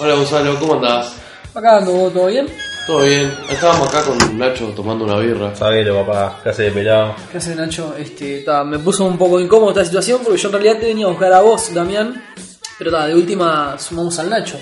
Hola 0.00 0.14
Gonzalo, 0.14 0.58
¿cómo 0.58 0.74
andás? 0.74 1.14
Acá 1.54 1.76
ando, 1.76 2.10
¿todo 2.10 2.26
bien? 2.26 2.46
¿Todo 2.86 3.02
bien? 3.02 3.30
Estábamos 3.50 3.88
acá 3.88 4.02
con 4.04 4.38
Nacho 4.38 4.72
tomando 4.74 5.04
una 5.04 5.18
birra. 5.18 5.54
Sabelo, 5.54 6.04
papá, 6.04 6.40
clase 6.42 6.64
de 6.64 6.70
pelado. 6.70 7.14
¿Qué 7.30 7.38
haces, 7.38 7.54
Nacho? 7.54 7.94
Este, 7.98 8.40
ta, 8.40 8.64
me 8.64 8.78
puso 8.78 9.04
un 9.04 9.18
poco 9.18 9.38
incómodo 9.38 9.70
esta 9.70 9.84
situación 9.84 10.20
porque 10.24 10.38
yo 10.40 10.48
en 10.48 10.52
realidad 10.54 10.78
te 10.78 10.86
venía 10.86 11.04
a 11.06 11.10
buscar 11.10 11.32
a 11.32 11.40
vos, 11.42 11.72
Damián. 11.74 12.24
Pero 12.78 12.90
ta, 12.90 13.06
de 13.06 13.14
última 13.14 13.78
sumamos 13.78 14.18
al 14.18 14.30
Nacho. 14.30 14.58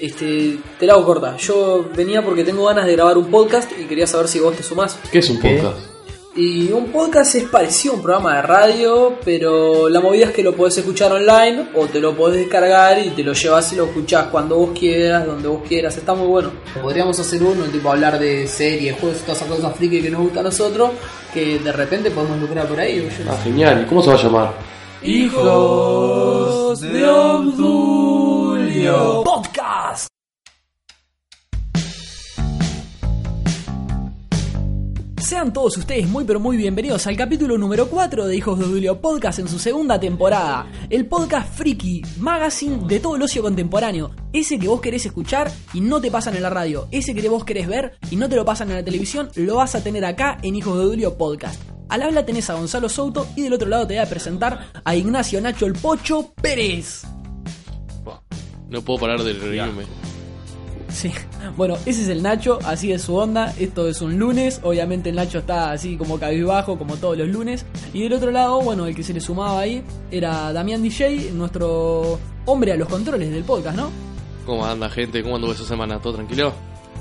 Este, 0.00 0.58
te 0.78 0.86
la 0.86 0.94
hago 0.94 1.04
corta. 1.04 1.36
Yo 1.36 1.88
venía 1.94 2.22
porque 2.24 2.42
tengo 2.42 2.64
ganas 2.66 2.86
de 2.86 2.92
grabar 2.92 3.16
un 3.16 3.30
podcast 3.30 3.70
y 3.78 3.84
quería 3.84 4.06
saber 4.06 4.26
si 4.28 4.40
vos 4.40 4.56
te 4.56 4.62
sumás. 4.62 4.98
¿Qué 5.12 5.20
es 5.20 5.30
un 5.30 5.38
¿Qué? 5.40 5.56
podcast? 5.56 5.78
Y 6.42 6.72
un 6.72 6.86
podcast 6.86 7.34
es 7.34 7.44
parecido 7.50 7.92
a 7.92 7.96
un 7.98 8.02
programa 8.02 8.36
de 8.36 8.42
radio, 8.42 9.18
pero 9.22 9.90
la 9.90 10.00
movida 10.00 10.24
es 10.26 10.30
que 10.30 10.42
lo 10.42 10.54
podés 10.56 10.78
escuchar 10.78 11.12
online 11.12 11.66
o 11.74 11.84
te 11.84 12.00
lo 12.00 12.16
podés 12.16 12.38
descargar 12.40 12.98
y 12.98 13.10
te 13.10 13.22
lo 13.22 13.34
llevas 13.34 13.70
y 13.74 13.76
lo 13.76 13.84
escuchás 13.84 14.28
cuando 14.28 14.56
vos 14.56 14.70
quieras, 14.78 15.26
donde 15.26 15.48
vos 15.48 15.60
quieras. 15.68 15.94
Está 15.98 16.14
muy 16.14 16.28
bueno. 16.28 16.50
Podríamos 16.80 17.20
hacer 17.20 17.42
uno, 17.42 17.64
tipo 17.64 17.90
hablar 17.90 18.18
de 18.18 18.46
series, 18.46 18.98
juegos, 18.98 19.18
todas 19.20 19.42
esas 19.42 19.54
cosas 19.54 19.76
friki 19.76 20.00
que 20.00 20.08
nos 20.10 20.22
gustan 20.22 20.38
a 20.40 20.44
nosotros, 20.44 20.92
que 21.34 21.58
de 21.58 21.72
repente 21.72 22.10
podemos 22.10 22.40
lucrar 22.40 22.66
por 22.66 22.80
ahí. 22.80 23.06
yo 23.18 23.24
no 23.26 23.32
Ah, 23.32 23.36
sé. 23.36 23.42
genial. 23.44 23.82
¿Y 23.82 23.84
cómo 23.86 24.00
se 24.02 24.08
va 24.08 24.16
a 24.16 24.22
llamar? 24.22 24.52
Hijos 25.02 26.80
de 26.80 27.06
Obdulio 27.06 28.42
Podcast. 29.24 30.08
Sean 35.30 35.52
todos 35.52 35.76
ustedes 35.76 36.08
muy 36.08 36.24
pero 36.24 36.40
muy 36.40 36.56
bienvenidos 36.56 37.06
al 37.06 37.16
capítulo 37.16 37.56
número 37.56 37.88
4 37.88 38.26
de 38.26 38.34
Hijos 38.36 38.58
de 38.58 38.64
Obdulio 38.64 39.00
Podcast 39.00 39.38
en 39.38 39.46
su 39.46 39.60
segunda 39.60 40.00
temporada. 40.00 40.66
El 40.90 41.06
podcast 41.06 41.54
friki, 41.54 42.02
magazine 42.18 42.84
de 42.88 42.98
todo 42.98 43.14
el 43.14 43.22
ocio 43.22 43.40
contemporáneo. 43.40 44.10
Ese 44.32 44.58
que 44.58 44.66
vos 44.66 44.80
querés 44.80 45.06
escuchar 45.06 45.48
y 45.72 45.82
no 45.82 46.00
te 46.00 46.10
pasan 46.10 46.34
en 46.34 46.42
la 46.42 46.50
radio. 46.50 46.88
Ese 46.90 47.14
que 47.14 47.28
vos 47.28 47.44
querés 47.44 47.68
ver 47.68 47.92
y 48.10 48.16
no 48.16 48.28
te 48.28 48.34
lo 48.34 48.44
pasan 48.44 48.70
en 48.70 48.78
la 48.78 48.84
televisión, 48.84 49.30
lo 49.36 49.54
vas 49.54 49.76
a 49.76 49.84
tener 49.84 50.04
acá 50.04 50.36
en 50.42 50.56
Hijos 50.56 50.76
de 50.76 50.84
Obdulio 50.84 51.16
Podcast. 51.16 51.62
Al 51.88 52.02
habla 52.02 52.26
tenés 52.26 52.50
a 52.50 52.54
Gonzalo 52.54 52.88
Souto 52.88 53.28
y 53.36 53.42
del 53.42 53.52
otro 53.52 53.68
lado 53.68 53.86
te 53.86 53.94
voy 53.94 54.02
a 54.02 54.10
presentar 54.10 54.72
a 54.82 54.96
Ignacio 54.96 55.40
Nacho 55.40 55.64
el 55.64 55.74
Pocho 55.74 56.32
Pérez. 56.42 57.04
No 58.68 58.82
puedo 58.82 58.98
parar 58.98 59.22
de 59.22 59.34
reírme. 59.34 59.84
Sí, 60.90 61.12
bueno, 61.56 61.76
ese 61.86 62.02
es 62.02 62.08
el 62.08 62.22
Nacho, 62.22 62.58
así 62.64 62.92
es 62.92 63.02
su 63.02 63.14
onda. 63.14 63.54
Esto 63.58 63.88
es 63.88 64.00
un 64.02 64.18
lunes, 64.18 64.60
obviamente 64.62 65.10
el 65.10 65.16
Nacho 65.16 65.38
está 65.38 65.72
así 65.72 65.96
como 65.96 66.18
cabizbajo, 66.18 66.78
como 66.78 66.96
todos 66.96 67.16
los 67.16 67.28
lunes. 67.28 67.64
Y 67.92 68.02
del 68.02 68.14
otro 68.14 68.30
lado, 68.30 68.60
bueno, 68.60 68.86
el 68.86 68.94
que 68.94 69.02
se 69.02 69.12
le 69.14 69.20
sumaba 69.20 69.60
ahí 69.60 69.82
era 70.10 70.52
Damián 70.52 70.82
DJ, 70.82 71.30
nuestro 71.32 72.18
hombre 72.46 72.72
a 72.72 72.76
los 72.76 72.88
controles 72.88 73.30
del 73.30 73.44
podcast, 73.44 73.76
¿no? 73.76 73.90
¿Cómo 74.46 74.66
anda 74.66 74.88
gente? 74.88 75.22
¿Cómo 75.22 75.36
anduvo 75.36 75.52
esa 75.52 75.64
semana? 75.64 76.00
¿Todo 76.00 76.14
tranquilo? 76.14 76.52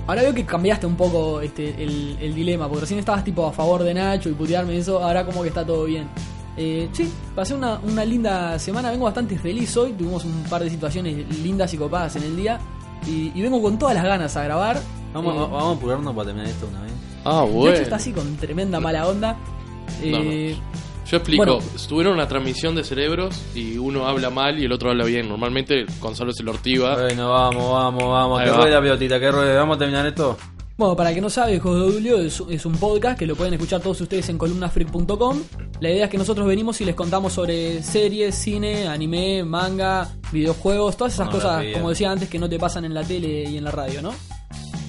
Ahora 0.07 0.21
veo 0.23 0.33
que 0.33 0.45
cambiaste 0.45 0.85
un 0.85 0.95
poco 0.95 1.41
este, 1.41 1.83
el, 1.83 2.17
el 2.19 2.33
dilema, 2.33 2.67
porque 2.67 2.81
recién 2.81 2.99
estabas 2.99 3.23
tipo 3.23 3.45
a 3.45 3.51
favor 3.51 3.83
de 3.83 3.93
Nacho 3.93 4.29
y 4.29 4.33
putearme 4.33 4.73
y 4.73 4.77
eso, 4.77 5.03
ahora 5.03 5.25
como 5.25 5.41
que 5.41 5.49
está 5.49 5.65
todo 5.65 5.85
bien. 5.85 6.07
Eh, 6.57 6.89
sí, 6.91 7.09
pasé 7.35 7.53
una, 7.53 7.79
una 7.79 8.03
linda 8.03 8.59
semana, 8.59 8.91
vengo 8.91 9.05
bastante 9.05 9.37
feliz 9.37 9.77
hoy, 9.77 9.93
tuvimos 9.93 10.25
un 10.25 10.43
par 10.49 10.61
de 10.61 10.69
situaciones 10.69 11.39
lindas 11.39 11.73
y 11.73 11.77
copadas 11.77 12.17
en 12.17 12.23
el 12.23 12.35
día. 12.35 12.59
Y, 13.07 13.31
y 13.33 13.41
vengo 13.41 13.61
con 13.61 13.77
todas 13.79 13.95
las 13.95 14.03
ganas 14.03 14.35
a 14.37 14.43
grabar. 14.43 14.81
Vamos, 15.13 15.33
Eh, 15.35 15.39
vamos 15.39 15.63
a 15.63 15.77
apurarnos 15.77 16.13
para 16.15 16.25
terminar 16.27 16.49
esto 16.49 16.67
una 16.67 16.81
vez. 16.81 16.91
Ah, 17.25 17.41
Nacho 17.41 17.47
bueno. 17.47 17.75
está 17.77 17.95
así 17.97 18.11
con 18.13 18.35
tremenda 18.37 18.79
mala 18.79 19.07
onda. 19.07 19.37
Eh, 20.01 20.55
Yo 21.09 21.17
explico. 21.17 21.43
Bueno. 21.45 21.59
Tuvieron 21.87 22.13
una 22.13 22.27
transmisión 22.27 22.75
de 22.75 22.83
cerebros 22.83 23.35
y 23.55 23.77
uno 23.77 24.07
habla 24.07 24.29
mal 24.29 24.59
y 24.59 24.65
el 24.65 24.71
otro 24.71 24.91
habla 24.91 25.05
bien. 25.05 25.27
Normalmente 25.27 25.85
Gonzalo 25.99 26.31
se 26.31 26.43
lo 26.43 26.51
ortiva. 26.51 26.93
Bueno, 26.95 27.29
vamos, 27.29 27.71
vamos, 27.71 28.03
vamos. 28.03 28.39
Ahí 28.39 28.45
Que 28.45 28.51
va. 28.51 28.57
ruede 28.57 28.71
la 28.71 28.81
pelotita, 28.81 29.19
que 29.19 29.31
ruede. 29.31 29.55
Vamos 29.55 29.75
a 29.77 29.79
terminar 29.79 30.05
esto. 30.05 30.37
Bueno, 30.79 30.95
para 30.95 31.13
que 31.13 31.19
no 31.19 31.29
sabe, 31.29 31.55
Hijos 31.55 31.75
de 31.75 31.81
Obdulio 31.81 32.19
es, 32.21 32.41
es 32.49 32.65
un 32.65 32.71
podcast 32.71 33.19
que 33.19 33.25
lo 33.25 33.35
pueden 33.35 33.53
escuchar 33.53 33.81
todos 33.81 33.99
ustedes 33.99 34.29
en 34.29 34.37
columnafreak.com. 34.37 35.41
La 35.81 35.89
idea 35.89 36.05
es 36.05 36.09
que 36.09 36.17
nosotros 36.17 36.47
venimos 36.47 36.79
y 36.79 36.85
les 36.85 36.95
contamos 36.95 37.33
sobre 37.33 37.83
series, 37.83 38.33
cine, 38.33 38.87
anime, 38.87 39.43
manga, 39.43 40.09
videojuegos, 40.31 40.95
todas 40.95 41.15
esas 41.15 41.27
cosas, 41.27 41.65
como 41.73 41.89
decía 41.89 42.09
antes, 42.09 42.29
que 42.29 42.39
no 42.39 42.47
te 42.47 42.57
pasan 42.57 42.85
en 42.85 42.93
la 42.93 43.03
tele 43.03 43.43
y 43.43 43.57
en 43.57 43.65
la 43.65 43.71
radio, 43.71 44.01
¿no? 44.01 44.13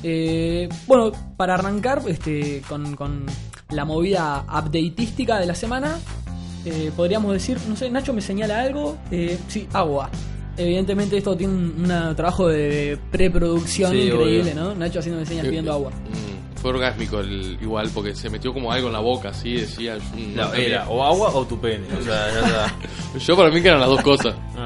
Eh, 0.05 0.69
bueno, 0.87 1.11
para 1.37 1.55
arrancar 1.55 2.03
este, 2.07 2.63
con, 2.69 2.95
con 2.95 3.27
la 3.71 3.85
movida 3.85 4.45
updateística 4.47 5.41
de 5.41 5.47
la 5.47 5.57
semana, 5.57 5.99
eh, 6.67 6.93
podríamos 6.95 7.33
decir, 7.33 7.59
no 7.69 7.75
sé, 7.75 7.91
Nacho 7.91 8.13
me 8.13 8.21
señala 8.21 8.61
algo, 8.61 8.97
eh, 9.11 9.37
sí, 9.49 9.67
agua. 9.73 10.09
Evidentemente 10.61 11.17
esto 11.17 11.37
tiene 11.37 11.55
un 11.55 12.15
trabajo 12.17 12.49
de 12.49 12.99
preproducción 13.11 13.93
Sí, 13.93 14.03
increíble, 14.03 14.53
obvio. 14.53 14.55
¿no? 14.63 14.75
Nacho 14.75 14.99
haciendo 14.99 15.25
señas 15.25 15.47
pidiendo 15.47 15.73
agua. 15.73 15.91
Mm, 15.91 16.40
fue 16.61 16.71
orgásmico 16.71 17.21
el, 17.21 17.59
igual 17.61 17.91
porque 17.95 18.15
se 18.15 18.29
metió 18.31 18.53
como 18.53 18.71
algo 18.73 18.89
en 18.89 18.93
la 18.93 19.01
boca, 19.01 19.31
así 19.31 19.55
decía. 19.55 19.99
No, 20.17 20.49
no 20.49 20.55
era 20.55 20.89
o 20.89 21.03
agua 21.03 21.31
o 21.35 21.45
tu 21.47 21.59
pene. 21.59 21.87
O 21.99 22.03
sea, 22.03 22.29
ya 22.33 22.41
está. 22.47 22.75
Yo 23.19 23.37
para 23.37 23.51
mí 23.51 23.61
que 23.63 23.69
eran 23.69 23.81
las 23.81 23.89
dos 23.89 24.03
cosas. 24.03 24.35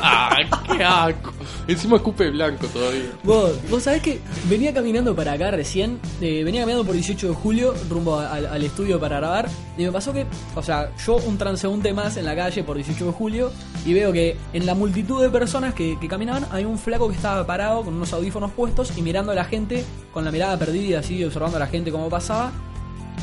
¡Ah, 0.00 0.36
qué 0.76 0.84
asco! 0.84 1.32
Encima 1.68 1.96
escupe 1.96 2.30
blanco 2.30 2.66
todavía. 2.68 3.02
Vos, 3.24 3.52
vos 3.68 3.82
sabés 3.82 4.02
que 4.02 4.20
venía 4.48 4.72
caminando 4.72 5.14
para 5.14 5.32
acá 5.32 5.50
recién, 5.50 5.98
eh, 6.20 6.42
venía 6.44 6.62
caminando 6.62 6.84
por 6.84 6.94
18 6.94 7.28
de 7.28 7.34
julio 7.34 7.74
rumbo 7.90 8.18
a- 8.18 8.32
al, 8.32 8.46
al 8.46 8.62
estudio 8.62 8.98
para 9.00 9.16
grabar 9.18 9.48
y 9.76 9.84
me 9.84 9.92
pasó 9.92 10.12
que, 10.12 10.26
o 10.54 10.62
sea, 10.62 10.90
yo 11.04 11.16
un 11.16 11.36
transeúnte 11.38 11.92
más 11.92 12.16
en 12.16 12.24
la 12.24 12.34
calle 12.36 12.62
por 12.62 12.76
18 12.76 13.06
de 13.06 13.12
julio 13.12 13.52
y 13.84 13.92
veo 13.92 14.12
que 14.12 14.36
en 14.52 14.66
la 14.66 14.74
multitud 14.74 15.20
de 15.22 15.30
personas 15.30 15.74
que, 15.74 15.98
que 16.00 16.08
caminaban 16.08 16.46
hay 16.50 16.64
un 16.64 16.78
flaco 16.78 17.08
que 17.08 17.16
estaba 17.16 17.46
parado 17.46 17.82
con 17.84 17.94
unos 17.94 18.12
audífonos 18.12 18.52
puestos 18.52 18.96
y 18.96 19.02
mirando 19.02 19.25
a 19.32 19.34
la 19.34 19.44
gente 19.44 19.84
con 20.12 20.24
la 20.24 20.30
mirada 20.30 20.58
perdida 20.58 21.00
así, 21.00 21.22
observando 21.24 21.56
a 21.56 21.60
la 21.60 21.66
gente 21.66 21.90
cómo 21.90 22.08
pasaba. 22.08 22.52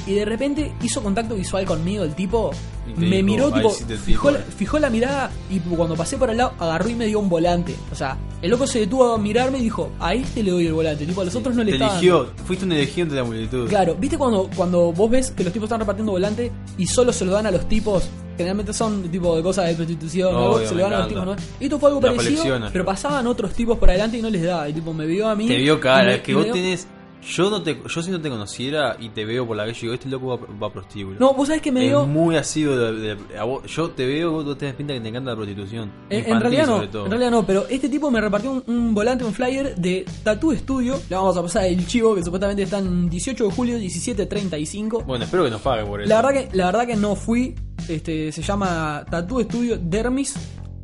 Y 0.05 0.13
de 0.15 0.25
repente 0.25 0.73
hizo 0.81 1.01
contacto 1.01 1.35
visual 1.35 1.65
conmigo 1.65 2.03
el 2.03 2.13
tipo. 2.15 2.51
Me 2.97 3.05
dijo, 3.17 3.23
miró, 3.25 3.45
"Ahí 3.47 3.53
tipo, 3.61 3.69
fijó, 4.03 4.31
la- 4.31 4.39
eh". 4.39 4.43
fijó 4.57 4.77
la 4.77 4.89
mirada 4.89 5.31
y 5.49 5.59
cuando 5.59 5.95
pasé 5.95 6.17
por 6.17 6.29
al 6.29 6.35
lado 6.37 6.53
agarró 6.59 6.89
y 6.89 6.95
me 6.95 7.05
dio 7.05 7.19
un 7.19 7.29
volante. 7.29 7.73
O 7.91 7.95
sea, 7.95 8.17
el 8.41 8.51
loco 8.51 8.67
se 8.67 8.79
detuvo 8.81 9.13
a 9.13 9.17
mirarme 9.17 9.59
y 9.59 9.61
dijo, 9.61 9.89
a 10.01 10.13
este 10.13 10.43
le 10.43 10.51
doy 10.51 10.67
el 10.67 10.73
volante. 10.73 11.05
Tipo, 11.05 11.21
a 11.21 11.25
los 11.25 11.33
otros 11.35 11.55
no 11.55 11.63
le 11.63 11.71
Te 11.71 11.77
estaban. 11.77 11.95
eligió. 11.97 12.27
Fuiste 12.45 12.65
un 12.65 12.73
elegido 12.73 13.03
entre 13.03 13.17
la 13.19 13.23
multitud. 13.23 13.69
Claro, 13.69 13.95
¿viste 13.97 14.17
cuando, 14.17 14.49
cuando 14.55 14.91
vos 14.91 15.09
ves 15.09 15.31
que 15.31 15.45
los 15.45 15.53
tipos 15.53 15.67
están 15.67 15.79
repartiendo 15.79 16.11
volante 16.11 16.51
y 16.77 16.85
solo 16.85 17.13
se 17.13 17.23
lo 17.23 17.31
dan 17.31 17.45
a 17.45 17.51
los 17.51 17.69
tipos? 17.69 18.03
Generalmente 18.35 18.73
son 18.73 19.03
tipo 19.09 19.35
de 19.37 19.43
cosas 19.43 19.67
de 19.67 19.75
prostitución, 19.75 20.33
¿no? 20.33 20.57
Se 20.57 20.75
lo 20.75 20.81
dan 20.83 20.93
a 20.93 20.99
los 20.99 21.07
tipos. 21.07 21.25
¿no? 21.25 21.35
Y 21.61 21.63
esto 21.65 21.79
fue 21.79 21.89
algo 21.89 22.01
La 22.01 22.13
parecido, 22.15 22.43
pero 22.73 22.83
pasaban 22.83 23.25
otros 23.27 23.53
tipos 23.53 23.77
por 23.77 23.89
adelante 23.89 24.17
y 24.17 24.21
no 24.21 24.29
les 24.29 24.43
daba. 24.43 24.67
Y 24.67 24.73
tipo, 24.73 24.93
me 24.93 25.05
vio 25.05 25.29
a 25.29 25.35
mí. 25.35 25.47
Te 25.47 25.55
vio 25.57 25.79
cara, 25.79 26.15
es 26.15 26.21
que 26.21 26.33
vos 26.33 26.43
dio- 26.43 26.53
tenés. 26.53 26.85
Yo 27.27 27.49
no 27.49 27.61
te, 27.63 27.79
yo 27.87 28.01
si 28.03 28.11
no 28.11 28.19
te 28.21 28.29
conociera 28.29 28.97
y 28.99 29.09
te 29.09 29.23
veo 29.25 29.45
por 29.47 29.55
la 29.57 29.65
calle, 29.65 29.77
digo, 29.81 29.93
este 29.93 30.09
loco 30.09 30.27
va, 30.37 30.47
va 30.61 30.67
a 30.67 30.73
prostíbulo. 30.73 31.17
No, 31.19 31.33
vos 31.33 31.47
sabés 31.47 31.61
que 31.61 31.71
me 31.71 31.81
es 31.85 31.89
dio. 31.89 32.05
muy 32.05 32.35
así 32.35 32.63
de, 32.63 33.15
de- 33.15 33.37
a 33.37 33.43
vos- 33.43 33.63
yo 33.65 33.89
te 33.91 34.05
veo, 34.05 34.31
vos 34.43 34.57
tenés 34.57 34.75
pinta 34.75 34.93
que 34.93 34.99
te 35.01 35.07
encanta 35.09 35.31
la 35.31 35.35
prostitución. 35.35 35.91
En, 36.09 36.29
en 36.31 36.39
realidad 36.41 36.67
no, 36.67 36.83
en 36.83 37.09
realidad 37.11 37.31
no, 37.31 37.45
pero 37.45 37.65
este 37.69 37.87
tipo 37.89 38.09
me 38.11 38.19
repartió 38.21 38.51
un, 38.51 38.63
un 38.67 38.93
volante, 38.93 39.23
un 39.23 39.33
flyer 39.33 39.75
de 39.75 40.05
Tattoo 40.23 40.53
Studio. 40.55 40.99
Le 41.09 41.15
vamos 41.15 41.37
a 41.37 41.41
pasar 41.41 41.65
el 41.65 41.85
chivo, 41.87 42.13
que 42.15 42.23
supuestamente 42.23 42.63
están 42.63 43.09
18 43.09 43.45
de 43.45 43.51
julio, 43.51 43.77
17.35. 43.77 45.05
Bueno, 45.05 45.25
espero 45.25 45.43
que 45.45 45.51
nos 45.51 45.61
pague 45.61 45.85
por 45.85 46.01
eso. 46.01 46.09
La 46.09 46.21
verdad 46.21 46.49
que, 46.49 46.55
la 46.57 46.65
verdad 46.67 46.87
que 46.87 46.95
no 46.95 47.15
fui. 47.15 47.55
Este, 47.87 48.31
se 48.31 48.41
llama 48.41 49.05
Tattoo 49.09 49.41
Studio 49.41 49.77
Dermis. 49.81 50.35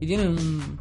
Y 0.02 0.08
tienen 0.08 0.30
un, 0.30 0.78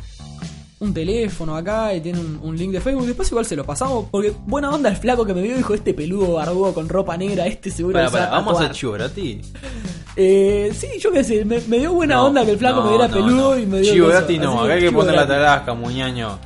un 0.80 0.94
teléfono 0.94 1.56
acá 1.56 1.92
y 1.94 2.00
tienen 2.00 2.24
un, 2.24 2.40
un 2.42 2.56
link 2.56 2.72
de 2.72 2.80
Facebook. 2.80 3.06
Después 3.06 3.28
igual 3.30 3.44
se 3.44 3.56
lo 3.56 3.64
pasamos. 3.64 4.06
Porque 4.10 4.32
buena 4.46 4.70
onda 4.70 4.88
el 4.88 4.96
flaco 4.96 5.24
que 5.24 5.34
me 5.34 5.42
vio 5.42 5.56
dijo, 5.56 5.74
este 5.74 5.92
peludo 5.94 6.34
barbudo 6.34 6.72
con 6.74 6.88
ropa 6.88 7.16
negra, 7.16 7.46
este 7.46 7.70
seguro 7.70 7.94
Pará, 7.94 8.06
que 8.06 8.12
se 8.12 8.18
va 8.18 8.24
a 8.26 8.30
vamos 8.30 8.46
a 8.48 8.52
tatuar". 8.52 8.64
hacer 8.64 8.76
chivo 8.76 8.92
gratis. 8.92 9.52
Eh, 10.16 10.72
sí, 10.76 10.88
yo 11.00 11.12
qué 11.12 11.22
sé, 11.22 11.44
me, 11.44 11.60
me 11.68 11.78
dio 11.78 11.92
buena 11.92 12.16
No, 12.16 12.26
onda 12.26 12.44
que 12.44 12.52
el 12.52 12.58
flaco 12.58 12.80
no, 12.80 12.84
me 12.84 12.90
diera 12.90 13.08
no, 13.08 13.14
peludo 13.14 13.58
y 13.58 13.66
me 13.66 13.80
dio. 13.80 14.08
Gratis 14.08 14.40
no, 14.40 14.60
acá 14.62 14.72
hay 14.74 14.80
que 14.80 14.92
poner 14.92 15.14
la 15.14 15.26
tarasca, 15.26 15.74
muñaño. 15.74 16.38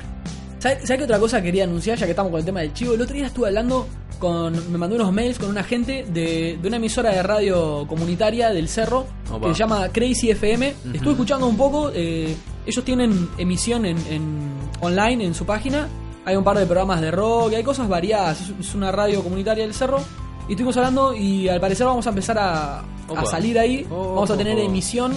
¿Sabes 0.59 0.87
¿sabe 0.87 0.99
qué 0.99 1.03
otra 1.03 1.19
cosa 1.19 1.41
quería 1.41 1.65
anunciar 1.65 1.97
ya 1.97 2.05
que 2.05 2.11
estamos 2.11 2.31
con 2.31 2.39
el 2.39 2.45
tema 2.45 2.61
del 2.61 2.73
chivo? 2.73 2.93
El 2.93 3.01
otro 3.01 3.15
día 3.15 3.25
estuve 3.27 3.47
hablando 3.47 3.87
con. 4.23 4.71
Me 4.71 4.77
mandó 4.77 4.95
unos 4.95 5.11
mails 5.11 5.37
con 5.37 5.49
una 5.49 5.63
gente 5.63 6.05
de, 6.07 6.57
de 6.61 6.67
una 6.67 6.77
emisora 6.77 7.11
de 7.11 7.21
radio 7.21 7.85
comunitaria 7.89 8.51
del 8.51 8.69
Cerro 8.69 9.05
Opa. 9.29 9.49
que 9.49 9.53
se 9.53 9.59
llama 9.59 9.89
Crazy 9.89 10.31
FM. 10.31 10.73
Estuve 10.93 11.11
escuchando 11.11 11.45
un 11.45 11.57
poco. 11.57 11.91
eh, 11.93 12.33
ellos 12.65 12.85
tienen 12.85 13.29
emisión 13.37 13.85
en, 13.85 13.97
en- 14.07 14.53
online 14.79 15.25
en 15.25 15.33
su 15.33 15.45
página. 15.45 15.89
Hay 16.23 16.37
un 16.37 16.43
par 16.45 16.57
de 16.57 16.65
programas 16.65 17.01
de 17.01 17.11
rock, 17.11 17.53
hay 17.55 17.63
cosas 17.63 17.89
variadas. 17.89 18.39
Es, 18.39 18.67
es 18.67 18.73
una 18.75 18.93
radio 18.93 19.21
comunitaria 19.21 19.65
del 19.65 19.73
Cerro. 19.73 19.99
Y 20.47 20.53
estuvimos 20.53 20.77
hablando 20.77 21.13
y 21.13 21.49
al 21.49 21.59
parecer 21.59 21.85
vamos 21.85 22.05
a 22.07 22.09
empezar 22.09 22.37
a, 22.39 22.83
salir 23.29 23.59
ahí. 23.59 23.85
Oh, 23.91 24.15
vamos 24.15 24.29
a 24.29 24.35
oh, 24.35 24.37
tener 24.37 24.57
oh. 24.57 24.61
emisión 24.61 25.13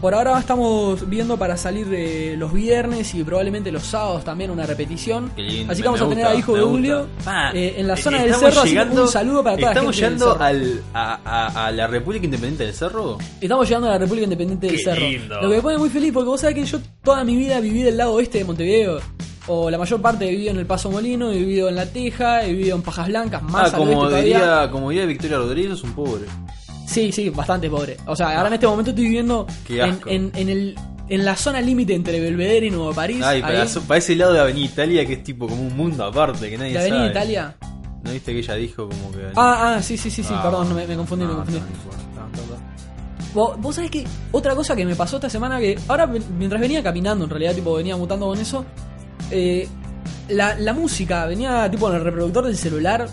Por 0.00 0.14
ahora 0.14 0.38
estamos 0.38 1.06
viendo 1.10 1.36
para 1.36 1.58
salir 1.58 1.86
eh, 1.92 2.34
los 2.38 2.54
viernes 2.54 3.14
y 3.14 3.22
probablemente 3.22 3.70
los 3.70 3.82
sábados 3.82 4.24
también 4.24 4.50
una 4.50 4.64
repetición. 4.64 5.30
Qué 5.36 5.42
lindo, 5.42 5.72
Así 5.72 5.82
que 5.82 5.88
vamos 5.88 6.00
a 6.00 6.08
tener 6.08 6.24
gusta, 6.24 6.30
a 6.36 6.38
Hijo 6.38 6.54
de. 6.56 6.62
Julio 6.62 7.06
eh, 7.52 7.74
en 7.76 7.86
la 7.86 7.94
eh, 7.94 7.96
zona 7.98 8.22
del 8.22 8.34
cerro. 8.34 8.60
así 8.62 8.68
llegando- 8.70 9.02
un 9.02 9.08
saludo 9.08 9.44
para 9.44 9.56
toda 9.56 9.66
la 9.66 9.72
Estamos 9.80 9.96
gente 9.96 10.14
llegando 10.24 10.42
al, 10.42 10.82
a, 10.94 11.20
a- 11.22 11.66
a 11.66 11.70
la 11.72 11.86
República 11.86 12.24
Independiente 12.24 12.64
del 12.64 12.72
Cerro. 12.74 13.18
Estamos 13.42 13.68
llegando 13.68 13.88
a 13.88 13.90
la 13.90 13.98
República 13.98 14.24
Independiente 14.24 14.66
del 14.68 14.80
Cerro. 14.80 15.00
lindo. 15.06 15.34
Lo 15.42 15.50
que 15.50 15.56
me 15.56 15.62
pone 15.62 15.76
muy 15.76 15.90
feliz 15.90 16.12
porque 16.14 16.28
vos 16.30 16.40
sabés 16.40 16.54
que 16.56 16.64
yo 16.64 16.78
toda 17.04 17.22
mi 17.22 17.36
vida 17.36 17.60
viví 17.60 17.82
del 17.82 17.98
lado 17.98 18.14
oeste 18.14 18.38
de 18.38 18.44
Montevideo. 18.44 19.00
O 19.48 19.68
la 19.68 19.76
mayor 19.78 20.00
parte 20.00 20.26
he 20.26 20.30
vivido 20.30 20.50
en 20.52 20.58
el 20.58 20.66
Paso 20.66 20.90
Molino, 20.90 21.30
he 21.30 21.36
vivido 21.38 21.68
en 21.68 21.74
La 21.74 21.84
Teja, 21.84 22.42
he 22.44 22.52
vivido 22.52 22.76
en 22.76 22.82
Pajas 22.82 23.08
Blancas, 23.08 23.42
más 23.42 23.54
ah, 23.72 23.76
al 23.76 23.82
oeste 23.82 23.94
como 23.94 24.04
todavía. 24.08 24.22
diría, 24.38 24.68
como 24.70 24.90
diría 24.90 25.06
Victoria 25.06 25.36
Rodríguez, 25.38 25.72
es 25.72 25.82
un 25.82 25.92
pobre. 25.92 26.24
Sí, 26.90 27.12
sí, 27.12 27.30
bastante 27.30 27.70
pobre. 27.70 27.96
O 28.06 28.16
sea, 28.16 28.36
ahora 28.36 28.48
en 28.48 28.54
este 28.54 28.66
momento 28.66 28.90
estoy 28.90 29.04
viviendo 29.04 29.46
Qué 29.66 29.80
en, 29.80 29.90
asco. 29.90 30.08
en, 30.10 30.32
en 30.34 30.48
el, 30.48 30.74
en 31.08 31.24
la 31.24 31.36
zona 31.36 31.60
límite 31.60 31.94
entre 31.94 32.18
Belvedere 32.20 32.66
y 32.66 32.70
Nuevo 32.70 32.92
París. 32.92 33.22
Ay, 33.24 33.36
ahí. 33.36 33.42
para, 33.42 33.64
para 33.86 33.98
ese 33.98 34.16
lado 34.16 34.32
de 34.32 34.40
Avenida 34.40 34.66
Italia 34.66 35.06
que 35.06 35.12
es 35.14 35.22
tipo 35.22 35.46
como 35.46 35.62
un 35.62 35.76
mundo 35.76 36.04
aparte 36.04 36.50
que 36.50 36.58
nadie 36.58 36.72
¿La 36.74 36.80
Avenida 36.80 36.98
sabe. 36.98 37.10
Italia? 37.10 37.56
¿No 38.02 38.10
viste 38.12 38.32
que 38.32 38.38
ella 38.38 38.54
dijo 38.54 38.88
como 38.88 39.12
que... 39.12 39.18
Ah, 39.36 39.74
ah, 39.76 39.82
sí, 39.82 39.96
sí, 39.96 40.10
sí, 40.10 40.22
sí, 40.24 40.32
Ah, 40.34 40.42
perdón, 40.42 40.74
me, 40.74 40.86
me 40.86 40.96
confundí, 40.96 41.24
me 41.26 41.30
no, 41.32 41.36
confundí. 41.38 41.60
no, 41.60 41.66
no 41.66 41.72
importa. 41.72 41.98
No, 42.14 42.20
no, 42.22 42.56
no. 42.56 42.70
Vos, 43.34 43.60
vos 43.60 43.74
sabés 43.76 43.90
que 43.90 44.04
otra 44.32 44.54
cosa 44.56 44.74
que 44.74 44.84
me 44.84 44.96
pasó 44.96 45.16
esta 45.16 45.30
semana 45.30 45.60
que 45.60 45.78
ahora 45.86 46.06
mientras 46.08 46.60
venía 46.60 46.82
caminando, 46.82 47.24
en 47.24 47.30
realidad 47.30 47.54
tipo 47.54 47.74
venía 47.74 47.96
mutando 47.96 48.26
con 48.26 48.38
eso, 48.40 48.64
eh, 49.30 49.68
la, 50.28 50.56
la 50.56 50.72
música 50.72 51.26
venía 51.26 51.70
tipo 51.70 51.88
en 51.88 51.96
el 51.96 52.04
reproductor 52.04 52.46
del 52.46 52.56
celular, 52.56 53.06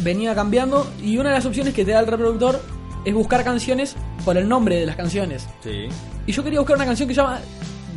venía 0.00 0.34
cambiando 0.34 0.86
y 1.02 1.16
una 1.16 1.30
de 1.30 1.36
las 1.36 1.46
opciones 1.46 1.72
que 1.72 1.84
te 1.86 1.92
da 1.92 2.00
el 2.00 2.06
reproductor 2.06 2.60
es 3.04 3.14
buscar 3.14 3.44
canciones 3.44 3.96
por 4.24 4.36
el 4.36 4.48
nombre 4.48 4.76
de 4.76 4.86
las 4.86 4.96
canciones. 4.96 5.48
Sí. 5.62 5.88
Y 6.26 6.32
yo 6.32 6.44
quería 6.44 6.60
buscar 6.60 6.76
una 6.76 6.86
canción 6.86 7.08
que 7.08 7.14
se 7.14 7.20
llama 7.20 7.40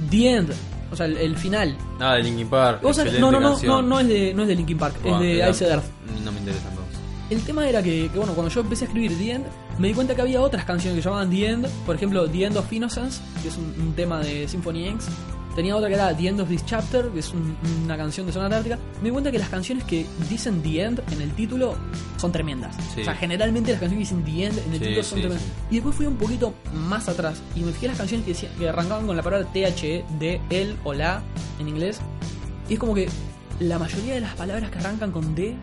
The 0.10 0.30
End, 0.30 0.54
o 0.92 0.96
sea, 0.96 1.06
el, 1.06 1.18
el 1.18 1.36
final. 1.38 1.75
Ah, 2.00 2.16
de 2.16 2.24
Linkin 2.24 2.48
Park. 2.48 2.81
No, 2.81 3.31
no, 3.31 3.40
no, 3.40 3.60
no, 3.62 3.81
no 3.81 4.00
es 4.00 4.07
de, 4.07 4.34
no 4.34 4.42
es 4.44 4.48
de 4.48 4.56
Linkin 4.56 4.78
Park, 4.78 4.96
es 5.04 5.19
de 5.19 5.50
Ice 5.50 5.68
Earth. 5.68 5.84
No 6.24 6.31
me 6.31 6.40
interesa 6.40 6.69
entonces. 6.69 7.00
El 7.30 7.42
tema 7.42 7.68
era 7.68 7.81
que, 7.81 8.10
que, 8.12 8.18
bueno, 8.18 8.34
cuando 8.34 8.52
yo 8.54 8.62
empecé 8.62 8.86
a 8.86 8.88
escribir 8.88 9.18
The 9.18 9.31
End, 9.31 9.46
me 9.80 9.88
di 9.88 9.94
cuenta 9.94 10.16
que 10.16 10.22
había 10.22 10.42
otras 10.42 10.63
canciones 10.63 10.96
que 10.98 11.02
se 11.02 11.10
llamaban 11.10 11.30
The 11.30 11.48
End. 11.48 11.68
Por 11.86 11.96
ejemplo, 11.96 12.30
The 12.30 12.46
End 12.46 12.58
of 12.58 12.72
Innocence, 12.72 13.19
que 13.42 13.48
es 13.48 13.58
un, 13.58 13.74
un 13.80 13.94
tema 13.94 14.19
de 14.19 14.48
Symphony 14.48 14.90
X. 14.90 15.08
Tenía 15.56 15.75
otra 15.75 15.88
que 15.88 15.96
era 15.96 16.16
The 16.16 16.28
End 16.28 16.42
of 16.42 16.50
This 16.50 16.66
Chapter, 16.66 17.07
que 17.10 17.19
es 17.19 17.31
un- 17.31 17.56
una 17.86 17.96
canción 17.96 18.25
de 18.28 18.34
Zona 18.34 18.46
Antártica. 18.48 18.78
Me 19.02 19.06
di 19.06 19.12
cuenta 19.12 19.31
que 19.31 19.40
las 19.40 19.48
canciones 19.50 19.86
que 19.86 20.06
dicen 20.30 20.62
The 20.62 20.84
End 20.84 21.02
en 21.12 21.22
el 21.22 21.31
título 21.31 21.75
son 22.18 22.31
tremendas. 22.34 22.75
Sí. 22.94 23.02
O 23.02 23.04
sea, 23.06 23.16
generalmente 23.16 23.72
las 23.72 23.80
canciones 23.80 24.10
que 24.10 24.16
dicen 24.16 24.25
The 24.36 24.46
End 24.46 24.57
en 24.68 24.74
el 24.74 24.80
Sí, 24.80 24.86
título 24.86 25.04
son 25.04 25.16
sí, 25.18 25.22
tremendas. 25.22 25.48
Y 25.72 25.75
después 25.75 25.96
fui 25.96 26.06
un 26.07 26.18
poquito 26.18 26.54
más 26.74 27.07
atrás 27.07 27.42
y 27.56 27.62
me 27.62 27.72
fijé 27.72 27.88
las 27.88 27.98
canciones 27.98 28.25
que, 28.25 28.34
decían, 28.34 28.52
que 28.60 28.68
arrancaban 28.68 29.07
con 29.07 29.16
la 29.16 29.24
palabra 29.24 29.48
THE, 29.54 30.04
de 30.19 30.42
él 30.50 30.75
o 30.84 30.94
la 30.94 31.24
en 31.60 31.69
inglés. 31.69 32.00
Y 32.68 32.74
es 32.74 32.80
como 32.80 32.94
que 32.94 33.08
la 33.60 33.80
mayoría 33.80 34.16
de 34.16 34.19
las 34.19 34.36
palabras 34.36 34.69
que 34.69 34.80
arrancan 34.80 35.12
con 35.12 35.34
D, 35.36 35.56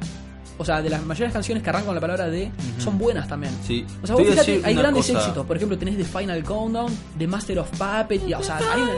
o 0.63 0.65
sea, 0.65 0.81
de 0.81 0.89
las 0.91 1.05
mayores 1.05 1.33
canciones 1.33 1.63
que 1.63 1.69
arrancan 1.71 1.87
con 1.87 1.95
la 1.97 2.01
palabra 2.01 2.29
D, 2.29 2.51
son 2.79 2.97
buenas 2.99 3.29
también. 3.29 3.53
Sí. 3.63 3.85
O 4.03 4.07
sea, 4.07 4.17
vos 4.17 4.27
fíjate, 4.27 4.61
hay 4.65 4.75
grandes 4.75 5.07
cosa. 5.07 5.19
éxitos. 5.19 5.45
Por 5.47 5.57
ejemplo, 5.57 5.77
tenés 5.77 5.97
The 5.99 6.05
Final 6.05 6.43
Countdown, 6.45 6.97
The 7.19 7.27
Master 7.27 7.59
of 7.59 7.71
Puppets, 7.71 8.27
y, 8.27 8.33
o 8.35 8.43
sea, 8.43 8.59
hay 8.59 8.81
una- 8.83 8.93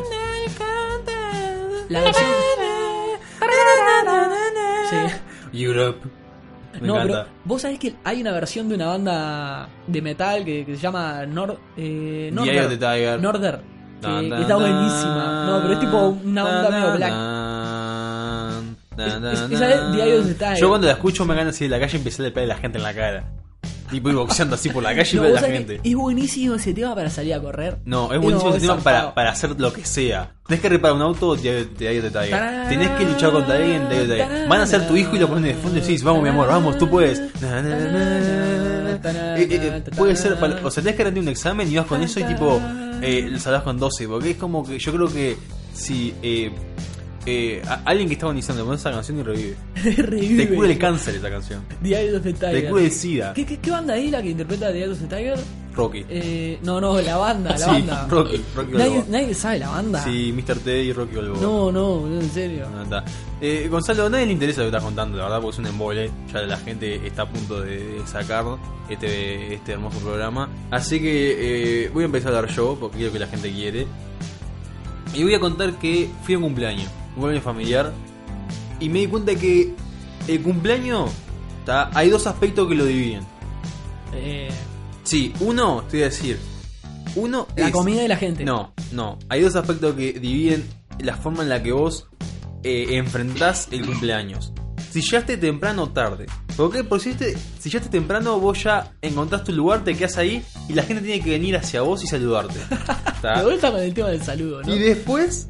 La 1.89 2.01
versión... 2.01 2.27
Sí. 4.91 4.97
Europe. 5.63 6.01
Me 6.81 6.87
no, 6.89 6.95
encanta. 6.97 7.25
pero 7.25 7.37
vos 7.45 7.63
sabés 7.63 7.79
que 7.79 7.95
hay 8.05 8.21
una 8.21 8.33
versión 8.33 8.69
de 8.69 8.75
una 8.75 8.87
banda 8.89 9.69
de 9.87 10.03
metal 10.03 10.45
que, 10.45 10.67
que 10.67 10.75
se 10.77 10.83
llama 10.83 11.25
Nord, 11.25 11.57
eh, 11.77 12.33
the 12.35 12.77
Tiger. 12.77 13.21
Norder. 13.21 13.61
Que, 14.01 14.29
que 14.29 14.41
está 14.43 14.57
buenísima. 14.57 15.47
No, 15.47 15.63
pero 15.63 15.73
es 15.75 15.81
tipo 15.81 15.99
una 16.25 16.45
onda 16.45 16.71
medio 16.71 16.93
black. 16.97 17.13
Es- 18.99 19.51
esa. 19.51 20.55
Yo 20.55 20.69
cuando 20.69 20.87
la 20.87 20.93
escucho 20.95 21.25
me 21.25 21.35
gana 21.35 21.51
así 21.51 21.65
de 21.65 21.71
la 21.71 21.81
calle 21.81 21.97
y 21.97 21.99
empecé 21.99 22.27
a 22.27 22.33
pegar 22.33 22.45
a 22.51 22.55
la 22.55 22.57
gente 22.57 22.79
en 22.79 22.85
la 22.85 22.95
cara. 22.95 23.25
Y 23.93 24.01
voy 24.01 24.15
boxeando 24.15 24.55
así 24.57 24.71
por 24.71 24.83
la 24.83 24.95
calle 24.95 25.11
y 25.13 25.17
No, 25.17 25.23
veo 25.23 25.37
a 25.37 25.41
la 25.41 25.47
gente. 25.47 25.81
es 25.85 25.95
buenísimo 25.95 26.55
ese 26.55 26.73
tema 26.73 26.95
para 26.95 27.11
salir 27.11 27.35
a 27.35 27.41
correr. 27.41 27.79
No, 27.85 28.13
es 28.13 28.21
buenísimo 28.21 28.51
ese 28.51 28.61
tema 28.61 28.79
para, 28.79 29.15
para 29.15 29.31
hacer 29.31 29.59
lo 29.61 29.73
que 29.73 29.85
sea. 29.85 30.33
Tenés 30.47 30.61
que 30.63 30.69
reparar 30.69 30.97
un 30.97 31.03
auto, 31.03 31.37
te 31.37 31.65
Tiger. 31.65 32.11
Tarán, 32.11 32.69
Tenés 32.69 32.91
que 32.91 33.05
luchar 33.05 33.31
contra 33.31 33.57
alguien, 33.57 33.89
te 33.89 34.01
Tiger. 34.01 34.49
Van 34.49 34.61
a 34.61 34.67
ser 34.67 34.89
tu 34.89 34.97
hijo 34.97 35.15
y 35.15 35.19
lo 35.19 35.29
ponen 35.29 35.45
de 35.45 35.55
fondo 35.55 35.79
y 35.79 35.81
decís, 35.81 36.03
vamos 36.03 36.23
mi 36.23 36.29
amor, 36.31 36.49
vamos, 36.49 36.77
tú 36.79 36.89
puedes. 36.89 37.21
Eh, 37.21 37.29
eh, 39.37 39.49
eh, 39.51 39.83
puede 39.97 40.17
ser, 40.17 40.33
o 40.63 40.71
sea, 40.71 40.83
tenés 40.83 40.97
que 40.97 41.05
rendir 41.05 41.23
un 41.23 41.29
examen 41.29 41.71
y 41.71 41.77
vas 41.77 41.87
con 41.87 42.03
eso 42.03 42.21
y 42.21 42.25
tipo, 42.25 42.61
eh, 43.03 43.31
con 43.65 43.79
12. 43.79 44.09
Porque 44.09 44.31
es 44.33 44.37
como 44.37 44.65
que 44.67 44.79
yo 44.79 44.93
creo 44.93 45.09
que 45.09 45.37
si 45.73 46.15
eh, 47.27 47.63
alguien 47.85 48.09
que 48.09 48.15
está 48.15 48.27
agonizando 48.27 48.65
con 48.65 48.75
esa 48.75 48.91
canción 48.91 49.19
y 49.19 49.23
revive. 49.23 49.57
Revive. 49.97 50.47
Te 50.47 50.55
cura 50.55 50.71
el 50.71 50.79
cáncer 50.79 51.15
esa 51.15 51.31
canción. 51.31 51.63
The 51.83 51.89
Eye 51.89 52.17
of 52.17 52.23
the 52.23 52.33
Tiger. 52.33 52.63
Te 52.63 52.69
cura 52.69 52.83
el 52.83 52.91
SIDA. 52.91 53.35
¿Qué, 53.35 53.47
qué, 53.47 53.59
qué 53.59 53.71
banda 53.71 53.97
es 53.97 54.11
la 54.11 54.23
que 54.23 54.31
interpreta 54.31 54.73
The 54.73 54.79
Eye 54.79 54.91
of 54.91 54.99
the 55.01 55.07
Tiger? 55.07 55.39
Rocky. 55.75 56.05
Eh, 56.09 56.59
no, 56.63 56.81
no, 56.81 57.01
la 57.01 57.17
banda, 57.17 57.51
la 57.51 57.59
Sí, 57.59 57.65
banda. 57.65 58.07
Rocky, 58.09 58.41
Rocky 58.55 58.73
nadie, 58.73 59.05
nadie 59.09 59.35
sabe 59.35 59.59
la 59.59 59.71
banda. 59.71 60.05
Sí, 60.05 60.33
Mr. 60.33 60.59
T 60.59 60.83
y 60.85 60.93
Rocky 60.93 61.17
Balboa. 61.17 61.41
No, 61.41 61.73
no, 61.73 62.07
no, 62.07 62.21
en 62.21 62.31
serio. 62.31 62.69
No, 62.71 62.83
está. 62.83 63.05
Eh, 63.41 63.69
Gonzalo, 63.71 64.07
a 64.07 64.11
nadie 64.11 64.27
le 64.27 64.33
interesa 64.33 64.61
lo 64.61 64.67
que 64.67 64.77
estás 64.77 64.85
contando, 64.85 65.19
la 65.19 65.25
verdad, 65.25 65.41
porque 65.41 65.55
es 65.55 65.59
un 65.59 65.67
embole. 65.67 66.11
Ya 66.33 66.43
la 66.43 66.57
gente 66.57 67.07
está 67.07 67.23
a 67.23 67.29
punto 67.29 67.61
de, 67.61 68.01
sacar 68.07 68.45
este, 68.89 69.55
este 69.55 69.73
hermoso 69.73 69.99
programa. 69.99 70.49
Así 70.71 71.01
que 71.01 71.85
eh, 71.85 71.91
voy 71.93 72.05
a 72.05 72.07
empezar 72.07 72.33
a 72.35 72.39
hablar 72.39 72.55
yo, 72.55 72.77
porque 72.79 72.99
quiero 72.99 73.13
que 73.13 73.19
la 73.19 73.27
gente 73.27 73.51
quiere. 73.51 73.87
Y 75.15 75.23
voy 75.23 75.35
a 75.35 75.41
contar 75.41 75.73
que 75.79 76.11
fui 76.25 76.35
a 76.35 76.39
un 76.39 76.45
cumpleaños, 76.45 76.89
un 77.15 77.21
cumpleaños 77.23 77.45
familiar. 77.45 77.93
Y 78.81 78.89
me 78.89 79.01
di 79.01 79.07
cuenta 79.07 79.35
que 79.35 79.73
el 80.29 80.43
cumpleaños, 80.43 81.11
está, 81.61 81.91
hay 81.97 82.11
dos 82.11 82.27
aspectos 82.27 82.69
que 82.69 82.75
lo 82.75 82.85
dividen. 82.85 83.23
Eh, 84.13 84.49
Sí, 85.05 85.35
uno, 85.41 85.83
te 85.91 85.99
voy 85.99 86.03
a 86.03 86.07
decir. 86.07 86.39
Uno 87.15 87.47
la 87.57 87.67
es- 87.67 87.73
comida 87.73 88.03
y 88.03 88.09
la 88.09 88.17
gente. 88.17 88.43
no, 88.45 88.73
no. 88.91 89.19
Hay 89.29 89.43
dos 89.43 89.55
aspectos 89.55 89.95
que 89.97 90.15
dividen 90.15 90.65
la 90.99 91.15
forma 91.17 91.43
en 91.43 91.51
la 91.51 91.63
que 91.63 91.73
vos 91.73 92.09
eh, 92.63 92.97
enfrentás 92.97 93.69
el 93.71 93.85
cumpleaños. 93.85 94.53
Si 94.91 95.03
llegaste 95.03 95.37
temprano 95.37 95.83
o 95.83 95.89
tarde. 95.91 96.25
Porque 96.57 96.85
por 96.85 97.01
si, 97.01 97.11
este- 97.11 97.37
si 97.59 97.69
llegaste 97.69 97.91
temprano, 97.91 98.41
vos 98.41 98.63
ya 98.65 98.93
encontrás 99.03 99.45
tu 99.45 99.53
lugar, 99.53 99.85
te 99.85 99.95
quedas 99.95 100.17
ahí 100.17 100.43
y 100.71 100.73
la 100.73 100.83
gente 100.85 101.03
tiene 101.03 101.23
que 101.23 101.31
venir 101.31 101.55
hacia 101.57 101.83
vos 101.83 102.03
y 102.03 102.07
saludarte. 102.07 102.59
De 103.23 103.43
vuelta 103.45 103.71
con 103.73 103.81
el 103.81 103.93
tema 103.93 104.09
del 104.09 104.23
saludo, 104.23 104.63
¿no? 104.63 104.75
Y 104.75 104.79
después, 104.79 105.47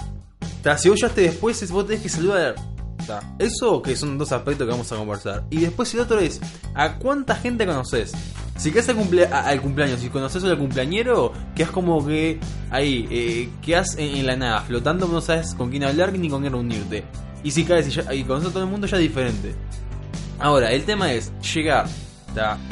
si 0.78 0.88
vos 0.88 0.98
llegaste 1.00 1.20
después, 1.22 1.62
es- 1.62 1.70
vos 1.70 1.86
tenés 1.86 2.02
que 2.02 2.08
saludar. 2.08 2.54
Eso 3.38 3.82
que 3.82 3.94
son 3.96 4.16
dos 4.16 4.32
aspectos 4.32 4.66
que 4.66 4.70
vamos 4.70 4.90
a 4.90 4.96
conversar. 4.96 5.44
Y 5.50 5.58
después 5.58 5.92
el 5.94 6.00
otro 6.00 6.18
es, 6.20 6.40
¿a 6.74 6.94
cuánta 6.94 7.34
gente 7.36 7.66
conoces? 7.66 8.12
Si 8.56 8.70
quedas 8.70 8.88
al, 8.88 8.96
cumple- 8.96 9.30
a- 9.30 9.46
al 9.48 9.60
cumpleaños, 9.60 10.00
si 10.00 10.08
conoces 10.08 10.42
al 10.44 10.56
cumpleañero, 10.56 11.32
quedas 11.54 11.70
como 11.70 12.06
que 12.06 12.38
ahí, 12.70 13.06
eh, 13.10 13.48
quedas 13.60 13.96
en, 13.98 14.24
la 14.24 14.36
nada, 14.36 14.60
flotando, 14.62 15.06
no 15.06 15.20
sabes 15.20 15.54
con 15.54 15.70
quién 15.70 15.84
hablar 15.84 16.12
ni 16.18 16.30
con 16.30 16.40
quién 16.40 16.52
reunirte. 16.54 17.04
Y 17.42 17.50
si 17.50 17.64
caes 17.64 17.88
y, 17.88 17.90
ya- 17.90 18.04
conoces 18.26 18.48
a 18.50 18.52
todo 18.52 18.62
el 18.64 18.70
mundo, 18.70 18.86
ya 18.86 18.96
es 18.96 19.02
diferente. 19.02 19.54
Ahora, 20.38 20.72
el 20.72 20.84
tema 20.84 21.12
es 21.12 21.30
llegar. 21.54 21.86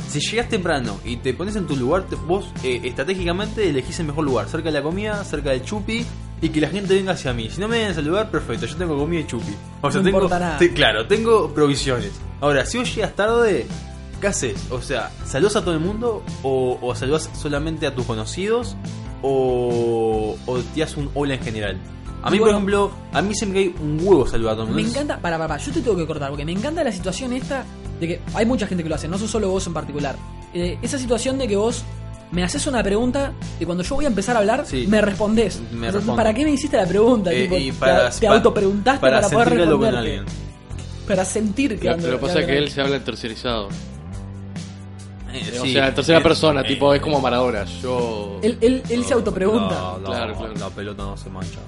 Si 0.09 0.19
llegas 0.19 0.49
temprano 0.49 0.99
y 1.05 1.17
te 1.19 1.35
pones 1.35 1.55
en 1.57 1.67
tu 1.67 1.77
lugar, 1.77 2.07
vos 2.27 2.47
eh, 2.65 2.81
estratégicamente 2.85 3.69
elegís 3.69 4.01
el 4.01 4.07
mejor 4.07 4.25
lugar, 4.25 4.49
cerca 4.49 4.71
de 4.71 4.73
la 4.79 4.83
comida, 4.83 5.23
cerca 5.25 5.51
del 5.51 5.63
chupi, 5.63 6.05
y 6.43 6.49
que 6.51 6.61
la 6.61 6.69
gente 6.69 6.95
venga 6.95 7.13
hacia 7.13 7.33
mí. 7.33 7.49
Si 7.49 7.59
no 7.61 7.69
me 7.69 7.77
vienen 7.77 7.93
a 7.93 7.95
saludar, 7.95 8.31
perfecto, 8.31 8.67
yo 8.67 8.77
tengo 8.77 8.99
comida 8.99 9.21
y 9.21 9.27
chupi. 9.27 9.55
O 9.81 9.91
sea, 9.91 10.01
No 10.01 10.05
tengo, 10.05 10.19
importa 10.19 10.39
nada. 10.39 10.59
te- 10.59 10.73
claro, 10.75 11.07
tengo 11.07 11.55
provisiones. 11.55 12.11
Ahora, 12.41 12.67
si 12.67 12.77
vos 12.79 12.95
llegas 12.95 13.15
tarde, 13.15 13.67
¿qué 14.21 14.27
haces? 14.27 14.67
O 14.71 14.83
sea, 14.83 15.11
¿saludas 15.25 15.57
a 15.57 15.61
todo 15.65 15.73
el 15.75 15.81
mundo? 15.81 16.23
¿O, 16.43 16.79
o 16.83 16.95
saludas 16.95 17.31
solamente 17.41 17.87
a 17.87 17.95
tus 17.95 18.05
conocidos? 18.05 18.77
¿O, 19.23 20.37
o 20.47 20.59
te 20.75 20.81
das 20.81 20.97
un 20.97 21.11
hola 21.15 21.35
en 21.35 21.41
general? 21.43 21.77
A 22.25 22.31
mí, 22.31 22.39
por 22.39 22.51
ejemplo, 22.51 22.91
a 23.13 23.21
mí 23.23 23.35
se 23.35 23.47
me 23.47 23.55
cae 23.55 23.75
un 23.81 23.99
huevo 24.03 24.27
saludar 24.27 24.53
a 24.53 24.57
todo 24.57 24.67
el 24.67 24.73
mundo. 24.73 24.83
Me 24.83 24.89
encanta, 24.89 25.19
para, 25.21 25.37
para, 25.39 25.49
para, 25.49 25.63
yo 25.63 25.73
te 25.73 25.81
tengo 25.81 25.97
que 25.97 26.07
cortar, 26.07 26.29
porque 26.31 26.45
me 26.45 26.53
encanta 26.53 26.85
la 26.85 26.93
situación 26.93 27.33
esta 27.33 27.65
de 28.01 28.07
que 28.09 28.21
hay 28.35 28.47
mucha 28.47 28.67
gente 28.67 28.83
que 28.85 28.89
lo 28.89 28.95
hace, 28.95 29.09
no 29.09 29.19
sos 29.19 29.31
solo 29.31 29.49
vos 29.51 29.67
en 29.67 29.73
particular. 29.75 30.17
Eh, 30.55 30.79
esa 30.83 30.99
situación 30.99 31.39
de 31.39 31.49
que 31.49 31.57
vos 31.57 31.83
me 32.33 32.43
haces 32.43 32.67
una 32.67 32.83
pregunta 32.83 33.33
y 33.61 33.65
cuando 33.65 33.85
yo 33.85 33.95
voy 33.95 34.05
a 34.07 34.09
empezar 34.09 34.35
a 34.37 34.41
hablar, 34.41 34.65
Sí. 34.67 34.87
me 34.89 35.01
respondés. 35.01 35.57
Me 35.61 35.65
Entonces, 35.67 35.95
respondo. 35.95 36.17
¿Para 36.17 36.35
qué 36.35 36.45
me 36.45 36.51
hiciste 36.51 36.77
la 36.77 36.87
pregunta? 36.87 37.31
Eh, 37.33 37.43
Tipo, 37.45 37.57
y 37.59 37.71
te- 37.71 37.79
para, 37.79 38.11
te, 38.11 38.27
autopreguntaste 38.27 39.01
para, 39.01 39.21
para, 39.21 39.45
poder 39.45 39.95
alguien. 39.97 40.25
Para 41.07 41.25
sentir 41.25 41.79
que 41.79 41.89
Lo, 41.89 41.95
ando- 41.97 42.09
lo 42.11 42.19
que 42.19 42.27
pasa 42.27 42.41
es 42.41 42.47
que 42.47 42.59
él 42.59 42.71
se 42.71 42.81
habla 42.81 42.97
en 42.97 43.05
tercerizado. 43.05 43.69
Eh, 45.35 45.59
o 45.59 45.63
sí. 45.65 45.73
sea, 45.73 45.89
en 45.89 45.95
tercera 45.95 46.19
Eh, 46.19 46.23
persona, 46.23 46.63
tipo, 46.63 46.93
es 46.95 47.01
como 47.01 47.21
Maradona. 47.21 47.65
Yo. 47.65 48.39
Él, 48.43 48.59
él, 48.61 48.83
él 48.89 49.05
se 49.05 49.15
autopregunta. 49.15 49.75
no, 49.75 49.99
no, 49.99 50.05
Claro, 50.05 50.35
claro. 50.37 50.55
La 50.59 50.69
pelota 50.71 51.03
no 51.05 51.17
se 51.17 51.31
mancha. 51.31 51.59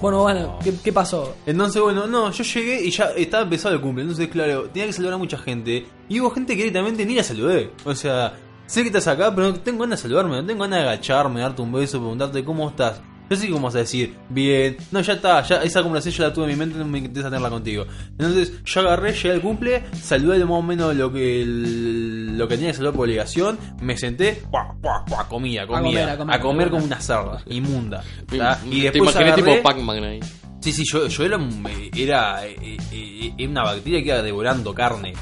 Bueno, 0.00 0.22
bueno, 0.22 0.56
oh. 0.58 0.62
¿qué, 0.62 0.72
qué 0.82 0.92
pasó? 0.92 1.34
Entonces, 1.46 1.80
bueno, 1.80 2.06
no, 2.06 2.30
yo 2.30 2.44
llegué 2.44 2.84
y 2.84 2.90
ya 2.90 3.06
estaba 3.16 3.42
empezado 3.44 3.74
el 3.74 3.80
cumple. 3.80 4.02
Entonces, 4.02 4.28
claro, 4.28 4.64
tenía 4.70 4.86
que 4.86 4.92
saludar 4.92 5.14
a 5.14 5.18
mucha 5.18 5.38
gente. 5.38 5.86
Y 6.08 6.20
hubo 6.20 6.30
gente 6.30 6.52
que 6.56 6.64
directamente 6.64 7.06
ni 7.06 7.14
la 7.14 7.22
saludé. 7.24 7.70
O 7.84 7.94
sea, 7.94 8.34
sé 8.66 8.82
que 8.82 8.88
estás 8.88 9.06
acá, 9.08 9.34
pero 9.34 9.48
no 9.52 9.54
tengo 9.60 9.80
ganas 9.80 9.98
de 10.00 10.02
saludarme, 10.02 10.36
no 10.36 10.44
tengo 10.46 10.62
ganas 10.62 10.80
de 10.80 10.84
agacharme, 10.88 11.40
darte 11.40 11.62
un 11.62 11.72
beso, 11.72 11.98
preguntarte 11.98 12.44
cómo 12.44 12.68
estás. 12.68 13.00
Yo 13.30 13.36
sé 13.36 13.46
que 13.46 13.52
cómo 13.54 13.64
vas 13.68 13.74
a 13.74 13.78
decir, 13.78 14.14
bien, 14.28 14.76
no, 14.92 15.00
ya 15.00 15.14
está, 15.14 15.42
ya 15.42 15.62
esa 15.62 15.82
conversación 15.82 16.14
yo 16.14 16.28
la 16.28 16.34
tuve 16.34 16.44
en 16.44 16.50
mi 16.50 16.56
mente, 16.56 16.78
no 16.78 16.84
me 16.84 16.98
interesa 16.98 17.28
tenerla 17.30 17.48
contigo. 17.48 17.86
Entonces, 18.10 18.62
yo 18.64 18.80
agarré, 18.82 19.14
llegué 19.14 19.30
al 19.30 19.40
cumple, 19.40 19.82
saludé 19.94 20.40
más 20.44 20.50
o 20.58 20.62
menos 20.62 20.94
lo 20.94 21.10
que 21.10 21.40
el- 21.40 22.36
lo 22.36 22.46
que 22.46 22.56
tenía 22.56 22.70
que 22.72 22.74
saludar 22.76 22.94
por 22.94 23.04
obligación, 23.06 23.58
me 23.80 23.96
senté, 23.96 24.42
¡pua, 24.50 24.74
pua, 24.80 25.04
pua! 25.06 25.26
comía, 25.26 25.66
comía, 25.66 25.82
comer, 25.82 26.08
a 26.10 26.16
comer, 26.18 26.34
a 26.36 26.40
comer 26.40 26.66
a 26.66 26.70
como 26.70 26.82
comer. 26.82 26.96
una 26.96 27.00
cerda, 27.00 27.42
inmunda. 27.46 28.04
Y 28.30 28.36
te 28.36 28.90
después 28.90 29.10
imaginé 29.14 29.24
agarré, 29.32 29.42
tipo 29.52 29.62
Pac-Man 29.62 30.04
ahí. 30.04 30.20
Sí, 30.64 30.72
sí, 30.72 30.82
yo, 30.90 31.06
yo 31.08 31.24
era, 31.26 31.38
era, 31.94 32.46
eh, 32.46 32.56
eh, 32.90 33.32
eh, 33.36 33.46
una 33.46 33.64
bacteria 33.64 34.00
que 34.00 34.06
iba 34.08 34.22
devorando 34.22 34.72
carne. 34.72 35.12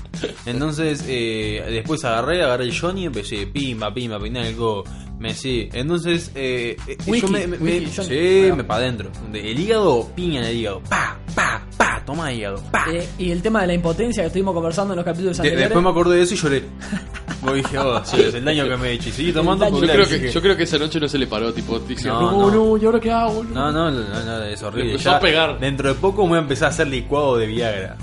Entonces, 0.47 1.05
eh, 1.09 1.65
después 1.69 2.05
agarré, 2.05 2.45
agarré 2.45 2.67
el 2.67 2.79
Johnny 2.79 3.03
y 3.03 3.07
empecé, 3.07 3.49
pimba, 3.49 3.93
pimba, 3.93 4.21
peinar 4.21 4.47
el 4.47 4.55
go. 4.55 4.85
Me 5.19 5.35
sí. 5.35 5.69
Entonces, 5.73 6.31
eh, 6.37 6.77
Whisky, 7.09 7.21
yo 7.23 7.29
me, 7.33 7.47
me, 7.49 7.57
whisky, 7.57 8.01
me- 8.03 8.05
sí, 8.05 8.53
me 8.57 8.63
para 8.63 8.85
adentro. 8.85 9.11
El 9.35 9.59
hígado, 9.59 10.09
piña 10.15 10.43
en 10.43 10.47
el 10.47 10.57
hígado. 10.59 10.81
Pa, 10.89 11.19
pa, 11.35 11.61
pa, 11.77 11.82
toma 12.05 12.33
hígado. 12.33 12.63
Eh, 12.93 13.09
y 13.19 13.31
el 13.31 13.43
tema 13.43 13.61
de 13.63 13.69
la 13.69 13.75
impotencia 13.75 14.23
que 14.23 14.27
estuvimos 14.29 14.55
conversando 14.55 14.93
en 14.95 14.97
los 14.97 15.05
capítulos 15.05 15.37
De- 15.37 15.41
anteriores. 15.43 15.69
después 15.69 15.85
me 15.85 15.91
acordé 15.91 16.17
de 16.17 16.23
eso 16.23 16.35
y 16.35 16.37
lloré. 16.37 16.65
Me 17.43 17.55
dije, 17.55 17.77
oh, 17.77 18.01
sí, 18.05 18.21
es 18.23 18.35
el 18.35 18.45
daño 18.45 18.69
que 18.69 18.77
me 18.77 18.89
he 18.89 18.93
hecho. 18.93 19.09
Y 19.09 19.13
seguí 19.13 19.33
tomando 19.33 19.65
daño. 19.65 19.81
Yo 19.81 19.93
creo, 19.93 20.07
que, 20.09 20.31
yo 20.31 20.41
creo 20.41 20.57
que 20.57 20.63
esa 20.63 20.79
noche 20.79 21.01
no 21.01 21.09
se 21.09 21.19
le 21.19 21.27
paró, 21.27 21.53
tipo, 21.53 21.77
diciendo, 21.81 22.21
No, 22.21 22.31
no, 22.31 22.51
no. 22.53 22.65
no, 22.69 22.77
¿y 22.77 22.85
ahora 22.87 23.01
qué 23.01 23.11
hago? 23.11 23.43
No, 23.43 23.73
no, 23.73 23.91
no, 23.91 24.01
no, 24.25 24.43
es 24.45 24.63
horrible. 24.63 24.85
Me 24.85 24.91
empezó 24.93 25.11
Ya 25.11 25.17
a 25.17 25.21
pegar. 25.21 25.59
Dentro 25.59 25.89
de 25.89 25.95
poco 25.97 26.25
voy 26.29 26.39
a 26.39 26.41
empezar 26.43 26.67
a 26.69 26.71
hacer 26.71 26.87
licuado 26.87 27.37
de 27.37 27.47
Viagra. 27.49 27.97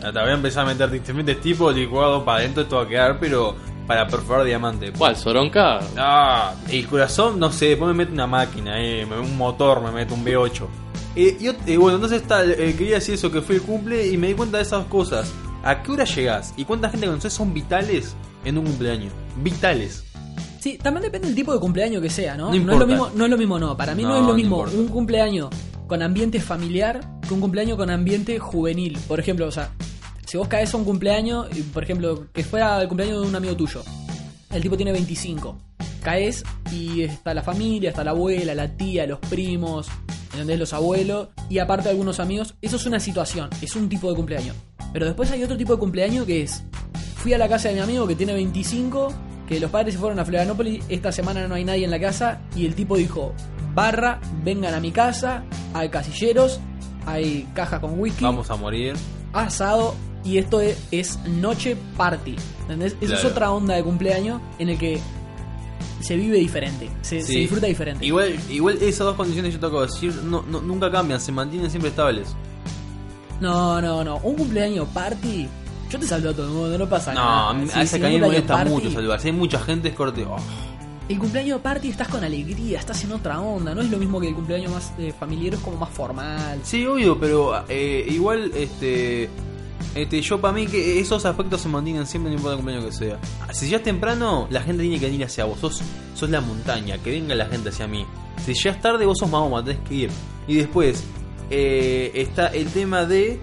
Te 0.00 0.10
voy 0.10 0.30
a 0.30 0.32
empezar 0.32 0.64
a 0.64 0.68
meter 0.68 0.90
diferentes 0.90 1.38
tipos 1.42 1.74
de 1.74 1.82
licuado 1.82 2.24
para 2.24 2.38
adentro, 2.38 2.62
esto 2.62 2.76
va 2.76 2.84
a 2.84 2.88
quedar, 2.88 3.18
pero 3.20 3.54
para 3.86 4.06
perforar 4.06 4.46
diamante. 4.46 4.92
¿Cuál? 4.96 5.14
¿Soronca? 5.14 5.80
Ah, 5.98 6.54
el 6.70 6.86
corazón, 6.86 7.38
no 7.38 7.52
sé, 7.52 7.66
después 7.66 7.88
me 7.88 7.94
mete 7.94 8.12
una 8.14 8.26
máquina, 8.26 8.80
eh, 8.82 9.04
me- 9.04 9.18
un 9.18 9.36
motor, 9.36 9.82
me 9.82 9.90
mete 9.90 10.14
un 10.14 10.24
V8. 10.24 10.66
Eh, 11.16 11.36
y 11.40 11.44
ot- 11.46 11.58
eh, 11.66 11.76
bueno, 11.76 11.96
entonces 11.96 12.22
está, 12.22 12.44
eh, 12.44 12.74
quería 12.76 12.96
decir 12.96 13.14
eso, 13.14 13.30
que 13.32 13.40
fue 13.42 13.56
el 13.56 13.62
cumple 13.62 14.06
y 14.08 14.16
me 14.16 14.28
di 14.28 14.34
cuenta 14.34 14.58
de 14.58 14.62
esas 14.62 14.84
cosas. 14.86 15.32
¿A 15.62 15.82
qué 15.82 15.92
hora 15.92 16.04
llegás? 16.04 16.54
¿Y 16.56 16.64
cuánta 16.64 16.88
gente 16.88 17.06
conoces 17.06 17.32
son 17.32 17.52
vitales 17.52 18.14
en 18.44 18.56
un 18.58 18.64
cumpleaños? 18.64 19.12
Vitales. 19.42 20.04
Sí, 20.60 20.78
también 20.78 21.02
depende 21.02 21.26
del 21.28 21.34
tipo 21.36 21.52
de 21.52 21.58
cumpleaños 21.60 22.02
que 22.02 22.10
sea, 22.10 22.36
¿no? 22.36 22.52
No 22.54 22.58
No, 22.64 22.72
es 22.74 22.78
lo 22.78 22.86
mismo, 22.86 23.10
no 23.14 23.24
es 23.24 23.30
lo 23.30 23.36
mismo, 23.38 23.58
no. 23.58 23.76
Para 23.76 23.94
mí 23.94 24.02
no, 24.02 24.10
No, 24.10 24.16
es 24.20 24.26
lo 24.26 24.34
mismo 24.34 24.60
un 24.62 24.88
cumpleaños 24.88 25.48
con 25.86 26.02
ambiente 26.02 26.38
familiar 26.40 27.00
que 27.26 27.34
un 27.34 27.40
cumpleaños 27.40 27.76
con 27.76 27.90
ambiente 27.90 28.38
juvenil. 28.38 28.96
Por 29.08 29.18
ejemplo, 29.20 29.46
o 29.46 29.50
sea, 29.50 29.70
si 30.26 30.36
vos 30.38 30.48
caes 30.48 30.72
a 30.72 30.76
un 30.76 30.84
cumpleaños, 30.84 31.48
por 31.74 31.82
ejemplo, 31.82 32.26
que 32.32 32.44
fuera 32.44 32.80
el 32.80 32.88
cumpleaños 32.88 33.22
de 33.22 33.28
un 33.28 33.34
amigo 33.34 33.56
tuyo, 33.56 33.82
el 34.52 34.62
tipo 34.62 34.76
tiene 34.76 34.92
25. 34.92 35.58
Caes 36.02 36.44
y 36.72 37.02
está 37.02 37.34
la 37.34 37.42
familia, 37.42 37.90
está 37.90 38.04
la 38.04 38.12
abuela, 38.12 38.54
la 38.54 38.68
tía, 38.68 39.06
los 39.06 39.18
primos, 39.18 39.88
¿entendés? 40.32 40.58
Los 40.58 40.72
abuelos 40.72 41.28
y 41.48 41.58
aparte 41.58 41.88
algunos 41.88 42.20
amigos. 42.20 42.54
Eso 42.62 42.76
es 42.76 42.86
una 42.86 43.00
situación, 43.00 43.50
es 43.62 43.76
un 43.76 43.88
tipo 43.88 44.08
de 44.10 44.16
cumpleaños. 44.16 44.56
Pero 44.92 45.06
después 45.06 45.30
hay 45.30 45.42
otro 45.42 45.56
tipo 45.56 45.74
de 45.74 45.78
cumpleaños 45.78 46.26
que 46.26 46.42
es, 46.42 46.64
fui 47.16 47.32
a 47.32 47.38
la 47.38 47.48
casa 47.48 47.68
de 47.68 47.74
mi 47.74 47.80
amigo 47.80 48.06
que 48.06 48.16
tiene 48.16 48.32
25, 48.32 49.12
que 49.48 49.60
los 49.60 49.70
padres 49.70 49.94
se 49.94 50.00
fueron 50.00 50.18
a 50.18 50.24
Florianópolis, 50.24 50.84
esta 50.88 51.12
semana 51.12 51.46
no 51.48 51.54
hay 51.54 51.64
nadie 51.64 51.84
en 51.84 51.90
la 51.90 52.00
casa 52.00 52.40
y 52.56 52.66
el 52.66 52.74
tipo 52.74 52.96
dijo, 52.96 53.32
barra, 53.74 54.20
vengan 54.44 54.74
a 54.74 54.80
mi 54.80 54.90
casa, 54.90 55.44
hay 55.74 55.88
casilleros, 55.90 56.60
hay 57.06 57.48
caja 57.54 57.80
con 57.80 57.98
whisky, 57.98 58.24
Vamos 58.24 58.50
a 58.50 58.56
morir. 58.56 58.94
asado 59.32 59.94
y 60.24 60.38
esto 60.38 60.60
es, 60.60 60.78
es 60.90 61.18
noche 61.26 61.76
party. 61.96 62.36
¿Entendés? 62.62 62.96
Esa 63.00 63.14
es 63.14 63.24
otra 63.24 63.50
onda 63.52 63.74
de 63.74 63.82
cumpleaños 63.82 64.40
en 64.58 64.68
el 64.68 64.78
que 64.78 65.00
se 66.00 66.16
vive 66.16 66.38
diferente, 66.38 66.90
se, 67.02 67.20
se 67.20 67.26
Sí. 67.26 67.38
disfruta 67.40 67.66
diferente. 67.66 68.04
Igual, 68.04 68.34
igual 68.50 68.76
esas 68.82 69.00
dos 69.06 69.14
condiciones 69.16 69.52
yo 69.54 69.60
tengo 69.60 69.80
que 69.80 69.86
decir 69.86 70.14
no, 70.24 70.42
no- 70.42 70.60
nunca 70.60 70.90
cambian, 70.90 71.20
se 71.20 71.30
mantienen 71.32 71.70
siempre 71.70 71.90
estables. 71.90 72.34
No, 73.40 73.80
no, 73.80 74.04
no. 74.04 74.16
Un 74.18 74.34
cumpleaños 74.34 74.86
party. 74.88 75.48
Yo 75.90 75.98
te 75.98 76.06
saludo 76.06 76.30
a 76.30 76.34
todo 76.34 76.46
el 76.46 76.52
mundo, 76.52 76.78
no 76.78 76.88
pasa 76.88 77.12
No, 77.14 77.52
nada. 77.52 77.66
Sí, 77.66 77.70
a 77.70 77.86
sí, 77.86 77.96
esa 77.96 78.08
mí 78.08 78.14
me 78.18 78.26
molesta 78.26 78.54
party, 78.54 78.70
mucho 78.70 78.90
saludar. 78.90 79.20
Si 79.20 79.28
hay 79.28 79.32
mucha 79.34 79.58
gente, 79.60 79.88
es 79.88 79.94
corte. 79.94 80.24
oh. 80.28 80.36
El 81.08 81.18
cumpleaños 81.18 81.60
party 81.60 81.88
estás 81.88 82.06
con 82.06 82.22
alegría, 82.22 82.78
estás 82.78 83.02
en 83.02 83.12
otra 83.12 83.40
onda. 83.40 83.74
No 83.74 83.80
es 83.80 83.90
lo 83.90 83.98
mismo 83.98 84.20
que 84.20 84.28
el 84.28 84.34
cumpleaños 84.34 84.70
más 84.72 84.92
eh, 84.98 85.12
familiar, 85.18 85.54
es 85.54 85.60
como 85.60 85.76
más 85.78 85.90
formal. 85.90 86.60
Sí, 86.62 86.86
obvio, 86.86 87.18
pero 87.18 87.64
eh, 87.68 88.06
igual, 88.10 88.52
este. 88.54 89.28
Este, 89.94 90.22
yo 90.22 90.40
para 90.40 90.54
mí 90.54 90.66
que 90.66 91.00
esos 91.00 91.24
aspectos 91.24 91.62
se 91.62 91.68
mantienen 91.68 92.06
siempre, 92.06 92.30
no 92.30 92.36
importa 92.36 92.52
el 92.52 92.58
cumpleaños 92.58 92.86
que 92.86 92.92
sea. 92.92 93.18
Si 93.52 93.68
ya 93.68 93.78
es 93.78 93.82
temprano, 93.82 94.46
la 94.50 94.62
gente 94.62 94.82
tiene 94.82 94.98
que 95.00 95.06
venir 95.06 95.24
hacia 95.24 95.44
vos. 95.44 95.58
Sos, 95.58 95.82
sos 96.14 96.30
la 96.30 96.40
montaña, 96.40 96.98
que 96.98 97.10
venga 97.10 97.34
la 97.34 97.46
gente 97.46 97.70
hacia 97.70 97.86
mí. 97.86 98.06
Si 98.44 98.54
ya 98.54 98.70
es 98.70 98.80
tarde, 98.80 99.04
vos 99.06 99.18
sos 99.18 99.28
Mahoma, 99.28 99.64
tenés 99.64 99.82
que 99.88 99.94
ir. 99.94 100.10
Y 100.46 100.56
después, 100.56 101.04
eh, 101.50 102.12
está 102.14 102.48
el 102.48 102.68
tema 102.68 103.04
de. 103.04 103.40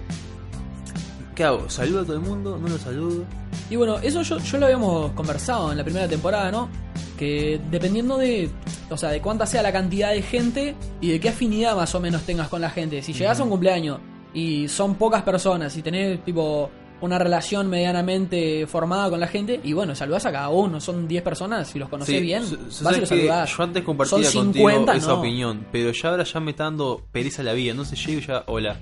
¿Qué 1.34 1.44
hago? 1.44 1.68
¿Saludo 1.70 2.00
a 2.00 2.04
todo 2.04 2.16
el 2.16 2.22
mundo? 2.22 2.58
¿No 2.58 2.68
lo 2.68 2.78
saludo? 2.78 3.24
Y 3.70 3.76
bueno, 3.76 3.98
eso 3.98 4.22
yo, 4.22 4.38
yo 4.38 4.58
lo 4.58 4.66
habíamos 4.66 5.12
conversado 5.12 5.70
en 5.70 5.78
la 5.78 5.84
primera 5.84 6.08
temporada, 6.08 6.50
¿no? 6.50 6.68
Que 7.16 7.60
dependiendo 7.70 8.16
de, 8.16 8.50
o 8.90 8.96
sea, 8.96 9.10
de 9.10 9.20
cuánta 9.20 9.46
sea 9.46 9.62
la 9.62 9.72
cantidad 9.72 10.10
de 10.10 10.22
gente 10.22 10.74
y 11.00 11.10
de 11.10 11.20
qué 11.20 11.28
afinidad 11.28 11.76
más 11.76 11.94
o 11.94 12.00
menos 12.00 12.22
tengas 12.22 12.48
con 12.48 12.60
la 12.60 12.70
gente. 12.70 13.02
Si 13.02 13.12
llegás 13.12 13.38
a 13.38 13.44
un 13.44 13.50
cumpleaños 13.50 14.00
y 14.34 14.68
son 14.68 14.94
pocas 14.96 15.22
personas 15.22 15.76
y 15.76 15.82
tenés 15.82 16.24
tipo 16.24 16.70
una 17.00 17.18
relación 17.18 17.68
medianamente 17.68 18.66
formada 18.66 19.08
con 19.08 19.20
la 19.20 19.28
gente 19.28 19.60
y 19.62 19.72
bueno, 19.72 19.94
saludás 19.94 20.26
a 20.26 20.32
cada 20.32 20.48
uno, 20.48 20.80
son 20.80 21.06
10 21.06 21.22
personas, 21.22 21.68
si 21.68 21.78
los 21.78 21.88
conocés 21.88 22.16
Sí, 22.16 22.20
bien, 22.20 22.42
vas 22.82 22.96
y 22.96 23.00
los 23.00 23.08
saludás. 23.08 23.56
Yo 23.56 23.62
antes 23.62 23.84
compartía 23.84 24.24
Son 24.24 24.46
contigo 24.46 24.68
50, 24.68 24.96
esa 24.96 25.06
no. 25.08 25.18
opinión, 25.20 25.66
pero 25.70 25.92
ya 25.92 26.08
ahora 26.08 26.24
ya 26.24 26.40
me 26.40 26.50
está 26.50 26.64
dando 26.64 27.00
pereza 27.12 27.42
la 27.42 27.52
vida. 27.52 27.70
Entonces 27.70 28.04
llego 28.04 28.20
y 28.20 28.26
ya, 28.26 28.42
hola. 28.46 28.80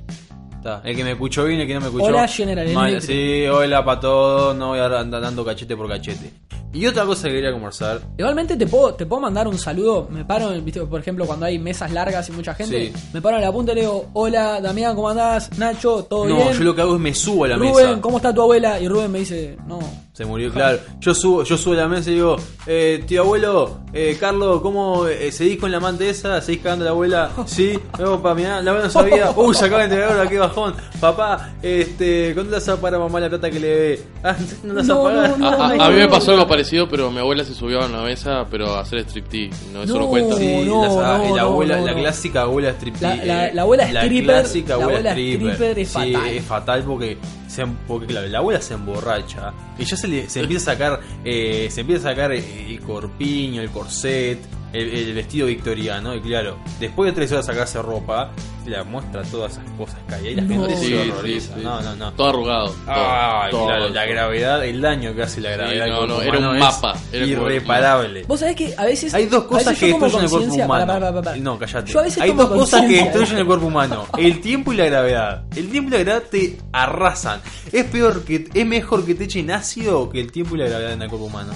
Está. 0.66 0.88
El 0.88 0.96
que 0.96 1.04
me 1.04 1.12
escuchó 1.12 1.44
bien, 1.44 1.60
el 1.60 1.66
que 1.66 1.74
no 1.74 1.80
me 1.80 1.86
escuchó. 1.86 2.06
Hola, 2.06 2.26
General 2.28 2.68
mal. 2.70 3.00
Sí, 3.02 3.46
hola 3.46 3.84
para 3.84 4.00
todos. 4.00 4.56
No 4.56 4.68
voy 4.68 4.78
a 4.80 4.86
andar 4.98 5.20
dando 5.22 5.44
cachete 5.44 5.76
por 5.76 5.88
cachete. 5.88 6.32
Y 6.72 6.84
otra 6.86 7.04
cosa 7.06 7.28
que 7.28 7.34
quería 7.34 7.52
conversar. 7.52 8.00
Igualmente 8.18 8.56
te 8.56 8.66
puedo, 8.66 8.92
te 8.94 9.06
puedo 9.06 9.22
mandar 9.22 9.48
un 9.48 9.56
saludo, 9.58 10.08
me 10.10 10.24
paro, 10.26 10.50
¿viste? 10.60 10.80
por 10.84 11.00
ejemplo, 11.00 11.24
cuando 11.24 11.46
hay 11.46 11.58
mesas 11.58 11.90
largas 11.90 12.28
y 12.28 12.32
mucha 12.32 12.52
gente, 12.54 12.92
Sí. 12.94 13.02
me 13.14 13.22
paro 13.22 13.36
en 13.36 13.42
la 13.44 13.52
punta 13.52 13.72
y 13.72 13.76
le 13.76 13.80
digo, 13.82 14.10
hola 14.12 14.60
Damián, 14.60 14.94
¿cómo 14.94 15.08
andás? 15.08 15.56
Nacho, 15.58 16.04
¿todo 16.04 16.26
No, 16.26 16.36
bien? 16.36 16.52
yo 16.52 16.64
lo 16.64 16.74
que 16.74 16.82
hago 16.82 16.94
es 16.96 17.00
me 17.00 17.14
subo 17.14 17.44
a 17.44 17.48
la 17.48 17.56
Rubén, 17.56 17.74
mesa. 17.90 18.00
¿cómo 18.02 18.16
está 18.18 18.34
tu 18.34 18.42
abuela? 18.42 18.78
Y 18.78 18.88
Rubén 18.88 19.10
me 19.10 19.20
dice, 19.20 19.56
no. 19.66 19.78
Se 20.16 20.24
murió, 20.24 20.50
claro. 20.50 20.78
Yo 20.98 21.14
subo, 21.14 21.42
yo 21.44 21.58
subo 21.58 21.74
a 21.74 21.76
la 21.76 21.88
mesa 21.88 22.10
y 22.10 22.14
digo, 22.14 22.36
eh, 22.66 23.04
tío 23.06 23.20
abuelo, 23.20 23.80
eh, 23.92 24.16
Carlos, 24.18 24.62
¿cómo 24.62 25.06
eh, 25.06 25.30
seguís 25.30 25.58
con 25.60 25.70
la 25.70 25.76
amante 25.76 26.08
esa? 26.08 26.40
¿Seguís 26.40 26.62
cagando 26.62 26.84
a 26.84 26.86
la 26.86 26.90
abuela? 26.92 27.30
Sí, 27.46 27.78
no, 27.98 28.22
pa, 28.22 28.34
mirá, 28.34 28.62
la 28.62 28.70
abuela 28.70 28.86
no 28.86 28.90
sabía. 28.90 29.30
Uy, 29.36 29.54
se 29.54 29.66
acaba 29.66 29.80
de 29.80 29.84
entregar 29.88 30.12
ahora, 30.12 30.26
qué 30.30 30.38
bajón. 30.38 30.74
Papá, 31.00 31.52
este, 31.60 32.32
¿cuándo 32.32 32.50
le 32.52 32.56
vas 32.56 32.66
a 32.70 32.76
pagar 32.80 32.94
a 32.94 33.04
mamá 33.04 33.20
la 33.20 33.28
plata 33.28 33.50
que 33.50 33.60
le 33.60 33.74
ve? 33.76 34.00
Ah, 34.24 34.34
no 34.64 34.72
la 34.72 34.80
vas 34.80 34.86
No, 34.88 35.06
a 35.06 35.36
no, 35.36 35.46
A, 35.82 35.86
a- 35.86 35.90
mí 35.90 35.96
me 35.96 36.08
pasó 36.08 36.32
algo 36.32 36.48
parecido, 36.48 36.88
pero 36.88 37.10
mi 37.10 37.18
abuela 37.18 37.44
se 37.44 37.52
subió 37.54 37.82
a 37.82 37.86
una 37.86 38.00
mesa, 38.02 38.46
pero 38.50 38.74
a 38.74 38.80
hacer 38.80 39.00
striptease. 39.00 39.70
No, 39.72 39.82
eso 39.82 39.94
no, 39.96 40.00
No. 40.00 40.08
cuenta. 40.08 40.34
Sí, 40.36 40.64
No, 40.66 40.82
las- 40.82 40.94
no, 40.94 41.00
la 41.36 41.42
no, 41.42 41.48
abuela, 41.48 41.76
no, 41.78 41.84
la 41.86 41.92
no. 41.92 41.98
clásica 42.00 42.40
abuela 42.42 42.70
striptease. 42.70 43.18
La- 43.18 43.24
la- 43.34 43.46
eh, 43.48 43.54
la 43.54 43.62
abuela 43.62 43.84
stripper- 43.90 44.24
clásica 44.24 44.68
la 44.78 44.84
abuela, 44.84 45.10
abuela 45.10 45.10
stripper. 45.12 45.50
stripper 45.52 45.78
es 45.78 45.88
Sí, 45.88 46.12
fatal. 46.12 46.28
es 46.30 46.44
fatal 46.44 46.82
porque, 46.84 47.18
se, 47.46 47.66
porque 47.86 48.06
claro, 48.06 48.26
la 48.28 48.38
abuela 48.38 48.60
se 48.62 48.74
emborracha 48.74 49.52
y 49.78 49.84
ya 49.84 49.96
se, 49.96 50.05
se 50.28 50.40
empieza 50.40 50.72
a 50.72 50.74
sacar, 50.74 51.00
eh, 51.24 51.68
se 51.70 51.80
empieza 51.82 52.08
a 52.08 52.10
sacar 52.12 52.32
eh, 52.32 52.66
el 52.68 52.80
corpiño, 52.80 53.62
el 53.62 53.70
corset, 53.70 54.38
el, 54.76 54.94
el 55.08 55.14
vestido 55.14 55.46
victoriano 55.46 56.14
y 56.14 56.20
claro, 56.20 56.58
después 56.80 57.10
de 57.10 57.14
tres 57.16 57.32
horas 57.32 57.46
sacarse 57.46 57.80
ropa, 57.82 58.30
la 58.66 58.82
muestra 58.82 59.22
todas 59.22 59.52
esas 59.52 59.70
cosas 59.78 59.96
que 60.08 60.14
hay. 60.16 60.26
Ahí 60.28 60.34
la 60.34 60.42
No. 60.42 60.48
gente 60.66 60.76
Sí, 60.76 60.86
se 60.86 61.04
sí, 61.04 61.10
horroriza. 61.10 61.54
sí. 61.54 61.60
No, 61.62 61.80
no, 61.82 61.94
no. 61.94 62.12
Todo 62.14 62.28
arrugado. 62.30 62.66
todo, 62.70 62.84
claro, 62.84 63.50
todo. 63.50 63.88
la 63.90 64.06
gravedad, 64.06 64.64
el 64.64 64.80
daño 64.80 65.14
que 65.14 65.22
hace 65.22 65.40
la 65.40 65.50
gravedad. 65.52 65.86
no, 65.86 66.06
no, 66.06 66.20
era 66.22 66.38
un 66.38 66.58
mapa, 66.58 66.96
era 67.12 67.24
irreparable. 67.26 68.24
Vos 68.24 68.40
sabés 68.40 68.56
que 68.56 68.74
a 68.76 68.84
veces. 68.84 69.14
Hay 69.14 69.26
dos 69.26 69.44
cosas 69.44 69.78
que 69.78 69.86
destruyen 69.86 70.20
el 70.24 70.28
cuerpo 70.30 70.54
humano. 70.54 71.10
No, 71.40 71.58
callate. 71.58 71.92
Yo 71.92 72.00
a 72.00 72.02
veces 72.02 72.22
Hay 72.22 72.32
dos 72.32 72.48
cosas 72.48 72.80
que 72.86 72.96
destruyen 73.04 73.38
el 73.38 73.46
cuerpo 73.46 73.66
humano: 73.66 74.06
el 74.18 74.40
tiempo 74.40 74.72
y 74.72 74.76
la 74.76 74.86
gravedad. 74.86 75.44
El 75.54 75.68
tiempo 75.70 75.88
y 75.90 75.92
la 75.92 75.98
gravedad 76.02 76.24
te 76.28 76.58
arrasan. 76.72 77.40
Es 77.72 77.84
peor 77.84 78.24
que 78.24 78.48
es 78.52 78.66
mejor 78.66 79.04
que 79.06 79.14
te 79.14 79.24
echen 79.24 79.50
ácido 79.52 80.10
que 80.10 80.20
el 80.20 80.32
tiempo 80.32 80.56
y 80.56 80.58
la 80.58 80.66
gravedad 80.68 80.92
en 80.92 81.02
el 81.02 81.08
cuerpo 81.08 81.26
humano. 81.26 81.52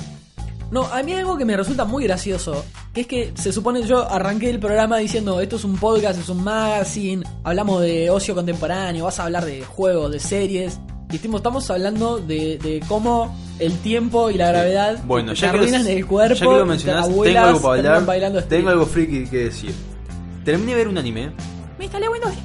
No, 0.70 0.84
a 0.84 1.02
mí 1.02 1.12
hay 1.12 1.18
algo 1.20 1.36
que 1.36 1.44
me 1.44 1.56
resulta 1.56 1.84
muy 1.84 2.04
gracioso, 2.04 2.64
que 2.94 3.00
es 3.02 3.06
que 3.08 3.32
se 3.34 3.52
supone 3.52 3.82
yo 3.82 4.08
arranqué 4.08 4.50
el 4.50 4.60
programa 4.60 4.98
diciendo 4.98 5.40
esto 5.40 5.56
es 5.56 5.64
un 5.64 5.76
podcast, 5.76 6.20
es 6.20 6.28
un 6.28 6.44
magazine, 6.44 7.24
hablamos 7.42 7.80
de 7.82 8.08
ocio 8.10 8.34
contemporáneo, 8.36 9.04
vas 9.06 9.18
a 9.18 9.24
hablar 9.24 9.44
de 9.44 9.64
juegos, 9.64 10.12
de 10.12 10.20
series, 10.20 10.78
y 11.10 11.16
estamos, 11.16 11.40
estamos 11.40 11.68
hablando 11.70 12.18
de, 12.18 12.56
de 12.58 12.80
cómo 12.86 13.36
el 13.58 13.76
tiempo 13.78 14.30
y 14.30 14.34
la 14.34 14.48
gravedad 14.48 15.02
Bueno, 15.04 15.32
te 15.32 15.40
ya 15.40 15.50
que, 15.50 15.58
el 15.58 16.06
cuerpo, 16.06 16.34
ya 16.34 16.40
que 16.40 16.44
lo 16.52 16.58
las 16.60 16.68
mencionás, 16.68 17.02
tengo 17.06 17.14
abuelas 17.14 17.44
algo 17.48 17.60
para 17.62 17.74
hablar. 17.78 18.06
bailando 18.06 18.38
Tengo 18.44 18.46
strip. 18.60 18.68
algo 18.68 18.86
friki 18.86 19.26
que 19.28 19.36
decir. 19.38 19.74
Terminé 20.44 20.70
de 20.72 20.76
ver 20.78 20.88
un 20.88 20.98
anime. 20.98 21.32
Me 21.78 21.84
instalé 21.86 22.08
Windows 22.08 22.32
10. 22.32 22.44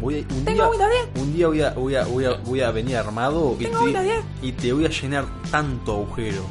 Voy 0.00 0.14
a- 0.14 0.18
un, 0.34 0.44
Tengo 0.44 0.62
día, 0.62 0.68
Windows 0.70 0.90
10. 1.14 1.22
un 1.24 1.32
día 1.34 1.46
voy 1.48 1.60
a, 1.60 1.70
voy 1.74 1.94
a, 1.96 2.04
voy 2.04 2.24
a, 2.24 2.30
voy 2.44 2.60
a 2.62 2.70
venir 2.70 2.96
armado 2.96 3.54
y 3.60 3.64
Tengo 3.64 3.78
te, 3.80 3.84
Windows 3.84 4.04
10. 4.04 4.16
y 4.42 4.52
te 4.52 4.72
voy 4.72 4.86
a 4.86 4.88
llenar 4.88 5.24
tanto 5.50 5.92
agujero. 5.92 6.42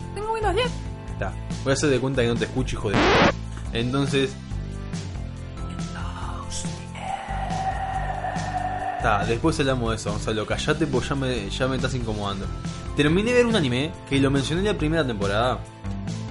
Tengo 0.44 0.56
Windows 0.56 0.56
los 0.56 0.56
10. 0.56 0.68
Está. 1.14 1.34
Voy 1.64 1.72
a 1.72 1.74
hacer 1.74 1.90
de 1.90 2.00
cuenta 2.00 2.22
que 2.22 2.28
no 2.28 2.36
te 2.36 2.46
escucho, 2.46 2.76
hijo 2.76 2.90
de. 2.90 2.98
Entonces. 3.74 4.36
Está, 8.98 9.26
después 9.26 9.60
hablamos 9.60 9.90
de 9.90 9.96
eso, 9.98 10.12
Gonzalo. 10.12 10.46
Callate 10.46 10.88
porque 10.88 11.10
ya 11.10 11.16
me, 11.16 11.50
ya 11.50 11.68
me 11.68 11.76
estás 11.76 11.94
incomodando. 11.94 12.46
Terminé 12.96 13.32
de 13.32 13.38
ver 13.38 13.46
un 13.46 13.56
anime 13.56 13.92
que 14.10 14.20
lo 14.20 14.32
mencioné 14.32 14.62
en 14.62 14.68
la 14.68 14.78
primera 14.78 15.06
temporada. 15.06 15.60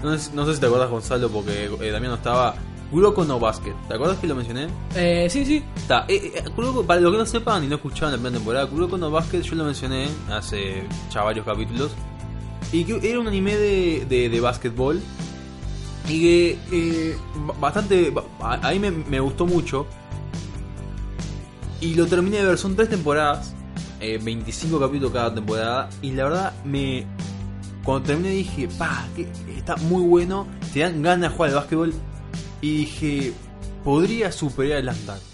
No 0.02 0.16
sé, 0.16 0.31
no 0.35 0.47
sé 0.47 0.54
si 0.54 0.61
te 0.61 0.66
acuerdas, 0.66 0.90
Gonzalo, 0.90 1.28
porque 1.28 1.71
eh, 1.81 1.90
Damián 1.90 2.12
no 2.12 2.16
estaba. 2.16 2.54
Kuroko 2.90 3.25
no 3.25 3.40
Basket. 3.40 3.75
¿Te 3.88 3.95
acuerdas 3.95 4.19
que 4.19 4.26
lo 4.26 4.35
mencioné? 4.35 4.69
Eh, 4.95 5.26
sí, 5.31 5.47
sí. 5.47 5.64
Está, 5.75 6.04
eh, 6.09 6.33
eh, 6.35 6.45
Kuroko, 6.54 6.85
para 6.85 7.00
los 7.00 7.11
que 7.11 7.19
no 7.19 7.25
sepan 7.25 7.64
y 7.64 7.66
no 7.66 7.76
escuchaban 7.76 8.12
la 8.12 8.19
primera 8.19 8.37
temporada, 8.37 8.66
Kuroko 8.66 8.99
no 8.99 9.11
Basket 9.11 9.40
yo 9.40 9.54
lo 9.54 9.64
mencioné 9.64 10.09
hace 10.31 10.87
ya 11.11 11.23
varios 11.23 11.47
capítulos. 11.47 11.92
Y 12.73 12.85
que 12.85 13.11
era 13.11 13.21
un 13.21 13.26
anime 13.29 13.55
de, 13.57 14.07
de, 14.09 14.29
de 14.29 14.41
básquetbol. 14.41 15.00
Y 16.09 16.21
que 16.21 16.59
eh, 16.73 17.17
ba- 17.47 17.55
bastante. 17.61 18.11
ba- 18.11 18.25
A, 18.41 18.71
mí 18.73 18.79
me, 18.79 19.21
gustó 19.21 19.47
mucho. 19.47 19.87
Y 21.81 21.95
lo 21.95 22.07
terminé 22.07 22.38
de 22.38 22.45
ver, 22.45 22.59
son 22.59 22.75
tres 22.76 22.88
temporadas. 22.88 23.55
eh, 24.00 24.19
25 24.23 24.81
capítulos 24.81 25.12
cada 25.12 25.35
temporada. 25.35 25.91
Y 26.00 26.12
la 26.12 26.25
verdad, 26.25 26.52
me. 26.64 27.07
Cuando 27.85 28.07
terminé 28.07 28.31
dije, 28.31 28.69
pa, 28.79 29.07
que 29.17 29.26
está 29.57 29.76
muy 29.76 30.02
bueno. 30.02 30.47
Te 30.73 30.81
dan 30.81 31.02
ganas 31.02 31.31
de 31.31 31.37
jugar 31.37 31.50
al 31.50 31.57
básquetbol. 31.57 31.93
Y 32.61 32.76
dije, 32.79 33.33
podría 33.85 34.31
superar 34.33 34.79
el 34.79 34.87
Dunk. 34.87 35.31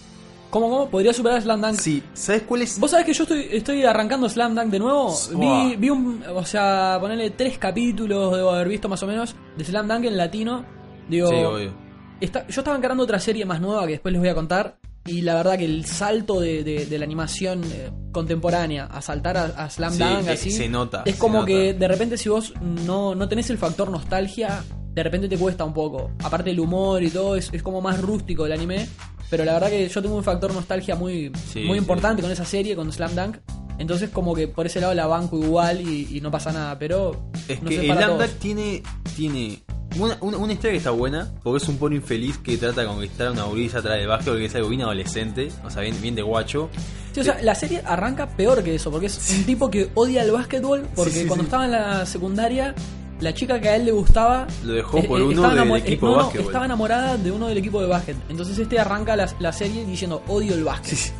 ¿Cómo, 0.50 0.70
cómo? 0.70 0.88
¿Podría 0.88 1.12
superar 1.12 1.42
Slam 1.42 1.60
Dunk? 1.60 1.74
Sí, 1.78 2.02
¿sabes 2.14 2.42
cuál 2.42 2.62
es? 2.62 2.78
Vos 2.80 2.90
sabés 2.90 3.04
que 3.04 3.12
yo 3.12 3.24
estoy, 3.24 3.46
estoy 3.52 3.84
arrancando 3.84 4.28
Slam 4.28 4.54
Dunk 4.54 4.68
de 4.70 4.78
nuevo. 4.78 5.14
Vi, 5.36 5.76
vi 5.76 5.90
un. 5.90 6.22
O 6.34 6.44
sea, 6.44 6.96
ponerle 7.00 7.30
tres 7.30 7.58
capítulos, 7.58 8.34
debo 8.34 8.50
haber 8.52 8.68
visto 8.68 8.88
más 8.88 9.02
o 9.02 9.06
menos, 9.06 9.34
de 9.56 9.64
Slam 9.64 9.86
Dunk 9.88 10.04
en 10.06 10.16
latino. 10.16 10.64
Digo, 11.08 11.28
Sí, 11.28 11.34
obvio. 11.36 11.72
está- 12.20 12.46
yo 12.48 12.60
estaba 12.62 12.76
encarando 12.76 13.02
otra 13.04 13.18
serie 13.20 13.44
más 13.44 13.60
nueva 13.60 13.84
que 13.86 13.92
después 13.92 14.12
les 14.12 14.20
voy 14.20 14.30
a 14.30 14.34
contar. 14.34 14.78
Y 15.04 15.22
la 15.22 15.34
verdad 15.36 15.56
que 15.58 15.64
el 15.64 15.84
salto 15.86 16.40
de, 16.40 16.62
de- 16.64 16.84
de 16.86 16.98
la 16.98 17.04
animación 17.04 17.62
eh, 17.64 17.90
contemporánea 18.12 18.86
a 18.86 19.00
saltar 19.02 19.36
a, 19.38 19.44
a 19.44 19.70
Slam 19.70 19.92
Sí, 19.92 19.98
Dunk 20.02 20.28
así. 20.28 20.50
se 20.50 20.68
nota, 20.68 21.02
Es 21.06 21.16
como 21.16 21.34
nota. 21.40 21.46
que 21.46 21.72
de 21.74 21.88
repente 21.88 22.16
si 22.18 22.28
vos 22.28 22.52
no, 22.86 23.14
no 23.14 23.28
tenés 23.28 23.48
el 23.50 23.56
factor 23.58 23.90
nostalgia, 23.90 24.62
de 24.94 25.02
repente 25.02 25.28
te 25.28 25.36
cuesta 25.38 25.64
un 25.64 25.72
poco. 25.74 26.10
Aparte 26.24 26.50
el 26.50 26.60
humor 26.60 27.02
y 27.02 27.10
todo, 27.10 27.36
es, 27.36 27.48
es 27.52 27.62
como 27.62 27.80
más 27.82 28.00
rústico 28.02 28.44
el 28.46 28.52
anime. 28.52 28.86
Pero 29.30 29.44
la 29.44 29.52
verdad 29.54 29.68
que 29.68 29.88
yo 29.88 30.02
tengo 30.02 30.16
un 30.16 30.24
factor 30.24 30.52
nostalgia 30.52 30.94
muy, 30.94 31.30
Sí, 31.52 31.60
muy 31.64 31.74
sí. 31.74 31.78
importante 31.78 32.22
con 32.22 32.30
esa 32.30 32.44
serie, 32.44 32.74
con 32.76 32.90
Slam 32.92 33.14
Dunk. 33.14 33.36
Entonces 33.78 34.10
como 34.10 34.34
que 34.34 34.48
por 34.48 34.66
ese 34.66 34.80
lado 34.80 34.92
la 34.94 35.06
banco 35.06 35.38
igual 35.38 35.80
y, 35.80 36.08
y 36.16 36.20
no 36.20 36.30
pasa 36.30 36.52
nada. 36.52 36.78
Pero 36.78 37.30
Es 37.46 37.62
no 37.62 37.68
que 37.68 37.84
Slam. 37.84 38.18
Dunk 38.18 38.30
tiene, 38.40 38.82
tiene 39.14 39.62
una, 39.98 40.16
una, 40.20 40.36
una 40.38 40.52
historia 40.52 40.72
que 40.72 40.78
está 40.78 40.90
buena, 40.90 41.30
porque 41.42 41.62
es 41.62 41.68
un 41.68 41.76
pony 41.76 41.92
infeliz 41.96 42.38
que 42.38 42.56
trata 42.56 42.80
de 42.82 42.86
conquistar 42.88 43.28
a 43.28 43.32
una 43.32 43.46
orilla 43.46 43.78
atrás 43.78 43.96
del 43.98 44.06
básquet, 44.08 44.34
que 44.36 44.44
es 44.46 44.54
algo 44.54 44.68
bien 44.68 44.82
adolescente, 44.82 45.48
o 45.64 45.70
sea, 45.70 45.82
bien, 45.82 46.00
bien 46.00 46.14
de 46.14 46.22
guacho. 46.22 46.68
Sí, 47.12 47.20
o 47.20 47.24
sea, 47.24 47.40
la 47.42 47.54
serie 47.54 47.82
arranca 47.84 48.28
peor 48.28 48.62
que 48.62 48.74
eso, 48.74 48.90
porque 48.90 49.06
es 49.06 49.34
un 49.36 49.44
tipo 49.44 49.70
que 49.70 49.90
odia 49.94 50.22
el 50.22 50.30
básquetbol, 50.30 50.86
porque 50.94 51.10
Sí, 51.12 51.20
sí, 51.22 51.26
cuando 51.26 51.44
estaba 51.44 51.64
en 51.64 51.70
la 51.72 52.04
secundaria, 52.06 52.74
la 53.20 53.34
chica 53.34 53.60
que 53.60 53.68
a 53.68 53.76
él 53.76 53.84
le 53.86 53.92
gustaba... 53.92 54.46
Lo 54.64 54.74
dejó 54.74 54.98
eh, 54.98 55.04
por 55.04 55.20
eh, 55.20 55.24
uno 55.24 55.32
estaba 55.46 55.54
del 55.64 55.76
equipo 55.76 56.06
eh, 56.06 56.10
de 56.32 56.38
no, 56.40 56.46
estaba 56.46 56.64
enamorada 56.64 57.16
de 57.16 57.30
uno 57.32 57.48
del 57.48 57.58
equipo 57.58 57.80
de 57.80 57.86
básquet. 57.88 58.16
Entonces 58.28 58.58
este 58.58 58.78
arranca 58.78 59.16
la, 59.16 59.28
la 59.40 59.52
serie 59.52 59.84
diciendo 59.84 60.22
odio 60.28 60.54
el 60.54 60.64
básquet. 60.64 60.96
Sí. 60.98 61.12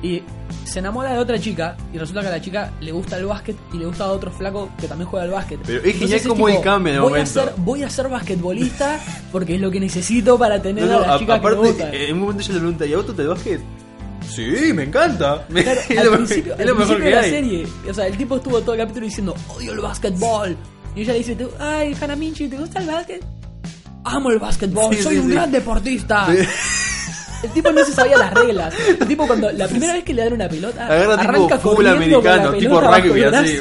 Y 0.00 0.22
se 0.64 0.78
enamora 0.80 1.12
de 1.12 1.18
otra 1.18 1.38
chica 1.40 1.76
y 1.92 1.98
resulta 1.98 2.20
que 2.20 2.28
a 2.28 2.30
la 2.30 2.40
chica 2.40 2.70
le 2.80 2.92
gusta 2.92 3.16
el 3.16 3.24
básquet 3.26 3.56
y 3.72 3.78
le 3.78 3.86
gusta 3.86 4.04
a 4.04 4.08
otro 4.12 4.30
flaco 4.30 4.68
que 4.78 4.86
también 4.86 5.08
juega 5.08 5.24
al 5.24 5.30
básquet. 5.32 5.58
Pero 5.66 5.82
es 5.82 5.96
genial 5.96 6.20
cómo 6.28 6.48
él 6.48 6.60
cambia 6.62 6.92
en 6.92 6.96
el 6.96 7.02
voy. 7.02 7.18
A 7.20 7.26
ser, 7.26 7.52
voy 7.56 7.82
a 7.82 7.90
ser 7.90 8.08
basquetbolista 8.08 9.00
porque 9.32 9.54
es 9.56 9.60
lo 9.60 9.70
que 9.70 9.80
necesito 9.80 10.38
para 10.38 10.60
tener 10.62 10.84
No, 10.84 10.92
no, 10.92 10.98
a 10.98 11.06
la 11.06 11.14
a- 11.14 11.18
chica 11.18 11.34
que 11.40 11.40
me 11.40 11.48
aparte, 11.54 11.68
gusta. 11.72 11.92
en 11.94 12.14
un 12.14 12.20
momento 12.20 12.42
ella 12.42 12.52
le 12.52 12.58
pregunta, 12.60 12.86
¿y 12.86 12.92
a 12.92 12.96
vos 12.98 13.16
te 13.16 13.22
el 13.22 13.28
básquet? 13.28 13.60
Sí, 14.28 14.72
me 14.74 14.82
encanta. 14.84 15.46
Claro, 15.52 15.80
es 15.88 15.98
al 15.98 16.04
lo, 16.06 16.12
principio, 16.12 16.54
es 16.54 16.60
al 16.60 16.66
lo 16.66 16.74
mejor 16.74 16.96
principio 16.96 16.98
que 16.98 17.04
de 17.08 17.10
la 17.14 17.20
hay. 17.22 17.30
serie, 17.30 17.66
o 17.90 17.94
sea, 17.94 18.06
el 18.06 18.16
tipo 18.16 18.36
estuvo 18.36 18.60
todo 18.60 18.74
el 18.74 18.80
capítulo 18.80 19.06
diciendo, 19.06 19.34
odio 19.56 19.72
el 19.72 19.80
básquetbol. 19.80 20.56
Y 20.98 21.02
ella 21.02 21.12
le 21.12 21.18
dice, 21.18 21.36
"Te- 21.36 21.46
ay, 21.60 21.96
Hanamichi, 22.00 22.48
¿te 22.48 22.56
gusta 22.56 22.80
el 22.80 22.86
básquet? 22.88 23.24
Amo 24.04 24.30
el 24.30 24.38
básquetbol, 24.40 24.94
Sí, 24.96 25.02
soy 25.02 25.14
sí, 25.14 25.20
un 25.20 25.28
sí. 25.28 25.32
gran 25.34 25.52
deportista. 25.52 26.26
El 27.42 27.50
tipo 27.50 27.70
no 27.70 27.84
se 27.84 27.92
sabía 27.92 28.16
las 28.18 28.34
reglas. 28.34 28.74
El 29.00 29.06
tipo 29.06 29.24
cuando 29.26 29.52
la 29.52 29.68
primera 29.68 29.92
vez 29.92 30.02
que 30.02 30.12
le 30.12 30.24
dan 30.24 30.32
una 30.32 30.48
pelota, 30.48 30.86
Agarra 30.86 31.16
tipo 31.18 31.30
arranca 31.30 31.58
con 31.58 31.84
la 31.84 31.92
americano, 31.92 32.52
tipo 32.54 32.80
rugby, 32.80 33.20
el 33.22 33.34
así. 33.34 33.58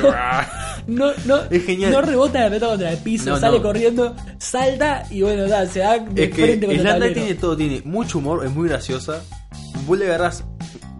No, 0.88 1.12
no, 1.26 1.38
Es 1.52 1.63
genial. 1.65 1.91
no 1.91 2.02
rebota 2.02 2.39
la 2.39 2.47
pelota 2.47 2.67
contra 2.69 2.91
el 2.91 2.97
piso, 3.00 3.30
No, 3.30 3.39
sale 3.39 3.58
no. 3.58 3.63
corriendo, 3.63 4.15
salta 4.39 5.04
y 5.12 5.21
bueno, 5.21 5.45
da, 5.47 5.65
se 5.67 5.80
da 5.80 6.00
de 6.00 6.23
Es 6.23 6.30
que 6.32 6.41
frente 6.43 6.65
con 6.65 6.76
el 7.04 7.13
tiene 7.13 7.34
todo, 7.36 7.56
tiene 7.58 7.82
mucho 7.84 8.17
humor, 8.19 8.45
es 8.45 8.52
muy 8.52 8.69
graciosa. 8.69 9.21
Vos 9.86 9.97
le 9.97 10.06
agarrás 10.06 10.43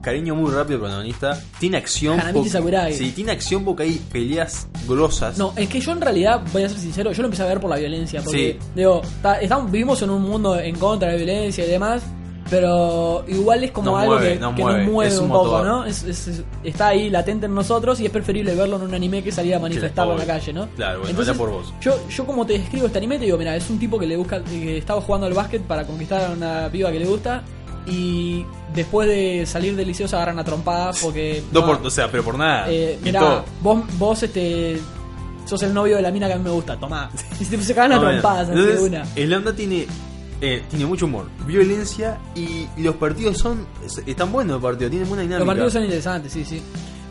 cariño 0.08 0.36
muy 0.36 0.52
rápido 0.52 0.76
al 0.78 0.82
protagonista. 0.82 1.42
Tiene 1.60 1.78
acción. 1.78 2.20
Hanamichi 2.20 2.50
Sakurai. 2.50 2.94
Sí, 2.94 3.12
tiene 3.12 3.32
acción 3.34 3.64
porque 3.66 3.84
hay 3.84 4.02
peleas 4.12 4.68
grosas. 4.88 5.38
No, 5.38 5.54
es 5.56 5.68
que 5.70 5.80
yo 5.80 5.92
en 5.92 6.02
realidad, 6.02 6.42
voy 6.54 6.64
a 6.64 6.70
ser 6.70 6.80
sincero, 6.80 7.12
yo 7.12 7.22
lo 7.22 7.28
empecé 7.28 7.44
a 7.44 7.48
ver 7.48 7.60
por 7.60 7.70
la 7.70 7.76
violencia. 7.78 8.22
Porque, 8.24 8.58
Sí. 8.62 8.68
digo, 8.76 9.02
ta- 9.22 9.40
estamos, 9.42 9.70
vivimos 9.72 10.02
en 10.02 10.10
un 10.10 10.22
mundo 10.22 10.60
en 10.60 10.76
contra 10.78 11.10
de 11.10 11.14
la 11.18 11.24
violencia 11.24 11.66
y 11.66 11.70
demás. 11.70 12.02
Pero 12.50 13.26
igual 13.28 13.62
es 13.66 13.72
como 13.72 13.92
Nos 13.92 14.00
algo 14.02 14.14
mueve, 14.14 14.34
que, 14.36 14.40
nos 14.40 14.56
que 14.56 14.62
mueve, 14.62 14.84
nos 14.84 14.92
mueve 14.94 15.14
es 15.14 15.20
un 15.20 15.28
poco. 15.28 15.64
¿no? 15.66 15.84
Es- 15.84 16.04
es- 16.04 16.28
es- 16.30 16.44
está 16.64 16.88
ahí 16.88 17.10
latente 17.10 17.46
en 17.46 17.54
nosotros 17.54 18.00
y 18.00 18.06
es 18.06 18.12
preferible 18.12 18.56
verlo 18.56 18.78
en 18.78 18.84
un 18.84 18.94
anime 18.94 19.22
que 19.22 19.34
salir 19.34 19.54
a 19.56 19.60
manifestarlo 19.60 20.14
en 20.14 20.20
la 20.20 20.26
calle, 20.26 20.54
¿no? 20.54 20.70
Claro, 20.78 21.02
bueno, 21.02 21.20
habla 21.20 21.34
por 21.34 21.50
vos. 21.52 21.74
Yo, 21.82 21.98
yo 22.10 22.26
como 22.26 22.46
te 22.46 22.54
describo 22.54 22.86
este 22.88 23.00
anime, 23.00 23.20
te 23.20 23.26
digo, 23.26 23.38
mira, 23.38 23.54
es 23.54 23.70
un 23.70 23.78
tipo 23.78 24.00
que 24.00 24.08
le 24.08 24.16
busca, 24.16 24.42
que 24.46 24.78
estaba 24.78 25.02
jugando 25.02 25.28
al 25.28 25.34
básquet 25.34 25.62
para 25.64 25.86
conquistar 25.86 26.24
a 26.24 26.32
una 26.32 26.70
piba 26.72 26.90
que 26.90 27.00
le 27.00 27.06
gusta. 27.06 27.44
Y 27.88 28.46
después 28.74 29.08
de 29.08 29.46
salir 29.46 29.76
del 29.76 29.88
liceo 29.88 30.08
se 30.08 30.16
agarran 30.16 30.38
a 30.40 30.44
trompadas 30.44 31.00
porque. 31.02 31.44
No 31.52 31.62
no, 31.62 31.66
por, 31.68 31.86
o 31.88 31.90
sea, 31.90 32.12
pero 32.12 32.24
por 32.24 32.38
nada. 32.38 32.66
eh, 32.70 33.00
mirá, 33.02 33.44
vos, 33.62 33.84
vos 33.98 34.24
este, 34.24 34.80
sos 35.46 35.64
el 35.64 35.74
novio 35.74 35.96
de 35.96 36.02
la 36.02 36.12
mina 36.12 36.28
que 36.28 36.34
a 36.34 36.38
mí 36.38 36.44
me 36.44 36.50
gusta, 36.52 36.78
tomá. 36.78 37.10
Y 37.40 37.46
se, 37.46 37.62
se 37.62 37.74
cagan 37.74 37.94
a 37.94 37.96
No, 37.96 38.02
bueno. 38.02 38.20
trompadas 38.22 38.50
así 38.50 38.60
Entonces, 38.60 38.82
de 38.82 38.88
una. 38.88 39.06
El 39.16 39.30
Lambda 39.30 39.56
tiene, 39.56 39.88
eh, 40.42 40.64
tiene 40.70 40.86
mucho 40.86 41.06
humor, 41.06 41.28
violencia 41.46 42.18
y 42.36 42.68
los 42.78 42.96
partidos 42.96 43.38
son. 43.38 43.66
es- 43.86 44.02
Están 44.06 44.32
buenos 44.32 44.56
los 44.56 44.62
partidos, 44.62 44.92
tienen 44.92 45.08
buena 45.08 45.24
dinámica. 45.24 45.40
Los 45.46 45.48
partidos 45.48 45.74
son 45.74 45.84
interesantes, 45.84 46.34
sí, 46.34 46.44
sí. 46.44 46.62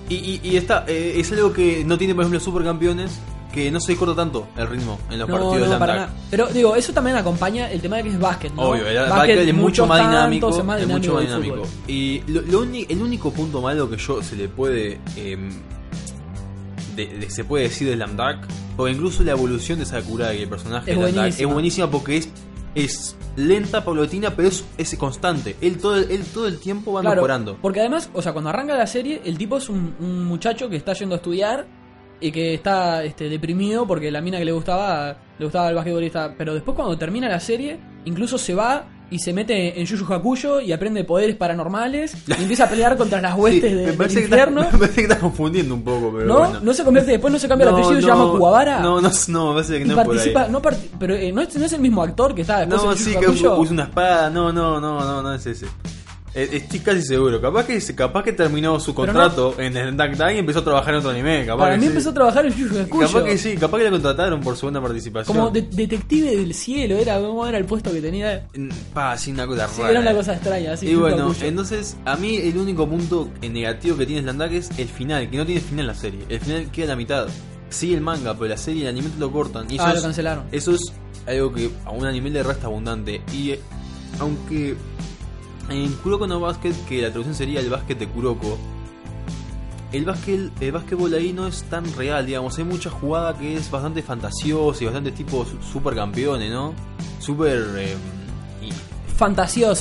Y, 0.09 0.15
y, 0.15 0.41
y 0.45 0.57
está, 0.57 0.85
eh, 0.87 1.15
es 1.17 1.33
algo 1.33 1.53
que 1.53 1.85
no 1.85 1.97
tiene, 1.99 2.15
por 2.15 2.23
ejemplo, 2.25 2.39
Supercampeones, 2.39 3.13
que 3.57 3.71
no 3.71 3.81
se 3.81 3.97
corta 3.97 4.15
tanto 4.15 4.47
el 4.57 4.69
ritmo 4.69 4.99
en 5.11 5.19
los 5.19 5.29
No, 5.29 5.35
partidos 5.35 5.67
no, 5.69 5.73
de 5.75 5.79
para 5.81 5.95
nada. 5.95 6.11
Pero 6.31 6.47
digo, 6.49 6.77
eso 6.77 6.93
también 6.93 7.17
acompaña 7.17 7.71
el 7.73 7.81
tema 7.81 7.97
de 7.97 8.03
que 8.05 8.09
es 8.11 8.21
básquet, 8.21 8.53
¿no? 8.55 8.63
Obvio, 8.63 8.87
el 8.87 9.09
Básquet, 9.11 9.39
es 9.49 9.55
mucho 9.55 9.87
más 9.87 9.99
dinámico. 10.01 10.49
es 10.51 10.63
más 10.65 10.87
mucho 10.87 11.15
más 11.15 11.23
dinámico. 11.23 11.63
Y 11.89 12.21
lo, 12.29 12.43
lo 12.43 12.63
el 12.65 13.03
único 13.03 13.33
punto 13.33 13.61
malo 13.63 13.89
que 13.91 13.97
yo 13.97 14.23
se 14.23 14.37
le 14.37 14.49
puede. 14.49 15.01
em, 15.17 15.51
de- 16.95 17.07
de- 17.07 17.31
se 17.31 17.45
puede 17.45 17.65
decir 17.65 17.89
de 17.89 17.95
Slam 17.95 18.17
Dunk, 18.17 18.47
o 18.77 18.89
incluso 18.89 19.23
la 19.23 19.33
evolución 19.33 19.79
de 19.79 19.85
Sakurai, 19.87 20.43
el 20.43 20.49
personaje 20.49 20.93
Es 20.93 20.99
de 20.99 21.11
Slam 21.13 21.27
es 21.27 21.47
buenísima 21.47 21.91
porque 21.91 22.19
es. 22.19 22.29
Es 22.75 23.17
lenta, 23.37 23.83
paulatina, 23.87 24.37
pero 24.37 24.49
es, 24.49 24.63
es 24.77 24.95
constante. 24.97 25.57
Él 25.63 25.79
todo, 25.79 25.97
el- 25.97 26.11
él 26.11 26.23
todo 26.27 26.47
el 26.47 26.59
tiempo 26.59 26.93
va 26.93 27.01
Claro, 27.01 27.17
mejorando. 27.17 27.57
Porque 27.63 27.81
además, 27.81 28.11
o 28.13 28.21
sea, 28.21 28.35
cuando 28.35 28.51
arranca 28.51 28.77
la 28.77 28.87
serie, 28.87 29.23
el 29.25 29.39
tipo 29.39 29.57
es 29.57 29.71
un, 29.71 29.95
un 29.99 30.25
muchacho 30.27 30.69
que 30.69 30.77
está 30.77 30.93
yendo 30.93 31.15
a 31.15 31.17
estudiar 31.17 31.67
y 32.21 32.33
que 32.33 32.55
está 32.55 33.05
este, 33.05 33.29
deprimido 33.29 33.87
porque 33.87 34.11
la 34.11 34.21
mina 34.21 34.39
que 34.39 34.45
le 34.45 34.53
gustaba 34.53 35.17
le 35.39 35.45
gustaba 35.45 35.69
el 35.69 35.75
basquetbolista. 35.75 36.35
Pero 36.37 36.55
después 36.55 36.75
cuando 36.75 36.97
termina 36.97 37.29
la 37.29 37.41
serie, 37.41 37.79
incluso 38.07 38.39
se 38.39 38.55
va 38.55 38.85
y 39.09 39.19
se 39.21 39.33
mete 39.33 39.79
en 39.79 39.87
Yu 39.87 39.97
Yu 39.97 40.13
Hakuyo 40.13 40.61
y 40.61 40.73
aprende 40.73 41.05
poderes 41.05 41.37
paranormales 41.37 42.17
y 42.27 42.33
empieza 42.33 42.65
a 42.65 42.69
pelear 42.69 42.97
contra 42.97 43.21
las 43.21 43.35
Sí, 43.37 43.41
huestes 43.41 43.63
de- 43.71 43.77
me, 43.77 43.93
del 43.97 43.97
que 44.09 44.21
infierno. 44.21 44.63
está, 44.63 44.73
me 44.77 44.79
parece 44.81 44.97
que 44.97 45.03
está 45.03 45.19
confundiendo 45.21 45.75
un 45.75 45.83
poco, 45.85 46.11
pero 46.13 46.25
¿No? 46.27 46.39
bueno. 46.39 46.61
No 46.61 46.73
se 46.75 46.83
convierte, 46.85 47.11
después 47.13 47.33
no 47.33 47.39
se 47.39 47.47
cambia 47.49 47.67
el 47.67 47.71
No, 47.73 47.77
apellido 47.79 47.99
y 47.99 48.03
se 48.03 48.09
no, 48.09 48.15
llama 48.25 48.39
Kuwabara. 48.39 48.81
No, 48.81 49.01
no, 49.01 49.11
no, 49.29 49.47
me 49.49 49.55
parece 49.55 49.79
que 49.79 49.85
no 49.85 49.91
es 49.93 49.95
por 49.95 50.01
ahí. 50.01 50.07
participa, 50.33 50.49
no 50.49 50.63
pero 50.99 51.15
eh, 51.15 51.31
¿no, 51.33 51.43
es, 51.43 51.55
no 51.57 51.65
es 51.67 51.73
el 51.75 51.81
mismo 51.81 52.03
actor 52.03 52.35
que 52.35 52.41
está 52.41 52.61
después 52.61 52.83
No, 52.83 52.93
en 52.93 52.99
sí, 52.99 53.13
Yu 53.13 53.21
que 53.21 53.27
Hakuyo? 53.27 53.59
usa 53.61 53.73
una 53.73 53.83
espada. 53.85 54.31
No, 54.31 54.53
no, 54.53 54.81
no, 54.81 55.01
no, 55.01 55.23
no 55.23 55.35
es 55.35 55.47
ese. 55.47 55.67
Eh, 56.37 56.49
Estoy 56.53 56.81
casi 56.81 57.01
seguro. 57.03 57.41
Capaz 57.41 57.65
que, 57.67 57.81
capaz 57.95 58.23
que 58.23 58.33
terminó 58.33 58.79
su 58.79 58.95
contrato 58.95 59.55
en 59.59 59.77
el 59.77 59.97
Dark 59.97 60.15
Knight 60.17 60.37
y 60.37 60.39
empezó 60.41 60.59
a 60.59 60.65
trabajar 60.65 60.93
en 60.95 60.99
otro 61.01 61.11
anime. 61.11 61.47
Capaz 61.47 61.59
Para 61.65 61.77
mí 61.77 61.83
sí. 61.85 61.89
empezó 61.89 62.11
a 62.11 62.15
trabajar 62.15 62.45
en 62.47 62.53
Yu 62.53 62.69
Yu. 62.69 62.89
Capaz 63.01 63.25
que 63.25 63.39
sí, 63.39 63.57
capaz 63.57 63.79
que 63.79 63.85
le 63.85 63.91
contrataron 63.91 64.41
por 64.41 64.61
buena 64.61 64.81
participación. 64.83 65.35
Como 65.37 65.51
de- 65.51 65.63
detective 65.63 66.37
del 66.37 66.53
cielo, 66.55 66.97
era 66.97 67.17
era 67.49 67.59
el 67.59 67.65
puesto 67.65 67.91
que 67.91 68.01
tenía. 68.03 68.47
Mm, 68.55 68.69
Pa, 68.93 69.17
sí, 69.17 69.33
una 69.33 69.47
cosa 69.47 69.67
Sí, 69.69 69.79
rara. 69.81 69.91
era 69.93 70.01
una 70.01 70.13
cosa 70.15 70.35
extraña, 70.35 70.73
así. 70.75 70.87
y 70.89 70.95
bueno, 70.95 71.33
entonces 71.41 71.97
a 72.05 72.17
mí 72.17 72.37
el 72.37 72.57
único 72.59 72.87
punto 72.89 73.31
negativo 73.41 73.97
que 73.97 74.05
tiene 74.05 74.23
Slandak 74.23 74.53
es 74.53 74.71
el 74.79 74.89
final, 74.89 75.31
que 75.31 75.37
no 75.39 75.47
tiene 75.47 75.61
final 75.63 75.87
la 75.87 75.95
serie. 75.95 76.21
El 76.29 76.41
final 76.41 76.71
queda 76.71 76.85
a 76.85 76.89
la 76.89 76.97
mitad. 76.97 77.27
Sí, 77.71 77.95
el 77.95 78.01
manga, 78.03 78.35
pero 78.35 78.51
la 78.51 78.57
serie 78.59 78.81
y 78.81 78.83
el 78.83 78.89
anime 78.91 79.09
lo 79.19 79.33
cortan. 79.33 79.71
Y 79.71 79.79
Ah, 79.81 79.95
lo 79.95 80.03
cancelaron. 80.03 80.45
Eso 80.53 80.73
es 80.73 80.93
algo 81.27 81.53
que 81.53 81.71
a 81.85 81.91
un 81.91 82.05
anime 82.05 82.29
le 82.31 82.43
resta 82.43 82.67
abundante. 82.67 83.23
Y 83.33 83.51
eh, 83.53 83.61
aunque 84.21 84.77
en 85.71 85.93
Kuroko 85.97 86.27
no 86.27 86.41
Basket, 86.41 86.73
que 86.89 87.03
la 87.03 87.09
traducción 87.09 87.35
sería 87.35 87.61
el 87.61 87.71
básquet 87.71 87.99
de 87.99 88.09
Kuroko, 88.09 88.57
el 89.93 90.05
básquet, 90.05 90.51
el 90.61 90.73
básquetbol 90.73 91.15
ahí 91.15 91.33
no 91.33 91.47
es 91.47 91.63
tan 91.65 91.85
real, 91.97 92.27
digamos. 92.27 92.59
Hay 92.59 92.65
mucha 92.65 92.91
jugada 92.91 93.37
que 93.39 93.57
es 93.57 93.71
bastante 93.71 94.03
fantasiosa 94.03 94.83
y 94.83 94.87
bastante 94.87 95.13
tipo 95.13 95.45
su- 95.45 95.63
super 95.63 95.95
campeones, 95.95 96.51
¿no? 96.51 96.75
Super 97.21 97.65
eh, 97.79 97.97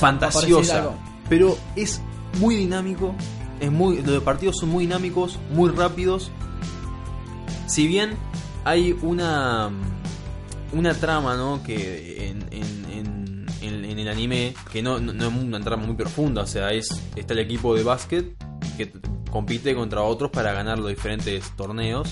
Pero 1.28 1.58
es 1.74 2.00
muy 2.40 2.54
dinámico. 2.56 3.14
Es 3.60 3.70
muy, 3.72 4.00
los 4.02 4.22
partidos 4.22 4.56
son 4.58 4.68
muy 4.70 4.84
dinámicos, 4.84 5.38
muy 5.50 5.70
rápidos. 5.70 6.30
Si 7.66 7.86
bien 7.86 8.16
hay 8.64 8.96
una 9.02 9.70
una 10.72 10.94
trama, 10.94 11.36
¿no? 11.36 11.62
Que 11.62 12.28
en, 12.30 12.42
en- 12.52 12.85
en- 14.00 14.06
el 14.06 14.08
anime 14.08 14.54
que 14.72 14.82
no, 14.82 14.98
no, 15.00 15.12
no 15.12 15.28
es 15.28 15.32
una 15.34 15.60
trama 15.60 15.86
muy 15.86 15.96
profunda, 15.96 16.42
o 16.42 16.46
sea, 16.46 16.72
es 16.72 16.88
está 17.16 17.32
el 17.34 17.40
equipo 17.40 17.74
de 17.74 17.82
básquet 17.82 18.36
que 18.76 18.92
compite 19.30 19.74
contra 19.74 20.02
otros 20.02 20.30
para 20.30 20.52
ganar 20.52 20.78
los 20.78 20.88
diferentes 20.88 21.50
torneos. 21.56 22.08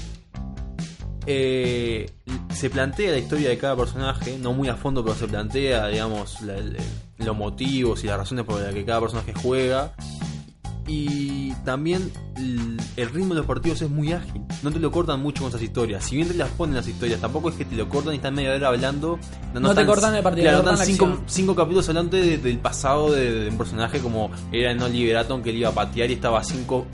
Eh, 1.27 2.11
se 2.53 2.68
plantea 2.70 3.11
la 3.12 3.18
historia 3.18 3.49
de 3.49 3.57
cada 3.59 3.77
personaje, 3.77 4.37
no 4.38 4.53
muy 4.53 4.68
a 4.68 4.77
fondo, 4.77 5.03
pero 5.03 5.16
se 5.16 5.27
plantea, 5.27 5.88
digamos, 5.88 6.38
los 7.18 7.37
motivos 7.37 8.05
y 8.05 8.09
las 8.09 8.18
razones 8.18 8.44
por 8.44 8.61
las 8.61 8.75
que 8.75 8.85
cada 8.85 9.01
personaje 9.01 9.33
juega. 9.35 9.94
Y 10.87 11.53
también 11.64 12.12
el 12.97 13.09
ritmo 13.11 13.31
de 13.35 13.37
los 13.40 13.47
partidos 13.47 13.81
es 13.81 13.88
muy 13.88 14.12
ágil. 14.12 14.42
No 14.62 14.70
te 14.70 14.79
lo 14.79 14.90
cortan 14.90 15.20
mucho 15.23 15.42
con 15.42 15.49
esas 15.49 15.62
historias. 15.62 16.05
Si 16.05 16.16
bien 16.16 16.29
te 16.29 16.35
las 16.35 16.51
ponen 16.51 16.75
las 16.77 16.87
historias, 16.87 17.20
tampoco 17.20 17.49
es 17.49 17.55
que 17.55 17.64
te 17.64 17.75
lo 17.75 17.88
cortan 17.88 18.12
y 18.12 18.16
están 18.16 18.35
media 18.35 18.53
hora 18.55 18.68
hablando. 18.68 19.18
No 19.55 19.61
te 19.61 19.68
están- 19.68 19.87
cortan 19.87 20.14
el 20.14 20.23
partido, 20.23 20.44
Claro, 20.44 20.59
te 20.59 20.64
cortan 20.70 20.87
cinco, 21.27 21.55
capítulos 21.55 21.88
hablando 21.88 22.16
de- 22.18 22.37
del 22.37 22.59
pasado 22.59 23.11
de, 23.12 23.31
de 23.44 23.49
un 23.49 23.57
personaje 23.57 23.99
como 24.01 24.31
era 24.53 24.73
en 24.73 24.83
Oliver 24.83 25.16
Atom 25.16 25.42
que 25.42 25.51
él 25.51 25.57
iba 25.57 25.70
a 25.70 25.75
patear 25.75 26.11
y 26.11 26.14
estaba 26.14 26.44
cinco 26.44 26.87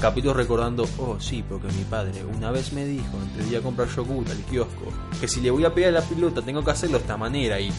capítulos 0.00 0.36
recordando, 0.36 0.86
oh 0.98 1.16
sí, 1.20 1.42
porque 1.48 1.68
mi 1.68 1.84
padre 1.84 2.22
una 2.36 2.50
vez 2.50 2.72
me 2.72 2.84
dijo 2.84 3.16
antes 3.22 3.44
de 3.46 3.52
ir 3.52 3.56
a 3.58 3.62
comprar 3.62 3.88
yogur 3.88 4.28
al 4.28 4.36
kiosco 4.50 4.92
que 5.20 5.26
si 5.28 5.40
le 5.40 5.50
voy 5.50 5.64
a 5.64 5.72
pegar 5.72 5.90
a 5.96 6.00
la 6.00 6.02
pelota 6.06 6.42
tengo 6.42 6.62
que 6.62 6.70
hacerlo 6.72 6.98
de 6.98 7.02
esta 7.04 7.16
manera 7.16 7.58
y... 7.60 7.70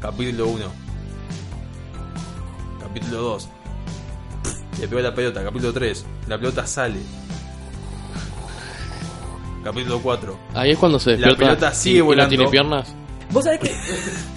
Capítulo 0.00 0.48
1 0.48 0.83
Capítulo 2.94 3.20
2 3.22 3.48
Le 4.80 4.88
pego 4.88 4.98
a 5.00 5.02
la 5.02 5.14
pelota, 5.14 5.42
capítulo 5.42 5.72
3 5.72 6.04
La 6.28 6.38
pelota 6.38 6.66
sale 6.66 7.00
Capítulo 9.64 10.00
4 10.00 10.38
Ahí 10.54 10.70
es 10.72 10.78
cuando 10.78 10.98
se 10.98 11.10
La 11.16 11.28
despierta. 11.28 11.44
pelota 11.56 11.70
y- 11.72 11.76
sigue 11.76 11.96
y 11.96 11.98
no 12.00 12.04
volando. 12.06 12.28
tiene 12.28 12.48
piernas. 12.50 12.94
Vos 13.30 13.42
sabés 13.44 13.58
que. 13.60 13.74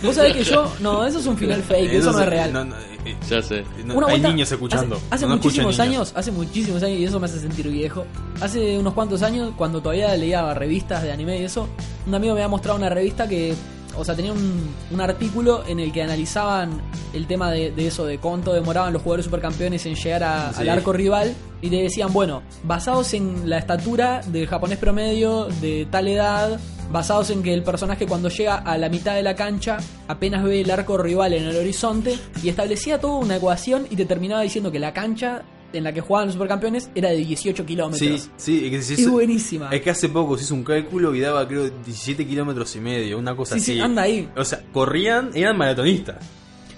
Vos 0.02 0.16
sabés 0.16 0.34
que 0.34 0.44
yo. 0.46 0.72
No, 0.80 1.06
eso 1.06 1.20
es 1.20 1.26
un 1.28 1.38
final 1.38 1.62
fake, 1.62 1.92
eso 1.94 2.12
no 2.14 2.22
es 2.22 2.26
real. 2.30 2.54
no, 2.54 2.64
no, 2.66 2.76
eh, 3.06 3.16
Ya 3.30 3.42
sé. 3.42 3.64
Una 3.94 4.08
hay 4.08 4.22
niños 4.22 4.50
escuchando. 4.52 4.96
Hace, 4.96 5.06
hace 5.16 5.28
no 5.28 5.36
escuchan 5.36 5.66
muchísimos 5.66 5.78
niños. 5.78 5.80
años, 6.10 6.14
hace 6.16 6.32
muchísimos 6.32 6.82
años, 6.84 6.98
y 7.00 7.04
eso 7.04 7.20
me 7.20 7.26
hace 7.26 7.40
sentir 7.40 7.68
viejo. 7.68 8.06
Hace 8.42 8.80
unos 8.80 8.94
cuantos 8.94 9.22
años, 9.22 9.52
cuando 9.58 9.82
todavía 9.82 10.16
leía 10.16 10.52
revistas 10.54 11.04
de 11.04 11.12
anime 11.12 11.40
y 11.42 11.44
eso, 11.44 11.68
un 12.08 12.16
amigo 12.16 12.34
me 12.34 12.40
había 12.40 12.48
mostrado 12.50 12.78
una 12.80 12.90
revista 12.90 13.28
que, 13.28 13.54
o 13.98 14.06
sea, 14.06 14.16
tenía 14.16 14.32
un, 14.34 14.74
un 14.92 15.02
artículo 15.02 15.64
en 15.68 15.80
el 15.80 15.92
que 15.92 16.04
analizaban 16.04 16.82
el 17.14 17.28
tema 17.28 17.52
de, 17.52 17.72
de 17.72 17.88
eso, 17.88 18.06
de 18.06 18.18
cuánto 18.20 18.54
demoraban 18.54 18.94
los 18.94 19.02
jugadores 19.02 19.26
supercampeones 19.26 19.86
en 19.86 19.96
llegar 19.96 20.24
a- 20.24 20.54
Sí. 20.54 20.62
al 20.62 20.70
arco 20.70 20.94
rival, 20.94 21.34
y 21.62 21.70
te 21.70 21.78
decían, 21.82 22.14
bueno, 22.14 22.44
basados 22.64 23.14
en 23.14 23.50
la 23.50 23.58
estatura 23.58 24.22
del 24.28 24.48
japonés 24.48 24.78
promedio 24.78 25.46
de 25.62 25.88
tal 25.90 26.08
edad, 26.08 26.60
basados 26.92 27.32
en 27.32 27.44
que 27.44 27.54
el 27.54 27.64
personaje 27.64 28.06
cuando 28.06 28.30
llega 28.30 28.56
a 28.56 28.78
la 28.78 28.88
mitad 28.90 29.16
de 29.16 29.24
la 29.24 29.36
cancha 29.36 29.78
apenas 30.08 30.44
ve 30.44 30.62
el 30.62 30.72
arco 30.72 30.98
rival 30.98 31.34
en 31.34 31.44
el 31.44 31.56
horizonte 31.58 32.18
y 32.44 32.48
establecía 32.50 33.00
toda 33.02 33.16
una 33.18 33.36
ecuación 33.38 33.88
y 33.90 33.96
te 33.98 34.06
terminaba 34.06 34.42
diciendo 34.44 34.72
que 34.72 34.80
la 34.80 34.94
cancha 34.94 35.42
en 35.78 35.84
la 35.84 35.94
que 35.94 36.02
jugaban 36.02 36.28
los 36.28 36.34
supercampeones 36.34 36.90
era 36.96 37.10
de 37.10 37.18
18 37.18 37.66
kilómetros. 37.66 38.00
Sí, 38.22 38.30
sí, 38.38 38.66
es 38.74 38.88
que 38.88 38.94
Es 38.94 39.10
buenísima. 39.10 39.70
Es 39.72 39.82
que 39.82 39.90
hace 39.90 40.10
poco 40.10 40.38
se 40.38 40.44
hizo 40.44 40.54
un 40.56 40.64
cálculo 40.64 41.14
y 41.16 41.20
daba 41.20 41.48
creo 41.48 41.70
17 41.70 42.26
kilómetros 42.28 42.76
y 42.76 42.80
medio, 42.82 43.18
una 43.18 43.36
cosa 43.36 43.56
Sí, 43.56 43.62
así. 43.62 43.74
sí, 43.74 43.80
anda 43.80 44.02
ahí. 44.04 44.30
O 44.36 44.44
sea, 44.44 44.62
corrían, 44.74 45.32
eran 45.34 45.58
maratonistas. 45.58 46.18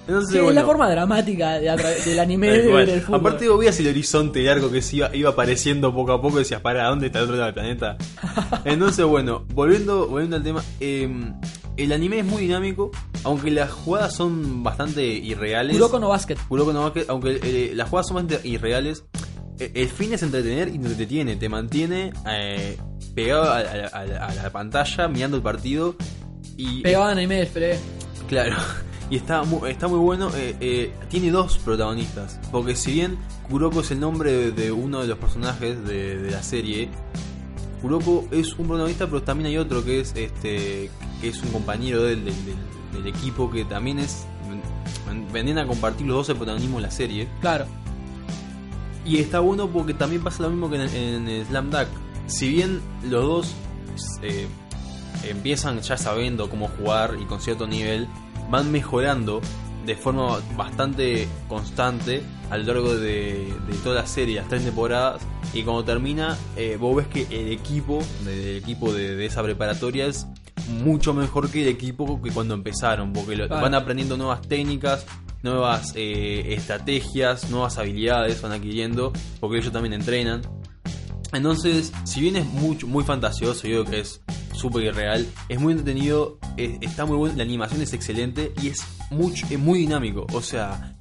Entonces, 0.07 0.31
Sí, 0.31 0.38
es 0.38 0.43
bueno, 0.43 0.59
la 0.59 0.65
forma 0.65 0.89
dramática 0.89 1.59
de 1.59 1.69
del 2.05 2.19
anime 2.19 2.47
tal 2.47 2.85
de 2.88 3.01
fútbol. 3.01 3.19
Aparte 3.19 3.47
vos 3.47 3.59
veías 3.59 3.79
el 3.79 3.88
horizonte 3.89 4.41
largo 4.41 4.71
que 4.71 4.81
se 4.81 4.95
iba, 4.95 5.15
iba 5.15 5.29
apareciendo 5.29 5.93
poco 5.93 6.13
a 6.13 6.21
poco 6.21 6.38
y 6.38 6.39
decías, 6.39 6.62
para, 6.62 6.88
¿dónde 6.88 7.07
está 7.07 7.19
el 7.19 7.25
otro 7.25 7.35
lado 7.35 7.45
del 7.47 7.53
planeta? 7.53 7.95
Entonces, 8.65 9.05
bueno, 9.05 9.45
volviendo, 9.53 10.07
volviendo 10.07 10.35
al 10.38 10.43
tema, 10.43 10.63
eh, 10.79 11.07
el 11.83 11.91
anime 11.91 12.19
es 12.19 12.25
muy 12.25 12.41
dinámico, 12.43 12.91
aunque 13.23 13.51
las 13.51 13.71
jugadas 13.71 14.15
son 14.15 14.63
bastante 14.63 15.03
irreales. 15.05 15.73
Kuroko 15.75 15.99
no 15.99 16.09
Basket. 16.09 16.37
Kuroko 16.47 16.73
no 16.73 16.81
Basket, 16.83 17.05
aunque 17.09 17.39
eh, 17.43 17.71
las 17.75 17.89
jugadas 17.89 18.07
son 18.07 18.15
bastante 18.15 18.47
irreales, 18.47 19.03
eh, 19.59 19.71
el 19.75 19.89
fin 19.89 20.13
es 20.13 20.23
entretener 20.23 20.69
y 20.69 20.79
te 20.79 20.87
entretiene, 20.87 21.35
te 21.35 21.49
mantiene 21.49 22.13
eh, 22.29 22.77
pegado 23.15 23.43
a, 23.43 23.57
a- 23.59 23.87
a- 23.93 24.25
a 24.27 24.35
la 24.35 24.49
pantalla 24.51 25.07
mirando 25.07 25.37
el 25.37 25.43
partido 25.43 25.95
y 26.57 26.81
Pegado 26.81 27.05
a 27.05 27.11
anime, 27.11 27.41
esperé. 27.41 27.77
claro 28.27 28.55
y 29.09 29.15
está 29.17 29.43
muy, 29.43 29.69
está 29.71 29.87
muy 29.87 29.99
bueno. 29.99 30.29
eh, 30.35 30.55
eh, 30.59 30.93
tiene 31.09 31.31
dos 31.31 31.57
protagonistas, 31.57 32.39
porque 32.51 32.75
si 32.75 32.93
bien 32.93 33.17
Kuroko 33.49 33.81
es 33.81 33.91
el 33.91 33.99
nombre 33.99 34.31
de, 34.31 34.51
de 34.51 34.71
uno 34.71 35.01
de 35.01 35.07
los 35.07 35.17
personajes 35.17 35.83
de, 35.85 36.17
de 36.19 36.31
la 36.31 36.43
serie, 36.43 36.89
Kuroko 37.81 38.27
es 38.31 38.53
un 38.57 38.67
protagonista, 38.67 39.05
pero 39.07 39.23
también 39.23 39.47
hay 39.47 39.57
otro 39.57 39.83
que 39.83 39.99
es 40.01 40.09
este 40.15 40.89
que 41.21 41.27
es 41.29 41.41
un 41.43 41.49
compañero 41.51 42.03
del, 42.03 42.25
del, 42.25 42.33
del- 42.45 42.55
del 43.03 43.07
equipo 43.07 43.51
que 43.51 43.65
también 43.65 43.99
es 43.99 44.25
venían 45.31 45.59
a 45.59 45.67
compartir 45.67 46.07
los 46.07 46.15
dos 46.17 46.29
el 46.29 46.37
protagonismo 46.37 46.77
en 46.77 46.83
la 46.83 46.91
serie. 46.91 47.27
Claro. 47.39 47.65
Y 49.05 49.17
está 49.19 49.39
bueno 49.39 49.67
porque 49.69 49.93
también 49.93 50.23
pasa 50.23 50.43
lo 50.43 50.49
mismo 50.49 50.69
que 50.69 50.77
en, 50.83 51.45
Slam 51.45 51.69
Dunk. 51.69 51.87
Si 52.27 52.49
bien 52.49 52.81
los 53.03 53.23
dos 53.23 53.53
eh, 54.23 54.47
empiezan 55.23 55.81
ya 55.81 55.97
sabiendo 55.97 56.49
cómo 56.49 56.67
jugar 56.67 57.15
y 57.21 57.25
con 57.25 57.39
cierto 57.41 57.67
nivel, 57.67 58.07
van 58.49 58.71
mejorando 58.71 59.41
de 59.89 59.95
forma 59.95 60.39
bastante 60.56 61.28
constante 61.47 62.21
a 62.52 62.58
lo 62.58 62.63
largo 62.63 62.95
de, 62.95 63.52
de 63.67 63.73
toda 63.84 63.95
la 63.95 64.06
serie, 64.08 64.36
las 64.36 64.47
tres 64.47 64.63
temporadas. 64.63 65.21
Y 65.52 65.63
cuando 65.63 65.84
termina, 65.84 66.38
eh, 66.56 66.78
vos 66.80 66.95
ves 66.95 67.08
que 67.08 67.21
el 67.32 67.52
equipo, 67.52 67.99
de- 68.23 68.52
el 68.52 68.58
equipo 68.63 68.93
de, 68.93 69.15
de 69.15 69.25
esa 69.25 69.41
preparatoria 69.41 70.06
es 70.06 70.28
mucho 70.84 71.15
mejor 71.15 71.49
que 71.49 71.63
el 71.63 71.69
equipo 71.69 72.21
que 72.21 72.30
cuando 72.30 72.54
empezaron, 72.54 73.13
porque 73.13 73.36
lo- 73.36 73.47
van 73.49 73.73
aprendiendo 73.73 74.15
nuevas 74.15 74.41
técnicas, 74.43 75.08
nuevas 75.41 75.93
eh, 75.95 76.54
estrategias, 76.56 77.49
nuevas 77.49 77.80
habilidades 77.80 78.39
van 78.43 78.52
adquiriendo, 78.52 79.12
porque 79.39 79.58
ellos 79.58 79.71
también 79.73 79.93
entrenan. 79.93 80.41
Entonces, 81.34 81.91
si 82.06 82.21
bien 82.21 82.36
es 82.36 82.45
mucho, 82.45 82.86
muy 82.88 83.04
fantasioso, 83.04 83.67
yo 83.67 83.84
creo 83.84 83.86
que 83.86 83.99
es 84.02 84.21
súper 84.54 84.84
irreal, 84.84 85.25
es 85.47 85.60
muy 85.60 85.73
entretenido, 85.73 86.38
es- 86.58 86.78
está 86.82 87.06
muy 87.06 87.17
bueno, 87.17 87.36
la 87.38 87.43
animación 87.43 87.82
es 87.82 87.93
excelente 87.93 88.52
y 88.62 88.67
es, 88.67 88.80
mucho, 89.11 89.45
es 89.49 89.59
muy 89.59 89.79
dinámico. 89.79 90.25
O 90.33 90.41
sea, 90.41 90.95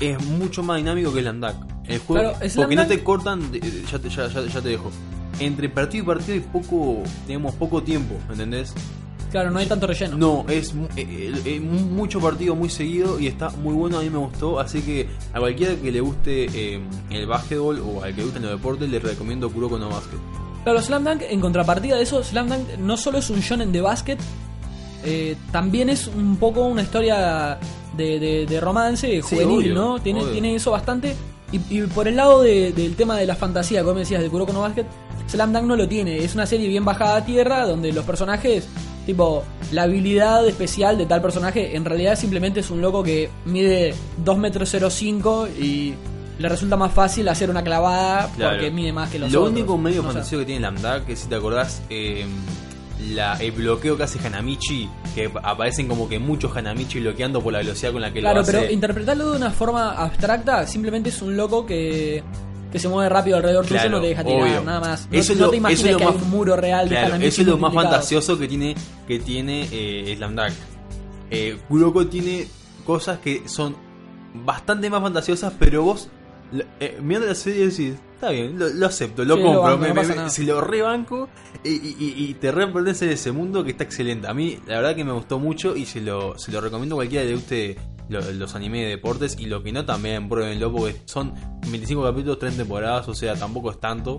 es 0.00 0.22
mucho 0.26 0.62
más 0.62 0.78
dinámico 0.78 1.12
que 1.12 1.18
el 1.20 1.24
Landak. 1.26 1.56
El 1.86 1.98
juego, 2.00 2.32
Claro, 2.32 2.46
porque 2.56 2.76
no 2.76 2.86
te 2.86 3.02
cortan, 3.02 3.52
ya, 3.90 3.98
te, 3.98 4.08
ya, 4.10 4.28
ya- 4.28 4.46
ya 4.46 4.60
te 4.60 4.68
dejo. 4.68 4.90
Entre 5.40 5.68
partido 5.68 6.04
y 6.04 6.06
partido 6.06 6.34
hay 6.34 6.40
poco, 6.40 7.02
tenemos 7.26 7.54
poco 7.54 7.82
tiempo, 7.82 8.14
¿entendés? 8.30 8.74
Claro, 9.30 9.50
no 9.50 9.58
hay 9.58 9.66
tanto 9.66 9.86
relleno. 9.86 10.16
No, 10.16 10.44
es 10.48 10.72
eh, 10.96 11.06
eh, 11.06 11.42
eh, 11.44 11.60
mucho 11.60 12.18
partido 12.18 12.54
muy 12.56 12.70
seguido 12.70 13.20
y 13.20 13.26
está 13.26 13.50
muy 13.50 13.74
bueno, 13.74 13.98
a 13.98 14.02
mí 14.02 14.08
me 14.10 14.18
gustó, 14.18 14.58
así 14.58 14.80
que 14.80 15.06
a 15.34 15.38
cualquiera 15.38 15.74
que 15.76 15.92
le 15.92 16.00
guste 16.00 16.46
eh, 16.74 16.80
el 17.10 17.26
básquetbol 17.26 17.78
o 17.80 18.02
al 18.02 18.10
que 18.14 18.18
le 18.18 18.24
gusten 18.24 18.42
los 18.42 18.50
deportes, 18.52 18.88
le 18.88 18.98
recomiendo 18.98 19.50
Kuroko 19.50 19.78
no 19.78 19.88
Basket. 19.90 20.16
Claro, 20.64 20.80
Slam 20.82 21.04
Dunk, 21.04 21.22
en 21.28 21.40
contrapartida 21.40 21.96
de 21.96 22.02
eso, 22.02 22.22
Slam 22.24 22.48
Dunk 22.48 22.78
no 22.78 22.96
solo 22.96 23.18
es 23.18 23.28
un 23.30 23.40
shonen 23.40 23.70
de 23.70 23.80
básquet, 23.82 24.18
eh, 25.04 25.36
también 25.52 25.88
es 25.88 26.06
un 26.06 26.36
poco 26.36 26.64
una 26.66 26.82
historia 26.82 27.58
de, 27.96 28.18
de- 28.18 28.46
de 28.46 28.60
romance 28.60 29.06
Sí, 29.08 29.20
juvenil, 29.20 29.72
obvio, 29.72 29.74
¿no? 29.74 29.98
Tiene, 30.00 30.20
obvio. 30.22 30.32
tiene 30.32 30.54
eso 30.54 30.70
bastante. 30.70 31.14
Y, 31.52 31.60
y 31.78 31.82
por 31.86 32.06
el 32.08 32.16
lado 32.16 32.42
de- 32.42 32.72
del 32.72 32.94
tema 32.96 33.16
de 33.16 33.26
la 33.26 33.34
fantasía, 33.34 33.82
como 33.82 33.98
decías, 33.98 34.22
de 34.22 34.28
Kuroko 34.28 34.52
no 34.52 34.60
Basket, 34.60 34.86
Slam 35.28 35.52
Dunk 35.52 35.64
no 35.64 35.76
lo 35.76 35.88
tiene. 35.88 36.18
Es 36.18 36.34
una 36.34 36.46
serie 36.46 36.68
bien 36.68 36.84
bajada 36.84 37.16
a 37.16 37.24
tierra 37.24 37.66
donde 37.66 37.92
los 37.92 38.04
personajes, 38.04 38.66
tipo, 39.06 39.44
la 39.72 39.82
habilidad 39.84 40.46
especial 40.46 40.96
de 40.98 41.06
tal 41.06 41.20
personaje 41.22 41.76
en 41.76 41.84
realidad 41.84 42.16
simplemente 42.16 42.60
es 42.60 42.70
un 42.70 42.80
loco 42.80 43.02
que 43.02 43.28
mide 43.44 43.94
2 44.24 44.38
metros 44.38 44.70
05 44.90 45.48
y 45.60 45.94
le 46.38 46.48
resulta 46.48 46.76
más 46.76 46.92
fácil 46.92 47.28
hacer 47.28 47.50
una 47.50 47.62
clavada 47.64 48.30
Claro. 48.36 48.56
porque 48.56 48.70
mide 48.70 48.92
más 48.92 49.10
que 49.10 49.18
los 49.18 49.32
Lo 49.32 49.40
otros. 49.40 49.52
único 49.54 49.76
medio 49.76 50.02
No 50.02 50.08
fantasioso 50.10 50.40
que 50.40 50.46
tiene 50.46 50.60
Lambda, 50.60 51.04
que 51.04 51.16
si 51.16 51.28
te 51.28 51.34
acordás, 51.34 51.82
eh, 51.90 52.24
la, 53.10 53.34
el 53.34 53.52
bloqueo 53.52 53.96
que 53.96 54.02
hace 54.02 54.18
Hanamichi, 54.26 54.88
que 55.14 55.30
aparecen 55.42 55.86
como 55.88 56.08
que 56.08 56.18
muchos 56.18 56.56
Hanamichi 56.56 57.00
bloqueando 57.00 57.40
por 57.40 57.52
la 57.52 57.60
velocidad 57.60 57.92
con 57.92 58.00
la 58.02 58.12
que 58.12 58.20
Claro, 58.20 58.36
lo 58.36 58.40
hace. 58.42 58.52
pero 58.52 58.70
interpretarlo 58.72 59.30
de 59.32 59.36
una 59.36 59.50
forma 59.50 59.92
abstracta 59.92 60.66
simplemente 60.66 61.10
es 61.10 61.22
un 61.22 61.36
loco 61.36 61.64
que, 61.64 62.22
que 62.72 62.78
se 62.78 62.88
mueve 62.88 63.08
rápido 63.08 63.36
alrededor 63.36 63.64
tuyo 63.64 63.76
y 63.76 63.80
Claro, 63.80 63.96
no 63.96 64.02
te 64.02 64.08
deja 64.08 64.24
tirar 64.24 64.42
obvio. 64.42 64.62
nada 64.64 64.80
más. 64.80 65.08
No, 65.10 65.18
Eso 65.18 65.32
es 65.32 65.38
no 65.38 65.44
lo- 65.46 65.50
te 65.52 65.56
imaginas 65.58 65.80
eso 65.80 65.86
es 65.88 65.92
lo 65.92 65.98
que 65.98 66.04
más- 66.04 66.14
hay 66.16 66.22
un 66.22 66.30
muro 66.30 66.56
real 66.56 66.88
de 66.88 66.94
Claro, 66.94 67.06
Hanamichi 67.08 67.28
eso 67.28 67.40
es 67.42 67.46
lo 67.48 67.58
más 67.58 67.74
fantasioso 67.74 68.38
que 68.38 68.48
tiene 68.48 68.74
que 69.06 69.18
tiene 69.20 69.68
eh, 69.70 70.14
Slam. 70.16 70.36
Eh, 71.30 71.56
Kuroko 71.68 72.06
tiene 72.06 72.46
cosas 72.84 73.18
que 73.20 73.42
son 73.48 73.76
bastante 74.44 74.90
más 74.90 75.02
fantasiosas, 75.02 75.52
pero 75.58 75.82
vos 75.82 76.08
eh, 76.80 76.98
mirando 77.02 77.28
la 77.28 77.34
serie 77.34 77.68
decís, 77.68 77.94
está 78.18 78.30
bien, 78.30 78.58
lo, 78.58 78.68
lo 78.68 78.86
acepto, 78.86 79.24
lo 79.24 79.34
Sí, 79.36 79.40
lo 79.40 79.46
compro, 79.46 79.62
banco, 79.62 79.78
me, 79.78 79.88
no 79.88 79.94
me- 79.94 80.00
pasa 80.00 80.10
me- 80.10 80.16
nada. 80.16 80.30
si 80.30 80.44
lo 80.44 80.60
rebanco 80.60 81.28
y, 81.64 81.70
y, 81.70 82.34
te 82.34 82.50
repertenece 82.52 83.06
de 83.06 83.12
ese 83.14 83.30
mundo 83.32 83.62
que 83.64 83.70
está 83.70 83.84
excelente. 83.84 84.26
A 84.28 84.34
mí, 84.34 84.58
la 84.66 84.76
verdad 84.76 84.96
que 84.96 85.04
me 85.04 85.12
gustó 85.12 85.38
mucho 85.38 85.76
y 85.76 85.86
se 85.86 86.00
lo, 86.00 86.36
se 86.38 86.50
lo 86.52 86.60
recomiendo 86.60 86.94
a 86.94 86.98
cualquiera 86.98 87.24
guste 87.34 87.76
lo- 88.08 88.20
los 88.32 88.54
animes 88.54 88.82
de 88.82 88.88
deportes 88.90 89.36
y 89.38 89.46
lo 89.46 89.62
que 89.62 89.70
no 89.72 89.84
también, 89.84 90.28
pruébenlo 90.28 90.72
porque 90.72 90.96
son 91.04 91.32
25 91.70 92.02
capítulos, 92.02 92.38
3 92.38 92.56
temporadas, 92.56 93.06
o 93.08 93.14
sea, 93.14 93.34
tampoco 93.36 93.70
es 93.70 93.78
tanto. 93.80 94.18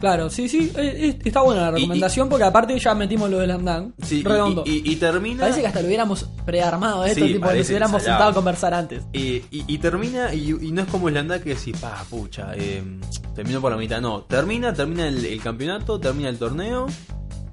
Claro, 0.00 0.28
sí, 0.28 0.48
sí, 0.48 0.72
eh, 0.76 1.18
está 1.24 1.42
buena 1.42 1.62
la 1.62 1.70
recomendación 1.70 2.28
porque 2.28 2.44
aparte 2.44 2.78
ya 2.78 2.94
metimos 2.94 3.30
lo 3.30 3.38
del. 3.38 3.56
Sí, 4.02 4.20
y- 4.20 4.22
Redondo. 4.22 4.62
Y, 4.66 4.96
termina... 4.96 5.40
Parece 5.40 5.60
que 5.60 5.66
hasta 5.66 5.80
lo 5.80 5.86
hubiéramos 5.86 6.28
prearmado 6.44 7.04
esto, 7.04 7.24
Sí, 7.24 7.32
tipo, 7.34 7.50
nos 7.50 7.68
hubiéramos 7.68 8.02
sentado 8.02 8.30
a 8.30 8.34
conversar 8.34 8.74
antes. 8.74 9.02
Y, 9.12 9.78
termina, 9.78 10.34
y, 10.34 10.52
no 10.72 10.82
es 10.82 10.88
como 10.88 11.08
Islanda 11.08 11.40
que 11.42 11.54
decís, 11.54 11.76
pa, 11.78 12.04
pucha, 12.08 12.52
eh, 12.54 12.82
terminó 13.34 13.60
por 13.60 13.72
la 13.72 13.78
mitad. 13.78 14.00
No, 14.00 14.22
termina, 14.22 14.72
termina 14.74 15.08
el, 15.08 15.24
el 15.24 15.40
campeonato, 15.40 15.98
termina 15.98 16.28
el 16.28 16.38
torneo. 16.38 16.86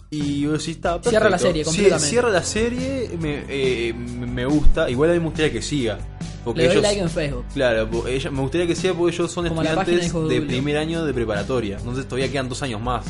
Y 0.09 0.45
vos 0.45 0.59
decís, 0.59 0.75
está 0.75 0.91
perfecto. 0.93 1.09
Cierra 1.09 1.29
la 1.29 1.39
serie 1.39 1.63
completamente. 1.63 2.07
Cierra 2.07 2.29
la 2.29 2.43
serie, 2.43 3.09
me, 3.19 3.45
eh, 3.49 3.93
me 3.93 4.27
me 4.27 4.45
gusta. 4.45 4.87
Igual 4.87 5.09
a 5.09 5.13
mí 5.13 5.19
me 5.19 5.25
gustaría 5.25 5.51
que 5.51 5.61
siga. 5.61 5.97
Porque 6.43 6.61
Le 6.61 6.67
doy 6.67 6.73
ellos, 6.77 6.83
like 6.83 7.01
en 7.01 7.09
Facebook. 7.09 7.45
Claro, 7.53 7.89
ella- 8.07 8.31
me 8.31 8.41
gustaría 8.41 8.67
que 8.67 8.75
siga 8.75 8.93
porque 8.93 9.15
ellos 9.15 9.31
son 9.31 9.47
Como 9.47 9.61
estudiantes 9.61 10.13
de 10.29 10.41
primer 10.41 10.77
año 10.77 11.05
de 11.05 11.13
preparatoria. 11.13 11.77
Entonces 11.77 12.05
todavía 12.07 12.29
quedan 12.31 12.49
dos 12.49 12.61
años 12.63 12.81
más. 12.81 13.05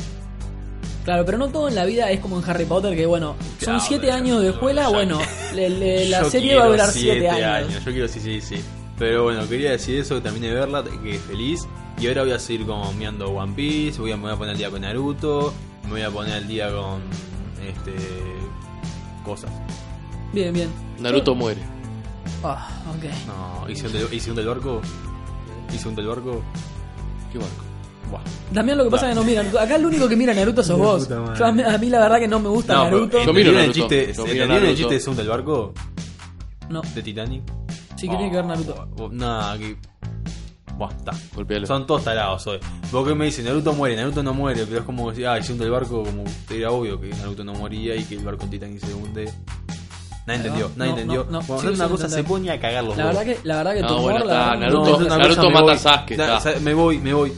Claro, 1.04 1.24
pero 1.26 1.36
no 1.36 1.48
todo 1.48 1.68
en 1.68 1.74
la 1.74 1.84
vida 1.84 2.10
es 2.10 2.20
como 2.20 2.38
en 2.38 2.48
Harry 2.48 2.64
Potter, 2.64 2.96
que 2.96 3.04
bueno, 3.06 3.34
son 3.38 3.58
Claro, 3.58 3.80
siete 3.80 4.10
años 4.10 4.40
de 4.40 4.50
escuela, 4.50 4.88
bueno, 4.88 5.18
le- 5.54 5.68
le- 5.68 6.08
la 6.08 6.24
serie 6.30 6.56
va 6.56 6.64
a 6.64 6.68
durar 6.68 6.88
siete 6.90 7.28
años. 7.28 7.84
Yo 7.84 7.92
quiero, 7.92 8.08
sí, 8.08 8.20
sí, 8.20 8.40
sí. 8.40 8.56
Pero 8.98 9.24
bueno, 9.24 9.46
quería 9.48 9.72
decir 9.72 9.98
eso, 9.98 10.14
que 10.14 10.20
terminé 10.22 10.48
de 10.48 10.54
verla, 10.54 10.82
que 11.02 11.18
feliz. 11.18 11.66
Y 12.00 12.06
ahora 12.06 12.22
voy 12.22 12.32
a 12.32 12.38
seguir 12.38 12.64
con 12.66 12.96
mirando 12.96 13.28
One 13.28 13.52
Piece, 13.54 14.00
voy 14.00 14.12
a, 14.12 14.16
me 14.16 14.22
voy 14.22 14.32
a 14.32 14.36
poner 14.36 14.52
al 14.52 14.58
día 14.58 14.70
con 14.70 14.80
Naruto, 14.80 15.52
me 15.84 15.90
voy 15.90 16.02
a 16.02 16.10
poner 16.10 16.32
al 16.34 16.46
día 16.48 16.68
con 16.72 17.00
este 17.68 17.92
cosas. 19.24 19.50
Bien, 20.32 20.52
bien. 20.54 20.68
Naruto 21.00 21.34
muere. 21.34 21.60
Ah, 22.44 22.68
ok. 22.90 23.04
No, 23.26 23.70
hice 23.70 23.86
un 23.86 23.92
del, 23.94 24.12
hice 24.14 24.30
un 24.30 24.36
del 24.36 24.46
barco. 24.46 24.80
Hice 25.72 25.88
un 25.88 25.94
del 25.94 26.06
barco. 26.06 26.42
Qué 27.32 27.38
barco. 27.38 27.64
Buah. 28.10 28.20
También 28.52 28.76
lo 28.78 28.84
que 28.84 28.90
pasa 28.90 29.08
es 29.08 29.14
que 29.14 29.20
no 29.20 29.24
mira 29.26 29.42
Naruto. 29.42 29.60
Acá 29.60 29.76
el 29.76 29.86
único 29.86 30.08
que 30.08 30.16
mira 30.16 30.34
Naruto 30.34 30.62
sos 30.62 30.78
vos. 30.78 31.08
Yo, 31.08 31.46
a, 31.46 31.52
mí, 31.52 31.62
a 31.62 31.78
mí 31.78 31.88
la 31.88 32.00
verdad 32.00 32.18
que 32.18 32.28
no 32.28 32.38
me 32.40 32.48
gusta 32.50 32.74
No, 32.74 32.84
Naruto. 32.84 33.24
Yo 33.24 33.32
miro 33.32 33.50
¿entendieron 33.50 33.56
el 33.60 33.66
Naruto. 33.68 33.88
chiste, 33.88 33.96
Yo 33.96 34.22
miro 34.24 34.32
¿entendieron 34.32 34.52
el 34.56 34.62
Naruto. 34.62 34.76
chiste 34.76 34.94
de 34.94 35.00
Segundo 35.00 35.22
del 35.22 35.30
barco? 35.30 35.72
No, 36.68 36.82
De 36.94 37.02
Titanic. 37.02 37.42
sí 37.96 38.08
que 38.08 38.16
tiene 38.16 38.30
que 38.30 38.36
ver 38.36 38.44
Naruto. 38.44 38.88
Oh, 38.98 39.08
Nada, 39.08 39.58
que. 39.58 39.76
Buah, 40.76 40.90
está. 40.90 41.12
Golpealo. 41.34 41.66
Son 41.66 41.86
todos 41.86 42.04
tarados 42.04 42.46
hoy. 42.46 42.58
Vos 42.92 43.06
que 43.08 43.14
me 43.14 43.24
dicen, 43.26 43.44
Naruto 43.46 43.72
muere, 43.72 43.96
Naruto 43.96 44.22
no 44.22 44.34
muere, 44.34 44.66
pero 44.66 44.80
es 44.80 44.84
como 44.84 45.08
decir, 45.10 45.26
ah, 45.26 45.38
hicieron 45.38 45.58
del 45.60 45.70
barco, 45.70 46.02
como 46.02 46.24
era 46.50 46.70
obvio 46.72 47.00
que 47.00 47.08
Naruto 47.08 47.42
no 47.44 47.54
moría 47.54 47.94
y 47.96 48.04
que 48.04 48.16
el 48.16 48.24
barco 48.24 48.44
en 48.44 48.50
Titanic 48.50 48.80
se 48.80 48.92
hunde. 48.92 49.32
Nadie 50.26 50.38
No, 50.40 50.44
entendió, 50.46 50.70
nadie 50.76 50.90
no, 50.92 50.98
entendió. 50.98 51.24
no, 51.30 51.40
no, 51.40 51.46
Cuando 51.46 51.72
una 51.72 51.88
cosa 51.88 52.08
se 52.08 52.24
pone 52.24 52.50
a 52.50 52.58
cagar 52.58 52.84
los 52.84 52.96
La 52.96 53.06
verdad 53.06 53.24
que, 53.24 53.38
la 53.44 53.56
verdad 53.58 53.74
que 53.74 53.80
No, 53.82 53.88
tu 53.88 53.94
bueno, 54.02 54.16
humor, 54.16 54.26
la 54.26 54.32
está, 54.54 54.56
Naruto- 54.56 54.98
No, 54.98 55.02
es 55.02 55.08
Naruto 55.18 55.50
mata 55.50 55.72
a 55.72 55.78
Sasuke, 55.78 56.16
Na- 56.16 56.24
está. 56.38 56.40
sa- 56.54 56.60
Me 56.60 56.72
voy, 56.74 56.98
me 56.98 57.12
voy, 57.12 57.32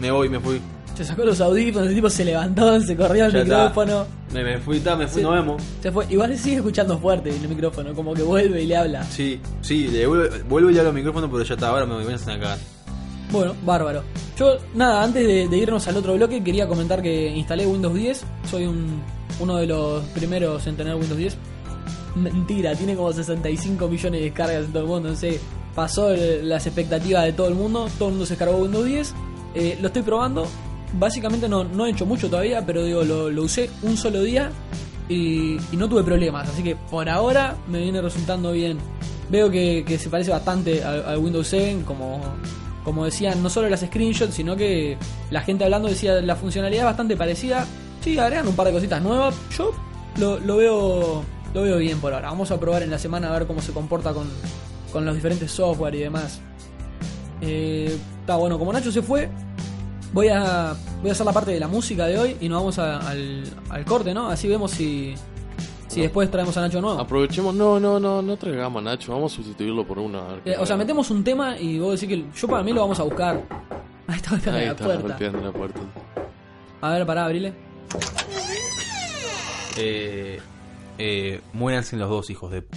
me 0.00 0.10
voy, 0.10 0.28
me 0.28 0.40
fui. 0.40 0.60
se 0.96 1.04
sacó 1.04 1.24
los 1.24 1.40
audífonos, 1.40 1.88
el 1.88 1.94
tipo 1.94 2.10
se 2.10 2.24
levantó, 2.24 2.80
se 2.80 2.96
corrió 2.96 3.26
el 3.26 3.32
Ya 3.32 3.44
micrófono. 3.44 4.06
Me, 4.32 4.42
me 4.42 4.58
fui, 4.58 4.80
ta, 4.80 4.96
me 4.96 5.06
fui, 5.06 5.20
Sí. 5.20 5.24
nos 5.26 5.34
vemos. 5.34 5.62
Se 5.80 5.92
fue. 5.92 6.04
Igual 6.10 6.36
sigue 6.36 6.56
escuchando 6.56 6.98
fuerte 6.98 7.30
el 7.30 7.48
micrófono, 7.48 7.94
como 7.94 8.12
que 8.12 8.22
vuelve 8.22 8.60
y 8.62 8.66
le 8.66 8.76
habla. 8.76 9.04
Sí, 9.04 9.40
sí, 9.60 9.86
le 9.88 10.06
vuelvo, 10.06 10.34
vuelvo 10.48 10.70
y 10.70 10.72
le 10.74 10.80
hablo 10.80 10.90
al 10.90 10.96
micrófono, 10.96 11.30
pero 11.30 11.44
ya 11.44 11.54
está, 11.54 11.68
ahora 11.68 11.86
me 11.86 11.94
voy 12.02 12.12
a 12.12 12.18
cagar. 12.18 12.58
Bueno, 13.30 13.54
bárbaro. 13.64 14.02
Yo, 14.36 14.56
nada, 14.74 15.02
antes 15.04 15.26
de, 15.26 15.48
de 15.48 15.56
irnos 15.58 15.86
al 15.88 15.96
otro 15.96 16.14
bloque, 16.14 16.42
quería 16.42 16.66
comentar 16.66 17.00
que 17.00 17.28
instalé 17.28 17.66
Windows 17.66 17.94
10. 17.94 18.24
Soy 18.50 18.66
un, 18.66 19.00
uno 19.40 19.56
de 19.56 19.66
los 19.66 20.02
primeros 20.06 20.66
en 20.66 20.76
tener 20.76 20.94
Windows 20.96 21.16
10. 21.18 21.36
Mentira, 22.14 22.74
tiene 22.74 22.94
como 22.94 23.12
65 23.12 23.88
millones 23.88 24.20
de 24.20 24.24
descargas 24.26 24.64
en 24.64 24.72
todo 24.72 24.82
el 24.82 24.88
mundo. 24.88 25.10
No 25.10 25.16
pasó 25.74 26.10
las 26.14 26.66
expectativas 26.66 27.24
de 27.24 27.32
todo 27.32 27.48
el 27.48 27.54
mundo. 27.54 27.88
Todo 27.98 28.08
el 28.08 28.14
mundo 28.14 28.26
se 28.26 28.34
descargó 28.34 28.58
Windows 28.58 28.84
10. 28.84 29.14
Eh, 29.54 29.78
lo 29.80 29.88
estoy 29.88 30.02
probando. 30.02 30.46
Básicamente 30.98 31.48
no, 31.48 31.64
no 31.64 31.86
he 31.86 31.90
hecho 31.90 32.04
mucho 32.04 32.28
todavía, 32.28 32.64
pero 32.66 32.84
digo, 32.84 33.02
lo, 33.02 33.30
lo 33.30 33.42
usé 33.42 33.70
un 33.82 33.96
solo 33.96 34.22
día 34.22 34.50
y, 35.08 35.58
no 35.72 35.88
tuve 35.88 36.02
problemas. 36.02 36.48
Así 36.48 36.62
que 36.62 36.76
por 36.76 37.08
ahora 37.08 37.56
me 37.68 37.80
viene 37.80 38.00
resultando 38.02 38.52
bien. 38.52 38.78
Veo 39.30 39.50
que, 39.50 39.84
que 39.86 39.98
se 39.98 40.10
parece 40.10 40.30
bastante 40.30 40.84
al, 40.84 41.04
al 41.06 41.18
Windows 41.18 41.48
7, 41.48 41.84
como, 41.86 42.20
como 42.84 43.04
decían, 43.06 43.42
no 43.42 43.48
solo 43.48 43.68
las 43.70 43.80
screenshots, 43.80 44.34
sino 44.34 44.56
que 44.56 44.98
la 45.30 45.40
gente 45.40 45.64
hablando 45.64 45.88
decía 45.88 46.20
la 46.20 46.36
funcionalidad 46.36 46.82
es 46.82 46.86
bastante 46.86 47.16
parecida. 47.16 47.66
Sí, 48.02 48.18
agregan 48.18 48.48
un 48.48 48.56
par 48.56 48.66
de 48.66 48.72
cositas 48.72 49.00
nuevas. 49.00 49.34
Yo 49.56 49.72
lo, 50.18 50.38
lo 50.40 50.56
veo 50.58 51.24
lo 51.54 51.62
veo 51.62 51.78
bien 51.78 51.98
por 52.00 52.12
ahora. 52.14 52.28
Vamos 52.30 52.50
a 52.50 52.58
probar 52.60 52.82
en 52.82 52.90
la 52.90 52.98
semana 52.98 53.28
a 53.28 53.32
ver 53.38 53.46
cómo 53.46 53.60
se 53.60 53.72
comporta 53.72 54.12
con, 54.12 54.28
con 54.92 55.04
los 55.04 55.14
diferentes 55.14 55.50
software 55.50 55.94
y 55.94 55.98
demás. 56.00 56.40
Eh, 57.40 57.98
Está 58.20 58.36
bueno, 58.36 58.56
como 58.58 58.72
Nacho 58.72 58.92
se 58.92 59.02
fue, 59.02 59.28
voy 60.12 60.28
a, 60.28 60.74
voy 61.00 61.08
a 61.10 61.12
hacer 61.12 61.26
la 61.26 61.32
parte 61.32 61.50
de 61.50 61.58
la 61.58 61.66
música 61.66 62.06
de 62.06 62.18
hoy 62.18 62.36
y 62.40 62.48
nos 62.48 62.60
vamos 62.60 62.78
a- 62.78 62.98
al, 62.98 63.42
al 63.68 63.84
corte, 63.84 64.14
¿no? 64.14 64.28
Así 64.30 64.46
vemos 64.46 64.70
si, 64.70 65.14
si 65.88 66.02
después 66.02 66.30
traemos 66.30 66.56
a 66.56 66.60
Nacho 66.60 66.80
nuevo. 66.80 67.00
Aprovechemos. 67.00 67.52
No, 67.52 67.80
no, 67.80 67.98
no, 67.98 68.22
no 68.22 68.36
traigamos 68.36 68.80
a 68.80 68.84
Nacho. 68.84 69.12
Vamos 69.12 69.32
a 69.32 69.36
sustituirlo 69.36 69.84
por 69.84 69.98
una. 69.98 70.20
Eh, 70.44 70.54
o 70.56 70.64
sea, 70.64 70.76
metemos 70.76 71.10
un 71.10 71.24
tema 71.24 71.58
y 71.58 71.80
vos 71.80 72.00
decís 72.00 72.08
que 72.16 72.24
yo 72.40 72.46
para 72.46 72.62
mí 72.62 72.72
lo 72.72 72.80
vamos 72.82 73.00
a 73.00 73.02
buscar. 73.02 73.42
Ahí 74.06 74.16
está 74.16 74.30
golpeando 74.30 74.58
Ahí 74.60 74.66
la 74.66 74.70
está, 74.72 74.84
puerta. 74.84 75.02
golpeando 75.08 75.40
la 75.40 75.52
puerta. 75.52 75.80
A 76.80 76.90
ver, 76.92 77.04
pará, 77.06 77.24
abrile. 77.24 77.52
Eh, 79.76 80.40
eh, 80.98 81.40
muéranse 81.52 81.96
los 81.96 82.08
dos 82.08 82.30
hijos 82.30 82.50
de... 82.52 82.62
p- 82.62 82.76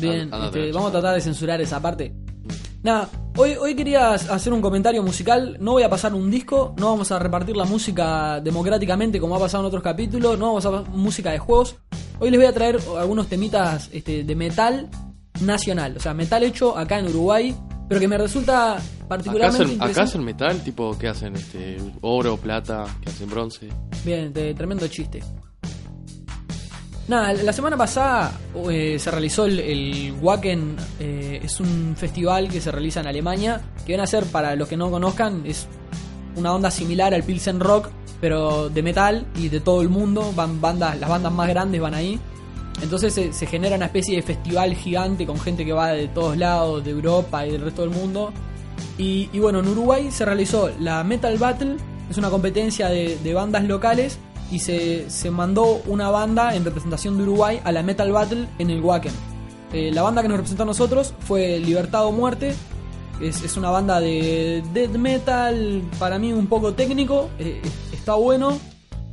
Bien, 0.00 0.30
este, 0.44 0.72
vamos 0.72 0.90
a 0.90 0.92
tratar 0.92 1.14
de 1.14 1.20
censurar 1.22 1.60
esa 1.60 1.80
parte. 1.80 2.14
Nada, 2.82 3.08
hoy, 3.36 3.54
hoy 3.58 3.74
quería 3.74 4.12
hacer 4.12 4.52
un 4.52 4.60
comentario 4.60 5.02
musical. 5.02 5.56
No 5.58 5.72
voy 5.72 5.82
a 5.82 5.88
pasar 5.90 6.14
un 6.14 6.30
disco, 6.30 6.74
no 6.78 6.90
vamos 6.90 7.10
a 7.10 7.18
repartir 7.18 7.56
la 7.56 7.64
música 7.64 8.40
democráticamente 8.40 9.18
como 9.18 9.34
ha 9.36 9.38
pasado 9.40 9.62
en 9.64 9.68
otros 9.68 9.82
capítulos, 9.82 10.38
no 10.38 10.46
vamos 10.48 10.66
a 10.66 10.70
pasar 10.70 10.88
música 10.90 11.30
de 11.32 11.38
juegos. 11.38 11.76
Hoy 12.18 12.30
les 12.30 12.38
voy 12.38 12.46
a 12.46 12.52
traer 12.52 12.78
algunos 12.98 13.26
temitas 13.28 13.88
este, 13.92 14.22
de 14.24 14.34
metal 14.36 14.88
nacional, 15.40 15.94
o 15.96 16.00
sea, 16.00 16.14
metal 16.14 16.42
hecho 16.44 16.76
acá 16.78 16.98
en 16.98 17.06
Uruguay, 17.08 17.54
pero 17.88 18.00
que 18.00 18.08
me 18.08 18.18
resulta 18.18 18.76
Acá 18.76 18.84
particularmente 19.08 19.64
hacen, 19.64 19.76
acá 19.76 19.86
interesante. 19.90 20.00
hacen 20.00 20.24
metal, 20.24 20.64
tipo, 20.64 20.98
¿qué 20.98 21.08
hacen? 21.08 21.36
Este, 21.36 21.76
oro, 22.02 22.36
plata, 22.36 22.84
que 23.02 23.08
hacen 23.10 23.28
bronce. 23.30 23.68
Bien, 24.04 24.32
de- 24.32 24.54
tremendo 24.54 24.86
chiste. 24.88 25.22
Nada, 27.08 27.34
la 27.34 27.52
semana 27.52 27.76
pasada 27.76 28.32
eh, 28.68 28.96
se 28.98 29.10
realizó 29.12 29.44
el, 29.44 29.60
el 29.60 30.14
Wacken, 30.20 30.76
eh, 30.98 31.40
es 31.40 31.60
un 31.60 31.94
festival 31.96 32.48
que 32.48 32.60
se 32.60 32.72
realiza 32.72 32.98
en 32.98 33.06
Alemania, 33.06 33.60
que 33.78 33.92
viene 33.92 34.02
a 34.02 34.08
ser, 34.08 34.24
para 34.24 34.56
los 34.56 34.68
que 34.68 34.76
no 34.76 34.90
conozcan, 34.90 35.46
es 35.46 35.68
una 36.34 36.52
onda 36.52 36.68
similar 36.68 37.14
al 37.14 37.22
Pilsen 37.22 37.60
Rock, 37.60 37.90
pero 38.20 38.70
de 38.70 38.82
metal 38.82 39.24
y 39.36 39.48
de 39.48 39.60
todo 39.60 39.82
el 39.82 39.88
mundo, 39.88 40.32
van 40.34 40.60
bandas, 40.60 40.98
las 40.98 41.08
bandas 41.08 41.32
más 41.32 41.48
grandes 41.48 41.80
van 41.80 41.94
ahí. 41.94 42.18
Entonces 42.82 43.14
se, 43.14 43.32
se 43.32 43.46
genera 43.46 43.76
una 43.76 43.86
especie 43.86 44.16
de 44.16 44.22
festival 44.22 44.74
gigante 44.74 45.26
con 45.26 45.38
gente 45.38 45.64
que 45.64 45.72
va 45.72 45.92
de 45.92 46.08
todos 46.08 46.36
lados, 46.36 46.84
de 46.84 46.90
Europa 46.90 47.46
y 47.46 47.52
del 47.52 47.60
resto 47.60 47.82
del 47.82 47.90
mundo. 47.92 48.32
Y, 48.98 49.26
bueno, 49.38 49.60
en 49.60 49.68
Uruguay 49.68 50.10
se 50.10 50.24
realizó 50.24 50.70
la 50.80 51.04
Metal 51.04 51.38
Battle, 51.38 51.76
es 52.10 52.18
una 52.18 52.30
competencia 52.30 52.88
de 52.88 53.32
bandas 53.32 53.64
locales 53.64 54.18
y 54.50 54.60
se, 54.60 55.10
se 55.10 55.30
mandó 55.30 55.82
una 55.86 56.10
banda 56.10 56.54
en 56.54 56.64
representación 56.64 57.16
de 57.16 57.24
Uruguay 57.24 57.60
a 57.64 57.72
la 57.72 57.82
Metal 57.82 58.10
Battle 58.12 58.46
en 58.58 58.70
el 58.70 58.80
Wacken. 58.80 59.12
Eh, 59.72 59.90
la 59.92 60.02
banda 60.02 60.22
que 60.22 60.28
nos 60.28 60.36
representó 60.36 60.62
a 60.62 60.66
nosotros 60.66 61.12
fue 61.20 61.58
Libertad 61.58 62.06
o 62.06 62.12
Muerte, 62.12 62.54
es, 63.20 63.42
es 63.42 63.56
una 63.56 63.70
banda 63.70 64.00
de 64.00 64.62
death 64.72 64.96
metal, 64.96 65.82
para 65.98 66.18
mí 66.18 66.32
un 66.32 66.46
poco 66.46 66.74
técnico, 66.74 67.30
eh, 67.38 67.60
está 67.92 68.14
bueno. 68.14 68.58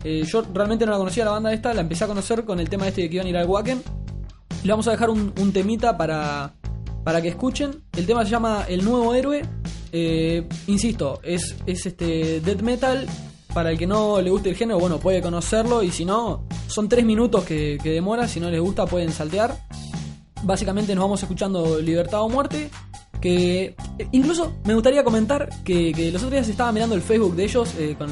Eh, 0.04 0.24
yo 0.26 0.43
realmente 0.54 0.86
no 0.86 0.91
la 0.91 0.98
conocía 0.98 1.26
la 1.26 1.32
banda 1.32 1.54
esta, 1.54 1.74
la 1.74 1.82
empecé 1.82 2.04
a 2.04 2.08
conocer 2.08 2.43
con 2.46 2.60
el 2.60 2.69
tema 2.69 2.88
este 2.88 3.02
de 3.04 3.10
que 3.10 3.15
iban 3.15 3.28
a 3.28 3.30
ir 3.30 3.38
al 3.38 3.48
Wacken. 3.48 3.82
Le 4.63 4.72
vamos 4.72 4.88
a 4.88 4.91
dejar 4.91 5.10
un, 5.10 5.34
un 5.39 5.52
temita 5.54 5.98
para, 5.98 6.54
para 7.04 7.22
que 7.22 7.30
escuchen. 7.30 7.84
El 7.98 8.06
tema 8.06 8.24
se 8.24 8.32
llama 8.32 8.65
El 8.67 8.86
Nuevo 8.86 9.13
Héroe. 9.13 9.41
Insisto, 10.67 11.19
es, 11.24 11.56
es 11.65 11.86
este 11.86 12.41
death 12.41 12.62
metal. 12.62 13.08
Para 13.54 13.72
el 13.72 13.78
que 13.78 13.86
no 13.86 14.20
le 14.20 14.32
guste 14.32 14.50
el 14.50 14.56
género, 14.56 14.80
bueno, 14.80 15.00
puede 15.00 15.22
conocerlo. 15.22 15.84
Y 15.84 15.92
si 15.92 16.06
no, 16.06 16.46
son 16.68 16.89
tres 16.89 17.06
minutos 17.06 17.44
que, 17.44 17.78
demora. 17.84 18.28
Si 18.28 18.39
no 18.39 18.50
les 18.50 18.60
gusta, 18.60 18.86
pueden 18.86 19.12
saltear. 19.12 19.56
Básicamente 20.42 20.96
nos 20.96 21.04
vamos 21.04 21.22
escuchando 21.22 21.80
Libertad 21.80 22.22
o 22.22 22.30
Muerte. 22.30 22.70
Que 23.22 23.76
eh, 23.98 24.08
incluso 24.12 24.54
me 24.66 24.74
gustaría 24.74 25.04
comentar 25.04 25.50
que, 25.63 25.94
que 25.94 26.12
los 26.12 26.22
otros 26.22 26.32
días 26.32 26.50
estaba 26.50 26.72
mirando 26.72 26.96
el 26.96 27.02
Facebook 27.02 27.36
de 27.36 27.44
ellos 27.46 27.74
eh, 27.78 27.96
con 27.98 28.10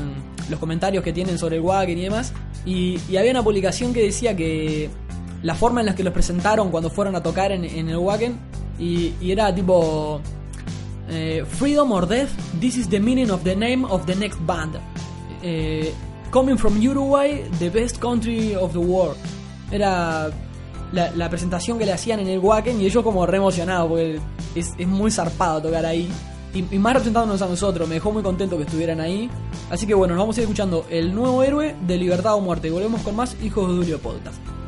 los 0.50 0.60
comentarios 0.60 1.04
que 1.04 1.12
tienen 1.12 1.38
sobre 1.38 1.58
el 1.58 1.62
Wacken 1.64 1.98
y 1.98 2.02
demás. 2.04 2.34
Y, 2.66 2.98
había 3.18 3.32
una 3.32 3.44
publicación 3.44 3.94
que 3.94 4.04
decía 4.04 4.36
que 4.36 4.90
la 5.44 5.56
forma 5.56 5.82
en 5.82 5.88
la 5.88 5.96
que 5.96 6.04
los 6.04 6.14
presentaron 6.14 6.70
cuando 6.70 6.90
fueron 6.90 7.16
a 7.16 7.24
tocar 7.24 7.52
en, 7.52 7.66
el 7.66 7.98
Wacken 7.98 8.40
y, 8.80 9.14
y 9.20 9.32
era 9.32 9.54
tipo. 9.54 10.22
eh, 11.12 11.44
Freedom 11.46 11.92
or 11.92 12.06
Death, 12.06 12.32
this 12.60 12.78
is 12.78 12.88
the 12.88 13.00
meaning 13.00 13.32
of 13.32 13.44
the 13.44 13.56
name 13.56 13.86
of 13.86 14.06
the 14.06 14.16
next 14.16 14.40
band. 14.46 14.80
Eh, 15.42 15.94
coming 16.32 16.58
from 16.58 16.78
Uruguay, 16.80 17.44
the 17.60 17.70
best 17.70 18.00
country 18.00 18.56
of 18.56 18.72
the 18.74 18.80
world. 18.80 19.18
Era 19.72 20.30
la, 20.92 21.30
presentación 21.30 21.78
que 21.78 21.86
le 21.86 21.94
hacían 21.94 22.20
en 22.20 22.28
el 22.28 22.40
Wacken 22.40 22.82
y 22.82 22.86
ellos 22.86 23.04
como 23.04 23.26
re 23.26 23.38
emocionados 23.38 23.88
porque 23.90 24.20
es, 24.56 24.88
muy 24.88 25.12
zarpado 25.12 25.62
tocar 25.62 25.86
ahí. 25.86 26.10
Y, 26.54 26.76
y 26.76 26.80
más 26.80 26.94
representándonos 26.94 27.42
a 27.42 27.48
nosotros, 27.48 27.88
me 27.88 27.96
dejó 27.96 28.12
muy 28.12 28.24
contento 28.24 28.58
que 28.58 28.64
estuvieran 28.64 29.00
ahí. 29.00 29.30
Así 29.70 29.88
que 29.88 29.94
bueno, 29.94 30.16
nos 30.16 30.24
vamos 30.24 30.38
a 30.38 30.42
ir 30.42 30.44
escuchando 30.44 30.86
El 30.90 31.16
Nuevo 31.16 31.44
Héroe 31.44 31.76
de 31.88 31.98
Libertad 31.98 32.36
o 32.36 32.42
Muerte. 32.42 32.68
Y 32.68 32.72
volvemos 32.72 33.02
con 33.02 33.16
más 33.16 33.38
Hijos 33.42 33.70
de 33.70 33.78
Julio 33.78 34.00
Podcast. 34.00 34.61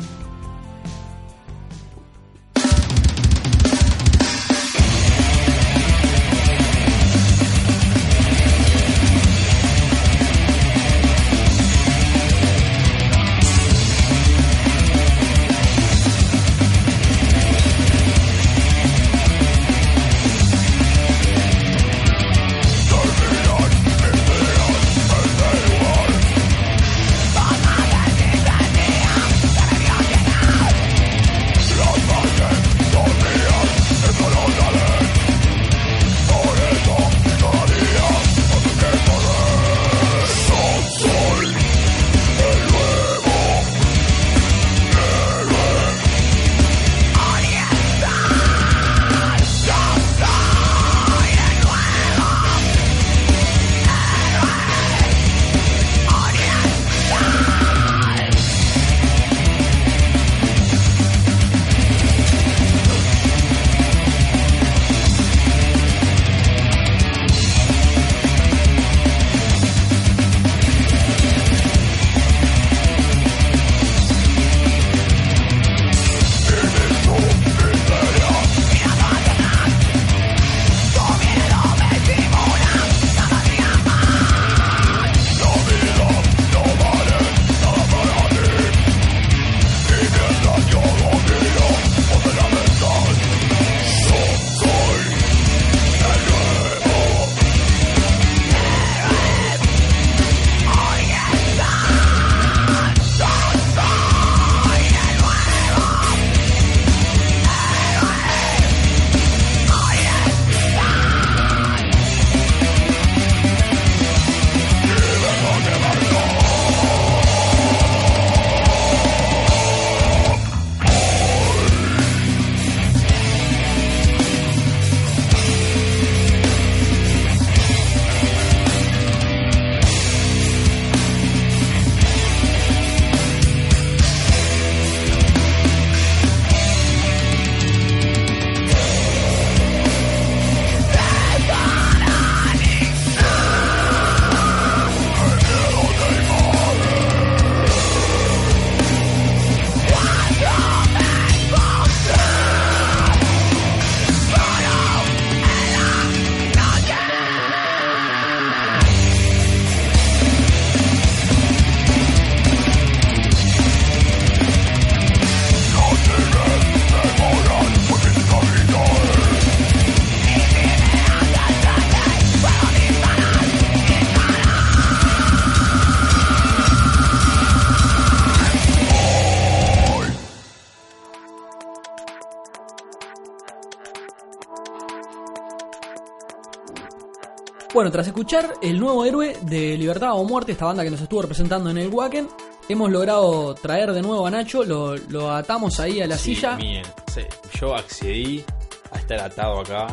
Bueno, 187.83 187.91
tras 187.91 188.07
escuchar 188.07 188.53
el 188.61 188.79
nuevo 188.79 189.03
héroe 189.03 189.35
de 189.41 189.77
Libertad 189.77 190.11
o 190.13 190.23
Muerte, 190.23 190.53
esta 190.53 190.63
banda 190.63 190.85
que 190.85 190.89
nos 190.89 191.01
estuvo 191.01 191.21
representando 191.21 191.69
en 191.69 191.77
el 191.77 191.89
Wacken, 191.89 192.29
hemos 192.69 192.89
logrado 192.89 193.53
traer 193.55 193.91
de 193.91 194.01
nuevo 194.01 194.25
a 194.25 194.31
Nacho, 194.31 194.63
lo, 194.63 194.95
lo 194.95 195.29
atamos 195.31 195.81
ahí 195.81 195.99
a 195.99 196.07
la 196.07 196.17
Sí, 196.17 196.33
silla. 196.33 196.55
miren, 196.55 196.85
sí, 197.13 197.23
yo 197.59 197.75
accedí 197.75 198.41
a 198.89 198.99
estar 198.99 199.19
atado 199.19 199.59
acá 199.59 199.87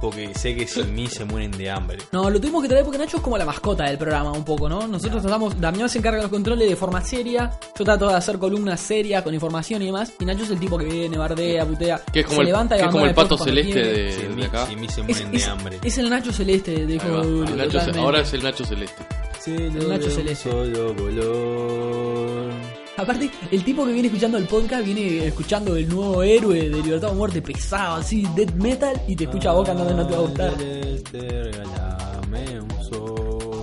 porque 0.00 0.34
sé 0.34 0.54
que 0.54 0.66
sin 0.66 0.94
mí 0.94 1.06
se 1.08 1.24
mueren 1.24 1.50
de 1.52 1.70
hambre. 1.70 1.98
No, 2.12 2.28
lo 2.30 2.40
tuvimos 2.40 2.62
que 2.62 2.68
traer 2.68 2.84
porque 2.84 2.98
Nacho 2.98 3.16
es 3.18 3.22
como 3.22 3.36
la 3.38 3.44
mascota 3.44 3.84
del 3.84 3.98
programa 3.98 4.32
un 4.32 4.44
poco, 4.44 4.68
¿no? 4.68 4.86
Nosotros 4.86 5.22
tratamos, 5.22 5.60
Damián 5.60 5.88
se 5.88 5.98
encarga 5.98 6.18
de 6.18 6.22
los 6.24 6.30
controles 6.30 6.68
de 6.68 6.76
forma 6.76 7.00
seria, 7.02 7.50
yo 7.78 7.84
trato 7.84 8.08
de 8.08 8.14
hacer 8.14 8.38
columnas 8.38 8.80
serias 8.80 9.22
con 9.22 9.32
información 9.34 9.82
y 9.82 9.86
demás, 9.86 10.12
y 10.20 10.24
Nacho 10.24 10.44
es 10.44 10.50
el 10.50 10.58
tipo 10.60 10.76
que 10.78 10.84
viene, 10.86 11.16
bardea, 11.18 11.64
putea, 11.66 12.00
Que 12.12 12.20
es 12.20 12.26
como 12.26 12.36
se 12.36 12.42
el, 12.42 12.46
levanta 12.48 12.76
y 12.76 12.78
que 12.80 12.84
es 12.86 12.90
como 12.92 13.06
el 13.06 13.14
pato 13.14 13.38
celeste 13.38 13.82
de, 13.82 14.12
Sin 14.12 14.22
de 14.28 14.34
mí, 14.36 14.42
acá. 14.44 14.66
sin 14.66 14.80
mí 14.80 14.88
se 14.88 15.00
Es, 15.00 15.06
mueren 15.08 15.30
de 15.30 15.36
es- 15.38 15.48
hambre. 15.48 15.78
es 15.82 15.98
el 15.98 16.10
Nacho 16.10 16.32
Celeste 16.32 16.72
totalmente. 16.98 17.98
ahora 17.98 18.20
es 18.20 18.32
el 18.32 18.42
Nacho 18.42 18.64
Celeste. 18.64 19.02
El 19.46 19.88
Nacho 19.88 20.10
Celeste. 20.10 20.50
Solo 20.50 20.94
color. 20.96 22.52
Aparte, 22.96 23.30
el 23.50 23.62
tipo 23.62 23.84
que 23.84 23.92
viene 23.92 24.08
escuchando 24.08 24.38
el 24.38 24.44
podcast 24.44 24.84
viene 24.84 25.26
escuchando 25.26 25.76
el 25.76 25.88
nuevo 25.88 26.22
héroe 26.22 26.70
de 26.70 26.82
Libertad 26.82 27.10
o 27.10 27.14
Muerte 27.14 27.42
pesado, 27.42 27.96
así, 27.96 28.26
death 28.34 28.54
metal, 28.54 29.00
y 29.06 29.14
te 29.14 29.24
escucha 29.24 29.50
a 29.50 29.52
vos 29.52 29.66
cantando 29.66 29.94
no 29.94 30.06
te 30.06 30.12
va 30.14 30.18
a 30.18 30.22
gustar. 30.22 30.54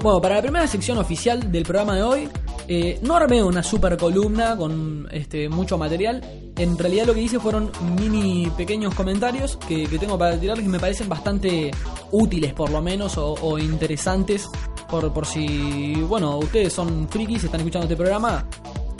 Bueno, 0.03 0.21
para 0.21 0.35
la 0.35 0.41
primera 0.41 0.67
sección 0.67 0.97
oficial 0.97 1.51
del 1.51 1.63
programa 1.63 1.95
de 1.95 2.03
hoy, 2.03 2.29
eh, 2.67 2.99
no 3.01 3.15
armé 3.15 3.43
una 3.43 3.63
super 3.63 3.97
columna 3.97 4.55
con 4.55 5.07
este 5.11 5.49
mucho 5.49 5.77
material. 5.77 6.21
En 6.57 6.77
realidad 6.77 7.07
lo 7.07 7.13
que 7.13 7.21
hice 7.21 7.39
fueron 7.39 7.71
mini 7.99 8.51
pequeños 8.55 8.93
comentarios 8.93 9.57
que, 9.57 9.87
que 9.87 9.97
tengo 9.97 10.17
para 10.17 10.39
tirarles 10.39 10.65
que 10.65 10.71
me 10.71 10.79
parecen 10.79 11.09
bastante 11.09 11.71
útiles 12.11 12.53
por 12.53 12.69
lo 12.69 12.81
menos 12.81 13.17
o, 13.17 13.57
interesantes 13.57 14.49
por, 14.89 15.11
por 15.11 15.25
si, 15.25 15.95
bueno, 16.07 16.37
ustedes 16.37 16.71
son 16.71 17.07
frikis, 17.09 17.45
están 17.45 17.61
escuchando 17.61 17.85
este 17.85 17.95
programa, 17.95 18.45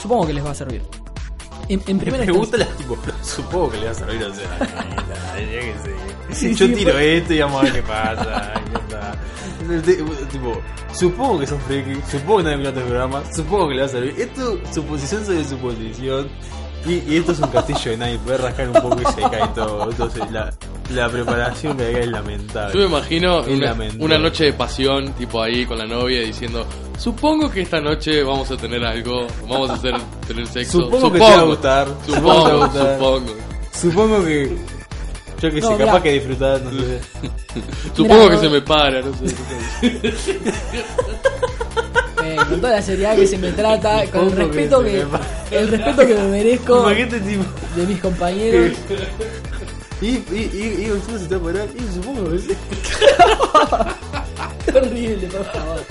supongo 0.04 0.28
que 0.28 0.34
les 0.34 0.46
va 0.46 0.52
a 0.52 0.56
servir. 0.56 0.82
En, 1.70 1.82
en 1.88 1.98
primera 1.98 2.26
me 2.26 2.32
instancia- 2.32 2.34
gusta 2.38 2.58
la 2.58 2.66
tipo, 2.78 2.98
supongo 3.24 3.72
que 3.72 3.78
le 3.78 3.86
va 3.86 3.92
a 3.92 3.96
servir, 3.96 4.24
o 4.24 4.34
sea, 4.36 4.58
sé. 5.84 6.36
Sí, 6.36 6.54
yo 6.56 6.68
sí, 6.68 6.74
tiro 6.76 6.92
pues- 6.92 7.06
esto 7.22 7.34
y 7.34 7.40
vamos 7.40 7.62
a 7.62 7.64
ver 7.64 7.74
qué 7.74 7.84
pasa. 7.84 8.54
Tipo, 10.32 10.62
supongo 10.94 11.40
que 11.40 11.48
son 11.48 11.60
friki, 11.62 11.94
supongo 12.12 12.38
que 12.40 12.44
nadie 12.44 12.56
escucha 12.58 12.70
este 12.70 12.82
programa, 12.82 13.24
supongo 13.34 13.68
que 13.70 13.76
le 13.76 13.80
va 13.82 13.86
a 13.88 13.90
servir. 13.90 14.14
Esto, 14.20 14.60
suposición 14.74 15.26
sobre 15.26 15.44
suposición. 15.46 16.30
Y, 16.86 17.14
y 17.14 17.18
esto 17.18 17.32
es 17.32 17.40
un 17.40 17.48
castillo 17.48 17.92
de 17.92 17.98
nadie, 17.98 18.18
puede 18.20 18.38
rascar 18.38 18.68
un 18.68 18.74
poco 18.74 18.98
y 19.02 19.06
se 19.14 19.22
cae 19.22 19.48
todo. 19.56 19.90
Entonces, 19.90 20.32
la, 20.32 20.54
La 20.94 21.10
preparación 21.10 21.78
que 21.78 21.84
hay 21.86 21.96
es 21.96 22.08
lamentable. 22.08 22.74
Yo 22.74 22.80
me 22.82 22.86
imagino 22.98 23.42
una, 24.00 24.18
noche 24.18 24.46
de 24.46 24.54
pasión, 24.54 25.14
tipo 25.14 25.42
ahí 25.42 25.66
con 25.66 25.78
la 25.78 25.86
novia 25.86 26.22
diciendo, 26.22 26.66
supongo 26.98 27.50
que 27.50 27.62
esta 27.62 27.80
noche 27.80 28.22
vamos 28.24 28.52
a 28.52 28.58
tener 28.58 28.84
algo, 28.84 29.26
vamos 29.48 29.70
a 29.70 29.74
hacer 29.76 29.94
tener 30.28 30.46
sexo. 30.48 30.82
Supongo 30.82 31.12
que 31.14 31.20
te 31.20 31.24
va 31.26 31.40
a 31.40 31.44
gustar. 31.44 31.88
Supongo 32.06 32.44
que 32.44 32.50
te 32.50 32.56
va 32.56 32.64
a 32.64 32.68
Supongo, 32.68 32.68
gustar. 32.68 32.98
supongo. 33.00 33.34
Supongo 33.74 34.26
que. 34.26 34.58
Yo 35.42 35.52
que 35.52 35.60
No, 35.62 35.68
sé, 35.70 35.78
capaz 35.78 36.02
que 36.04 36.12
disfrutar, 36.14 36.62
no 36.62 36.72
sé. 36.72 37.00
Supongo 37.96 38.30
que 38.30 38.36
no. 38.36 38.42
se 38.42 38.50
me 38.50 38.62
para, 38.62 39.02
no 39.02 39.12
sé. 39.14 39.36
Eh, 42.24 42.38
con 42.50 42.62
toda 42.62 42.74
la 42.74 42.82
seriedad 42.82 43.16
que 43.16 43.28
se 43.28 43.38
me 43.38 43.52
trata, 43.52 44.06
con 44.08 44.28
el 44.28 44.30
que 44.30 44.36
respeto 44.36 44.82
que, 44.82 45.06
el 45.52 45.68
respeto 45.68 46.08
que 46.08 46.16
me 46.16 46.28
merezco 46.28 46.88
de 46.90 47.88
mis 47.88 48.00
compañeros. 48.00 48.78
Y, 50.02 50.08
y, 50.08 50.50
y, 50.54 50.86
y 50.86 50.92
se 51.20 51.40
parando. 51.40 51.74
Y 51.76 51.94
supongo 51.94 52.32
que 52.32 52.40
sí. 52.40 52.56
Qué 54.66 54.78
horrible, 54.78 55.28
por 55.28 55.46
favor. 55.46 55.82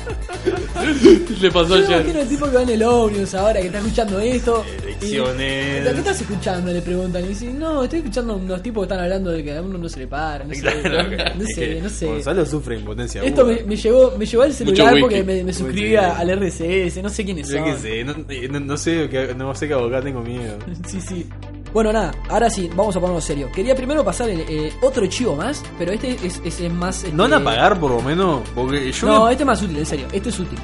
Le 1.41 1.51
pasó 1.51 1.69
Yo 1.69 1.77
me 1.77 1.85
ayer. 1.87 2.01
imagino 2.01 2.21
el 2.21 2.29
tipo 2.29 2.47
que 2.47 2.57
va 2.57 2.63
en 2.63 2.69
el 2.71 2.83
ómnibus 2.83 3.35
ahora 3.35 3.61
que 3.61 3.67
está 3.67 3.79
escuchando 3.79 4.19
esto. 4.21 4.65
y- 4.67 4.83
Elecciones. 4.83 5.85
¿Qué 5.93 5.99
estás 5.99 6.21
escuchando? 6.21 6.73
Le 6.73 6.83
preguntan. 6.83 7.25
Y 7.25 7.29
dicen, 7.29 7.59
no, 7.59 7.85
estoy 7.85 8.01
escuchando 8.01 8.37
unos 8.37 8.63
tipos 8.63 8.83
que 8.83 8.93
están 8.93 9.05
hablando 9.05 9.31
de 9.31 9.45
que 9.45 9.57
a 9.57 9.63
uno 9.63 9.79
no 9.79 9.89
se 9.89 10.01
le 10.01 10.07
para. 10.07 10.45
No 10.45 10.55
sé, 10.55 10.61
Claro, 10.61 11.09
no 11.39 11.45
sé. 11.55 11.81
No 11.83 11.89
sé. 11.89 12.07
Gonzalo 12.07 12.47
sufre 12.47 12.77
impotencia. 12.79 13.23
Esto 13.23 13.45
me, 13.47 13.53
aguda. 13.55 13.67
me 13.67 13.77
llevó, 13.77 14.13
me 14.19 14.27
llevó 14.27 14.43
al 14.43 14.53
celular 14.53 14.93
wiki. 14.95 15.01
porque 15.03 15.23
me, 15.23 15.45
me 15.45 15.53
suscribí 15.53 15.97
a- 15.97 16.17
al 16.19 16.31
RCS, 16.31 17.03
no 17.03 17.09
sé 17.09 17.25
quiénes 17.25 17.49
Yo 17.49 17.57
son. 17.59 17.65
qué 17.65 17.77
sé, 17.79 18.05
no, 18.05 18.15
no, 18.51 18.61
no 18.61 18.77
sé, 18.77 19.09
que- 19.09 19.35
no 19.35 19.55
sé 19.55 19.69
qué 19.69 19.75
abogado 19.75 20.03
tengo 20.05 20.21
miedo. 20.23 20.57
Sí, 20.89 21.01
sí. 21.01 21.27
Bueno, 21.73 21.93
nada, 21.93 22.13
ahora 22.29 22.51
sí, 22.51 22.71
vamos 22.75 22.95
a 22.97 23.01
ponernos 23.01 23.25
serio. 23.25 23.51
Quería 23.51 23.75
primero 23.75 24.05
pasar 24.05 24.29
el, 24.29 24.41
eh, 24.41 24.73
otro 24.83 25.07
chivo 25.07 25.37
más, 25.37 25.63
pero 25.79 25.93
este 25.93 26.11
es, 26.25 26.41
es- 26.45 26.61
es 26.61 26.73
más. 26.73 27.05
¿No 27.13 27.23
van 27.25 27.33
este, 27.33 27.43
a 27.43 27.45
pagar 27.45 27.81
por 27.81 27.91
lo 27.93 28.03
menos? 28.03 28.41
Porque 28.55 28.93
yo. 28.93 29.07
No, 29.07 29.25
me- 29.27 29.33
este 29.33 29.43
es 29.43 29.47
más 29.47 29.63
útil, 29.63 29.79
en 29.79 29.87
serio, 29.87 30.07
este 30.13 30.29
es 30.29 30.39
útil. 30.39 30.59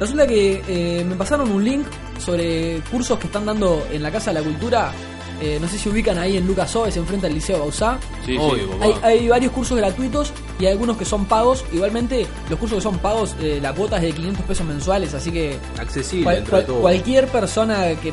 Resulta 0.00 0.26
que 0.26 0.62
eh, 0.66 1.04
me 1.06 1.14
pasaron 1.14 1.50
un 1.52 1.62
link 1.64 1.86
sobre 2.18 2.80
cursos 2.90 3.18
que 3.18 3.26
están 3.26 3.44
dando 3.46 3.86
en 3.92 4.02
la 4.02 4.10
Casa 4.10 4.32
de 4.32 4.40
la 4.40 4.44
Cultura. 4.44 4.92
Eh, 5.42 5.58
no 5.58 5.66
sé 5.68 5.78
si 5.78 5.88
ubican 5.88 6.18
ahí 6.18 6.36
en 6.36 6.46
Lucas 6.46 6.74
Oves, 6.76 6.96
enfrente 6.98 7.26
al 7.26 7.32
Liceo 7.34 7.58
Bausá. 7.60 7.98
Sí, 8.26 8.32
sí. 8.32 8.38
Obvio, 8.38 8.70
papá. 8.72 8.84
Hay, 8.84 8.94
hay 9.20 9.28
varios 9.28 9.52
cursos 9.52 9.76
gratuitos 9.78 10.32
y 10.58 10.66
hay 10.66 10.72
algunos 10.72 10.98
que 10.98 11.04
son 11.06 11.24
pagos. 11.26 11.64
Igualmente, 11.72 12.26
los 12.50 12.58
cursos 12.58 12.76
que 12.78 12.82
son 12.82 12.98
pagos, 12.98 13.34
eh, 13.40 13.58
la 13.62 13.72
cuota 13.72 13.96
es 13.96 14.02
de 14.02 14.12
500 14.12 14.44
pesos 14.44 14.66
mensuales, 14.66 15.14
así 15.14 15.30
que 15.30 15.56
Accesible 15.78 16.24
cual- 16.24 16.36
entre 16.38 16.50
cual- 16.50 16.66
todo. 16.66 16.80
cualquier 16.80 17.28
persona 17.28 17.84
que 18.02 18.12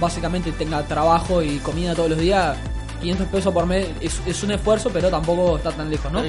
básicamente 0.00 0.52
tenga 0.52 0.82
trabajo 0.86 1.42
y 1.42 1.58
comida 1.58 1.94
todos 1.94 2.10
los 2.10 2.18
días, 2.18 2.56
500 3.00 3.26
pesos 3.28 3.54
por 3.54 3.66
mes 3.66 3.86
es, 4.00 4.20
es 4.26 4.42
un 4.42 4.50
esfuerzo, 4.52 4.90
pero 4.92 5.08
tampoco 5.08 5.56
está 5.56 5.70
tan 5.70 5.88
lejos, 5.90 6.10
¿no? 6.12 6.22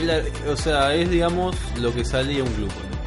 O 0.52 0.56
sea, 0.56 0.94
es 0.94 1.10
digamos 1.10 1.56
lo 1.80 1.94
que 1.94 2.04
sale 2.06 2.40
a 2.40 2.44
un 2.44 2.50
club. 2.52 2.68
¿no? 2.70 3.00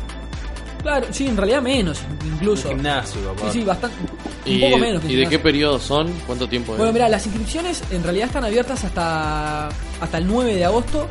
Claro, 0.83 1.07
sí, 1.13 1.29
en 1.29 1.37
realidad 1.37 1.63
menos, 1.63 2.01
incluso. 2.27 2.69
Un 2.69 2.75
gimnasio, 2.75 3.21
Sí, 3.21 3.27
papá. 3.37 3.53
sí, 3.53 3.63
bastante. 3.65 3.97
Un 4.45 4.53
¿Y, 4.53 4.61
poco 4.63 4.79
menos. 4.79 5.01
que 5.03 5.13
¿y 5.13 5.17
de 5.17 5.27
qué 5.29 5.39
periodo 5.39 5.79
son? 5.79 6.13
¿Cuánto 6.27 6.49
tiempo 6.49 6.73
es? 6.73 6.79
Bueno, 6.79 6.93
mira, 6.93 7.09
las 7.09 7.25
inscripciones 7.25 7.85
en 7.93 8.03
realidad 8.03 8.27
están 8.27 8.45
abiertas 8.45 8.83
hasta, 8.83 9.69
hasta 9.69 10.19
el 10.19 10.27
9 10.27 10.55
de 10.57 10.65
agosto. 10.65 11.07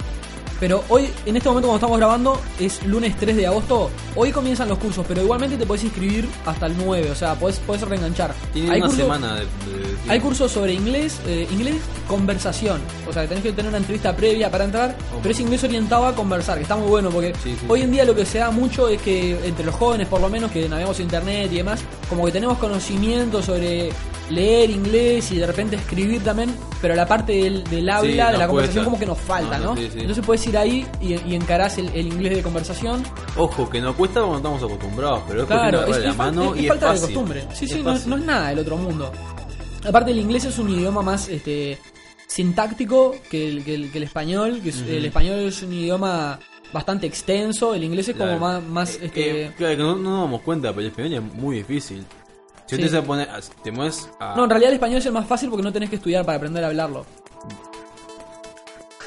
Pero 0.61 0.83
hoy, 0.89 1.09
en 1.25 1.35
este 1.35 1.49
momento, 1.49 1.67
cuando 1.69 1.75
estamos 1.77 1.97
grabando, 1.97 2.39
es 2.59 2.85
lunes 2.85 3.15
3 3.19 3.35
de 3.35 3.47
agosto. 3.47 3.89
Hoy 4.15 4.31
comienzan 4.31 4.69
los 4.69 4.77
cursos, 4.77 5.03
pero 5.07 5.19
igualmente 5.23 5.57
te 5.57 5.65
puedes 5.65 5.83
inscribir 5.83 6.29
hasta 6.45 6.67
el 6.67 6.77
9. 6.77 7.09
O 7.11 7.15
sea, 7.15 7.33
puedes, 7.33 7.57
puedes 7.65 7.81
reenganchar. 7.81 8.31
Tiene 8.53 8.71
Hay 8.71 8.81
una 8.81 8.91
semana 8.91 9.35
de, 9.37 9.41
de- 9.41 9.47
Hay 10.07 10.19
cursos 10.19 10.51
sobre 10.51 10.73
inglés, 10.73 11.19
eh, 11.25 11.47
inglés 11.51 11.77
conversación. 12.07 12.79
O 13.09 13.11
sea, 13.11 13.23
que 13.23 13.29
tenés 13.29 13.43
que 13.43 13.51
tener 13.53 13.69
una 13.69 13.79
entrevista 13.79 14.15
previa 14.15 14.51
para 14.51 14.65
entrar, 14.65 14.95
pero 15.23 15.33
es 15.33 15.39
inglés 15.39 15.63
orientado 15.63 16.05
a 16.05 16.13
conversar, 16.15 16.57
que 16.57 16.63
está 16.63 16.75
muy 16.75 16.87
bueno 16.89 17.09
porque 17.09 17.33
Sí, 17.43 17.55
sí, 17.59 17.65
hoy 17.67 17.81
en 17.81 17.91
día 17.91 18.05
lo 18.05 18.13
que 18.13 18.25
se 18.25 18.37
da 18.37 18.51
mucho 18.51 18.87
es 18.87 19.01
que 19.01 19.31
entre 19.43 19.65
los 19.65 19.73
jóvenes, 19.73 20.07
por 20.07 20.21
lo 20.21 20.29
menos, 20.29 20.51
que 20.51 20.69
navegamos 20.69 20.99
internet 20.99 21.49
y 21.51 21.55
demás, 21.57 21.81
como 22.07 22.23
que 22.25 22.31
tenemos 22.31 22.59
conocimiento 22.59 23.41
sobre 23.41 23.89
leer 24.31 24.69
inglés 24.69 25.31
y 25.31 25.37
de 25.37 25.45
repente 25.45 25.75
escribir 25.75 26.23
también, 26.23 26.55
pero 26.81 26.95
la 26.95 27.05
parte 27.07 27.33
del, 27.33 27.63
del 27.65 27.89
habla, 27.89 28.01
Sí, 28.27 28.31
de 28.31 28.37
la 28.37 28.47
conversación, 28.47 28.83
cuesta. 28.83 28.83
como 28.85 28.99
que 28.99 29.05
nos 29.05 29.17
falta, 29.19 29.57
No, 29.59 29.63
¿no? 29.65 29.75
no, 29.75 29.81
sí, 29.81 29.89
sí. 29.93 29.99
Entonces 29.99 30.25
puedes 30.25 30.47
ir 30.47 30.57
ahí 30.57 30.85
y, 31.01 31.13
y 31.29 31.35
encarás 31.35 31.77
el, 31.77 31.89
el 31.89 32.07
inglés 32.07 32.35
de 32.37 32.41
conversación. 32.43 33.03
Ojo, 33.37 33.69
que 33.69 33.79
nos 33.81 33.95
cuesta 33.95 34.19
cuando 34.21 34.37
estamos 34.37 34.63
acostumbrados, 34.63 35.21
pero 35.27 35.41
es 35.41 35.47
Claro, 35.47 35.85
es, 35.85 35.97
de 35.97 36.03
la 36.07 36.13
mano 36.13 36.53
es- 36.53 36.59
es 36.59 36.65
y 36.65 36.67
falta 36.67 36.85
es 36.87 36.93
de 36.93 36.99
fácil. 37.01 37.15
costumbre. 37.15 37.47
Sí, 37.53 37.67
sí, 37.67 37.81
no, 37.83 37.97
no 38.07 38.15
es 38.17 38.25
nada 38.25 38.49
del 38.49 38.59
otro 38.59 38.77
mundo. 38.77 39.11
Aparte, 39.87 40.11
el 40.11 40.19
inglés 40.19 40.45
es 40.45 40.57
un 40.59 40.69
idioma 40.69 41.01
más 41.01 41.27
este, 41.29 41.77
sintáctico 42.27 43.15
que 43.29 43.47
el, 43.49 43.63
que 43.63 43.75
el, 43.75 43.91
que 43.91 43.97
el 43.97 44.03
español. 44.03 44.59
Que 44.63 44.69
es- 44.69 44.81
El 44.81 45.05
español 45.05 45.39
es 45.39 45.61
un 45.63 45.73
idioma 45.73 46.39
bastante 46.73 47.05
extenso. 47.07 47.73
El 47.73 47.83
inglés 47.83 48.07
es 48.09 48.15
como 48.15 48.37
Claro. 48.37 48.39
más. 48.39 48.63
más 48.63 48.95
Eh, 48.95 48.99
este, 49.05 49.45
eh, 49.45 49.51
claro, 49.57 49.75
que 49.75 49.83
no, 49.83 49.95
no 49.95 50.09
nos 50.11 50.21
damos 50.21 50.41
cuenta, 50.41 50.69
pero 50.69 50.81
el 50.81 50.87
español 50.87 51.13
es 51.13 51.33
muy 51.33 51.57
difícil. 51.57 52.05
Si 52.77 52.89
Sí. 52.89 53.51
te 53.63 53.71
mueves 53.71 54.09
a... 54.19 54.35
No, 54.35 54.45
en 54.45 54.49
realidad 54.49 54.69
el 54.69 54.75
español 54.75 54.97
es 54.99 55.05
el 55.05 55.11
más 55.11 55.27
fácil 55.27 55.49
porque 55.49 55.63
no 55.63 55.73
tenés 55.73 55.89
que 55.89 55.97
estudiar 55.97 56.25
para 56.25 56.37
aprender 56.37 56.63
a 56.63 56.67
hablarlo. 56.67 57.05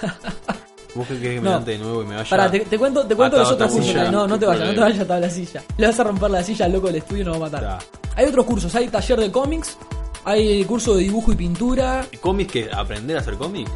¿Vos 0.95 1.09
qué 1.09 1.15
querés 1.19 1.35
que 1.37 1.41
me 1.41 1.51
No. 1.51 1.61
de 1.61 1.79
nuevo 1.79 2.03
y 2.03 2.07
me 2.07 2.17
vaya? 2.17 2.29
Pará, 2.31 2.51
te, 2.51 2.61
te 2.61 2.79
cuento, 2.79 3.05
te 3.07 3.17
cuento 3.17 3.39
los 3.39 3.51
otros 3.51 3.73
cursos. 3.73 4.11
No, 4.13 4.29
no 4.29 4.39
te 4.39 4.47
vayas, 4.47 4.69
no 4.69 4.75
te 4.75 4.81
vayas 4.81 5.11
a 5.11 5.19
la 5.21 5.31
silla. 5.31 5.63
Le 5.77 5.87
vas 5.89 5.99
a 5.99 6.05
romper 6.05 6.31
la 6.31 6.43
silla 6.45 6.67
al 6.67 6.73
loco 6.73 6.87
del 6.89 6.97
estudio 6.97 7.23
y 7.23 7.25
nos 7.25 7.35
va 7.41 7.47
a 7.47 7.51
matar. 7.51 7.79
Hay 8.17 8.27
otros 8.27 8.47
cursos, 8.47 8.73
hay 8.77 8.87
taller 8.89 9.19
de 9.19 9.33
cómics, 9.33 9.77
hay 10.25 10.65
curso 10.65 10.95
de 10.95 11.03
dibujo 11.03 11.33
y 11.33 11.37
pintura, 11.37 12.07
¿Cómics 12.21 12.53
que 12.53 12.71
aprender 12.73 13.17
a 13.17 13.21
hacer 13.21 13.35
cómics? 13.35 13.71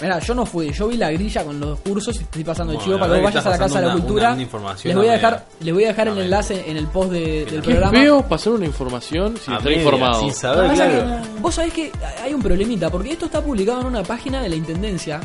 Mira, 0.00 0.18
yo 0.18 0.34
no 0.34 0.44
fui, 0.44 0.70
yo 0.72 0.88
vi 0.88 0.98
la 0.98 1.10
grilla 1.10 1.42
con 1.42 1.58
los 1.58 1.80
cursos 1.80 2.14
y 2.16 2.18
estoy 2.24 2.44
pasando 2.44 2.72
el 2.72 2.76
Bueno, 2.76 2.84
chivo 2.86 2.98
para 2.98 3.14
que 3.14 3.20
vos 3.22 3.30
vayas 3.32 3.46
a 3.46 3.50
la 3.50 3.58
Casa 3.58 3.80
de 3.80 3.86
la 3.86 3.92
una- 3.94 4.00
Cultura. 4.02 4.22
una- 4.24 4.32
una 4.34 4.42
información 4.42 4.88
les 4.90 4.96
voy 4.96 5.08
a 5.08 5.12
dejar, 5.12 5.46
les 5.60 5.74
voy 5.74 5.84
a 5.84 5.88
dejar 5.88 6.08
el 6.08 6.18
enlace 6.18 6.70
en 6.70 6.76
el 6.76 6.86
post 6.88 7.10
de- 7.12 7.44
del 7.46 7.62
programa. 7.62 7.90
feo 7.98 8.22
pasar 8.28 8.52
una 8.52 8.66
información 8.66 9.36
sin 9.42 9.54
A 9.54 9.56
estar 9.56 9.70
media, 9.72 9.82
informado. 9.84 10.20
Sin 10.20 10.32
saber, 10.34 10.70
claro. 10.74 11.22
que 11.34 11.40
vos 11.40 11.54
sabés 11.54 11.72
que 11.72 11.92
hay 12.22 12.34
un 12.34 12.42
problemita, 12.42 12.90
porque 12.90 13.12
esto 13.12 13.24
está 13.24 13.40
publicado 13.42 13.80
en 13.80 13.86
una 13.86 14.02
página 14.02 14.42
de 14.42 14.50
la 14.50 14.56
Intendencia 14.56 15.18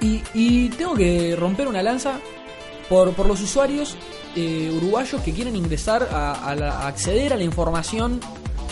y, 0.00 0.22
y 0.32 0.68
tengo 0.70 0.94
que 0.94 1.34
romper 1.36 1.66
una 1.66 1.82
lanza 1.82 2.20
por, 2.88 3.12
por 3.14 3.26
los 3.26 3.40
usuarios 3.40 3.96
eh, 4.36 4.72
uruguayos 4.76 5.20
que 5.22 5.32
quieren 5.32 5.56
ingresar 5.56 6.08
a, 6.10 6.32
a 6.48 6.54
la- 6.54 6.70
a 6.82 6.86
acceder 6.86 7.32
a 7.32 7.36
la 7.36 7.42
información 7.44 8.20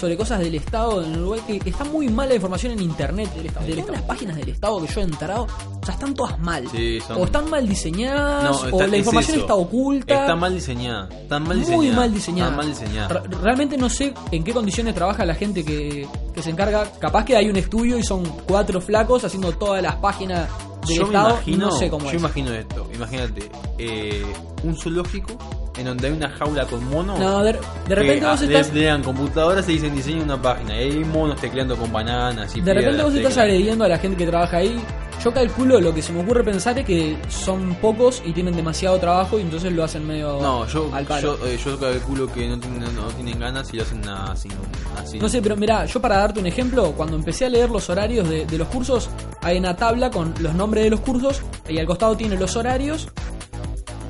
sobre 0.01 0.17
cosas 0.17 0.39
del 0.41 0.55
Estado 0.55 1.03
en 1.05 1.17
Uruguay, 1.19 1.41
que 1.63 1.69
está 1.71 1.85
muy 1.85 2.09
mal 2.09 2.29
la 2.29 2.35
información 2.37 2.73
en 2.73 2.81
Internet 2.81 3.33
del 3.35 3.47
Estado. 3.47 3.67
De 3.67 3.75
todas 3.75 3.91
las 3.97 4.03
páginas 4.03 4.37
del 4.37 4.49
Estado 4.49 4.81
que 4.81 4.87
yo 4.93 5.01
he 5.01 5.05
entrado, 5.05 5.43
o 5.45 5.85
sea, 5.85 5.95
están 5.95 6.15
todas 6.15 6.39
mal. 6.39 6.65
Sí, 6.71 6.99
son- 7.07 7.19
O 7.21 7.25
están 7.25 7.51
mal 7.51 7.69
diseñadas, 7.69 8.45
No, 8.71 8.77
o 8.77 8.81
la 8.81 8.87
es 8.87 8.99
información 8.99 9.35
eso. 9.37 9.41
está 9.45 9.55
oculta. 9.55 10.21
Está 10.23 10.37
mal 10.37 10.55
diseñada. 10.55 11.09
Está 11.11 11.39
mal 11.39 11.57
Muy 11.59 11.67
diseñada. 11.67 11.97
mal 11.97 12.15
diseñada. 12.15 12.51
Mal 12.57 12.67
diseñada. 12.67 13.09
Re- 13.09 13.23
Realmente 13.43 13.77
no 13.77 13.89
sé 13.91 14.15
en 14.31 14.43
qué 14.45 14.53
condiciones 14.55 14.95
trabaja 14.95 15.25
la 15.27 15.35
gente 15.35 15.65
que, 15.65 16.09
que 16.35 16.43
se 16.43 16.51
encarga. 16.51 16.91
Capaz 16.99 17.25
que 17.27 17.37
hay 17.37 17.49
un 17.51 17.57
estudio 17.57 17.99
y 17.99 18.03
son 18.03 18.25
cuatro 18.49 18.81
flacos 18.81 19.25
haciendo 19.25 19.53
todas 19.53 19.83
las 19.83 19.97
páginas 19.97 20.49
del 20.87 20.97
yo 20.97 21.03
me 21.03 21.09
Estado. 21.09 21.31
imagino, 21.31 21.67
no 21.67 21.73
sé 21.73 21.91
cómo 21.91 22.05
yo 22.07 22.11
es. 22.13 22.17
imagino 22.17 22.53
esto. 22.55 22.89
Imagínate, 22.95 23.51
eh, 23.79 24.25
un 24.65 24.77
zoológico 24.77 25.37
en 25.77 25.85
donde 25.87 26.07
hay 26.09 26.13
una 26.13 26.29
jaula 26.31 26.67
con 26.67 26.85
monos. 26.91 27.19
No, 27.19 27.43
de, 27.43 27.53
de 27.53 27.59
que, 27.89 27.95
repente 27.95 28.27
ah, 28.27 28.33
vos 28.33 28.43
estás. 28.43 28.73
le 28.75 28.85
dan 28.85 29.03
computadoras 29.03 29.69
y 29.69 29.73
dicen 29.75 29.95
diseña 29.95 30.23
una 30.25 30.41
página. 30.41 30.75
Y 30.77 30.91
hay 30.91 31.05
monos 31.05 31.41
tecleando 31.41 31.77
con 31.77 31.93
bananas 31.93 32.57
y 32.57 32.61
De 32.61 32.75
repente 32.75 33.03
vos 33.03 33.15
estás 33.15 33.39
agrediendo 33.39 33.85
a 33.85 33.89
la 33.89 33.99
gente 33.99 34.17
que 34.17 34.27
trabaja 34.27 34.59
ahí. 34.59 34.79
Yo 35.23 35.35
calculo 35.35 35.79
lo 35.83 35.95
que 35.95 36.01
se 36.01 36.15
me 36.15 36.23
ocurre 36.23 36.43
pensar 36.43 36.79
es 36.79 36.87
que 36.87 37.19
son 37.29 37.75
pocos 37.75 38.23
y 38.25 38.33
tienen 38.33 38.57
demasiado 38.57 38.99
trabajo 38.99 39.39
y 39.39 39.43
entonces 39.43 39.71
lo 39.71 39.85
hacen 39.85 40.07
medio 40.07 40.39
No, 40.41 40.67
yo, 40.67 40.91
al 40.95 41.05
palo. 41.05 41.37
yo, 41.39 41.47
eh, 41.47 41.59
yo 41.63 41.79
calculo 41.79 42.27
que 42.33 42.49
no 42.49 42.59
tienen, 42.59 42.95
no 42.97 43.03
tienen 43.09 43.39
ganas 43.39 43.71
y 43.75 43.77
lo 43.77 43.83
hacen 43.83 44.09
así. 44.09 44.49
así. 44.97 45.19
No 45.19 45.29
sé, 45.29 45.43
pero 45.43 45.59
mirá, 45.59 45.85
yo 45.85 46.01
para 46.01 46.17
darte 46.17 46.41
un 46.41 46.47
ejemplo, 46.47 46.93
cuando 46.93 47.17
empecé 47.17 47.45
a 47.45 47.51
leer 47.51 47.69
los 47.69 47.91
horarios 47.91 48.31
de, 48.31 48.47
de 48.47 48.57
los 48.59 48.69
cursos, 48.69 49.11
hay 49.43 49.59
una 49.59 49.77
tabla 49.77 50.11
con 50.11 50.33
los 50.41 50.55
nombres 50.55 50.85
de 50.85 50.91
los 50.91 51.01
cursos 51.01 51.43
y 51.69 51.79
al 51.79 51.85
costado 51.85 52.17
tiene 52.17 52.37
los 52.37 52.57
horarios 52.57 53.09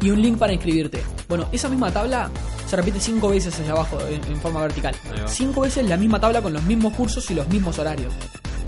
y 0.01 0.11
un 0.11 0.20
link 0.22 0.38
para 0.38 0.53
inscribirte. 0.53 1.03
Bueno, 1.28 1.46
esa 1.53 1.68
misma 1.68 1.90
tabla 1.90 2.30
se 2.68 2.76
repite 2.76 3.01
cinco 3.01 3.28
veces 3.30 3.55
hacia 3.59 3.72
abajo 3.72 3.98
en, 4.09 4.22
en 4.32 4.40
forma 4.40 4.62
vertical. 4.62 4.94
Cinco 5.26 5.62
veces 5.62 5.86
la 5.88 5.96
misma 5.96 6.20
tabla 6.20 6.40
con 6.42 6.53
los 6.53 6.62
mismos 6.62 6.94
cursos 6.94 7.30
y 7.30 7.34
los 7.34 7.46
mismos 7.48 7.78
horarios. 7.78 8.12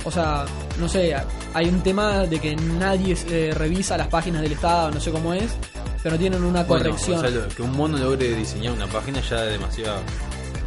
O 0.04 0.10
sea, 0.10 0.44
no 0.80 0.88
sé, 0.88 1.14
hay 1.54 1.68
un 1.68 1.80
tema 1.80 2.20
de 2.26 2.40
que 2.40 2.56
nadie 2.56 3.16
eh, 3.30 3.54
revisa 3.56 3.96
las 3.96 4.08
páginas 4.08 4.42
del 4.42 4.52
Estado, 4.52 4.90
no 4.90 5.00
sé 5.00 5.12
cómo 5.12 5.32
es, 5.32 5.52
pero 6.02 6.18
tienen 6.18 6.42
una 6.42 6.64
Bueno, 6.64 6.84
corrección. 6.86 7.18
o 7.18 7.20
sea, 7.20 7.30
lo- 7.30 7.48
que 7.48 7.62
un 7.62 7.72
mono 7.76 7.96
logre 7.98 8.34
diseñar 8.34 8.72
una 8.72 8.88
página 8.88 9.20
ya 9.20 9.44
es 9.44 9.52
demasiado. 9.52 10.00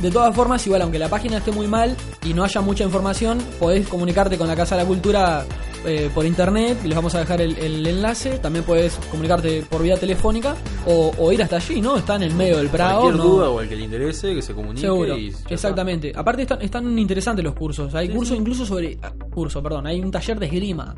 De 0.02 0.12
todas 0.12 0.36
formas, 0.36 0.66
igual, 0.68 0.82
aunque 0.82 1.00
la 1.00 1.10
página 1.10 1.38
esté 1.38 1.52
muy 1.52 1.68
mal 1.68 1.96
y 2.24 2.34
no 2.34 2.44
haya 2.44 2.62
mucha 2.62 2.84
información, 2.84 3.38
podés 3.60 3.88
comunicarte 3.88 4.38
con 4.38 4.48
la 4.48 4.56
Casa 4.56 4.76
de 4.76 4.84
la 4.84 4.88
Cultura 4.88 5.46
eh, 5.86 6.10
por 6.14 6.26
internet 6.26 6.80
y 6.84 6.88
les 6.90 6.96
vamos 6.96 7.16
a 7.16 7.20
dejar 7.20 7.42
el, 7.42 7.58
el 7.58 7.88
enlace. 7.88 8.38
También 8.40 8.66
podés 8.66 8.96
comunicarte 9.10 9.64
por 9.70 9.82
vía 9.82 9.98
telefónica 9.98 10.56
o, 10.86 11.12
o 11.18 11.32
ir 11.32 11.42
hasta 11.42 11.56
allí, 11.58 11.80
¿no? 11.82 11.98
Está 11.98 12.16
en 12.16 12.24
el 12.24 12.34
medio 12.36 12.58
del 12.58 12.68
Prado. 12.70 13.02
Cualquier 13.04 13.24
¿no? 13.24 13.30
duda 13.30 13.50
o 13.50 13.60
al 13.60 13.70
que 13.70 13.76
le 13.78 13.84
interese, 13.86 14.36
que 14.36 14.42
se 14.42 14.54
comunique. 14.54 14.82
Seguro, 14.82 15.18
y 15.18 15.28
está. 15.30 15.54
exactamente. 15.54 16.12
Aparte 16.16 16.42
están, 16.42 16.62
están 16.62 17.00
interesantes 17.00 17.44
los 17.46 17.56
cursos. 17.56 17.96
Hay 17.96 18.10
cursos 18.10 18.38
incluso 18.38 18.66
sobre... 18.66 18.98
ah, 19.02 19.14
Curso, 19.32 19.64
perdón. 19.64 19.88
Hay 19.88 20.02
un 20.02 20.12
taller 20.12 20.40
de 20.40 20.46
esgrima. 20.46 20.94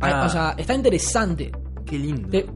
Ah. 0.00 0.24
O 0.26 0.28
sea, 0.30 0.54
está 0.56 0.74
interesante. 0.74 1.50
Qué 1.84 1.98
lindo. 1.98 2.28
Te, 2.28 2.46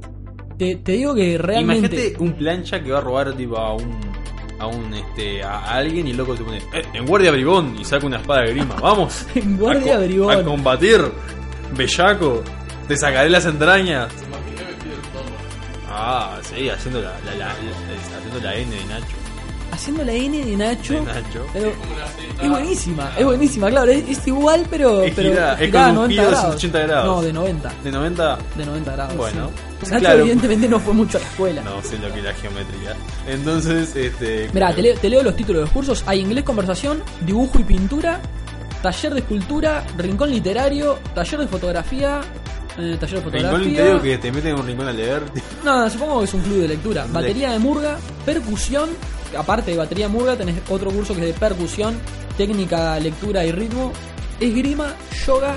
te, 0.57 0.77
te 0.77 0.93
digo 0.93 1.15
que 1.15 1.39
realmente. 1.39 1.87
Imagínate 1.89 2.23
un 2.23 2.33
plancha 2.35 2.83
que 2.83 2.91
va 2.93 2.99
a 2.99 3.01
robar 3.01 3.33
tipo 3.35 3.57
a 3.57 3.75
un 3.75 4.10
a 4.61 4.67
un 4.67 4.93
este 4.95 5.43
a 5.43 5.59
alguien 5.75 6.07
y 6.07 6.11
el 6.11 6.17
loco 6.19 6.37
se 6.37 6.45
pone 6.45 6.59
"Eh, 6.73 6.83
en 6.93 7.07
guardia 7.07 7.31
bribón 7.33 7.77
y 7.81 7.85
saca 7.85 8.07
una 8.07 8.19
espada 8.19 8.43
de 8.43 8.51
grima. 8.53 8.75
Vamos. 8.77 9.27
En 9.35 9.57
guardia 9.57 9.95
a, 9.95 9.97
co- 9.99 10.05
bribón. 10.05 10.31
a 10.39 10.43
combatir. 10.45 11.01
Bellaco. 11.77 12.43
Te 12.87 12.97
sacaré 12.97 13.31
las 13.31 13.47
entrañas. 13.47 14.13
Ah, 15.93 16.39
sí, 16.43 16.69
haciendo 16.69 17.01
la, 17.01 17.11
la, 17.25 17.35
la- 17.35 17.47
la- 17.47 18.19
haciendo 18.19 18.41
la 18.43 18.55
N 18.55 18.71
de 18.77 18.85
Nacho. 18.87 19.07
Haciendo 19.81 20.05
la 20.05 20.13
N 20.13 20.45
de 20.45 20.57
Nacho. 20.59 20.93
De. 20.93 21.01
Pero 21.55 21.73
es 22.43 22.51
buenísima, 22.51 23.11
es 23.17 23.25
buenísima, 23.25 23.71
claro. 23.71 23.91
Es, 23.91 24.07
es 24.11 24.27
igual, 24.27 24.67
pero. 24.69 25.01
Es 25.05 25.15
pero 25.15 25.31
girada, 25.31 25.55
es 25.55 25.67
girada 25.67 25.87
a 25.87 25.89
con 25.89 25.97
un 25.97 26.03
90 26.03 26.13
giro 26.13 26.25
de 26.25 26.31
grados. 26.31 26.61
180 26.61 26.79
grados. 26.87 27.07
No, 27.07 27.23
de 27.23 27.33
90. 27.33 27.73
De 27.83 27.91
90. 27.91 28.39
De 28.57 28.67
90 28.67 28.93
grados. 28.93 29.17
Bueno, 29.17 29.51
sí. 29.83 29.91
Nacho, 29.91 30.01
claro. 30.01 30.21
evidentemente, 30.21 30.69
no 30.69 30.81
fue 30.81 30.93
mucho 30.93 31.17
a 31.17 31.21
la 31.23 31.27
escuela. 31.29 31.63
No 31.63 31.83
sé 31.83 31.97
lo 31.99 32.13
que 32.13 32.21
la 32.21 32.35
geometría. 32.35 32.95
Entonces, 33.27 33.97
este. 33.97 34.51
Mirá, 34.53 34.75
te 34.75 34.83
leo, 34.83 34.99
te 34.99 35.09
leo 35.09 35.23
los 35.23 35.35
títulos 35.35 35.61
de 35.61 35.65
los 35.65 35.71
cursos. 35.73 36.05
Hay 36.07 36.21
inglés 36.21 36.45
conversación, 36.45 37.03
dibujo 37.25 37.59
y 37.59 37.65
pintura, 37.65 38.21
taller 38.83 39.15
de 39.15 39.21
escultura, 39.21 39.83
rincón 39.97 40.31
literario, 40.31 40.99
taller 41.15 41.41
de 41.41 41.49
fotografía, 41.49 42.21
eh, 42.77 42.99
taller 43.01 43.01
de 43.01 43.07
Rincón 43.07 43.23
fotografía. 43.33 43.67
literario 43.67 44.03
que 44.03 44.19
te 44.19 44.31
meten 44.31 44.51
en 44.53 44.61
un 44.61 44.67
rincón 44.67 44.89
a 44.89 44.93
leer. 44.93 45.23
No, 45.65 45.89
supongo 45.89 46.19
que 46.19 46.25
es 46.27 46.35
un 46.35 46.43
club 46.43 46.61
de 46.61 46.69
lectura. 46.69 47.07
Batería 47.11 47.53
de 47.53 47.59
murga, 47.59 47.97
percusión. 48.27 48.91
Aparte 49.37 49.71
de 49.71 49.77
batería 49.77 50.09
murga, 50.09 50.37
tenés 50.37 50.57
otro 50.69 50.91
curso 50.91 51.15
que 51.15 51.21
es 51.21 51.27
de 51.29 51.33
percusión, 51.41 51.99
técnica, 52.37 52.99
lectura 52.99 53.45
y 53.45 53.53
ritmo, 53.53 53.93
esgrima, 54.41 54.95
yoga, 55.27 55.55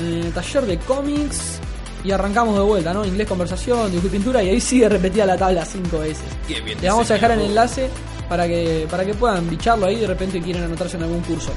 eh, 0.00 0.30
taller 0.34 0.66
de 0.66 0.78
cómics. 0.78 1.58
Y 2.02 2.12
arrancamos 2.12 2.54
de 2.54 2.62
vuelta, 2.62 2.94
¿no? 2.94 3.04
Inglés, 3.04 3.28
conversación, 3.28 3.90
dibujo 3.90 4.06
y 4.06 4.10
pintura. 4.10 4.42
Y 4.42 4.48
ahí 4.48 4.60
sigue 4.60 4.88
repetida 4.88 5.26
la 5.26 5.36
tabla 5.36 5.66
cinco 5.66 5.98
veces. 5.98 6.24
Qué 6.48 6.58
bien 6.62 6.78
Le 6.80 6.88
vamos 6.88 7.10
a 7.10 7.14
dejar 7.14 7.32
el 7.32 7.40
enlace 7.42 7.90
para 8.26 8.46
que, 8.48 8.86
para 8.90 9.04
que 9.04 9.12
puedan 9.12 9.50
bicharlo 9.50 9.84
ahí 9.86 9.96
de 9.96 10.06
repente 10.06 10.40
quieren 10.40 10.62
anotarse 10.64 10.96
en 10.96 11.02
algún 11.02 11.20
curso. 11.20 11.50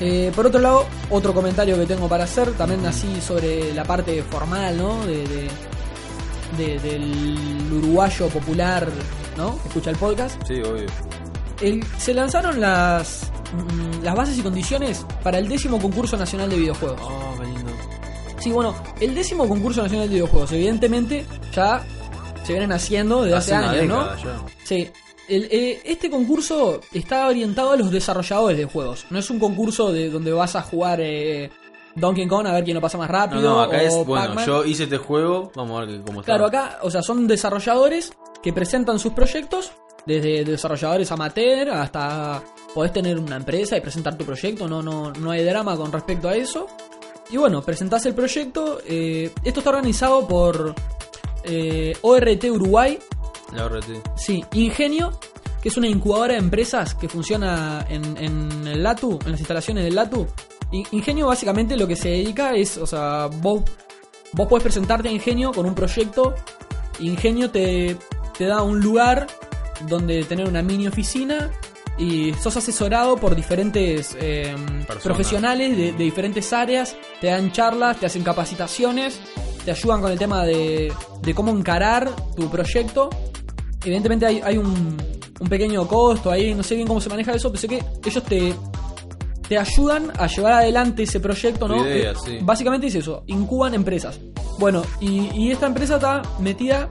Eh, 0.00 0.32
por 0.34 0.46
otro 0.46 0.60
lado, 0.60 0.86
otro 1.10 1.32
comentario 1.32 1.76
que 1.78 1.86
tengo 1.86 2.08
para 2.08 2.24
hacer, 2.24 2.50
también 2.54 2.84
así 2.86 3.20
sobre 3.20 3.72
la 3.72 3.84
parte 3.84 4.24
formal, 4.28 4.76
¿no? 4.76 5.06
De, 5.06 5.18
de- 5.26 5.48
de- 6.58 6.78
del 6.80 7.68
uruguayo 7.72 8.26
popular, 8.28 8.88
¿no? 9.36 9.58
Escucha 9.66 9.90
el 9.90 9.96
podcast. 9.96 10.40
Sí, 10.46 10.54
obvio. 10.60 10.86
El- 11.60 11.84
se 11.98 12.12
lanzaron 12.14 12.60
las, 12.60 13.30
mm, 13.52 14.02
las 14.04 14.14
bases 14.16 14.38
y 14.38 14.42
condiciones 14.42 15.04
para 15.22 15.38
el 15.38 15.48
décimo 15.48 15.80
concurso 15.80 16.16
nacional 16.16 16.50
de 16.50 16.56
videojuegos. 16.56 17.00
Oh, 17.02 17.34
qué 17.40 17.46
lindo. 17.46 17.72
Sí, 18.38 18.50
bueno, 18.50 18.74
el 19.00 19.14
décimo 19.14 19.48
concurso 19.48 19.82
nacional 19.82 20.08
de 20.08 20.14
videojuegos, 20.14 20.50
evidentemente, 20.52 21.24
ya 21.54 21.84
se 22.42 22.52
vienen 22.52 22.72
haciendo 22.72 23.22
desde 23.22 23.36
hace, 23.36 23.54
años, 23.54 23.86
¿no? 23.86 24.16
ya. 24.16 24.40
Sí. 24.64 24.90
El, 25.28 25.44
eh, 25.52 25.80
este 25.84 26.10
concurso 26.10 26.80
está 26.92 27.28
orientado 27.28 27.70
a 27.70 27.76
los 27.76 27.92
desarrolladores 27.92 28.58
de 28.58 28.64
juegos. 28.64 29.06
No 29.10 29.20
es 29.20 29.30
un 29.30 29.38
concurso 29.38 29.92
de 29.92 30.10
donde 30.10 30.32
vas 30.32 30.56
a 30.56 30.62
jugar 30.62 30.98
eh, 31.00 31.48
Donkey 31.94 32.26
Kong 32.26 32.46
a 32.48 32.52
ver 32.52 32.64
quién 32.64 32.74
lo 32.74 32.80
pasa 32.80 32.98
más 32.98 33.08
No, 33.08 33.12
rápido. 33.14 33.40
no, 33.42 33.60
acá 33.62 33.76
o 33.76 33.80
es. 33.80 34.06
Bueno, 34.06 34.44
yo 34.44 34.64
hice 34.64 34.82
este 34.84 34.98
juego. 34.98 35.52
Vamos 35.54 35.80
a 35.80 35.84
ver 35.86 36.00
cómo 36.04 36.20
está. 36.20 36.32
Claro, 36.32 36.46
acá, 36.46 36.78
o 36.82 36.90
sea, 36.90 37.02
son 37.02 37.28
desarrolladores 37.28 38.12
que 38.42 38.52
presentan 38.52 38.98
sus 38.98 39.12
proyectos, 39.12 39.72
desde 40.06 40.44
desarrolladores 40.44 41.10
amateur 41.12 41.70
hasta 41.70 42.42
podés 42.74 42.92
tener 42.92 43.18
una 43.18 43.36
empresa 43.36 43.76
y 43.76 43.80
presentar 43.80 44.16
tu 44.16 44.24
proyecto, 44.24 44.66
no, 44.66 44.82
no, 44.82 45.12
no 45.12 45.30
hay 45.30 45.44
drama 45.44 45.76
con 45.76 45.92
respecto 45.92 46.28
a 46.28 46.34
eso. 46.34 46.66
Y 47.30 47.36
bueno, 47.36 47.62
presentás 47.62 48.04
el 48.06 48.14
proyecto. 48.14 48.80
eh, 48.86 49.32
esto 49.44 49.60
está 49.60 49.70
organizado 49.70 50.26
por 50.26 50.74
eh, 51.44 51.96
ORT 52.02 52.44
Uruguay, 52.44 52.98
La 53.54 53.68
RT. 53.68 54.16
Sí, 54.16 54.44
Ingenio, 54.54 55.12
que 55.62 55.68
es 55.68 55.76
una 55.76 55.88
incubadora 55.88 56.34
de 56.34 56.40
empresas 56.40 56.94
que 56.94 57.08
funciona 57.08 57.86
en, 57.88 58.16
en 58.18 58.66
el 58.66 58.82
LATU, 58.82 59.18
en 59.24 59.30
las 59.30 59.40
instalaciones 59.40 59.84
del 59.84 59.94
LATU. 59.94 60.26
Ingenio 60.72 61.26
básicamente 61.26 61.76
lo 61.76 61.86
que 61.86 61.96
se 61.96 62.08
dedica 62.08 62.54
es, 62.54 62.78
o 62.78 62.86
sea, 62.86 63.26
vos, 63.26 63.62
vos 64.32 64.48
podés 64.48 64.62
presentarte 64.62 65.08
a 65.08 65.12
Ingenio 65.12 65.52
con 65.52 65.66
un 65.66 65.74
proyecto. 65.74 66.34
Ingenio 66.98 67.50
te, 67.50 67.96
te 68.36 68.46
da 68.46 68.62
un 68.62 68.80
lugar 68.80 69.26
donde 69.88 70.24
tener 70.24 70.48
una 70.48 70.62
mini 70.62 70.86
oficina 70.88 71.50
y 71.98 72.32
sos 72.34 72.56
asesorado 72.56 73.16
por 73.16 73.36
diferentes 73.36 74.16
eh, 74.18 74.54
profesionales 75.02 75.76
de, 75.76 75.92
de 75.92 76.04
diferentes 76.04 76.52
áreas, 76.52 76.96
te 77.20 77.28
dan 77.28 77.52
charlas, 77.52 77.98
te 77.98 78.06
hacen 78.06 78.22
capacitaciones, 78.22 79.20
te 79.64 79.70
ayudan 79.70 80.00
con 80.00 80.10
el 80.10 80.18
tema 80.18 80.44
de, 80.44 80.92
de 81.20 81.34
cómo 81.34 81.50
encarar 81.52 82.10
tu 82.34 82.50
proyecto. 82.50 83.10
Evidentemente 83.84 84.26
hay, 84.26 84.40
hay 84.42 84.56
un, 84.56 84.96
un 85.38 85.48
pequeño 85.48 85.86
costo 85.86 86.30
ahí, 86.30 86.54
no 86.54 86.62
sé 86.62 86.76
bien 86.76 86.86
cómo 86.86 87.00
se 87.00 87.08
maneja 87.08 87.32
eso, 87.34 87.50
pero 87.50 87.60
sé 87.60 87.68
que 87.68 87.82
ellos 88.04 88.24
te, 88.24 88.54
te 89.48 89.58
ayudan 89.58 90.12
a 90.18 90.26
llevar 90.26 90.52
adelante 90.54 91.02
ese 91.02 91.20
proyecto, 91.20 91.68
¿no? 91.68 91.86
idea, 91.86 92.14
sí. 92.14 92.38
Básicamente 92.40 92.86
es 92.86 92.94
eso, 92.94 93.22
incuban 93.26 93.74
empresas. 93.74 94.18
Bueno, 94.58 94.82
y, 95.00 95.30
y 95.34 95.50
esta 95.50 95.66
empresa 95.66 95.96
está 95.96 96.22
metida 96.38 96.88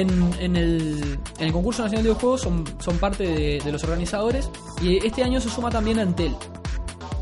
en, 0.00 0.56
el, 0.56 1.18
concurso 1.52 1.82
nacional 1.82 2.04
de 2.04 2.10
videojuegos, 2.10 2.42
son, 2.42 2.98
parte 2.98 3.24
de, 3.24 3.60
de 3.64 3.72
los 3.72 3.82
organizadores, 3.84 4.50
y 4.80 5.04
este 5.06 5.22
año 5.22 5.40
se 5.40 5.48
suma 5.48 5.70
también 5.70 5.98
Antel, 5.98 6.34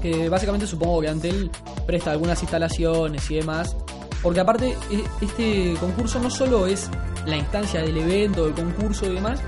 que 0.02 0.28
básicamente 0.28 0.66
supongo 0.66 1.00
que 1.00 1.08
Antel 1.08 1.50
presta 1.86 2.10
algunas 2.10 2.40
instalaciones 2.42 3.30
y 3.30 3.36
demás. 3.36 3.76
Porque 4.22 4.40
aparte, 4.40 4.76
e- 4.90 5.24
este 5.24 5.74
concurso 5.78 6.18
no 6.18 6.30
solo 6.30 6.66
es 6.66 6.90
la 7.26 7.36
instancia 7.36 7.82
del 7.82 7.96
evento, 7.96 8.44
del 8.44 8.54
concurso 8.54 9.06
y 9.06 9.14
demás, 9.14 9.40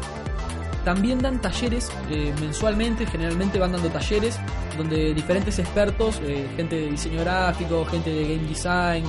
también 0.85 1.19
dan 1.19 1.41
talleres 1.41 1.91
eh, 2.11 2.33
mensualmente, 2.41 3.07
generalmente 3.07 3.59
van 3.59 3.73
dando 3.73 3.89
talleres 3.89 4.39
donde 4.77 5.15
diferentes 5.15 5.59
expertos, 5.59 6.21
eh, 6.23 6.47
gente 6.57 6.77
de 6.77 6.91
diseño 6.91 7.21
gráfico, 7.23 7.85
gente 7.87 8.11
de 8.11 8.37
game 8.37 8.49
design, 8.49 9.05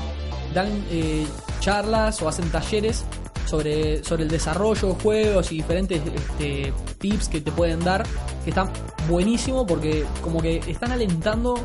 dan 0.54 0.70
eh, 0.90 1.28
charlas 1.60 2.22
o 2.22 2.30
hacen 2.30 2.50
talleres 2.50 3.06
sobre, 3.48 4.04
sobre 4.04 4.24
el 4.24 4.30
desarrollo 4.30 4.90
de 4.90 4.94
juegos 5.02 5.52
y 5.52 5.56
diferentes 5.58 6.02
este, 6.14 6.74
tips 7.00 7.30
que 7.30 7.42
te 7.42 7.52
pueden 7.52 7.80
dar, 7.80 8.04
que 8.44 8.50
están 8.52 8.70
buenísimo 9.10 9.66
porque 9.66 10.06
como 10.22 10.42
que 10.42 10.58
están 10.68 10.92
alentando 10.92 11.56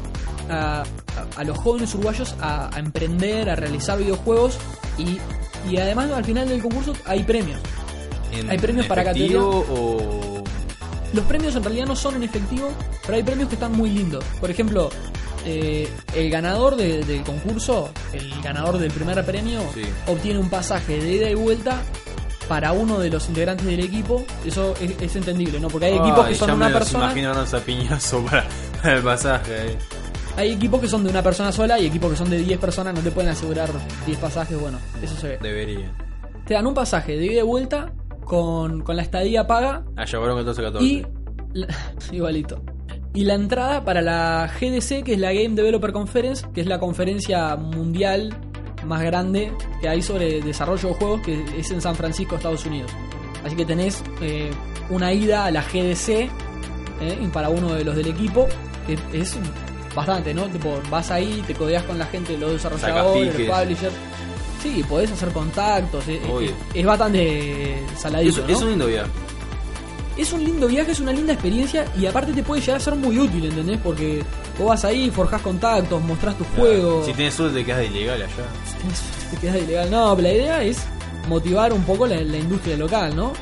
a, 0.48 0.82
a- 0.82 0.84
a 1.40 1.44
los 1.44 1.58
jóvenes 1.58 1.92
uruguayos 1.94 2.34
a, 2.40 2.74
a 2.74 2.78
emprender, 2.78 3.50
a 3.50 3.56
realizar 3.56 3.98
videojuegos 3.98 4.58
y, 4.98 5.18
y 5.70 5.76
además 5.78 6.10
al 6.12 6.24
final 6.24 6.48
del 6.48 6.62
concurso 6.62 6.92
hay 7.04 7.22
premios. 7.24 7.60
En 8.32 8.48
Hay 8.50 8.58
premios 8.58 8.86
para 8.86 9.02
efectivo 9.02 9.64
o. 9.70 10.42
Los 11.12 11.24
premios 11.26 11.54
en 11.56 11.62
realidad 11.62 11.84
no 11.86 11.94
son 11.94 12.14
en 12.16 12.22
efectivo, 12.22 12.70
pero 13.02 13.16
hay 13.16 13.22
premios 13.22 13.50
que 13.50 13.56
están 13.56 13.72
muy 13.72 13.90
lindos. 13.90 14.24
Por 14.40 14.50
ejemplo, 14.50 14.88
eh, 15.44 15.88
el 16.14 16.30
ganador 16.30 16.76
de- 16.76 17.04
del 17.04 17.22
concurso, 17.22 17.90
el 18.12 18.30
ganador 18.42 18.78
del 18.78 18.90
primer 18.90 19.24
premio, 19.24 19.60
Sí. 19.74 19.82
obtiene 20.06 20.38
un 20.38 20.48
pasaje 20.50 20.98
de 20.98 21.12
ida 21.12 21.30
y 21.30 21.34
vuelta 21.34 21.82
para 22.48 22.72
uno 22.72 22.98
de 22.98 23.08
los 23.10 23.28
integrantes 23.28 23.66
del 23.66 23.80
equipo. 23.80 24.24
Eso 24.44 24.74
es, 24.80 25.00
es 25.00 25.16
entendible, 25.16 25.58
¿no? 25.60 25.68
Porque 25.68 25.86
hay 25.86 25.94
equipos 25.96 26.24
Ay, 26.26 26.32
que 26.32 26.38
son 26.38 26.48
ya 26.48 26.54
una 26.54 26.66
me 26.66 26.70
los 26.72 26.78
persona. 26.80 27.04
imagino 27.06 27.32
a 27.32 27.60
piñazo 27.60 28.24
para, 28.30 28.44
para 28.82 28.96
el 28.96 29.02
pasaje 29.02 29.54
ahí. 29.60 29.78
Hay 30.36 30.52
equipos 30.52 30.80
que 30.80 30.88
son 30.88 31.04
de 31.04 31.10
una 31.10 31.22
persona 31.22 31.52
sola 31.52 31.78
y 31.78 31.86
equipos 31.86 32.10
que 32.10 32.16
son 32.16 32.30
de 32.30 32.38
10 32.38 32.58
personas, 32.58 32.94
no 32.94 33.00
te 33.00 33.10
pueden 33.10 33.30
asegurar 33.30 33.68
10 34.06 34.18
pasajes. 34.18 34.58
Bueno, 34.58 34.78
eso 35.02 35.14
se 35.16 35.28
ve. 35.28 35.38
Debería. 35.42 35.92
Te 36.46 36.54
dan 36.54 36.66
un 36.66 36.74
pasaje 36.74 37.16
de 37.16 37.26
ida 37.26 37.40
y 37.40 37.42
vuelta 37.44 37.92
con, 38.24 38.80
con 38.82 38.96
la 38.96 39.02
estadía 39.02 39.46
paga 39.46 39.84
Ah, 39.96 40.04
llevaron 40.06 40.38
14 40.38 40.62
14. 40.62 40.86
Y. 40.86 41.06
la- 41.52 41.66
igualito. 42.12 42.62
Y 43.14 43.24
la 43.24 43.34
entrada 43.34 43.84
para 43.84 44.00
la 44.00 44.50
GDC, 44.58 45.04
que 45.04 45.14
es 45.14 45.18
la 45.18 45.32
Game 45.32 45.50
Developer 45.50 45.92
Conference, 45.92 46.46
que 46.54 46.62
es 46.62 46.66
la 46.66 46.78
conferencia 46.78 47.56
mundial 47.56 48.34
más 48.86 49.02
grande 49.02 49.52
que 49.80 49.88
hay 49.88 50.02
sobre 50.02 50.40
desarrollo 50.40 50.88
de 50.88 50.94
juegos, 50.94 51.20
que 51.20 51.44
es 51.58 51.70
en 51.70 51.80
San 51.82 51.94
Francisco, 51.94 52.36
Estados 52.36 52.64
Unidos. 52.64 52.90
Así 53.44 53.54
que 53.54 53.66
tenés 53.66 54.02
eh, 54.22 54.50
una 54.88 55.12
ida 55.12 55.44
a 55.44 55.50
la 55.50 55.62
GDC 55.62 56.08
eh, 56.08 56.30
para 57.32 57.50
uno 57.50 57.74
de 57.74 57.84
los 57.84 57.94
del 57.96 58.08
equipo, 58.08 58.48
que 58.86 58.96
es 59.12 59.36
bastante, 59.94 60.32
¿no? 60.32 60.46
Tipo, 60.46 60.80
vas 60.90 61.10
ahí, 61.10 61.42
te 61.46 61.54
codeas 61.54 61.82
con 61.84 61.98
la 61.98 62.06
gente, 62.06 62.36
los 62.38 62.52
desarrolladores, 62.52 63.38
los 63.38 63.58
publishers. 63.58 63.94
Sí, 64.62 64.84
podés 64.88 65.10
hacer 65.10 65.30
contactos, 65.30 66.06
es, 66.06 66.20
es 66.72 66.86
bastante 66.86 67.74
es, 67.74 68.00
saladito, 68.00 68.42
¿no? 68.42 68.48
es 68.48 68.62
un 68.62 68.70
lindo 68.70 68.86
viaje. 68.86 69.10
Es 70.16 70.32
un 70.32 70.44
lindo 70.44 70.66
viaje, 70.68 70.92
es 70.92 71.00
una 71.00 71.12
linda 71.12 71.32
experiencia 71.32 71.84
y 71.98 72.06
aparte 72.06 72.32
te 72.32 72.42
puede 72.42 72.60
llegar 72.60 72.76
a 72.76 72.80
ser 72.80 72.94
muy 72.94 73.18
útil, 73.18 73.44
¿entendés? 73.46 73.78
Porque 73.82 74.22
vos 74.58 74.68
vas 74.68 74.84
ahí, 74.84 75.10
forjás 75.10 75.40
contactos, 75.42 76.02
mostrás 76.02 76.36
tu 76.36 76.44
juego, 76.56 77.04
Si 77.04 77.12
tienes 77.12 77.34
suerte, 77.34 77.58
te 77.60 77.64
quedas 77.64 77.78
de 77.80 77.86
ilegal 77.86 78.22
allá. 78.22 78.28
te 79.30 79.36
quedas 79.38 79.56
ilegal. 79.62 79.90
No, 79.90 80.14
pero 80.16 80.28
la 80.28 80.34
idea 80.34 80.62
es 80.64 80.78
motivar 81.28 81.72
un 81.72 81.82
poco 81.84 82.06
la, 82.06 82.20
la 82.20 82.36
industria 82.36 82.76
local, 82.76 83.14
¿no? 83.16 83.32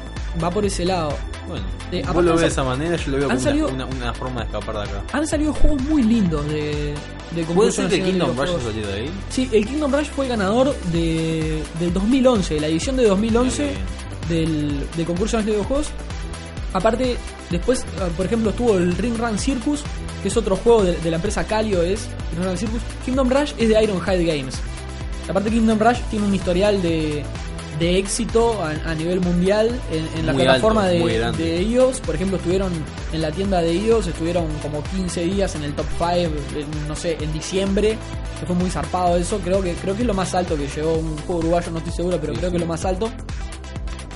Va 0.42 0.50
por 0.50 0.64
ese 0.64 0.84
lado. 0.84 1.12
Bueno, 1.48 1.64
Eh, 1.90 2.04
vos 2.14 2.22
lo 2.24 2.32
ves 2.32 2.42
de 2.42 2.46
esa 2.46 2.62
manera, 2.62 2.94
yo 2.96 3.10
lo 3.10 3.16
veo 3.16 3.30
han 3.30 3.36
como 3.38 3.40
salido- 3.50 3.68
una, 3.70 3.84
una, 3.86 3.96
una 3.96 4.14
forma 4.14 4.40
de 4.42 4.46
escapar 4.46 4.76
de 4.76 4.82
acá. 4.82 5.02
Han 5.12 5.26
salido 5.26 5.52
juegos 5.52 5.82
muy 5.82 6.02
lindos 6.04 6.46
de, 6.46 6.94
de 7.34 7.42
¿Puede 7.44 7.72
ser 7.72 7.88
que 7.88 7.96
de 7.96 8.02
Kingdom 8.04 8.36
Rush 8.36 8.50
salió 8.62 8.86
de 8.86 8.92
ahí? 8.94 9.10
Sí, 9.30 9.48
el 9.52 9.66
Kingdom 9.66 9.92
Rush 9.92 10.06
fue 10.14 10.26
el 10.26 10.28
ganador 10.30 10.76
de, 10.92 11.60
del 11.80 11.92
2011, 11.92 12.60
la 12.60 12.68
edición 12.68 12.96
de 12.96 13.06
2011 13.06 13.62
Bien. 13.64 13.74
del, 14.28 14.86
del 14.96 15.06
concurso 15.06 15.38
de 15.38 15.42
videojuegos. 15.44 15.88
Aparte, 16.72 17.16
después, 17.50 17.84
ah, 18.00 18.08
por 18.16 18.26
ejemplo, 18.26 18.50
estuvo 18.50 18.76
el 18.76 18.96
Ring 18.96 19.16
Run 19.18 19.38
Circus, 19.38 19.82
que 20.22 20.28
es 20.28 20.36
otro 20.36 20.56
juego 20.56 20.84
de, 20.84 20.96
de 20.98 21.10
la 21.10 21.16
empresa 21.16 21.44
Calio, 21.44 21.82
es 21.82 22.08
Ring 22.36 22.46
Run 22.46 22.56
Circus. 22.58 22.80
Kingdom 23.04 23.28
Rush 23.30 23.52
es 23.58 23.68
de 23.68 23.82
Ironhide 23.82 24.24
Games. 24.24 24.56
Aparte, 25.28 25.50
Kingdom 25.50 25.78
Rush 25.78 25.98
tiene 26.10 26.26
un 26.26 26.34
historial 26.34 26.80
de, 26.82 27.24
de 27.78 27.98
éxito 27.98 28.60
a, 28.62 28.70
a 28.90 28.94
nivel 28.94 29.20
mundial 29.20 29.68
en, 29.92 30.18
en 30.18 30.26
la 30.26 30.32
Muy 30.32 30.42
plataforma 30.44 30.84
alto, 30.86 31.06
de, 31.06 31.32
de 31.32 31.62
iOS. 31.62 32.00
Por 32.00 32.14
ejemplo, 32.14 32.36
estuvieron 32.36 32.72
en 33.12 33.22
la 33.22 33.30
tienda 33.32 33.60
de 33.62 33.74
iOS, 33.74 34.06
estuvieron 34.08 34.46
como 34.62 34.82
15 34.84 35.22
días 35.22 35.54
en 35.56 35.64
el 35.64 35.72
top 35.74 35.86
5, 35.98 36.08
en, 36.14 36.88
no 36.88 36.94
sé, 36.94 37.16
en 37.20 37.32
diciembre. 37.32 37.96
Que 38.38 38.46
fue 38.46 38.54
muy 38.56 38.70
zarpado 38.70 39.16
eso. 39.16 39.38
Creo 39.40 39.60
que, 39.62 39.74
creo 39.74 39.94
que 39.94 40.02
es 40.02 40.06
lo 40.06 40.14
más 40.14 40.34
alto 40.34 40.56
que 40.56 40.66
llegó 40.68 40.94
un 40.94 41.16
juego 41.18 41.40
uruguayo, 41.40 41.70
no 41.72 41.78
estoy 41.78 41.92
seguro, 41.92 42.18
pero 42.20 42.32
Sí, 42.32 42.38
creo 42.38 42.50
sí. 42.50 42.52
que 42.52 42.56
es 42.56 42.62
lo 42.62 42.68
más 42.72 42.84
alto. 42.84 43.10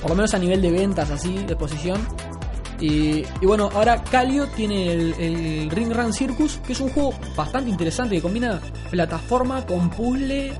Por 0.01 0.09
lo 0.11 0.15
menos 0.15 0.33
a 0.33 0.39
nivel 0.39 0.61
de 0.61 0.71
ventas, 0.71 1.09
así, 1.11 1.33
de 1.35 1.53
exposición. 1.53 1.99
Y, 2.79 3.23
bueno, 3.45 3.69
ahora 3.73 4.03
Calio 4.03 4.47
tiene 4.47 4.91
el, 4.91 5.69
Ring 5.71 5.91
Run 5.93 6.13
Circus, 6.13 6.57
que 6.65 6.73
es 6.73 6.79
un 6.81 6.89
juego 6.89 7.13
bastante 7.35 7.69
interesante 7.69 8.15
que 8.15 8.21
combina 8.21 8.61
plataforma 8.91 9.65
con 9.65 9.89
puzzle, 9.89 10.53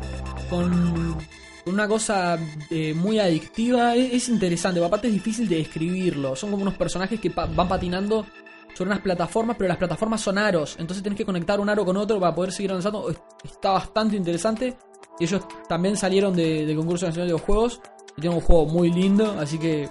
con, 0.50 1.18
una 1.66 1.88
cosa 1.88 2.38
eh, 2.70 2.94
muy 2.94 3.20
adictiva. 3.20 3.96
Es, 3.96 4.14
es 4.14 4.30
interesante, 4.30 4.84
aparte 4.84 5.08
es 5.08 5.14
difícil 5.14 5.48
de 5.50 5.58
describirlo. 5.58 6.36
Son 6.36 6.52
como 6.52 6.62
unos 6.64 6.76
personajes 6.78 7.20
que 7.20 7.30
van 7.30 7.68
patinando 7.68 8.26
sobre 8.74 8.92
unas 8.92 9.02
plataformas, 9.02 9.56
pero 9.58 9.70
las 9.70 9.78
plataformas 9.78 10.22
son 10.22 10.38
aros. 10.38 10.76
Entonces 10.80 11.02
tenés 11.04 11.18
que 11.18 11.26
conectar 11.26 11.60
un 11.60 11.70
aro 11.70 11.84
con 11.86 11.98
otro 11.98 12.20
para 12.20 12.36
poder 12.36 12.52
seguir 12.52 12.72
avanzando. 12.72 13.10
Es- 13.10 13.20
Está 13.44 13.72
bastante 13.72 14.16
interesante. 14.16 14.78
Ellos 15.20 15.42
también 15.70 15.96
salieron 15.98 16.36
de- 16.36 16.66
del 16.66 16.76
concurso 16.78 17.06
nacional 17.06 17.28
de 17.28 17.34
los 17.34 17.42
juegos. 17.42 17.80
Y 18.18 18.22
tienen 18.22 18.38
un 18.40 18.44
juego 18.46 18.66
muy 18.66 18.92
lindo, 18.92 19.36
así 19.40 19.58
que 19.58 19.90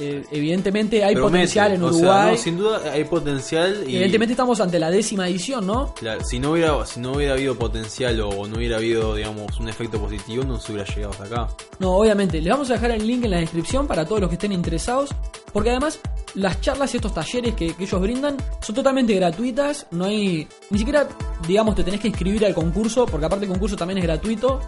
eh, 0.00 0.24
evidentemente 0.30 1.04
hay 1.04 1.14
Promete, 1.14 1.32
potencial 1.32 1.72
en 1.72 1.80
sea, 1.80 1.88
Uruguay. 1.88 2.32
no, 2.32 2.38
sin 2.38 2.56
duda 2.56 2.80
hay 2.92 3.04
potencial 3.04 3.84
y 3.86 3.96
Evidentemente 3.96 4.32
estamos 4.32 4.60
ante 4.60 4.78
la 4.78 4.90
décima 4.90 5.28
edición, 5.28 5.66
¿no? 5.66 5.94
claro, 5.94 6.24
si 6.24 6.38
no 6.38 6.52
hubiera 6.52 6.86
si 6.86 7.00
no 7.00 7.12
hubiera 7.12 7.34
habido 7.34 7.54
potencial 7.56 8.20
o 8.20 8.46
no 8.46 8.56
hubiera 8.56 8.78
habido 8.78 9.14
digamos 9.14 9.60
un 9.60 9.68
efecto 9.68 10.00
positivo 10.00 10.42
no 10.44 10.58
se 10.58 10.72
hubiera 10.72 10.92
llegado 10.94 11.12
hasta 11.12 11.24
acá. 11.24 11.48
No, 11.78 11.96
obviamente. 11.96 12.40
Les 12.40 12.50
vamos 12.50 12.70
a 12.70 12.74
dejar 12.74 12.90
el 12.92 13.06
link 13.06 13.24
en 13.24 13.30
la 13.30 13.38
descripción 13.38 13.86
para 13.86 14.04
todos 14.04 14.20
los 14.20 14.28
que 14.28 14.34
estén 14.34 14.52
interesados. 14.52 15.10
Porque 15.52 15.70
además, 15.70 15.98
las 16.34 16.60
charlas 16.60 16.92
y 16.94 16.98
estos 16.98 17.12
talleres 17.12 17.54
que, 17.54 17.74
que 17.74 17.84
ellos 17.84 18.00
brindan 18.00 18.36
son 18.60 18.74
totalmente 18.74 19.14
gratuitas. 19.14 19.86
No 19.90 20.04
hay. 20.04 20.46
Ni 20.70 20.78
siquiera, 20.78 21.08
digamos, 21.46 21.74
te 21.74 21.84
tenés 21.84 22.00
que 22.00 22.08
inscribir 22.08 22.44
al 22.46 22.54
concurso. 22.54 23.06
Porque 23.06 23.26
aparte 23.26 23.46
el 23.46 23.50
concurso 23.50 23.76
también 23.76 23.98
es 23.98 24.04
gratuito. 24.04 24.60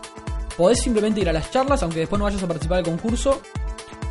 Podés 0.57 0.81
simplemente 0.81 1.21
ir 1.21 1.29
a 1.29 1.33
las 1.33 1.51
charlas, 1.51 1.83
aunque 1.83 2.01
después 2.01 2.19
no 2.19 2.25
vayas 2.25 2.43
a 2.43 2.47
participar 2.47 2.83
del 2.83 2.87
concurso. 2.87 3.41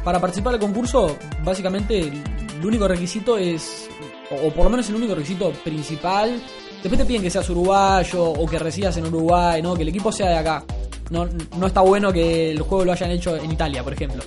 Para 0.04 0.20
participar 0.20 0.54
del 0.54 0.62
concurso, 0.62 1.16
básicamente, 1.44 2.00
el 2.00 2.66
único 2.66 2.88
requisito 2.88 3.38
es. 3.38 3.88
O, 4.32 4.50
por 4.52 4.64
lo 4.66 4.70
menos 4.70 4.90
el 4.90 4.96
único 4.96 5.14
requisito 5.16 5.52
principal. 5.64 6.42
Después 6.82 6.98
te 7.00 7.06
piden 7.06 7.22
que 7.22 7.30
seas 7.30 7.48
uruguayo 7.50 8.24
o 8.24 8.46
que 8.48 8.58
residas 8.58 8.98
en 8.98 9.06
Uruguay, 9.06 9.62
¿no? 9.62 9.76
Que 9.76 9.84
el 9.84 9.90
equipo 9.90 10.12
sea 10.12 10.30
de 10.30 10.38
acá. 10.38 10.64
No, 11.12 11.28
no 11.58 11.68
está 11.68 11.82
bueno 11.82 12.12
que 12.12 12.52
el 12.52 12.62
juego 12.62 12.86
lo 12.86 12.94
hayan 12.94 13.12
hecho 13.12 13.36
en 13.36 13.52
Italia, 13.52 13.84
por 13.84 13.94
ejemplo. 13.94 14.24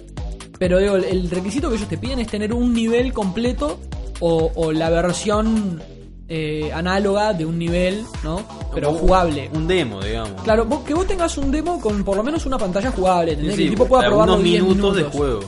Pero 0.59 0.79
digo, 0.79 0.95
el- 0.97 1.29
requisito 1.31 1.69
que 1.69 1.77
ellos 1.77 1.89
te 1.89 1.99
piden 1.99 2.21
es 2.21 2.29
tener 2.29 2.53
un 2.53 2.73
nivel 2.73 3.12
completo 3.12 3.81
o 4.21 4.71
la 4.73 4.89
versión 4.91 5.83
eh, 6.29 6.70
análoga 6.75 7.33
de 7.33 7.45
un 7.47 7.59
nivel, 7.59 8.05
¿no? 8.22 8.43
Pero 8.75 8.93
jugable. 8.95 9.51
Un 9.53 9.66
demo, 9.66 10.01
digamos. 10.03 10.43
Claro, 10.43 10.64
vos- 10.64 10.81
que 10.85 10.95
vos 10.95 11.07
tengas 11.07 11.37
un 11.39 11.51
demo 11.51 11.81
con 11.81 12.03
por 12.05 12.16
lo 12.16 12.22
menos 12.22 12.47
una 12.47 12.59
pantalla 12.59 12.91
jugable, 12.91 13.33
Sí, 13.33 13.35
¿entendés? 13.35 13.57
sí, 13.57 13.62
que 13.62 13.68
el 13.68 13.70
tipo 13.75 13.87
pueda 13.87 14.07
probarlo 14.07 14.39
10 14.39 14.62
minutos, 14.62 14.95
minutos. 14.95 14.97
de 15.12 15.18
juego. 15.18 15.41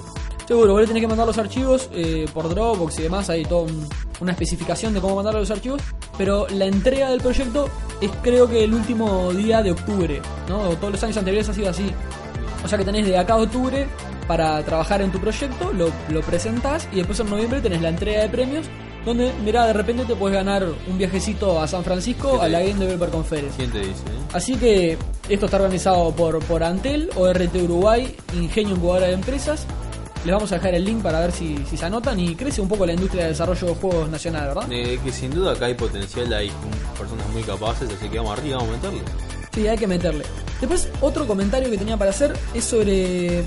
Seguro, 0.46 0.72
vos 0.74 0.80
le 0.82 0.86
tenés 0.86 1.00
que 1.02 1.08
mandar 1.08 1.26
los 1.26 1.38
archivos 1.38 1.88
eh, 1.92 2.26
por 2.32 2.48
Dropbox 2.48 2.98
y 3.00 3.02
demás, 3.02 3.28
hay 3.30 3.44
toda 3.44 3.62
un- 3.62 3.88
una 4.20 4.32
especificación 4.32 4.94
de 4.94 5.00
cómo 5.00 5.16
mandar 5.16 5.34
los 5.34 5.50
archivos, 5.50 5.82
pero 6.16 6.46
la 6.50 6.66
entrega 6.66 7.10
del 7.10 7.20
proyecto 7.20 7.68
es 8.00 8.10
creo 8.22 8.48
que 8.48 8.62
el 8.62 8.72
último 8.72 9.32
día 9.32 9.60
de 9.62 9.72
octubre, 9.72 10.20
¿no? 10.48 10.68
Todos 10.76 10.92
los 10.92 11.02
años 11.02 11.16
anteriores 11.16 11.48
ha 11.48 11.52
sido 11.54 11.68
así. 11.70 11.90
O 12.64 12.68
sea 12.68 12.78
que 12.78 12.84
tenés 12.84 13.06
de 13.06 13.18
acá 13.18 13.34
a 13.34 13.38
octubre 13.38 13.86
para 14.28 14.62
trabajar 14.64 15.02
en 15.02 15.10
tu 15.10 15.18
proyecto, 15.20 15.72
lo, 15.72 15.90
lo 16.10 16.20
presentás 16.20 16.88
y 16.92 16.96
después 16.96 17.18
en 17.20 17.28
noviembre 17.30 17.60
tenés 17.60 17.82
la 17.82 17.88
entrega 17.88 18.22
de 18.22 18.28
premios, 18.28 18.66
donde, 19.06 19.32
mira, 19.42 19.66
de 19.66 19.72
repente 19.72 20.04
te 20.04 20.14
puedes 20.16 20.36
ganar 20.36 20.66
un 20.88 20.98
viajecito 20.98 21.58
a 21.60 21.66
San 21.66 21.82
Francisco 21.84 22.32
¿Qué 22.32 22.38
te 22.38 22.44
a 22.44 22.48
la? 22.48 22.60
Game 22.60 22.74
Developer 22.74 23.08
Conference. 23.08 23.56
¿Quién 23.56 23.70
te 23.70 23.78
dice? 23.78 23.90
eh? 23.92 24.26
Así 24.34 24.56
que 24.56 24.98
esto 25.28 25.46
está 25.46 25.56
organizado 25.56 26.10
por, 26.14 26.38
por 26.44 26.62
Antel, 26.62 27.08
ORT 27.16 27.54
Uruguay, 27.62 28.14
Ingenio 28.34 28.74
Incubadora 28.76 29.06
de 29.06 29.12
Empresas. 29.14 29.64
Les 30.24 30.34
vamos 30.34 30.50
a 30.50 30.56
dejar 30.56 30.74
el 30.74 30.84
link 30.84 31.02
para 31.02 31.20
ver 31.20 31.30
si, 31.30 31.56
si 31.70 31.76
se 31.76 31.84
anotan 31.86 32.18
y 32.18 32.34
crece 32.34 32.60
un 32.60 32.68
poco 32.68 32.84
la 32.84 32.92
industria 32.94 33.22
de 33.22 33.28
desarrollo 33.28 33.68
de 33.68 33.74
juegos 33.76 34.08
nacional, 34.10 34.48
¿verdad? 34.48 34.64
Eh, 34.72 34.98
que 35.04 35.12
sin 35.12 35.30
duda 35.30 35.52
acá 35.52 35.66
hay 35.66 35.74
potencial, 35.74 36.32
hay 36.32 36.50
personas 36.98 37.28
muy 37.28 37.44
capaces, 37.44 37.88
así 37.88 38.08
que 38.08 38.18
vamos 38.18 38.36
arriba, 38.36 38.56
vamos 38.58 38.72
a 38.72 38.76
meterle. 38.76 39.00
Sí, 39.54 39.68
hay 39.68 39.78
que 39.78 39.86
meterle. 39.86 40.24
Después, 40.60 40.88
otro 41.00 41.26
comentario 41.28 41.70
que 41.70 41.78
tenía 41.78 41.96
para 41.96 42.10
hacer 42.10 42.32
es 42.54 42.64
sobre. 42.64 43.40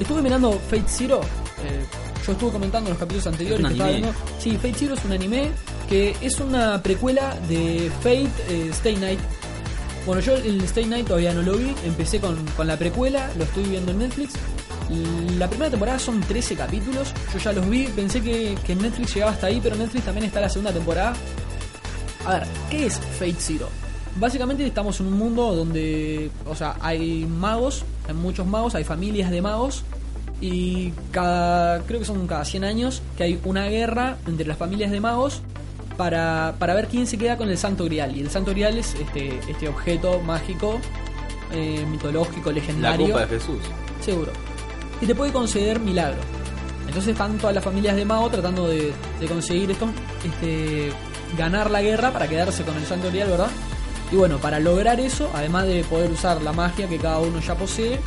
Estuve 0.00 0.22
mirando 0.22 0.52
Fate 0.52 0.84
Zero. 0.86 1.20
eh, 1.64 1.84
yo 2.26 2.32
estuve 2.32 2.52
comentando 2.52 2.88
en 2.88 2.94
los 2.94 3.00
capítulos 3.00 3.26
anteriores 3.26 3.66
que 3.66 3.72
estaba 3.72 3.90
viendo. 3.90 4.14
Sí, 4.38 4.56
Fate 4.56 4.74
Zero 4.74 4.94
es 4.94 5.04
un 5.04 5.12
anime 5.12 5.50
que 5.88 6.16
es 6.20 6.40
una 6.40 6.82
precuela 6.82 7.36
de 7.48 7.90
Fate 8.00 8.30
eh, 8.48 8.68
Stay 8.70 8.96
Night. 8.96 9.18
Bueno, 10.06 10.20
yo 10.20 10.34
el 10.36 10.62
Stay 10.64 10.86
Night 10.86 11.06
todavía 11.06 11.32
no 11.34 11.42
lo 11.42 11.56
vi. 11.56 11.74
Empecé 11.84 12.20
con, 12.20 12.36
con 12.56 12.66
la 12.66 12.76
precuela, 12.76 13.30
lo 13.36 13.44
estoy 13.44 13.64
viendo 13.64 13.92
en 13.92 13.98
Netflix. 13.98 14.34
La 15.38 15.48
primera 15.48 15.70
temporada 15.70 15.98
son 15.98 16.20
13 16.20 16.54
capítulos. 16.56 17.12
Yo 17.32 17.38
ya 17.38 17.52
los 17.52 17.68
vi. 17.68 17.86
Pensé 17.86 18.20
que, 18.20 18.56
que 18.64 18.74
Netflix 18.74 19.14
llegaba 19.14 19.32
hasta 19.32 19.46
ahí, 19.48 19.60
pero 19.62 19.76
Netflix 19.76 20.04
también 20.04 20.26
está 20.26 20.40
la 20.40 20.48
segunda 20.48 20.72
temporada. 20.72 21.14
A 22.26 22.34
ver, 22.34 22.46
¿qué 22.70 22.86
es 22.86 22.98
Fate 22.98 23.36
Zero? 23.38 23.68
Básicamente 24.16 24.66
estamos 24.66 25.00
en 25.00 25.06
un 25.06 25.14
mundo 25.14 25.54
donde, 25.54 26.30
o 26.46 26.54
sea, 26.54 26.76
hay 26.80 27.24
magos, 27.24 27.84
hay 28.06 28.14
muchos 28.14 28.46
magos, 28.46 28.74
hay 28.74 28.84
familias 28.84 29.30
de 29.30 29.40
magos 29.40 29.84
y 30.42 30.92
cada, 31.12 31.82
creo 31.84 32.00
que 32.00 32.04
son 32.04 32.26
cada 32.26 32.44
100 32.44 32.64
años 32.64 33.00
que 33.16 33.22
hay 33.22 33.40
una 33.44 33.68
guerra 33.68 34.18
entre 34.26 34.44
las 34.44 34.58
familias 34.58 34.90
de 34.90 35.00
magos 35.00 35.40
para, 35.96 36.56
para 36.58 36.74
ver 36.74 36.88
quién 36.88 37.06
se 37.06 37.16
queda 37.16 37.36
con 37.36 37.48
el 37.48 37.56
Santo 37.56 37.84
Grial. 37.84 38.16
Y 38.16 38.20
el 38.22 38.28
Santo 38.28 38.50
Grial 38.50 38.76
es 38.76 38.96
este, 38.96 39.38
este 39.48 39.68
objeto 39.68 40.20
mágico, 40.20 40.80
eh, 41.52 41.86
mitológico, 41.88 42.50
La 42.50 42.56
legendario. 42.56 43.06
copa 43.06 43.20
de 43.20 43.26
Jesús. 43.38 43.60
Seguro. 44.00 44.32
Y 45.00 45.06
te 45.06 45.14
puede 45.14 45.32
conceder 45.32 45.78
milagro. 45.78 46.18
Entonces 46.88 47.12
están 47.12 47.38
todas 47.38 47.54
las 47.54 47.62
familias 47.62 47.94
de 47.94 48.04
Mao 48.04 48.28
tratando 48.28 48.66
de, 48.66 48.92
de 49.20 49.26
conseguir 49.28 49.70
esto, 49.70 49.86
este, 50.24 50.90
ganar 51.38 51.70
la 51.70 51.82
guerra 51.82 52.12
para 52.12 52.26
quedarse 52.26 52.64
con 52.64 52.76
el 52.76 52.84
Santo 52.84 53.10
Grial, 53.10 53.30
¿verdad? 53.30 53.50
Y 54.10 54.16
bueno, 54.16 54.38
para 54.38 54.58
lograr 54.58 54.98
eso, 54.98 55.30
además 55.34 55.66
de 55.68 55.84
poder 55.84 56.10
usar 56.10 56.42
la 56.42 56.52
magia 56.52 56.88
que 56.88 56.98
cada 56.98 57.20
uno 57.20 57.38
ya 57.38 57.54
posee, 57.54 58.00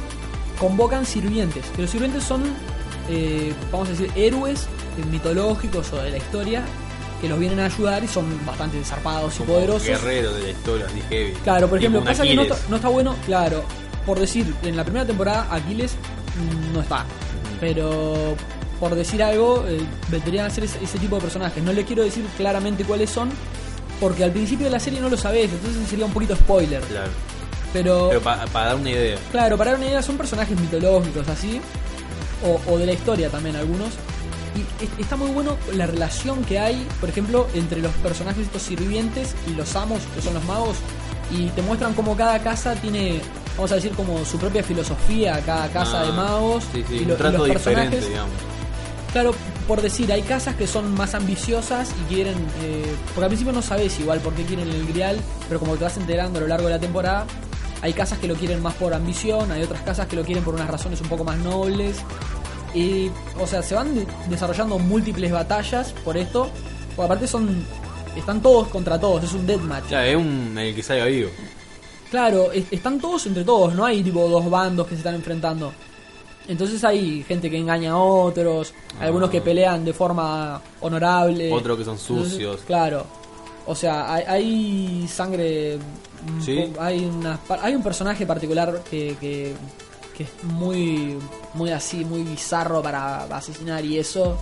convocan 0.59 1.05
sirvientes. 1.05 1.65
Que 1.75 1.81
los 1.81 1.91
sirvientes 1.91 2.23
son, 2.23 2.43
eh, 3.09 3.53
vamos 3.71 3.89
a 3.89 3.91
decir, 3.91 4.11
héroes 4.15 4.67
mitológicos 5.11 5.91
o 5.93 5.97
de 5.97 6.11
la 6.11 6.17
historia 6.17 6.63
que 7.21 7.29
los 7.29 7.39
vienen 7.39 7.59
a 7.59 7.65
ayudar 7.65 8.03
y 8.03 8.07
son 8.07 8.25
bastante 8.45 8.83
zarpados 8.83 9.39
y 9.39 9.43
poderosos. 9.43 9.87
guerrero 9.87 10.33
de 10.33 10.43
la 10.43 10.49
historia, 10.49 10.85
así 10.85 11.01
heavy. 11.09 11.33
Claro, 11.43 11.69
por 11.69 11.79
ejemplo, 11.79 12.03
pasa 12.03 12.23
que 12.23 12.35
no 12.35 12.43
está, 12.43 12.57
no 12.69 12.75
está 12.75 12.89
bueno, 12.89 13.15
claro, 13.25 13.63
por 14.05 14.19
decir, 14.19 14.53
en 14.63 14.75
la 14.75 14.83
primera 14.83 15.05
temporada 15.05 15.47
Aquiles 15.49 15.93
mm, 15.93 16.73
no 16.73 16.81
está, 16.81 17.05
pero 17.59 18.35
por 18.79 18.95
decir 18.95 19.23
algo, 19.23 19.65
eh, 19.67 19.79
vendrían 20.09 20.45
a 20.45 20.49
ser 20.49 20.65
ese, 20.65 20.83
ese 20.83 20.99
tipo 20.99 21.15
de 21.15 21.21
personajes. 21.21 21.63
No 21.63 21.71
le 21.71 21.85
quiero 21.85 22.03
decir 22.03 22.25
claramente 22.37 22.83
cuáles 22.83 23.09
son, 23.09 23.29
porque 23.99 24.23
al 24.23 24.31
principio 24.31 24.65
de 24.65 24.71
la 24.71 24.79
serie 24.79 24.99
no 24.99 25.09
lo 25.09 25.17
sabés, 25.17 25.51
entonces 25.51 25.87
sería 25.87 26.05
un 26.05 26.11
poquito 26.11 26.35
spoiler. 26.35 26.81
Claro. 26.81 27.11
Pero, 27.75 28.07
Pero 28.09 28.21
para 28.21 28.45
dar 28.67 28.75
una 28.77 28.89
idea. 28.89 29.17
claro, 29.31 29.57
para 29.57 29.71
dar 29.71 29.79
una 29.81 29.89
idea, 29.89 30.01
son 30.01 30.15
personajes 30.17 30.57
mitológicos 30.57 31.27
así, 31.27 31.59
o, 32.43 32.71
o 32.71 32.77
de 32.77 32.85
la 32.85 32.93
historia 32.93 33.29
también 33.29 33.57
algunos. 33.57 33.89
Y 34.55 34.61
es- 34.83 34.89
está 34.97 35.17
muy 35.17 35.29
bueno 35.31 35.57
la 35.73 35.85
relación 35.85 36.43
que 36.45 36.57
hay, 36.57 36.87
por 37.01 37.09
ejemplo, 37.09 37.47
entre 37.53 37.81
los 37.81 37.91
personajes 37.95 38.43
estos 38.45 38.61
sirvientes 38.61 39.35
y 39.47 39.55
los 39.55 39.75
amos, 39.75 39.99
que 40.15 40.21
son 40.21 40.35
los 40.35 40.43
magos, 40.45 40.77
y 41.29 41.47
te 41.49 41.61
muestran 41.63 41.93
cómo 41.95 42.15
cada 42.15 42.39
casa 42.39 42.75
tiene, 42.75 43.19
vamos 43.57 43.73
a 43.73 43.75
decir, 43.75 43.91
como 43.91 44.23
su 44.23 44.37
propia 44.37 44.63
filosofía, 44.63 45.41
cada 45.45 45.67
casa 45.67 45.99
Ah, 46.01 46.05
de 46.05 46.11
magos, 46.13 46.63
Sí, 46.71 46.85
sí, 46.87 46.95
y, 46.95 46.99
un 47.01 47.07
los 47.09 47.17
diferente, 47.17 47.49
personajes. 47.51 48.07
digamos. 48.07 48.31
Claro, 49.11 49.33
por 49.67 49.81
decir, 49.81 50.11
hay 50.11 50.21
casas 50.21 50.55
que 50.55 50.67
son 50.67 50.93
más 50.93 51.13
ambiciosas 51.15 51.89
y 52.01 52.13
quieren. 52.13 52.35
eh, 52.63 52.85
porque 53.07 53.23
al 53.23 53.27
principio 53.29 53.51
no 53.53 53.61
sabes 53.61 53.99
igual 53.99 54.19
por 54.19 54.33
qué 54.33 54.43
quieren 54.43 54.69
el 54.69 54.85
grial, 54.87 55.17
pero 55.47 55.59
como 55.59 55.75
te 55.75 55.83
vas 55.85 55.97
enterando 55.97 56.37
a 56.39 56.41
lo 56.41 56.47
largo 56.47 56.67
de 56.67 56.73
la 56.73 56.79
temporada, 56.79 57.25
hay 57.85 57.93
casas 57.93 58.17
que 58.17 58.27
lo 58.27 58.33
quieren 58.35 58.61
más 58.63 58.73
por 58.73 58.93
ambición, 58.93 59.51
hay 59.51 59.61
otras 59.61 59.81
casas 59.83 60.07
que 60.07 60.15
lo 60.15 60.23
quieren 60.23 60.43
por 60.43 60.55
unas 60.55 60.67
razones 60.67 60.99
un 61.01 61.07
poco 61.07 61.23
más 61.23 61.37
nobles. 61.37 61.97
Y, 62.73 63.09
o 63.39 63.45
sea, 63.47 63.61
se 63.61 63.75
van 63.75 63.93
de- 63.95 64.07
desarrollando 64.27 64.77
múltiples 64.79 65.31
batallas 65.31 65.93
por 66.03 66.17
esto. 66.17 66.49
Porque 66.95 67.05
aparte 67.05 67.27
son. 67.27 67.63
Están 68.15 68.41
todos 68.41 68.69
contra 68.69 68.99
todos, 68.99 69.23
es 69.23 69.33
un 69.33 69.45
deathmatch. 69.45 69.89
Ya, 69.89 70.05
es 70.07 70.15
un, 70.15 70.57
el 70.57 70.73
que 70.73 70.81
salga 70.81 71.05
vivo. 71.05 71.29
Claro, 72.09 72.51
es- 72.51 72.65
están 72.71 72.99
todos 72.99 73.25
entre 73.27 73.43
todos, 73.43 73.75
no 73.75 73.85
hay 73.85 74.01
tipo 74.01 74.27
dos 74.27 74.49
bandos 74.49 74.87
que 74.87 74.95
se 74.95 74.99
están 74.99 75.15
enfrentando. 75.15 75.71
Entonces 76.47 76.83
hay 76.83 77.23
gente 77.23 77.49
que 77.49 77.57
engaña 77.57 77.91
a 77.91 77.97
otros, 77.97 78.73
algunos 78.99 79.29
que 79.29 79.41
pelean 79.41 79.83
de 79.85 79.93
forma 79.93 80.61
honorable. 80.81 81.51
Otros 81.51 81.77
que 81.77 81.83
son 81.85 81.97
Entonces, 81.97 82.31
sucios. 82.31 82.61
claro. 82.65 83.05
O 83.67 83.75
sea, 83.75 84.13
hay, 84.13 84.23
hay 84.27 85.07
sangre. 85.07 85.77
Sí. 86.43 86.71
Hay, 86.79 87.05
una, 87.05 87.39
hay 87.61 87.75
un 87.75 87.83
personaje 87.83 88.25
particular 88.25 88.81
que, 88.89 89.15
que, 89.19 89.53
que 90.15 90.23
es 90.23 90.29
muy, 90.43 91.17
muy 91.53 91.71
así, 91.71 92.03
muy 92.05 92.23
bizarro 92.23 92.81
para 92.81 93.23
asesinar 93.25 93.83
y 93.85 93.97
eso. 93.99 94.37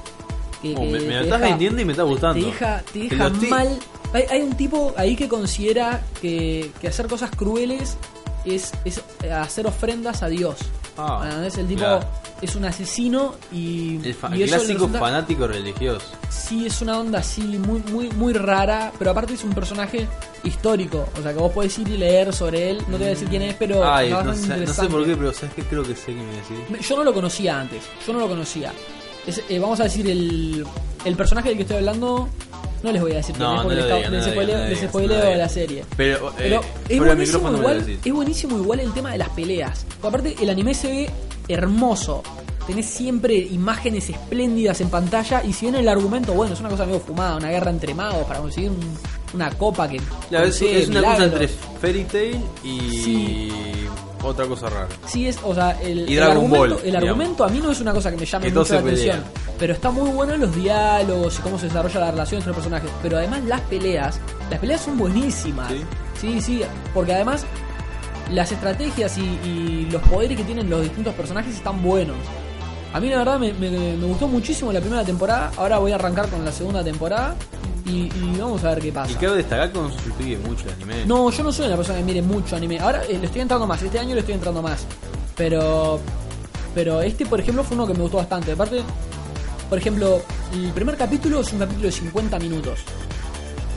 Que, 0.61 0.73
Oh, 0.77 0.81
me, 0.83 0.99
me 0.99 1.21
estás 1.21 1.41
vendiendo 1.41 1.81
y 1.81 1.85
me 1.85 1.91
está 1.91 2.03
gustando. 2.03 2.39
te 2.39 2.45
deja, 2.51 2.83
te 2.93 2.99
deja 2.99 3.29
mal. 3.49 3.79
Hay, 4.13 4.23
hay 4.29 4.41
un 4.41 4.55
tipo 4.55 4.93
ahí 4.95 5.15
que 5.15 5.27
considera 5.27 6.01
que, 6.21 6.71
que 6.79 6.87
hacer 6.87 7.07
cosas 7.07 7.31
crueles 7.31 7.97
es, 8.45 8.71
es 8.85 9.01
hacer 9.31 9.67
ofrendas 9.67 10.23
a 10.23 10.27
Dios. 10.27 10.57
Ah, 10.97 11.21
¿Entendés? 11.25 11.57
El 11.57 11.67
tipo 11.67 11.79
claro. 11.79 12.05
es 12.41 12.55
un 12.55 12.65
asesino 12.65 13.33
y, 13.51 13.95
El, 14.05 14.13
fa- 14.13 14.35
y 14.35 14.43
el 14.43 14.49
clásico 14.49 14.73
resulta- 14.85 14.99
fanático 14.99 15.47
religioso. 15.47 16.05
Sí, 16.29 16.65
es 16.67 16.81
una 16.81 16.99
onda 16.99 17.19
así 17.19 17.41
muy, 17.41 17.79
muy, 17.91 18.09
muy 18.11 18.33
rara, 18.33 18.91
pero 18.99 19.11
aparte 19.11 19.33
es 19.33 19.43
un 19.43 19.53
personaje 19.53 20.07
histórico. 20.43 21.07
O 21.17 21.21
sea 21.21 21.33
que 21.33 21.39
vos 21.39 21.51
podés 21.51 21.77
ir 21.79 21.87
y 21.87 21.97
leer 21.97 22.31
sobre 22.33 22.69
él. 22.69 22.77
No 22.87 22.97
te 22.97 22.97
voy 22.97 23.05
a 23.05 23.09
decir 23.09 23.27
quién 23.27 23.41
es, 23.41 23.55
pero 23.55 23.83
Ay, 23.91 24.11
no 24.11 24.19
sé, 24.19 24.25
no 24.25 24.33
sé 24.35 24.43
interesante. 24.45 24.91
por 24.91 25.05
qué, 25.05 25.15
pero 25.17 25.33
sabes 25.33 25.55
que 25.55 25.63
creo 25.63 25.83
que 25.83 25.95
sé 25.95 26.07
que 26.07 26.13
me 26.21 26.33
decís. 26.33 26.87
Yo 26.87 26.95
no 26.97 27.03
lo 27.03 27.13
conocía 27.13 27.59
antes, 27.59 27.83
yo 28.05 28.13
no 28.13 28.19
lo 28.19 28.27
conocía. 28.27 28.71
Es, 29.25 29.41
eh, 29.49 29.57
vamos 29.57 29.79
a 29.79 29.83
decir, 29.83 30.07
el, 30.09 30.65
el 31.05 31.15
personaje 31.15 31.47
del 31.49 31.57
que 31.57 31.63
estoy 31.63 31.77
hablando, 31.77 32.27
no 32.83 32.91
les 32.91 33.01
voy 33.01 33.11
a 33.13 33.15
decir 33.15 33.35
quién 33.35 33.47
No, 33.47 33.55
es 33.55 33.61
porque 33.61 33.75
les, 33.75 33.85
no 34.11 34.89
spoileo, 34.89 35.23
no 35.29 35.35
la 35.35 35.49
serie. 35.49 35.85
Pero, 35.97 36.29
eh, 36.31 36.33
Pero 36.37 36.61
es 36.89 36.99
buenísimo, 36.99 37.51
igual, 37.57 37.99
es 38.03 38.13
buenísimo 38.13 38.57
igual 38.57 38.79
el 38.81 38.93
tema 38.93 39.11
de 39.13 39.17
las 39.17 39.29
peleas. 39.29 39.85
Porque 40.01 40.07
aparte 40.07 40.35
el 40.43 40.49
anime 40.49 40.73
se 40.73 40.87
ve 40.89 41.09
hermoso. 41.47 42.21
Tenés 42.67 42.85
siempre 42.85 43.35
imágenes 43.35 44.09
espléndidas 44.09 44.79
en 44.79 44.89
pantalla 44.89 45.43
y 45.43 45.51
si 45.51 45.65
bien 45.65 45.75
el 45.75 45.87
argumento, 45.89 46.33
bueno, 46.33 46.53
es 46.53 46.59
una 46.61 46.69
cosa 46.69 46.85
medio 46.85 46.99
fumada, 47.01 47.35
una 47.37 47.49
guerra 47.49 47.71
entre 47.71 47.93
magos 47.93 48.25
para 48.25 48.39
conseguir 48.39 48.69
un- 48.69 48.97
una 49.33 49.49
copa 49.51 49.89
que 49.89 49.99
Claro, 50.29 50.45
es, 50.45 50.61
es 50.61 50.87
una 50.89 51.01
cosa 51.03 51.23
entre 51.25 51.47
Fairy 51.47 52.03
Tail 52.05 52.39
y 52.63 52.79
Sí. 52.91 53.51
Otra 54.27 54.45
cosa 54.45 54.69
rara. 54.69 54.87
Sí, 55.05 55.27
es, 55.27 55.39
o 55.43 55.53
sea, 55.53 55.71
el, 55.81 56.09
Y 56.09 56.13
el 56.13 56.19
Dragon 56.23 56.37
argumento, 56.37 56.75
Ball, 56.75 56.85
el 56.85 56.95
argumento 56.95 57.43
a 57.43 57.49
mí 57.49 57.59
no 57.59 57.71
es 57.71 57.81
una 57.81 57.93
cosa 57.93 58.11
que 58.11 58.17
me 58.17 58.25
llame 58.25 58.49
mucho 58.51 58.73
la 58.73 58.79
atención. 58.79 59.23
Pero 59.59 59.73
está 59.73 59.91
muy 59.91 60.09
bueno 60.11 60.35
los 60.37 60.55
diálogos 60.55 61.39
y 61.39 61.41
cómo 61.41 61.59
se 61.59 61.67
desarrolla 61.67 61.99
la 61.99 62.11
relación 62.11 62.39
entre 62.39 62.49
los 62.49 62.57
personajes. 62.57 62.89
Pero 63.01 63.17
además 63.17 63.43
las 63.45 63.61
peleas, 63.61 64.19
las 64.49 64.59
peleas 64.59 64.81
son 64.81 64.97
buenísimas. 64.97 65.71
Sí. 65.71 65.81
Sí, 66.19 66.41
sí, 66.41 66.61
porque 66.93 67.13
además 67.13 67.45
las 68.31 68.51
estrategias 68.51 69.17
y, 69.17 69.21
y 69.21 69.87
los 69.91 70.01
poderes 70.03 70.37
que 70.37 70.43
tienen 70.43 70.69
los 70.69 70.81
distintos 70.83 71.13
personajes 71.15 71.55
están 71.55 71.81
buenos. 71.83 72.15
A 72.93 72.99
mí 72.99 73.09
la 73.09 73.17
verdad 73.17 73.39
me, 73.39 73.51
me- 73.53 73.69
me 73.97 74.05
gustó 74.05 74.27
muchísimo 74.27 74.71
la 74.71 74.79
primera 74.79 75.03
temporada. 75.03 75.51
Ahora 75.57 75.79
voy 75.79 75.91
a 75.91 75.95
arrancar 75.95 76.29
con 76.29 76.45
la 76.45 76.51
segunda 76.51 76.83
temporada 76.83 77.35
y, 77.85 78.03
y 78.15 78.35
vamos 78.39 78.63
a 78.63 78.69
ver 78.69 78.79
qué 78.81 78.91
pasa. 78.91 79.11
Y 79.11 79.15
cabe 79.15 79.37
destacar 79.37 79.71
que 79.71 79.79
no 79.79 79.89
suscribe 79.91 80.37
mucho 80.47 80.65
el 80.67 80.73
anime. 80.75 81.05
No, 81.05 81.29
yo 81.31 81.43
no 81.43 81.51
soy 81.51 81.67
una 81.67 81.75
persona 81.75 81.97
que 81.99 82.05
mire 82.05 82.21
mucho 82.21 82.55
anime. 82.55 82.79
Ahora 82.79 83.03
eh, 83.09 83.17
le 83.19 83.25
estoy 83.25 83.41
entrando 83.41 83.65
más, 83.65 83.81
este 83.81 83.97
año 83.99 84.13
le 84.13 84.19
estoy 84.19 84.35
entrando 84.35 84.61
más. 84.61 84.85
Pero 85.35 85.99
pero 86.75 87.01
este, 87.01 87.25
por 87.25 87.39
ejemplo, 87.39 87.63
fue 87.63 87.75
uno 87.75 87.85
que 87.87 87.93
me 87.93 87.99
gustó 88.01 88.17
bastante. 88.17 88.51
Aparte, 88.51 88.81
por 89.69 89.77
ejemplo, 89.77 90.21
el 90.53 90.71
primer 90.71 90.95
capítulo 90.97 91.41
es 91.41 91.51
un 91.53 91.59
capítulo 91.59 91.85
de 91.87 91.91
50 91.91 92.39
minutos. 92.39 92.79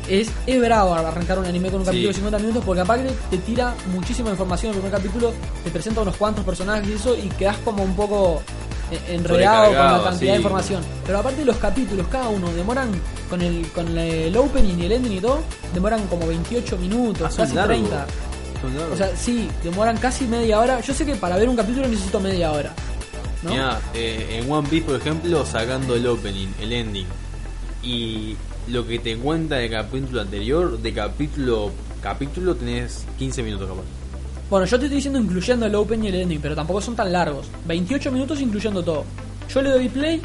Es, 0.09 0.31
es 0.47 0.61
bravo 0.61 0.95
arrancar 0.95 1.39
un 1.39 1.47
anime 1.47 1.69
con 1.71 1.81
un 1.81 1.85
Sí. 1.87 1.91
capítulo 1.91 2.09
de 2.09 2.15
50 2.15 2.39
minutos 2.39 2.63
porque 2.65 2.81
aparte 2.83 3.11
te 3.31 3.39
tira 3.39 3.75
muchísima 3.93 4.31
información 4.31 4.73
el 4.73 4.79
primer 4.81 4.97
capítulo, 4.97 5.33
te 5.65 5.71
presenta 5.71 6.01
unos 6.03 6.17
cuantos 6.17 6.45
personajes 6.45 6.89
y 6.89 6.93
eso 6.93 7.17
y 7.17 7.29
quedas 7.31 7.57
como 7.65 7.83
un 7.83 7.97
poco 7.97 8.41
enredado 9.09 9.67
con 9.69 9.77
la 9.77 10.03
cantidad 10.05 10.33
de 10.33 10.37
información. 10.37 10.83
Pero 11.05 11.19
aparte 11.19 11.45
los 11.45 11.57
capítulos, 11.57 12.07
cada 12.09 12.29
uno 12.29 12.53
demoran 12.53 12.91
con 13.29 13.43
el 13.43 13.67
con 13.69 13.97
el 13.99 14.37
opening 14.37 14.79
y 14.79 14.87
el 14.87 14.93
ending 14.93 15.13
y 15.13 15.21
todo, 15.21 15.41
demoran 15.75 16.07
como 16.09 16.27
28 16.27 16.77
minutos, 16.79 17.23
Ah, 17.23 17.37
casi 17.37 17.55
largos. 17.55 17.77
30. 17.77 18.07
Son 18.61 18.77
largos. 18.77 18.95
O 18.95 18.97
sea, 18.97 19.17
sí, 19.17 19.49
demoran 19.63 19.97
casi 19.99 20.27
media 20.27 20.59
hora. 20.61 20.81
Yo 20.81 20.95
sé 20.95 21.05
que 21.05 21.17
para 21.17 21.37
ver 21.37 21.49
un 21.49 21.57
capítulo 21.57 21.87
necesito 21.89 22.21
media 22.21 22.53
hora. 22.53 22.73
¿no? 23.43 23.51
Mirá, 23.51 23.81
eh, 23.95 24.41
en 24.41 24.51
One 24.51 24.69
Piece, 24.69 24.87
por 24.87 24.97
ejemplo, 24.97 25.45
sacando 25.45 25.95
el 25.95 26.07
opening, 26.07 26.49
el 26.61 26.73
ending, 26.73 27.07
y 27.83 28.37
lo 28.69 28.87
que 28.87 28.99
te 28.99 29.17
cuenta 29.17 29.57
del 29.57 29.71
capítulo 29.71 30.21
anterior, 30.23 30.79
de 30.79 30.93
capítulo 30.93 31.71
capítulo 32.03 32.55
tenés 32.55 33.05
15 33.19 33.43
minutos 33.43 33.69
capaz. 33.69 33.83
Bueno, 34.49 34.65
yo 34.67 34.79
te 34.79 34.85
estoy 34.87 34.97
diciendo 34.97 35.19
incluyendo 35.19 35.67
el 35.67 35.75
open 35.75 36.05
y 36.05 36.09
el 36.09 36.15
ending, 36.17 36.41
pero 36.41 36.55
tampoco 36.55 36.81
son 36.81 36.95
tan 36.95 37.13
largos. 37.13 37.47
28 37.67 38.13
minutos 38.13 38.41
incluyendo 38.41 38.83
todo. 38.83 39.05
Yo 39.53 39.61
le 39.63 39.71
doy 39.71 39.89
play 39.89 40.23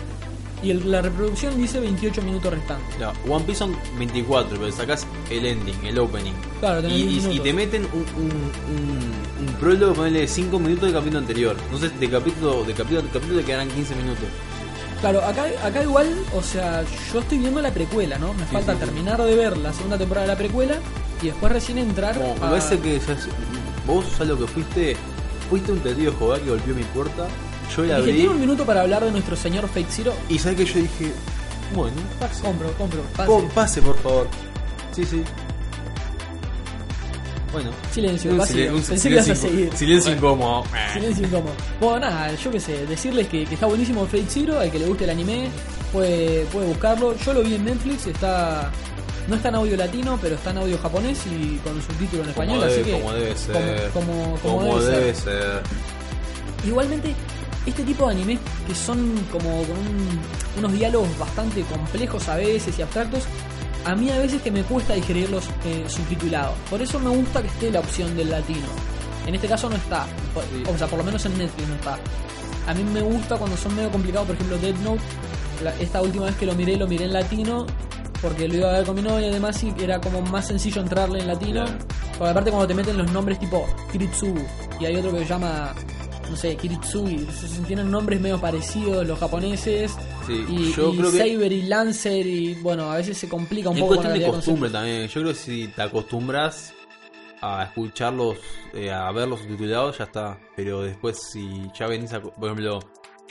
y 0.62 0.70
el- 0.70 0.92
la 0.92 1.02
reproducción 1.02 1.58
dice 1.58 1.80
28 1.80 2.22
minutos 2.22 2.54
restantes. 2.54 3.00
Ya, 3.00 3.12
One 3.28 3.44
Piece 3.46 3.60
son 3.60 3.76
24, 3.98 4.60
pero 4.60 4.72
sacás 4.72 5.08
el 5.32 5.46
ending, 5.46 5.74
el 5.86 5.98
opening. 5.98 6.34
Claro, 6.60 6.82
tenés 6.82 6.98
y, 7.00 7.06
10 7.08 7.36
y- 7.36 7.40
te 7.40 7.52
meten 7.54 7.84
un, 7.94 8.06
un, 8.24 8.32
un, 8.32 9.48
un 9.48 9.54
prólogo, 9.60 9.94
ponele 9.96 10.28
5 10.28 10.60
minutos 10.60 10.84
del 10.84 10.94
capítulo 10.94 11.18
anterior. 11.20 11.56
Entonces, 11.66 12.00
de 12.00 12.08
capítulo, 12.10 12.64
de 12.64 12.74
capítulo, 12.74 13.02
de 13.02 13.10
capítulo 13.10 13.40
te 13.40 13.46
quedarán 13.46 13.70
15 13.70 13.96
minutos. 13.96 14.26
Claro, 15.00 15.26
acá, 15.26 15.46
acá 15.64 15.82
igual, 15.82 16.14
o 16.36 16.44
sea, 16.44 16.84
yo 17.12 17.22
estoy 17.22 17.40
viendo 17.40 17.60
la 17.60 17.72
precuela, 17.72 18.20
¿no? 18.20 18.36
Me 18.36 18.46
falta 18.46 18.74
sí, 18.74 18.80
sí. 18.80 18.86
terminar 18.86 19.20
de 19.24 19.36
ver 19.36 19.58
la 19.58 19.74
segunda 19.74 19.98
temporada 19.98 20.28
de 20.28 20.34
la 20.34 20.38
precuela 20.38 20.76
y 21.24 21.26
después 21.28 21.52
recién 21.52 21.80
entrar 21.80 22.14
Como, 22.16 22.36
me 22.36 22.46
a- 22.46 22.50
parece 22.52 22.78
que 22.80 23.00
ya 23.00 23.14
es- 23.14 23.28
vos 23.94 24.06
sos 24.18 24.28
lo 24.28 24.38
que 24.38 24.48
fuiste, 24.48 24.96
fuiste 25.50 25.72
un 25.72 25.80
testigo 25.80 26.12
de 26.12 26.18
Jehová 26.18 26.40
que 26.40 26.50
golpeó 26.50 26.76
mi 26.76 26.84
puerta. 26.84 27.28
Yo 27.76 27.84
la 27.84 27.88
Dije, 27.88 28.00
abrí 28.00 28.14
¿tiene 28.14 28.30
un 28.30 28.40
minuto 28.40 28.66
para 28.66 28.82
hablar 28.82 29.04
de 29.06 29.12
nuestro 29.12 29.36
señor 29.36 29.68
Fate 29.68 29.86
Zero? 29.90 30.14
y 30.30 30.38
sabes 30.40 30.58
que 30.58 30.66
yo 30.66 30.80
dije, 30.80 31.12
bueno, 31.76 31.96
pase. 32.20 32.42
Compro, 32.44 32.72
compro, 32.74 33.02
pase. 33.16 33.28
Po- 33.32 33.48
pase, 33.56 33.82
por 33.82 33.98
favor. 34.00 34.28
Sí, 34.92 35.06
sí. 35.06 35.24
Bueno. 37.54 37.70
Silencio, 37.92 38.32
Un 38.32 38.38
pase. 38.38 38.54
silen- 38.54 38.74
un 38.76 38.82
Pensé 38.82 39.10
que 39.10 39.14
ibas 39.16 39.30
a 39.30 39.36
silencio, 39.36 39.78
silencio 39.78 40.12
incómodo. 40.14 40.64
Silencio 40.94 41.28
incómodo. 41.28 41.54
Bueno, 41.82 42.00
nada, 42.00 42.34
yo 42.36 42.50
qué 42.52 42.60
sé, 42.62 42.86
decirles 42.86 43.28
que, 43.28 43.46
que 43.46 43.54
está 43.56 43.66
buenísimo 43.66 44.06
Fate 44.06 44.26
Zero, 44.30 44.58
al 44.60 44.72
que 44.72 44.80
le 44.80 44.86
guste 44.88 45.04
el 45.04 45.10
anime 45.10 45.50
puede, 45.92 46.46
puede 46.46 46.68
buscarlo. 46.68 47.14
Yo 47.18 47.34
lo 47.34 47.42
vi 47.44 47.56
en 47.56 47.66
Netflix, 47.66 48.08
está 48.08 48.72
no 49.28 49.36
está 49.36 49.50
en 49.50 49.56
audio 49.56 49.78
latino, 49.78 50.18
pero 50.22 50.36
está 50.36 50.52
en 50.52 50.58
audio 50.60 50.78
japonés 50.78 51.20
y 51.28 51.58
con 51.58 51.82
subtítulo 51.82 52.24
en 52.24 52.30
español, 52.30 52.56
Como 52.60 52.66
así 52.72 52.76
debe, 52.78 52.92
que 52.92 53.00
como 53.02 53.14
debe 53.14 53.38
ser. 53.38 53.90
como, 53.94 54.38
como- 54.42 54.58
como 54.60 54.80
debe 54.80 54.96
debe 55.00 55.14
ser. 55.16 55.24
ser. 55.24 55.62
Igualmente, 56.68 57.14
este 57.66 57.84
tipo 57.84 58.08
de 58.08 58.12
animes 58.16 58.40
que 58.68 58.76
son 58.76 59.14
como 59.32 59.64
con 59.64 59.78
un- 59.78 60.20
unos 60.60 60.74
diálogos 60.74 61.18
bastante 61.18 61.62
complejos 61.64 62.28
a 62.30 62.36
veces 62.36 62.78
y 62.78 62.82
abstractos, 62.82 63.24
a 63.86 63.96
mí 63.96 64.10
a 64.12 64.18
veces 64.20 64.42
que 64.42 64.52
me 64.52 64.62
cuesta 64.64 64.94
digerirlos 64.94 65.46
eh, 65.66 65.86
subtitulados. 65.88 66.54
Por 66.70 66.82
eso 66.82 67.00
me 67.00 67.10
gusta 67.10 67.42
que 67.42 67.48
esté 67.48 67.72
la 67.72 67.80
opción 67.80 68.16
del 68.16 68.30
latino. 68.30 68.68
En 69.26 69.36
este 69.36 69.48
caso 69.48 69.70
no 69.70 69.76
está. 69.76 70.06
O 70.72 70.78
sea, 70.78 70.88
por 70.88 71.00
lo 71.00 71.04
menos 71.06 71.24
en 71.26 71.38
Netflix 71.38 71.68
no 71.68 71.76
está. 71.76 71.98
A 72.68 72.74
mí 72.74 72.84
me 72.84 73.02
gusta 73.02 73.38
cuando 73.38 73.58
son 73.58 73.76
medio 73.76 73.90
complicados, 73.92 74.28
por 74.28 74.36
ejemplo, 74.36 74.58
Dead 74.58 74.76
Note. 74.84 75.02
la- 75.64 75.76
esta 75.80 76.02
última 76.02 76.26
vez 76.26 76.36
que 76.38 76.46
lo 76.48 76.56
miré, 76.56 76.76
lo 76.76 76.88
miré 76.88 77.06
en 77.06 77.14
latino. 77.14 77.68
Porque 78.22 78.48
lo 78.48 78.56
iba 78.56 78.70
a 78.70 78.78
ver 78.78 78.86
con 78.86 78.96
mi 78.96 79.02
novia 79.02 79.28
y 79.28 79.32
demás, 79.32 79.64
y 79.64 79.74
era 79.82 80.00
como 80.00 80.22
más 80.22 80.48
sencillo 80.48 80.82
entrarle 80.82 81.20
en 81.22 81.28
latino. 81.28 81.66
Claro. 81.66 81.78
Porque 82.18 82.30
aparte, 82.30 82.52
cuando 82.52 82.68
te 82.68 82.74
meten 82.76 82.98
los 82.98 83.12
nombres 83.12 83.40
tipo 83.40 83.66
Kiritsugu, 83.92 84.46
y 84.80 84.86
hay 84.86 84.96
otro 84.98 85.12
que 85.12 85.20
se 85.20 85.26
llama 85.26 85.74
no 86.30 86.38
sé, 86.38 86.56
Kiritsui, 86.56 87.28
tienen 87.68 87.92
nombres 87.92 88.22
medio 88.22 88.40
parecidos 88.40 89.06
los 89.06 89.20
japoneses. 89.20 89.92
Sí, 90.26 90.46
y, 90.48 90.72
yo 90.72 90.94
y 90.94 90.98
creo 90.98 91.12
que- 91.12 91.18
Saber 91.18 91.52
y 91.52 91.64
Lancer, 91.64 92.26
y 92.26 92.54
bueno, 92.56 92.90
a 92.90 92.96
veces 92.96 93.18
se 93.18 93.28
complica 93.28 93.70
un 93.70 93.76
Es 93.76 93.82
poco. 93.82 93.96
cuestión 93.96 94.14
con 94.14 94.22
de 94.22 94.28
costumbre 94.38 94.70
también. 94.70 95.08
Yo 95.10 95.22
creo 95.22 95.34
que 95.34 95.40
si 95.40 95.68
te 95.68 95.82
acostumbras 95.82 96.74
a 97.42 97.64
escucharlos, 97.64 98.38
eh, 98.74 98.92
a 98.92 99.12
verlos 99.12 99.42
subtitulados, 99.42 99.98
ya 99.98 100.06
está. 100.06 100.38
Pero 100.56 100.84
después, 100.84 101.20
si 101.22 101.70
ya 101.78 101.88
venís 101.88 102.14
a. 102.14 102.22
Por 102.22 102.46
ejemplo, 102.46 102.80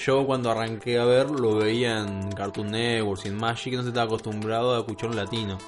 yo 0.04 0.24
cuando 0.24 0.50
arranqué 0.50 0.98
a 0.98 1.04
ver, 1.04 1.30
lo 1.30 1.56
veía 1.56 1.98
en 1.98 2.32
Cartoon 2.32 2.70
Network, 2.70 3.26
en 3.26 3.36
Magic, 3.36 3.74
no 3.74 3.82
se 3.82 3.88
estaba 3.88 4.06
acostumbrado 4.06 4.74
a 4.74 4.78
escucharlo 4.78 5.12
en 5.12 5.24
latino. 5.24 5.58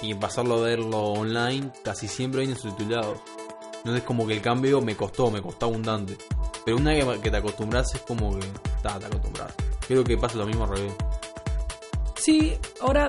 Y 0.00 0.14
pasarlo 0.14 0.56
a 0.56 0.62
verlo 0.62 0.98
online, 0.98 1.70
casi 1.84 2.08
siempre 2.08 2.40
vienen 2.40 2.58
subtitulados. 2.58 3.18
Entonces, 3.76 4.02
como 4.04 4.26
que 4.26 4.34
el 4.34 4.40
cambio 4.40 4.80
me 4.80 4.96
costó, 4.96 5.30
me 5.30 5.42
costó 5.42 5.66
abundante. 5.66 6.16
Pero 6.64 6.78
una 6.78 6.92
vez 6.92 7.20
que, 7.20 7.30
te 7.30 7.36
acostumbras, 7.36 7.94
es 7.94 8.00
como 8.00 8.38
que. 8.38 8.46
Ta, 8.82 8.98
te 8.98 9.06
acostumbras. 9.06 9.52
Creo 9.86 10.02
que 10.02 10.16
pasa 10.16 10.38
lo 10.38 10.46
mismo 10.46 10.64
al 10.64 10.70
revés. 10.70 10.94
Sí, 12.16 12.54
ahora, 12.80 13.08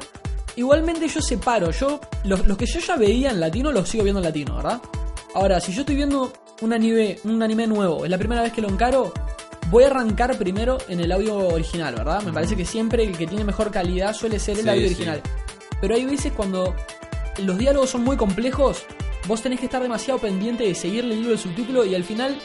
igualmente 0.56 1.08
yo 1.08 1.22
separo. 1.22 1.72
Yo, 1.72 2.00
los, 2.26 2.46
los 2.46 2.58
que 2.58 2.66
yo 2.66 2.80
ya 2.80 2.98
veía 2.98 3.32
en 3.32 3.40
latino, 3.40 3.72
los 3.72 3.88
sigo 3.88 4.04
viendo 4.04 4.20
en 4.20 4.26
latino, 4.26 4.58
¿verdad? 4.58 4.82
Ahora, 5.34 5.60
si 5.60 5.72
yo 5.72 5.82
estoy 5.82 5.96
viendo 5.96 6.34
un 6.62 6.74
anime, 6.74 7.20
un 7.24 7.42
anime 7.42 7.68
nuevo, 7.68 8.06
es 8.06 8.12
la 8.12 8.18
primera 8.18 8.42
vez 8.42 8.54
que 8.54 8.62
lo 8.62 8.70
encaro, 8.70 9.14
voy 9.70 9.84
a 9.84 9.88
arrancar 9.88 10.38
primero 10.38 10.78
en 10.88 11.00
el 11.00 11.12
audio 11.12 11.38
original, 11.38 11.96
¿verdad? 11.96 12.22
Me 12.24 12.32
parece 12.34 12.56
que 12.56 12.66
siempre 12.66 13.04
el 13.04 13.18
que 13.18 13.28
tiene 13.28 13.44
mejor 13.44 13.72
calidad 13.72 14.14
suele 14.14 14.40
ser 14.40 14.58
el 14.60 14.64
Sí, 14.64 14.70
audio 14.70 14.82
sí. 14.82 14.94
original. 14.96 15.22
Pero 15.82 15.96
hay 15.96 16.06
veces 16.06 16.32
cuando 16.34 16.76
los 17.40 17.58
diálogos 17.58 17.90
son 17.90 18.04
muy 18.04 18.16
complejos, 18.18 18.86
vos 19.28 19.42
tenés 19.42 19.60
que 19.60 19.66
estar 19.66 19.82
demasiado 19.82 20.20
pendiente 20.20 20.64
de 20.66 20.76
seguir 20.76 21.04
leyendo 21.06 21.32
el 21.32 21.40
subtítulo 21.40 21.84
y 21.86 21.96
al 21.96 22.04
final, 22.04 22.38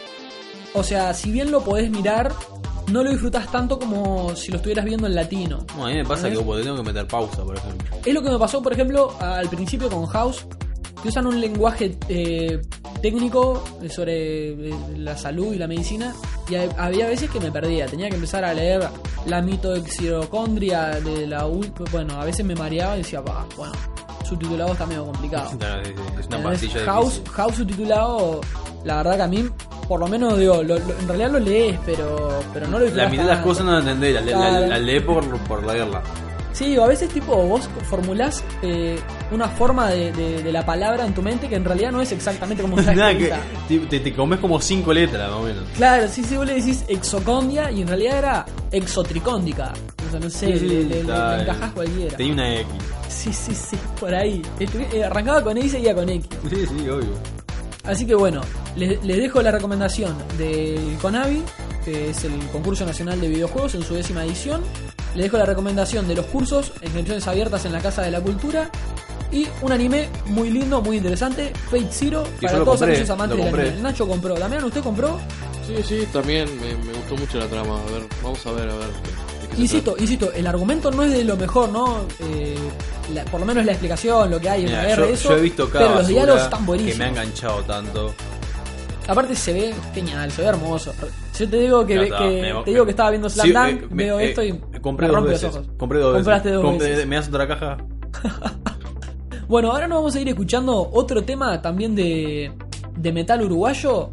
o 0.74 0.82
sea, 0.82 1.12
si 1.14 1.30
bien 1.30 1.50
lo 1.50 1.62
podés 1.62 1.90
mirar, 1.90 2.32
no 2.90 3.02
lo 3.04 3.10
disfrutás 3.10 3.50
tanto 3.52 3.78
como 3.78 4.34
si 4.34 4.50
lo 4.50 4.56
estuvieras 4.56 4.84
viendo 4.86 5.06
en 5.06 5.14
latino. 5.14 5.58
No, 5.76 5.86
a 5.86 5.90
mí 5.90 5.96
me 5.96 6.04
pasa 6.04 6.22
que 6.22 6.28
¿Entendés? 6.28 6.46
vos 6.46 6.62
tengo 6.62 6.76
que 6.78 6.82
meter 6.82 7.06
pausa, 7.06 7.44
por 7.44 7.56
ejemplo. 7.56 7.98
Es 8.04 8.14
lo 8.14 8.22
que 8.22 8.30
me 8.30 8.38
pasó, 8.38 8.62
por 8.62 8.72
ejemplo, 8.72 9.14
al 9.20 9.48
principio 9.50 9.90
con 9.90 10.06
House, 10.06 10.46
que 11.02 11.08
usan 11.08 11.26
un 11.26 11.40
lenguaje 11.40 11.96
eh, 12.08 12.60
técnico 13.02 13.62
sobre 13.90 14.48
eh, 14.70 14.74
la 14.96 15.16
salud 15.16 15.52
y 15.54 15.58
la 15.58 15.66
medicina, 15.68 16.14
y 16.48 16.56
ha- 16.56 16.68
había 16.78 17.06
veces 17.06 17.30
que 17.30 17.38
me 17.40 17.50
perdía. 17.52 17.86
Tenía 17.86 18.08
que 18.08 18.16
empezar 18.16 18.44
a 18.44 18.52
leer 18.54 18.82
la 19.26 19.40
mitoxirocondria 19.42 21.00
de 21.00 21.26
la 21.26 21.44
Bueno, 21.92 22.20
a 22.20 22.24
veces 22.24 22.44
me 22.44 22.54
mareaba 22.54 22.94
y 22.96 22.98
decía, 22.98 23.20
"Bah, 23.20 23.46
bueno, 23.56 23.72
subtitulado 24.24 24.72
está 24.72 24.86
medio 24.86 25.04
complicado. 25.06 25.50
Claro, 25.58 25.84
sí, 25.84 25.92
sí, 25.94 26.20
Es 26.20 26.26
una 26.26 26.84
House. 26.84 27.22
House 27.32 27.54
subtitulado, 27.56 28.40
la 28.84 28.96
verdad 28.98 29.16
que 29.16 29.22
a 29.22 29.28
mí, 29.28 29.48
por 29.88 30.00
lo 30.00 30.06
menos, 30.08 30.38
digo, 30.38 30.62
lo- 30.62 30.78
lo- 30.78 30.98
en 30.98 31.08
realidad 31.08 31.30
lo 31.32 31.38
lees, 31.38 31.78
pero, 31.86 32.40
pero 32.52 32.66
no 32.68 32.78
lo 32.78 32.86
La 32.90 33.08
mitad 33.08 33.22
de 33.24 33.28
las 33.30 33.42
cosas 33.44 33.64
no 33.64 33.72
la 33.72 33.78
entendés, 33.78 34.14
la, 34.14 34.20
la, 34.20 34.26
Claro. 34.32 34.66
la 34.66 34.78
lees 34.78 35.02
por, 35.02 35.38
por 35.40 35.64
leerla. 35.66 36.02
Sí, 36.58 36.76
o 36.76 36.82
a 36.82 36.88
veces 36.88 37.08
tipo 37.10 37.36
vos 37.36 37.68
formulás 37.88 38.42
eh, 38.62 38.98
una 39.30 39.48
forma 39.48 39.90
de, 39.90 40.10
de- 40.12 40.42
de 40.42 40.52
la 40.52 40.66
palabra 40.66 41.06
en 41.06 41.14
tu 41.14 41.22
mente 41.22 41.48
que 41.48 41.54
en 41.54 41.64
realidad 41.64 41.92
no 41.92 42.00
es 42.02 42.10
exactamente 42.10 42.62
como 42.62 42.76
está 42.80 42.94
Nada, 42.94 43.16
que 43.16 43.28
escrita. 43.28 43.88
te, 43.88 44.00
te, 44.00 44.12
comes 44.12 44.40
como 44.40 44.60
cinco 44.60 44.92
letras, 44.92 45.30
más 45.30 45.38
o 45.38 45.42
menos. 45.44 45.62
Claro, 45.76 46.08
sí, 46.08 46.24
sí, 46.24 46.36
vos 46.36 46.46
le 46.46 46.54
decís 46.54 46.84
exocondia 46.88 47.70
y 47.70 47.82
en 47.82 47.86
realidad 47.88 48.18
era 48.18 48.46
exotricóndica. 48.72 49.72
O 50.08 50.10
sea, 50.10 50.18
no 50.20 50.28
sé, 50.30 50.58
Sí, 50.58 50.66
le, 50.66 50.82
le- 50.82 50.84
le- 50.84 51.00
está, 51.00 51.36
le 51.36 51.42
encajás 51.42 51.72
cualquiera. 51.72 52.16
Tenía 52.16 52.32
una 52.32 52.54
X. 52.56 52.66
Sí, 53.08 53.32
sí, 53.32 53.54
sí, 53.54 53.76
por 54.00 54.14
ahí. 54.14 54.42
Eh, 54.58 55.04
arrancaba 55.04 55.42
con 55.44 55.56
E 55.58 55.60
y 55.60 55.68
seguía 55.68 55.94
con 55.94 56.08
X. 56.08 56.28
Sí, 56.50 56.66
sí, 56.66 56.88
obvio. 56.88 57.10
Así 57.84 58.04
que 58.06 58.14
bueno, 58.14 58.40
les, 58.76 59.02
les 59.04 59.16
dejo 59.16 59.40
la 59.42 59.50
recomendación 59.50 60.14
del 60.36 60.96
CONAVI, 61.00 61.42
que 61.84 62.10
es 62.10 62.24
el 62.24 62.32
Concurso 62.52 62.84
Nacional 62.84 63.20
de 63.20 63.28
Videojuegos 63.28 63.74
en 63.76 63.82
su 63.82 63.94
décima 63.94 64.24
edición. 64.24 64.62
Les 65.14 65.24
dejo 65.24 65.36
la 65.38 65.46
recomendación 65.46 66.06
de 66.06 66.14
los 66.14 66.26
cursos, 66.26 66.72
inscripciones 66.82 67.26
abiertas 67.26 67.64
en 67.64 67.72
la 67.72 67.80
Casa 67.80 68.02
de 68.02 68.10
la 68.10 68.20
Cultura. 68.20 68.70
Y 69.30 69.46
un 69.60 69.72
anime 69.72 70.08
muy 70.26 70.48
lindo, 70.50 70.80
muy 70.80 70.96
interesante, 70.96 71.52
Fate 71.70 71.88
Zero, 71.90 72.24
Y 72.40 72.46
para 72.46 72.58
todos 72.60 72.76
compré, 72.78 72.92
aquellos 72.92 73.10
amantes 73.10 73.36
del 73.38 73.48
anime. 73.54 73.80
Nacho 73.82 74.08
compró. 74.08 74.34
Damián, 74.38 74.64
¿usted 74.64 74.80
compró? 74.82 75.18
Sí, 75.66 75.74
sí, 75.86 76.08
también 76.12 76.48
me, 76.60 76.74
me 76.76 76.92
gustó 76.94 77.14
mucho 77.16 77.38
la 77.38 77.46
trama. 77.46 77.78
A 77.78 77.92
ver, 77.92 78.02
vamos 78.22 78.46
a 78.46 78.52
ver, 78.52 78.70
a 78.70 78.74
ver. 78.74 78.86
de 78.86 79.48
qué 79.50 79.56
se 79.56 79.60
Insisto, 79.62 79.96
insisto, 79.98 80.32
el 80.32 80.46
argumento 80.46 80.90
no 80.90 81.02
es 81.02 81.12
de 81.12 81.24
lo 81.24 81.36
mejor, 81.36 81.68
¿no? 81.68 82.06
Eh, 82.20 82.56
la- 83.12 83.24
por 83.26 83.40
lo 83.40 83.44
menos 83.44 83.66
la 83.66 83.72
explicación, 83.72 84.30
lo 84.30 84.40
que 84.40 84.48
hay 84.48 84.64
en 84.64 84.72
la 84.72 84.84
guerra, 84.86 85.06
yo, 85.08 85.12
eso. 85.12 85.28
yo 85.30 85.36
he 85.36 85.40
visto 85.42 85.68
cada 85.68 85.84
pero 85.88 85.98
los 85.98 86.06
diálogos 86.08 86.42
están 86.44 86.60
que 86.60 86.66
buenísimos. 86.66 86.98
me 86.98 87.04
ha 87.04 87.08
enganchado 87.08 87.62
tanto. 87.64 88.14
Aparte 89.08 89.34
se 89.34 89.52
ve 89.52 89.74
genial, 89.94 90.30
se 90.30 90.42
ve 90.42 90.48
hermoso. 90.48 90.92
Yo 91.38 91.48
te 91.48 91.56
digo 91.56 91.84
que, 91.86 91.94
Ya 91.94 92.00
ve- 92.00 92.06
está, 92.06 92.18
que- 92.18 92.52
me- 92.54 92.62
te 92.64 92.70
digo 92.70 92.84
que 92.84 92.90
estaba 92.90 93.10
viendo 93.10 93.28
Slam 93.30 93.48
Dunk, 93.52 93.82
eh, 93.82 93.86
veo 93.90 94.20
eh, 94.20 94.28
esto 94.28 94.44
y 94.44 94.52
compré 94.80 95.06
me 95.06 95.08
dos 95.08 95.16
rompe 95.16 95.30
veces. 95.30 95.42
los 95.44 95.56
ojos. 95.56 95.68
Compré 95.78 95.98
dos 95.98 96.14
Compraste 96.14 96.48
veces. 96.50 96.62
dos 96.62 96.70
Compré- 96.72 96.90
veces. 96.90 97.06
¿Me 97.06 97.16
das 97.16 97.28
otra 97.28 97.48
caja? 97.48 97.76
Bueno, 99.48 99.72
ahora 99.72 99.88
nos 99.88 99.96
vamos 100.00 100.14
a 100.14 100.20
ir 100.20 100.28
escuchando 100.28 100.90
otro 100.92 101.24
tema 101.24 101.62
también 101.62 101.94
de, 101.94 102.52
de 102.98 103.12
metal 103.12 103.42
uruguayo. 103.42 104.10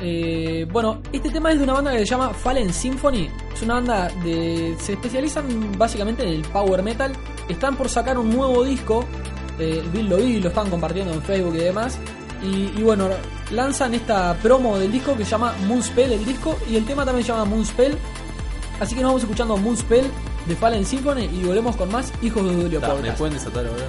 Eh, 0.00 0.66
bueno, 0.70 1.00
este 1.14 1.30
tema 1.30 1.50
es 1.50 1.56
de 1.56 1.64
una 1.64 1.72
banda 1.72 1.92
que 1.92 2.00
se 2.00 2.04
llama 2.04 2.34
Fallen 2.34 2.70
Symphony. 2.70 3.30
Es 3.54 3.62
una 3.62 3.74
banda 3.74 4.10
de. 4.22 4.74
se 4.78 4.92
especializan 4.92 5.78
básicamente 5.78 6.24
en 6.24 6.28
el 6.28 6.42
power 6.42 6.82
metal. 6.82 7.12
Están 7.48 7.74
por 7.76 7.88
sacar 7.88 8.18
un 8.18 8.28
nuevo 8.36 8.64
disco. 8.64 9.02
Eh, 9.58 9.82
lo 10.06 10.18
vi, 10.18 10.40
lo 10.40 10.48
están 10.50 10.68
compartiendo 10.68 11.14
en 11.14 11.22
Facebook 11.22 11.54
y 11.54 11.60
demás. 11.60 11.98
Y, 12.42 12.72
y 12.78 12.82
bueno, 12.82 13.08
lanzan 13.50 13.94
esta 13.94 14.34
promo 14.42 14.78
del 14.78 14.92
disco 14.92 15.16
que 15.16 15.24
se 15.24 15.30
llama 15.30 15.54
Moonspell, 15.66 16.12
el 16.12 16.24
disco. 16.24 16.58
Y 16.68 16.76
el 16.76 16.84
tema 16.84 17.04
también 17.04 17.24
se 17.24 17.32
llama 17.32 17.44
Moonspell. 17.44 17.96
Así 18.80 18.94
que 18.94 19.00
nos 19.00 19.08
vamos 19.10 19.22
escuchando 19.22 19.56
Moonspell 19.56 20.06
de 20.46 20.54
Fallen 20.54 20.84
Symphony 20.84 21.24
y 21.32 21.42
volvemos 21.44 21.76
con 21.76 21.90
más 21.90 22.12
Hijos 22.22 22.44
de 22.44 22.54
Dulio 22.54 22.78
Ta, 22.80 22.88
¿Me 22.88 22.94
Podcast. 22.94 23.18
pueden 23.18 23.34
desatar 23.34 23.66
ahora? 23.66 23.84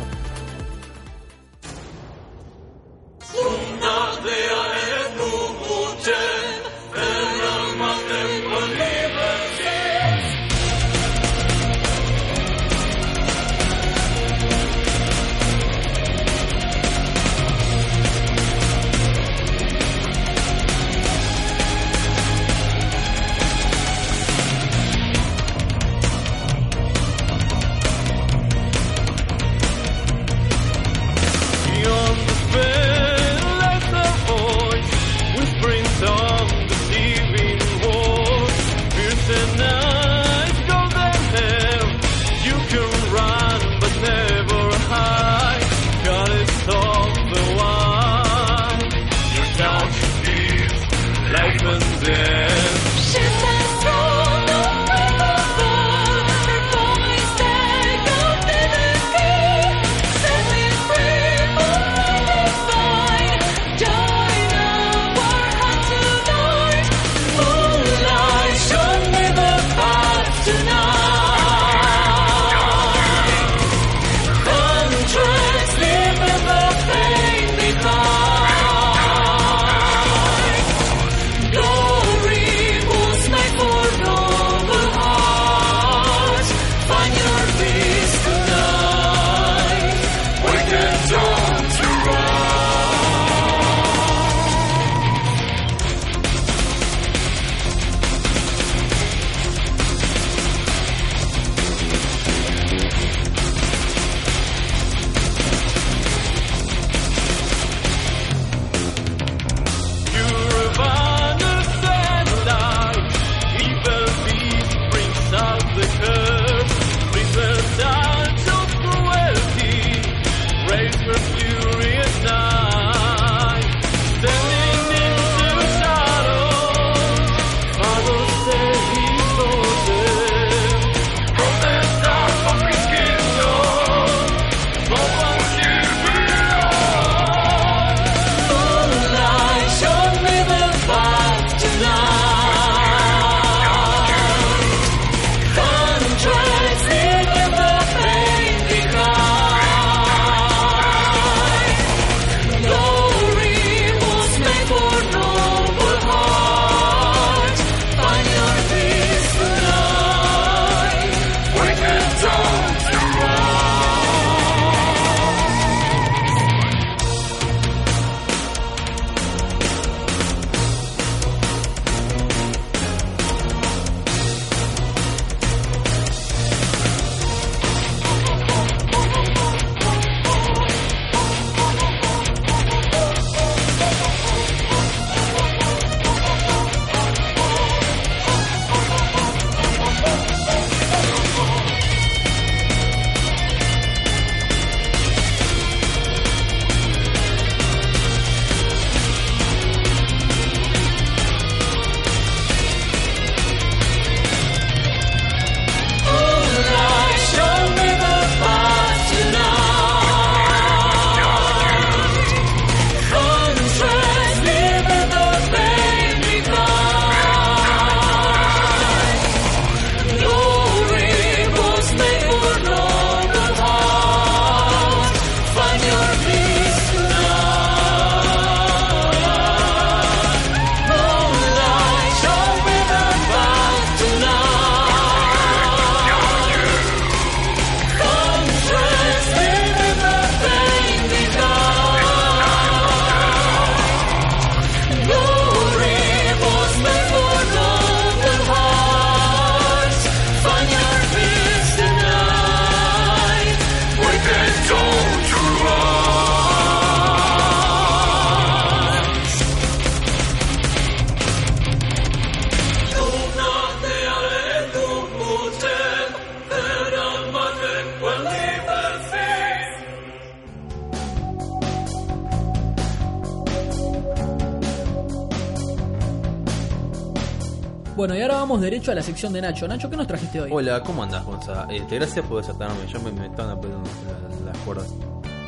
Vamos 278.48 278.62
derecho 278.62 278.92
a 278.92 278.96
la 278.96 279.02
sección 279.04 279.34
de 279.34 279.42
Nacho. 279.42 279.68
Nacho, 279.68 279.90
¿qué 279.90 279.98
nos 279.98 280.08
trajiste 280.08 280.40
hoy? 280.42 280.50
Hola, 280.54 280.82
¿cómo 280.82 281.04
andas, 281.04 281.26
Gonza? 281.26 281.68
Este, 281.70 281.96
gracias 281.96 282.26
por 282.26 282.38
desatarme, 282.42 282.76
ya 282.92 282.98
me, 283.00 283.12
me 283.12 283.26
estaban 283.26 283.58
apretando 283.58 283.90
la- 284.08 284.52
las 284.52 284.58
cuerdas. 284.60 284.88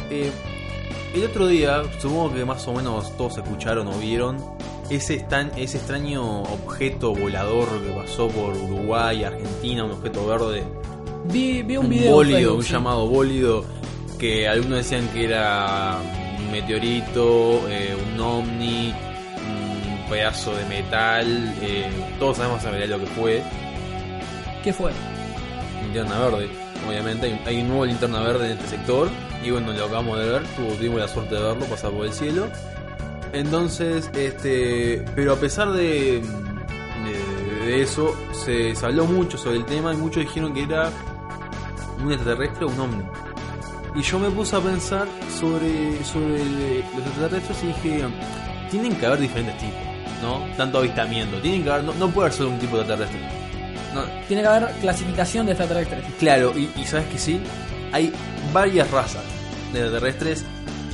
Eh, 0.10 0.30
el 1.16 1.24
otro 1.24 1.48
día, 1.48 1.82
supongo 2.00 2.34
que 2.34 2.44
más 2.44 2.68
o 2.68 2.74
menos 2.74 3.16
todos 3.16 3.38
escucharon 3.38 3.88
o 3.88 3.94
vieron 4.00 4.38
ese, 4.90 5.16
estan- 5.26 5.52
ese 5.56 5.78
extraño 5.78 6.42
objeto 6.44 7.14
volador 7.16 7.68
que 7.82 7.92
pasó 7.94 8.28
por 8.28 8.54
Uruguay, 8.58 9.24
Argentina, 9.24 9.86
un 9.86 9.92
objeto 9.92 10.26
verde, 10.28 10.64
Vi, 11.32 11.64
vi 11.64 11.78
un 11.78 11.86
un, 11.86 11.92
video. 11.92 12.12
bólido, 12.16 12.38
Facebook, 12.40 12.58
un 12.58 12.64
sí. 12.64 12.74
llamado 12.74 13.08
bólido, 13.08 13.66
que 14.20 14.48
algunos 14.48 14.80
decían 14.80 15.08
que 15.14 15.24
era 15.26 16.00
un 16.38 16.52
meteorito, 16.52 17.62
eh, 17.70 17.96
un 18.14 18.20
ovni, 18.20 18.94
pedazo 20.10 20.56
de 20.56 20.66
metal, 20.66 21.56
eh, 21.62 21.90
todos 22.20 22.38
sabemos 22.38 22.64
en 22.66 22.72
realidad 22.72 22.98
lo 22.98 23.06
que 23.06 23.12
fue. 23.12 23.44
¿Qué 24.64 24.74
fue? 24.74 24.92
linterna 25.82 26.20
verde. 26.20 26.50
Obviamente 26.88 27.28
hay, 27.28 27.42
hay 27.46 27.62
un 27.62 27.70
nuevo 27.70 27.86
linterna 27.86 28.22
verde 28.22 28.52
en 28.52 28.58
este 28.58 28.78
sector. 28.78 29.10
Y 29.44 29.52
bueno, 29.52 29.72
lo 29.72 29.86
acabamos 29.86 30.20
de 30.20 30.26
ver. 30.26 30.44
Tuvimos 30.78 31.00
la 31.00 31.08
suerte 31.08 31.36
de 31.36 31.42
verlo 31.42 31.66
pasar 31.66 31.92
por 31.92 32.06
el 32.06 32.14
cielo. 32.14 32.48
Entonces, 33.34 34.10
este. 34.14 35.06
Pero 35.16 35.34
a 35.34 35.36
pesar 35.38 35.72
de, 35.72 36.22
de, 36.22 37.66
de 37.66 37.82
eso, 37.82 38.16
se, 38.34 38.76
se 38.76 38.86
habló 38.86 39.06
mucho 39.06 39.38
sobre 39.38 39.58
el 39.58 39.66
tema 39.66 39.94
y 39.94 39.98
muchos 39.98 40.24
dijeron 40.24 40.54
que 40.54 40.64
era 40.64 40.92
un 42.04 42.12
extraterrestre 42.12 42.66
o 42.66 42.70
un 42.70 42.80
ovni. 42.80 43.04
Y 43.96 44.02
yo 44.02 44.20
me 44.20 44.30
puse 44.30 44.56
a 44.56 44.60
pensar 44.60 45.08
sobre, 45.40 46.04
sobre 46.04 46.38
los 46.96 47.08
extraterrestres 47.08 47.64
y 47.64 47.68
dije, 47.68 48.06
tienen 48.70 48.96
que 48.96 49.06
haber 49.06 49.20
diferentes 49.20 49.58
tipos, 49.58 49.82
¿no? 50.22 50.46
Tanto 50.58 50.80
avistamiento, 50.80 51.38
tienen 51.42 51.64
que 51.64 51.70
haber, 51.70 51.84
no, 51.84 51.94
no 51.94 52.10
puede 52.10 52.28
haber 52.28 52.38
solo 52.38 52.50
un 52.52 52.60
tipo 52.60 52.76
de 52.78 52.82
extraterrestre. 52.84 53.20
No, 53.94 54.04
Tiene 54.28 54.44
que 54.44 54.48
haber 54.48 54.70
clasificación 54.82 55.46
de 55.48 55.54
extraterrestres. 55.54 56.04
Claro, 56.20 56.54
y, 56.56 56.70
y 56.80 56.86
sabes 56.86 57.08
que 57.08 57.18
sí, 57.18 57.40
hay 57.92 58.12
varias 58.54 58.90
razas 58.92 59.24
de 59.74 59.80
extraterrestres 59.80 60.46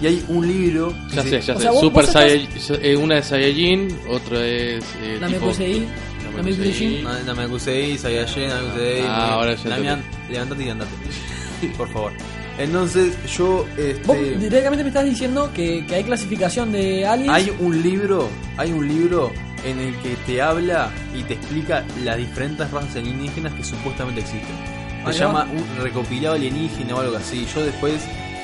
y 0.02 0.08
hay 0.08 0.26
un 0.30 0.48
libro. 0.48 0.94
que 1.10 1.16
Ya 1.16 1.24
sé, 1.24 1.42
ya 1.42 1.54
O 1.56 1.58
sé. 1.58 1.64
sea, 1.64 1.74
Super 1.74 2.06
estás- 2.06 2.24
Saiyajin- 2.26 2.80
eh, 2.82 2.96
una 2.96 3.18
es 3.20 3.26
Saiyajin, 3.28 4.00
otra 4.10 4.46
es. 4.46 4.84
Eh, 5.02 5.18
Namekusei, 5.20 5.74
tipo- 5.74 6.38
Namekusei. 6.38 7.04
Me 7.36 7.42
acusé, 7.44 7.98
Saiyajin, 7.98 8.52
acusé. 8.52 9.02
Ah, 9.08 9.34
ahora 9.34 9.56
ya 9.56 9.70
Damián, 9.70 10.04
levantate 10.30 10.64
y 10.64 10.70
andate. 10.70 10.92
Por 11.78 11.90
favor. 11.92 12.12
Entonces, 12.58 13.16
yo. 13.38 13.66
Vos 14.06 14.16
Este, 14.18 14.38
directamente 14.38 14.84
me 14.84 14.90
estás 14.90 15.04
diciendo 15.06 15.52
que, 15.54 15.86
que 15.86 15.96
hay 15.96 16.04
clasificación 16.04 16.72
de 16.72 17.06
aliens. 17.06 17.34
hay 17.34 17.54
un 17.60 17.82
libro, 17.82 18.30
hay 18.58 18.72
un 18.72 18.88
libro 18.88 19.32
en 19.66 19.80
el 19.80 19.96
que 19.98 20.16
te 20.26 20.42
habla 20.42 20.90
y 21.18 21.24
te 21.24 21.34
explica 21.34 21.84
las 22.04 22.18
diferentes 22.18 22.70
razas 22.72 22.96
alienígenas 22.96 23.54
que 23.54 23.64
supuestamente 23.64 24.22
existen. 24.22 24.56
Se 25.04 25.10
Ahí 25.12 25.18
llama 25.20 25.44
va. 25.44 25.52
un 25.52 25.84
recopilado 25.84 26.36
alienígena 26.36 26.96
o 26.96 27.00
algo 27.02 27.18
así. 27.18 27.46
Yo 27.54 27.64
después 27.66 27.94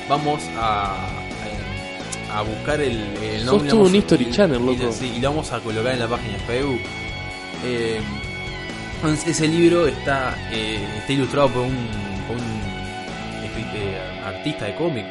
vamos 0.08 0.42
a, 0.58 0.94
a, 2.34 2.42
buscar 2.42 2.80
el, 2.80 2.98
el 3.22 3.38
Sos 3.44 3.46
nombre. 3.46 3.70
tú 3.70 3.80
un 3.82 3.94
History 3.96 4.24
y- 4.24 4.30
Channel, 4.30 4.60
y- 4.60 4.76
loco. 4.78 4.92
sí, 4.92 5.12
y 5.16 5.20
lo 5.20 5.30
vamos 5.30 5.50
a 5.52 5.60
colocar 5.60 5.92
en 5.92 5.98
la 6.00 6.06
página 6.08 6.34
de 6.34 6.38
Facebook. 6.40 6.80
Eh, 7.64 8.00
entonces, 8.96 9.28
ese 9.28 9.48
libro 9.48 9.86
está, 9.88 10.36
eh, 10.52 10.84
está 10.98 11.12
ilustrado 11.12 11.48
por 11.48 11.62
un, 11.62 11.74
por 12.28 12.36
un 12.36 12.42
escri- 12.42 12.61
artista 14.24 14.66
de 14.66 14.74
cómic, 14.76 15.04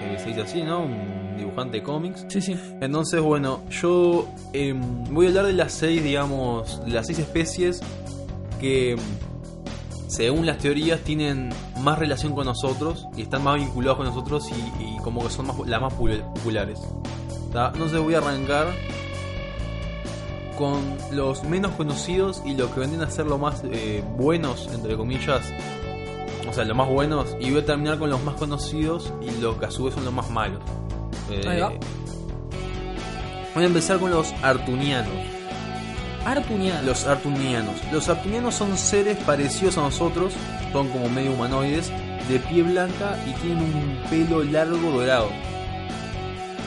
que 0.00 0.18
se 0.18 0.28
dice 0.28 0.42
así, 0.42 0.62
¿no? 0.62 0.80
Un 0.84 1.36
dibujante 1.36 1.78
de 1.78 1.82
cómics. 1.82 2.24
Sí, 2.28 2.40
sí. 2.40 2.56
Entonces, 2.80 3.20
bueno, 3.20 3.60
yo 3.70 4.28
em, 4.52 5.04
voy 5.12 5.26
a 5.26 5.28
hablar 5.30 5.46
de 5.46 5.52
las 5.52 5.72
seis, 5.72 6.02
digamos, 6.02 6.84
de 6.84 6.90
las 6.92 7.06
seis 7.06 7.18
especies 7.18 7.80
que, 8.60 8.96
según 10.08 10.46
las 10.46 10.58
teorías, 10.58 11.00
tienen 11.00 11.50
más 11.80 11.98
relación 11.98 12.34
con 12.34 12.46
nosotros 12.46 13.06
y 13.16 13.22
están 13.22 13.42
más 13.44 13.56
vinculados 13.56 13.98
con 13.98 14.06
nosotros 14.06 14.48
y, 14.50 14.82
y 14.82 14.96
como 14.98 15.22
que 15.22 15.30
son 15.30 15.46
más, 15.46 15.56
las 15.66 15.80
más 15.80 15.92
pul- 15.94 16.22
populares. 16.34 16.80
¿tá? 17.52 17.70
Entonces 17.72 18.00
voy 18.00 18.14
a 18.14 18.18
arrancar 18.18 18.68
con 20.56 20.80
los 21.12 21.44
menos 21.44 21.72
conocidos 21.72 22.42
y 22.46 22.54
los 22.54 22.70
que 22.70 22.80
vendrían 22.80 23.04
a 23.06 23.10
ser 23.10 23.26
los 23.26 23.38
más 23.38 23.62
eh, 23.70 24.02
buenos, 24.16 24.68
entre 24.72 24.96
comillas. 24.96 25.42
O 26.48 26.52
sea, 26.52 26.64
los 26.64 26.76
más 26.76 26.88
buenos. 26.88 27.36
Y 27.40 27.50
voy 27.50 27.60
a 27.60 27.64
terminar 27.64 27.98
con 27.98 28.10
los 28.10 28.22
más 28.22 28.34
conocidos 28.36 29.12
y 29.20 29.40
los 29.40 29.56
que 29.56 29.66
a 29.66 29.70
su 29.70 29.84
vez 29.84 29.94
son 29.94 30.04
los 30.04 30.12
más 30.12 30.30
malos. 30.30 30.62
Eh, 31.30 31.42
Ahí 31.46 31.60
va. 31.60 31.72
Voy 33.54 33.64
a 33.64 33.66
empezar 33.66 33.98
con 33.98 34.10
los 34.10 34.32
artunianos. 34.42 35.12
Artuniano. 36.24 36.82
Los 36.82 37.06
artunianos. 37.06 37.74
Los 37.92 38.08
artunianos 38.08 38.54
son 38.54 38.76
seres 38.76 39.16
parecidos 39.24 39.78
a 39.78 39.82
nosotros, 39.82 40.34
son 40.72 40.88
como 40.88 41.08
medio 41.08 41.32
humanoides, 41.32 41.90
de 42.28 42.38
piel 42.40 42.64
blanca 42.64 43.16
y 43.26 43.32
tienen 43.40 43.62
un 43.62 44.10
pelo 44.10 44.42
largo 44.42 44.90
dorado. 44.90 45.30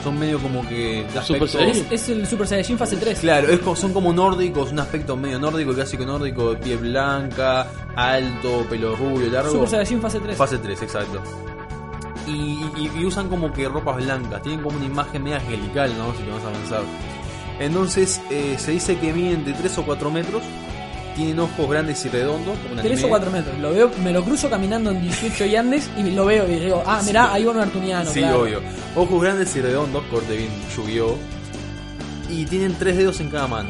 Son 0.02 0.18
medio 0.18 0.38
como 0.38 0.66
que 0.66 1.04
de 1.12 1.20
Super 1.20 1.20
aspecto- 1.42 1.46
Saiyajin. 1.58 1.86
es, 1.90 2.02
es 2.02 2.08
el 2.08 2.26
Super 2.26 2.46
Saiyajin 2.46 2.78
fase 2.78 2.96
3. 2.96 3.20
Claro, 3.20 3.48
es 3.48 3.60
son 3.78 3.92
como 3.92 4.12
nórdicos, 4.12 4.72
un 4.72 4.78
aspecto 4.80 5.16
medio 5.16 5.38
nórdico, 5.38 5.74
clásico 5.74 6.04
nórdico, 6.06 6.52
de 6.54 6.56
piel 6.56 6.78
blanca, 6.78 7.66
alto, 7.96 8.64
pelo 8.70 8.96
rubio, 8.96 9.30
largo. 9.30 9.50
Super 9.52 9.68
Saiyajin 9.68 10.00
fase 10.00 10.20
3. 10.20 10.36
Fase 10.36 10.58
3, 10.58 10.82
exacto. 10.82 11.20
Y, 12.26 12.30
y- 12.76 12.90
y 12.98 13.04
usan 13.04 13.28
como 13.28 13.52
que 13.52 13.68
ropas 13.68 13.96
blancas, 14.02 14.40
tienen 14.42 14.62
como 14.62 14.76
una 14.76 14.86
imagen 14.86 15.22
media 15.22 15.36
angelical, 15.38 15.92
¿no? 15.98 16.12
Si 16.14 16.22
te 16.22 16.30
vas 16.30 16.44
a 16.44 16.50
pensar. 16.52 16.82
Entonces, 17.58 18.20
eh, 18.30 18.56
se 18.58 18.70
dice 18.72 18.98
que 18.98 19.12
miden 19.12 19.44
de 19.44 19.52
3 19.52 19.76
o 19.78 19.82
4 19.84 20.10
metros, 20.10 20.42
tienen 21.20 21.38
ojos 21.38 21.68
grandes 21.68 22.02
y 22.06 22.08
redondos, 22.08 22.58
como 22.60 22.74
un 22.76 22.80
3 22.80 22.92
anime. 22.92 23.04
o 23.04 23.08
4 23.10 23.30
metros. 23.30 23.58
Lo 23.58 23.72
veo, 23.72 23.90
me 24.02 24.10
lo 24.10 24.24
cruzo 24.24 24.48
caminando 24.48 24.90
en 24.90 25.02
18 25.02 25.44
y 25.44 25.56
Andes 25.56 25.90
y 25.98 26.10
lo 26.12 26.24
veo 26.24 26.50
y 26.50 26.58
digo, 26.58 26.82
ah, 26.86 27.02
mirá, 27.04 27.30
ahí 27.30 27.44
va 27.44 27.52
un 27.52 27.58
artuniano. 27.58 28.10
Sí, 28.10 28.20
claro. 28.20 28.40
obvio. 28.40 28.60
Ojos 28.96 29.20
grandes 29.20 29.54
y 29.54 29.60
redondos, 29.60 30.02
corte 30.04 30.34
bien 30.34 30.50
yu 30.74 31.18
Y 32.30 32.46
tienen 32.46 32.74
tres 32.78 32.96
dedos 32.96 33.20
en 33.20 33.28
cada 33.28 33.46
mano. 33.46 33.68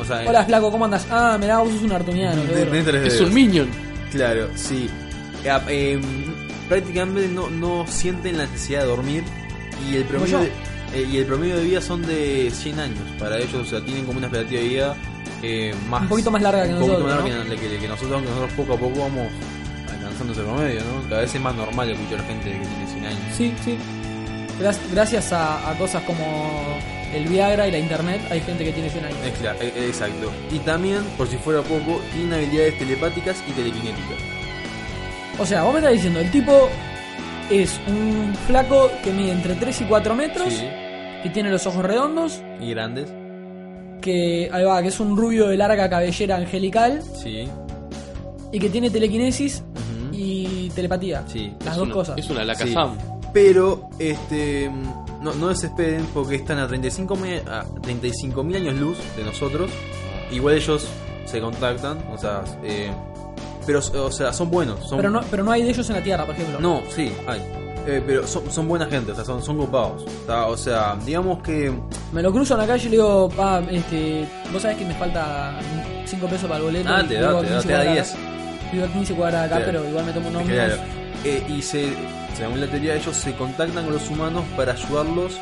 O 0.00 0.04
sea, 0.04 0.22
Hola, 0.24 0.44
flaco, 0.44 0.70
¿cómo 0.70 0.84
andas? 0.84 1.04
Ah, 1.10 1.36
mirá, 1.40 1.58
vos 1.58 1.72
sos 1.72 1.82
un 1.82 1.92
artuniano. 1.92 2.40
Es 2.42 3.20
un 3.20 3.34
minion. 3.34 3.68
Claro, 4.12 4.48
sí. 4.54 4.88
Eh, 5.42 5.58
eh, 5.68 6.00
prácticamente 6.68 7.26
no, 7.26 7.50
no 7.50 7.86
sienten 7.88 8.38
la 8.38 8.46
necesidad 8.46 8.82
de 8.82 8.86
dormir 8.86 9.24
y 9.90 9.96
el 9.96 10.04
promedio 10.04 10.38
de, 10.38 10.46
eh, 10.94 11.08
y 11.10 11.16
el 11.16 11.26
promedio 11.26 11.56
de 11.56 11.64
vida 11.64 11.80
son 11.80 12.02
de 12.06 12.52
100 12.52 12.78
años 12.78 13.02
para 13.18 13.38
ellos, 13.38 13.54
o 13.54 13.64
sea, 13.64 13.84
tienen 13.84 14.04
como 14.04 14.18
una 14.18 14.28
expectativa 14.28 14.62
de 14.62 14.68
vida 14.68 14.96
eh, 15.42 15.74
más 15.88 16.02
Un 16.02 16.08
poquito 16.08 16.30
más 16.30 16.42
larga 16.42 16.64
que 16.66 16.72
un 16.74 16.78
poquito 16.80 16.98
nosotros, 16.98 17.22
más 17.22 17.30
larga 17.30 17.54
que, 17.54 17.68
que- 17.68 17.78
que 17.78 17.88
nosotros, 17.88 18.12
aunque 18.14 18.30
nosotros 18.30 18.52
poco 18.56 18.72
a 18.74 18.76
poco 18.78 19.00
vamos 19.00 19.28
alcanzando 19.92 20.32
ese 20.32 20.42
promedio, 20.42 20.80
¿no? 20.80 21.08
Cada 21.08 21.20
vez 21.22 21.34
es 21.34 21.40
más 21.40 21.54
normal 21.54 21.90
escuchar 21.90 22.26
gente 22.26 22.50
que 22.52 22.58
tiene 22.58 22.86
100 22.86 23.04
años. 23.06 23.18
Sí, 23.36 23.54
sí. 23.64 23.78
Gra- 24.60 24.90
Gracias 24.92 25.32
a, 25.32 25.70
a 25.70 25.74
cosas 25.78 26.02
como 26.04 26.78
el 27.14 27.24
Viagra 27.26 27.68
y 27.68 27.70
la 27.72 27.78
internet, 27.78 28.20
hay 28.30 28.40
gente 28.40 28.64
que 28.64 28.72
tiene 28.72 28.90
100 28.90 29.04
años. 29.04 29.18
Eh, 29.60 29.86
exacto. 29.86 30.32
Y 30.50 30.58
también, 30.60 31.02
por 31.16 31.28
si 31.28 31.36
fuera 31.36 31.60
poco, 31.62 32.00
tienen 32.12 32.32
habilidades 32.34 32.78
telepáticas 32.78 33.36
y 33.48 33.52
telequinéticas. 33.52 34.18
O 35.38 35.44
sea, 35.46 35.62
vos 35.64 35.72
me 35.74 35.78
estás 35.80 35.92
diciendo, 35.92 36.20
el 36.20 36.30
tipo 36.30 36.68
es 37.50 37.78
un 37.86 38.34
flaco 38.46 38.90
que 39.04 39.12
mide 39.12 39.32
entre 39.32 39.54
3 39.54 39.82
y 39.82 39.84
4 39.84 40.14
metros, 40.14 40.52
Sí. 40.52 40.66
que 41.22 41.28
tiene 41.30 41.50
los 41.50 41.66
ojos 41.66 41.84
redondos, 41.84 42.42
Y 42.60 42.70
grandes. 42.70 43.12
Que 44.06 44.48
ahí 44.52 44.64
va, 44.64 44.80
que 44.82 44.88
es 44.88 45.00
un 45.00 45.16
rubio 45.16 45.48
de 45.48 45.56
larga 45.56 45.88
cabellera 45.90 46.36
angelical 46.36 47.02
Sí. 47.22 47.48
y 48.52 48.58
que 48.58 48.70
tiene 48.70 48.88
telequinesis 48.90 49.62
y 50.12 50.70
telepatía. 50.70 51.24
Sí. 51.26 51.52
Las 51.60 51.72
Es 51.72 51.76
dos 51.76 51.86
una- 51.86 51.94
cosas. 51.94 52.18
Es 52.18 52.30
una 52.30 52.40
Sí. 52.40 52.46
Lakazam. 52.46 52.96
Pero, 53.32 53.90
este. 53.98 54.70
No, 55.20 55.34
no 55.34 55.48
desesperen 55.48 56.06
porque 56.14 56.36
están 56.36 56.58
a 56.58 56.66
35 56.68 57.16
mil 57.16 57.40
a 57.48 57.64
35.000 57.82 58.56
años 58.56 58.74
luz 58.76 58.98
de 59.16 59.24
nosotros. 59.24 59.70
Igual 60.30 60.54
ellos 60.56 60.86
se 61.26 61.40
contactan, 61.40 61.98
o 62.12 62.16
sea. 62.18 62.44
eh, 62.62 62.90
pero, 63.66 63.80
o 63.80 64.10
sea, 64.12 64.32
son 64.32 64.50
buenos. 64.50 64.88
Son, 64.88 64.96
Pero 64.98 65.10
no, 65.10 65.20
pero 65.30 65.42
no 65.42 65.50
hay 65.50 65.62
de 65.64 65.70
ellos 65.70 65.88
en 65.90 65.96
la 65.96 66.02
Tierra, 66.02 66.24
por 66.24 66.34
ejemplo. 66.36 66.60
No, 66.60 66.82
sí, 66.88 67.12
hay. 67.26 67.42
Eh, 67.86 68.02
pero 68.04 68.26
son, 68.26 68.50
son 68.50 68.66
buena 68.66 68.86
gente, 68.86 69.12
o 69.12 69.14
sea, 69.14 69.24
son, 69.24 69.42
son 69.42 69.58
copados. 69.58 70.04
¿tá? 70.26 70.46
O 70.46 70.56
sea, 70.56 70.96
digamos 71.04 71.40
que. 71.42 71.72
Me 72.12 72.20
lo 72.22 72.32
cruzo 72.32 72.54
en 72.54 72.60
la 72.60 72.66
calle 72.66 72.86
y 72.86 72.90
le 72.90 72.96
digo, 72.96 73.28
pa, 73.28 73.60
este, 73.70 74.26
vos 74.52 74.60
sabés 74.62 74.76
que 74.78 74.84
me 74.84 74.94
falta 74.94 75.58
5 76.04 76.26
pesos 76.26 76.44
para 76.48 76.56
el 76.58 76.62
boleto. 76.64 76.88
Ah, 76.92 77.04
te 77.06 77.14
da, 77.14 77.40
te 77.40 77.46
da, 77.48 77.60
15 77.60 77.66
te 77.68 77.72
da 77.72 77.78
cuadras 77.84 77.94
10. 77.94 78.12
acá. 78.12 78.20
Vivo 78.72 78.84
a 78.84 78.88
15 78.88 79.14
cuadras 79.14 79.46
acá, 79.46 79.56
Claro. 79.56 79.72
pero 79.72 79.88
igual 79.88 80.04
me 80.06 80.12
tomo 80.12 80.28
un. 80.28 80.44
Claro. 80.46 80.74
Eh, 81.24 81.46
y 81.48 81.62
se, 81.62 81.92
según 82.36 82.60
la 82.60 82.66
teoría, 82.66 82.94
ellos 82.96 83.16
se 83.16 83.34
contactan 83.36 83.84
con 83.84 83.92
los 83.94 84.10
humanos 84.10 84.44
para 84.56 84.72
ayudarlos 84.72 85.38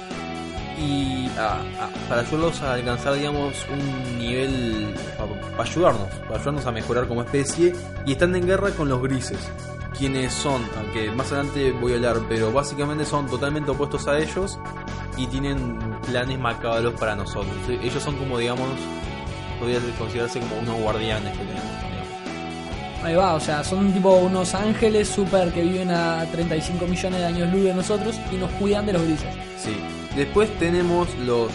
y 0.79 1.29
a- 1.39 1.61
a- 1.85 2.09
para 2.09 2.21
ayudarlos 2.23 2.61
a 2.63 2.75
alcanzar, 2.75 3.15
digamos, 3.15 3.55
un 3.73 4.19
nivel 4.19 4.95
para, 5.17 5.41
para 5.57 5.71
ayudarnos, 5.71 6.09
para 6.29 6.37
ayudarnos 6.37 6.67
a 6.67 6.73
mejorar 6.73 7.07
como 7.09 7.23
especie 7.23 7.73
y 8.05 8.13
están 8.13 8.35
en 8.37 8.47
guerra 8.47 8.71
con 8.71 8.89
los 8.89 9.01
grises, 9.03 9.39
quienes 9.97 10.33
son, 10.33 10.63
aunque 10.77 11.11
más 11.11 11.33
adelante 11.33 11.73
voy 11.73 11.93
a 11.93 11.97
hablar, 11.97 12.17
pero 12.29 12.53
básicamente 12.53 13.05
son 13.05 13.27
totalmente 13.27 13.71
opuestos 13.71 14.07
a 14.09 14.19
ellos 14.19 14.59
y 15.17 15.27
tienen 15.27 15.79
planes 16.07 16.39
macabros 16.39 16.95
para 16.95 17.15
nosotros. 17.17 17.55
Ellos 17.69 18.03
son 18.03 18.17
como, 18.17 18.39
digamos, 18.39 18.69
podría 19.59 19.81
considerarse 19.99 20.41
como 20.41 20.59
unos 20.59 20.81
guardianes 20.81 21.33
que 21.33 21.45
tenemos. 21.45 21.63
digamos. 21.63 23.05
Ahí 23.05 23.15
va, 23.15 23.35
o 23.35 23.41
sea, 23.41 23.63
son 23.63 23.93
tipo 23.93 24.15
unos 24.17 24.55
ángeles 24.55 25.09
super 25.09 25.53
que 25.53 25.63
viven 25.63 25.91
a 25.91 26.25
35 26.33 26.87
millones 26.87 27.21
de 27.21 27.27
años 27.27 27.53
luz 27.53 27.65
de 27.65 27.75
nosotros 27.75 28.19
y 28.33 28.37
nos 28.37 28.51
cuidan 28.53 28.87
de 28.87 28.95
los 28.95 29.03
grises. 29.03 29.29
Sí. 29.59 29.77
Después 30.17 30.49
tenemos 30.59 31.09
los. 31.27 31.51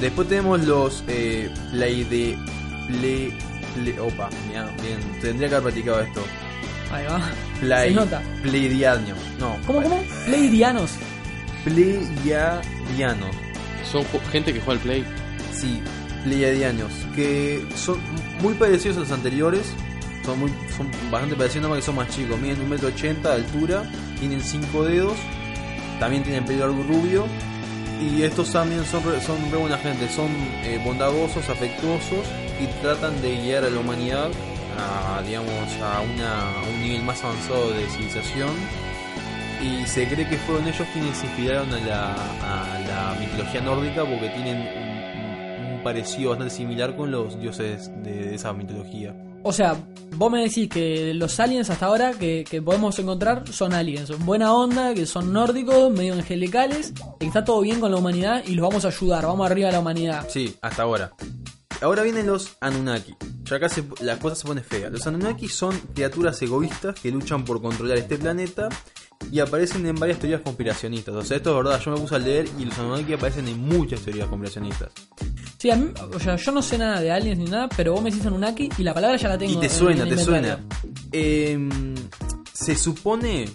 Después 0.00 0.28
tenemos 0.28 0.64
los 0.64 1.04
eh, 1.08 1.50
Play 1.70 2.04
de. 2.04 2.38
Play. 2.86 3.38
Play 3.74 3.98
opa, 3.98 4.28
mirá, 4.48 4.68
bien. 4.82 4.98
Tendría 5.20 5.48
que 5.48 5.54
haber 5.54 5.72
practicado 5.72 6.00
esto. 6.00 6.22
Ahí 6.90 7.06
va. 7.06 7.20
Play. 7.60 7.90
Se 7.90 7.94
nota. 7.94 8.22
Pleiadianos. 8.42 9.18
No. 9.38 9.56
¿Cómo, 9.66 9.82
cómo? 9.82 10.02
Pleidianos. 10.26 10.92
Pleiadianos. 11.64 13.36
Son 13.90 14.04
gente 14.30 14.52
que 14.52 14.60
juega 14.60 14.80
al 14.80 14.84
Play. 14.84 15.04
Sí, 15.52 15.80
Pleiadianos. 16.24 16.92
Que 17.14 17.64
son 17.76 17.98
muy 18.42 18.54
parecidos 18.54 18.96
a 18.96 19.00
los 19.00 19.12
anteriores. 19.12 19.72
Son, 20.24 20.38
muy, 20.38 20.52
son 20.76 20.90
bastante 21.10 21.36
parecidos, 21.36 21.62
nada 21.62 21.74
más 21.74 21.78
que 21.78 21.86
son 21.86 21.96
más 21.96 22.08
chicos. 22.08 22.38
Miden 22.40 22.68
1,80m 22.68 23.22
de 23.22 23.32
altura. 23.32 23.90
Tienen 24.18 24.40
5 24.40 24.84
dedos. 24.84 25.16
También 26.00 26.22
tienen 26.22 26.44
pelo 26.44 26.66
largo 26.66 26.82
rubio. 26.82 27.26
Y 28.00 28.22
estos 28.22 28.50
también 28.50 28.84
son 28.86 29.02
son 29.24 29.50
re 29.50 29.58
buena 29.58 29.78
gente. 29.78 30.08
Son 30.08 30.28
eh, 30.64 30.80
bondadosos, 30.84 31.48
afectuosos. 31.48 32.26
Y 32.60 32.66
tratan 32.82 33.20
de 33.22 33.36
guiar 33.42 33.64
a 33.64 33.70
la 33.70 33.78
humanidad 33.78 34.30
a, 34.78 35.22
digamos, 35.22 35.50
a, 35.82 36.00
una, 36.00 36.60
a 36.60 36.62
un 36.62 36.82
nivel 36.82 37.02
más 37.02 37.22
avanzado 37.22 37.70
de 37.72 37.86
civilización. 37.88 38.50
Y 39.62 39.86
se 39.86 40.08
cree 40.08 40.26
que 40.28 40.38
fueron 40.38 40.66
ellos 40.66 40.86
quienes 40.92 41.22
inspiraron 41.22 41.72
a 41.74 41.80
la, 41.80 42.14
a 42.14 42.78
la 42.80 43.20
mitología 43.20 43.60
nórdica 43.60 44.04
porque 44.04 44.30
tienen 44.30 44.56
un, 44.58 45.82
parecido 45.82 46.30
bastante 46.30 46.54
similar 46.54 46.94
con 46.94 47.10
los 47.10 47.40
dioses 47.40 47.90
de 48.02 48.34
esa 48.34 48.52
mitología. 48.52 49.14
O 49.42 49.52
sea, 49.52 49.74
vos 50.16 50.30
me 50.30 50.42
decís 50.42 50.68
que 50.68 51.14
los 51.14 51.40
aliens 51.40 51.70
hasta 51.70 51.86
ahora 51.86 52.12
que, 52.12 52.44
que 52.48 52.60
podemos 52.60 52.98
encontrar 52.98 53.44
son 53.50 53.72
aliens, 53.72 54.08
son 54.08 54.26
buena 54.26 54.52
onda, 54.52 54.92
que 54.92 55.06
son 55.06 55.32
nórdicos, 55.32 55.90
medio 55.90 56.12
angelicales, 56.12 56.92
que 57.18 57.26
está 57.26 57.42
todo 57.42 57.62
bien 57.62 57.80
con 57.80 57.90
la 57.90 57.96
humanidad 57.96 58.42
y 58.46 58.54
los 58.54 58.68
vamos 58.68 58.84
a 58.84 58.88
ayudar, 58.88 59.24
vamos 59.24 59.50
arriba 59.50 59.70
a 59.70 59.72
la 59.72 59.80
humanidad. 59.80 60.26
Sí, 60.28 60.54
hasta 60.60 60.82
ahora. 60.82 61.12
Ahora 61.82 62.02
vienen 62.02 62.26
los 62.26 62.56
Anunnaki. 62.60 63.14
Ya 63.44 63.56
acá 63.56 63.68
se- 63.68 63.84
la 64.00 64.18
cosa 64.18 64.36
se 64.36 64.46
pone 64.46 64.62
fea. 64.62 64.90
Los 64.90 65.06
Anunnaki 65.06 65.48
son 65.48 65.76
criaturas 65.94 66.40
egoístas 66.42 66.98
que 67.00 67.10
luchan 67.10 67.44
por 67.44 67.60
controlar 67.62 67.96
este 67.98 68.16
planeta 68.18 68.68
y 69.32 69.40
aparecen 69.40 69.86
en 69.86 69.96
varias 69.96 70.18
teorías 70.18 70.40
conspiracionistas. 70.42 71.14
O 71.14 71.22
sea, 71.24 71.36
esto 71.38 71.50
es 71.50 71.56
verdad, 71.64 71.80
yo 71.80 71.90
me 71.92 71.98
puse 71.98 72.14
a 72.14 72.18
leer 72.18 72.48
y 72.58 72.64
los 72.66 72.78
Anunnaki 72.78 73.14
aparecen 73.14 73.48
en 73.48 73.58
muchas 73.58 74.00
teorías 74.00 74.28
conspiracionistas. 74.28 74.90
Sí, 75.58 75.70
a 75.70 75.76
mí, 75.76 75.90
o 76.14 76.18
sea, 76.20 76.36
yo 76.36 76.52
no 76.52 76.62
sé 76.62 76.78
nada 76.78 77.00
de 77.00 77.10
aliens 77.12 77.38
ni 77.38 77.44
nada, 77.44 77.68
pero 77.76 77.92
vos 77.92 78.02
me 78.02 78.10
decís 78.10 78.24
Anunnaki 78.26 78.70
y 78.78 78.82
la 78.82 78.94
palabra 78.94 79.16
ya 79.16 79.28
la 79.28 79.38
tengo. 79.38 79.52
Y 79.52 79.56
te 79.56 79.66
en- 79.66 79.72
suena, 79.72 80.02
en 80.04 80.08
te 80.08 80.18
suena. 80.24 80.58
Em, 81.12 81.94
se 82.52 82.76
supone, 82.76 83.48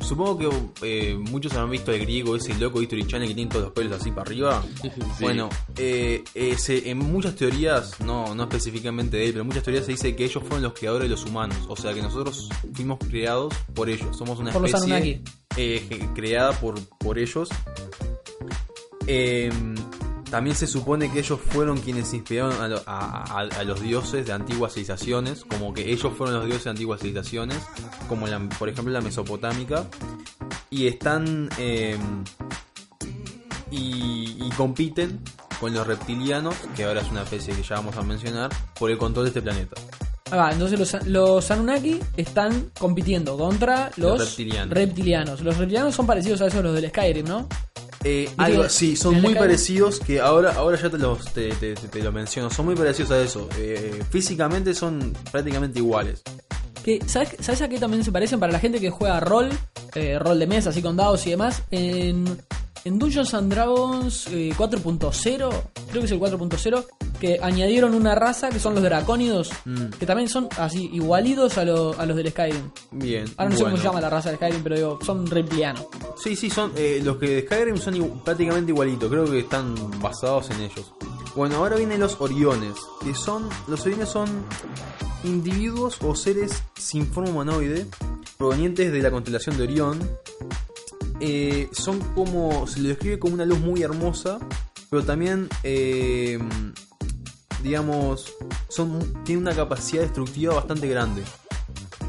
supongo 0.00 0.38
que 0.38 0.48
eh, 0.82 1.16
muchos 1.16 1.54
han 1.54 1.70
visto 1.70 1.92
el 1.92 2.00
griego, 2.00 2.36
ese 2.36 2.54
loco 2.54 2.80
History 2.82 3.06
Channel 3.06 3.28
que 3.28 3.34
tiene 3.34 3.50
todos 3.50 3.64
los 3.66 3.72
pelos 3.72 4.00
así 4.00 4.10
para 4.10 4.22
arriba. 4.22 4.62
Sí. 4.82 4.90
Bueno, 5.20 5.48
eh, 5.76 6.24
eh, 6.34 6.56
en 6.86 6.98
muchas 6.98 7.34
teorías, 7.34 8.00
no, 8.00 8.34
no 8.34 8.42
específicamente 8.44 9.16
de 9.16 9.26
él, 9.26 9.30
pero 9.32 9.42
en 9.42 9.48
muchas 9.48 9.62
teorías 9.62 9.86
se 9.86 9.92
dice 9.92 10.14
que 10.16 10.24
ellos 10.24 10.42
fueron 10.42 10.62
los 10.62 10.72
creadores 10.72 11.08
de 11.08 11.10
los 11.10 11.24
humanos. 11.24 11.58
O 11.68 11.76
sea 11.76 11.92
que 11.94 12.02
nosotros 12.02 12.48
fuimos 12.74 12.98
creados 12.98 13.54
por 13.74 13.88
ellos. 13.88 14.16
Somos 14.16 14.38
una 14.38 14.52
Por 14.52 14.66
especie 14.66 15.22
eh, 15.56 16.08
creada 16.14 16.52
por, 16.52 16.80
por 16.98 17.18
ellos. 17.18 17.48
Em, 19.06 19.74
también 20.30 20.54
se 20.56 20.66
supone 20.66 21.10
que 21.10 21.18
ellos 21.20 21.38
fueron 21.40 21.78
quienes 21.78 22.12
inspiraron 22.14 22.60
a, 22.60 22.68
lo- 22.68 22.82
a- 22.86 23.24
a- 23.40 23.48
a 23.60 23.64
los 23.64 23.80
dioses 23.80 24.24
de 24.26 24.32
antiguas 24.32 24.72
civilizaciones, 24.74 25.44
como 25.44 25.72
que 25.74 25.90
ellos 25.90 26.12
fueron 26.16 26.36
los 26.36 26.44
dioses 26.46 26.64
de 26.64 26.70
antiguas 26.70 27.00
civilizaciones, 27.00 27.58
como 28.08 28.26
la, 28.26 28.38
por 28.58 28.68
ejemplo 28.68 28.92
la 28.92 29.00
mesopotámica, 29.00 29.84
y 30.70 30.86
están 30.86 31.48
em, 31.58 32.24
y, 33.70 34.36
y 34.46 34.50
compiten 34.56 35.20
con 35.58 35.74
los 35.74 35.86
reptilianos, 35.86 36.54
que 36.74 36.84
ahora 36.84 37.00
es 37.02 37.10
una 37.10 37.22
especie 37.22 37.54
que 37.54 37.62
ya 37.62 37.76
vamos 37.76 37.96
a 37.96 38.02
mencionar, 38.02 38.50
por 38.78 38.90
el 38.90 38.98
control 38.98 39.26
de 39.26 39.28
este 39.30 39.42
planeta. 39.42 39.76
Ah, 40.32 40.50
entonces 40.52 40.78
los, 40.78 41.06
los 41.08 41.50
Anunnaki 41.50 41.98
están 42.16 42.70
compitiendo 42.78 43.36
contra 43.36 43.90
los, 43.96 44.18
Los 44.18 44.28
reptilianos. 44.28 44.74
reptilianos. 44.74 45.40
Los 45.40 45.56
reptilianos 45.56 45.94
son 45.94 46.06
parecidos 46.06 46.40
a 46.40 46.46
esos 46.46 46.62
los 46.62 46.72
del 46.74 46.88
Skyrim, 46.88 47.26
¿no? 47.26 47.48
Eh, 48.02 48.30
algo 48.38 48.68
sí, 48.68 48.96
son 48.96 49.20
muy 49.20 49.34
parecidos 49.34 50.00
que 50.00 50.20
ahora, 50.20 50.52
ahora 50.54 50.80
ya 50.80 50.88
te 50.88 50.96
los 50.96 51.24
te, 51.34 51.50
te- 51.50 51.74
te- 51.74 51.88
te 51.88 52.02
lo 52.02 52.10
menciono, 52.12 52.48
son 52.50 52.64
muy 52.66 52.74
parecidos 52.74 53.10
a 53.10 53.20
eso. 53.20 53.48
Eh, 53.58 54.02
físicamente 54.10 54.72
son 54.74 55.12
prácticamente 55.30 55.78
iguales. 55.80 56.22
Que, 56.82 56.98
¿sabes, 57.06 57.36
¿Sabes 57.40 57.60
a 57.60 57.68
qué 57.68 57.78
también 57.78 58.02
se 58.02 58.10
parecen 58.10 58.40
para 58.40 58.52
la 58.52 58.58
gente 58.58 58.80
que 58.80 58.88
juega 58.90 59.20
rol? 59.20 59.50
eh, 59.94 60.18
rol 60.18 60.38
de 60.38 60.46
mesa, 60.46 60.70
así 60.70 60.80
con 60.80 60.96
dados 60.96 61.26
y 61.26 61.30
demás. 61.30 61.62
En, 61.70 62.24
en 62.84 62.98
Dungeons 62.98 63.34
and 63.34 63.52
Dragons 63.52 64.26
eh, 64.28 64.52
4.0, 64.56 65.36
creo 65.90 66.00
que 66.00 66.04
es 66.06 66.10
el 66.12 66.18
4.0, 66.20 66.84
que 67.20 67.38
añadieron 67.42 67.94
una 67.94 68.14
raza 68.14 68.48
que 68.48 68.58
son 68.58 68.74
los 68.74 68.82
dracónidos, 68.82 69.50
Mm. 69.66 69.90
que 69.98 70.06
también 70.06 70.28
son 70.28 70.48
así 70.58 70.88
igualidos 70.92 71.58
a, 71.58 71.64
lo- 71.64 71.98
a 72.00 72.06
los 72.06 72.16
del 72.16 72.30
Skyrim. 72.30 72.70
Bien. 72.92 73.26
Ahora 73.36 73.50
no 73.50 73.56
sé 73.56 73.64
cómo 73.64 73.76
se 73.76 73.82
llama 73.84 74.00
la 74.00 74.08
raza 74.08 74.30
del 74.30 74.38
Skyrim, 74.38 74.62
pero 74.62 74.76
digo, 74.76 74.98
son 75.04 75.26
reptilianos. 75.26 75.86
Sí, 76.22 76.34
sí, 76.36 76.48
son 76.48 76.72
eh, 76.76 77.00
los 77.04 77.16
que 77.18 77.28
de 77.28 77.42
Skyrim 77.42 77.76
son 77.76 77.94
igu- 77.94 78.22
prácticamente 78.22 78.72
igualitos, 78.72 79.10
creo 79.10 79.24
que 79.30 79.40
están 79.40 79.74
basados 80.00 80.48
en 80.50 80.60
ellos. 80.62 80.92
Bueno, 81.36 81.56
ahora 81.56 81.76
vienen 81.76 82.00
los 82.00 82.16
Oriones, 82.20 82.74
que 83.04 83.14
son 83.14 83.48
los 83.68 83.80
Oriones 83.82 84.08
son 84.08 84.28
individuos 85.24 85.98
o 86.02 86.14
seres 86.14 86.62
sin 86.76 87.06
forma 87.06 87.30
humanoide 87.30 87.86
provenientes 88.38 88.90
de 88.90 89.02
la 89.02 89.10
constelación 89.10 89.56
de 89.58 89.64
Orión. 89.64 89.98
Eh, 91.20 91.68
son 91.72 92.00
como 92.14 92.66
se 92.66 92.80
lo 92.80 92.88
describe 92.88 93.18
como 93.18 93.34
una 93.34 93.44
luz 93.44 93.60
muy 93.60 93.82
hermosa, 93.82 94.38
pero 94.88 95.04
también 95.04 95.48
eh, 95.62 96.38
digamos 97.62 98.32
son 98.68 99.22
tienen 99.24 99.42
una 99.46 99.54
capacidad 99.54 100.02
destructiva 100.02 100.54
bastante 100.54 100.88
grande. 100.88 101.22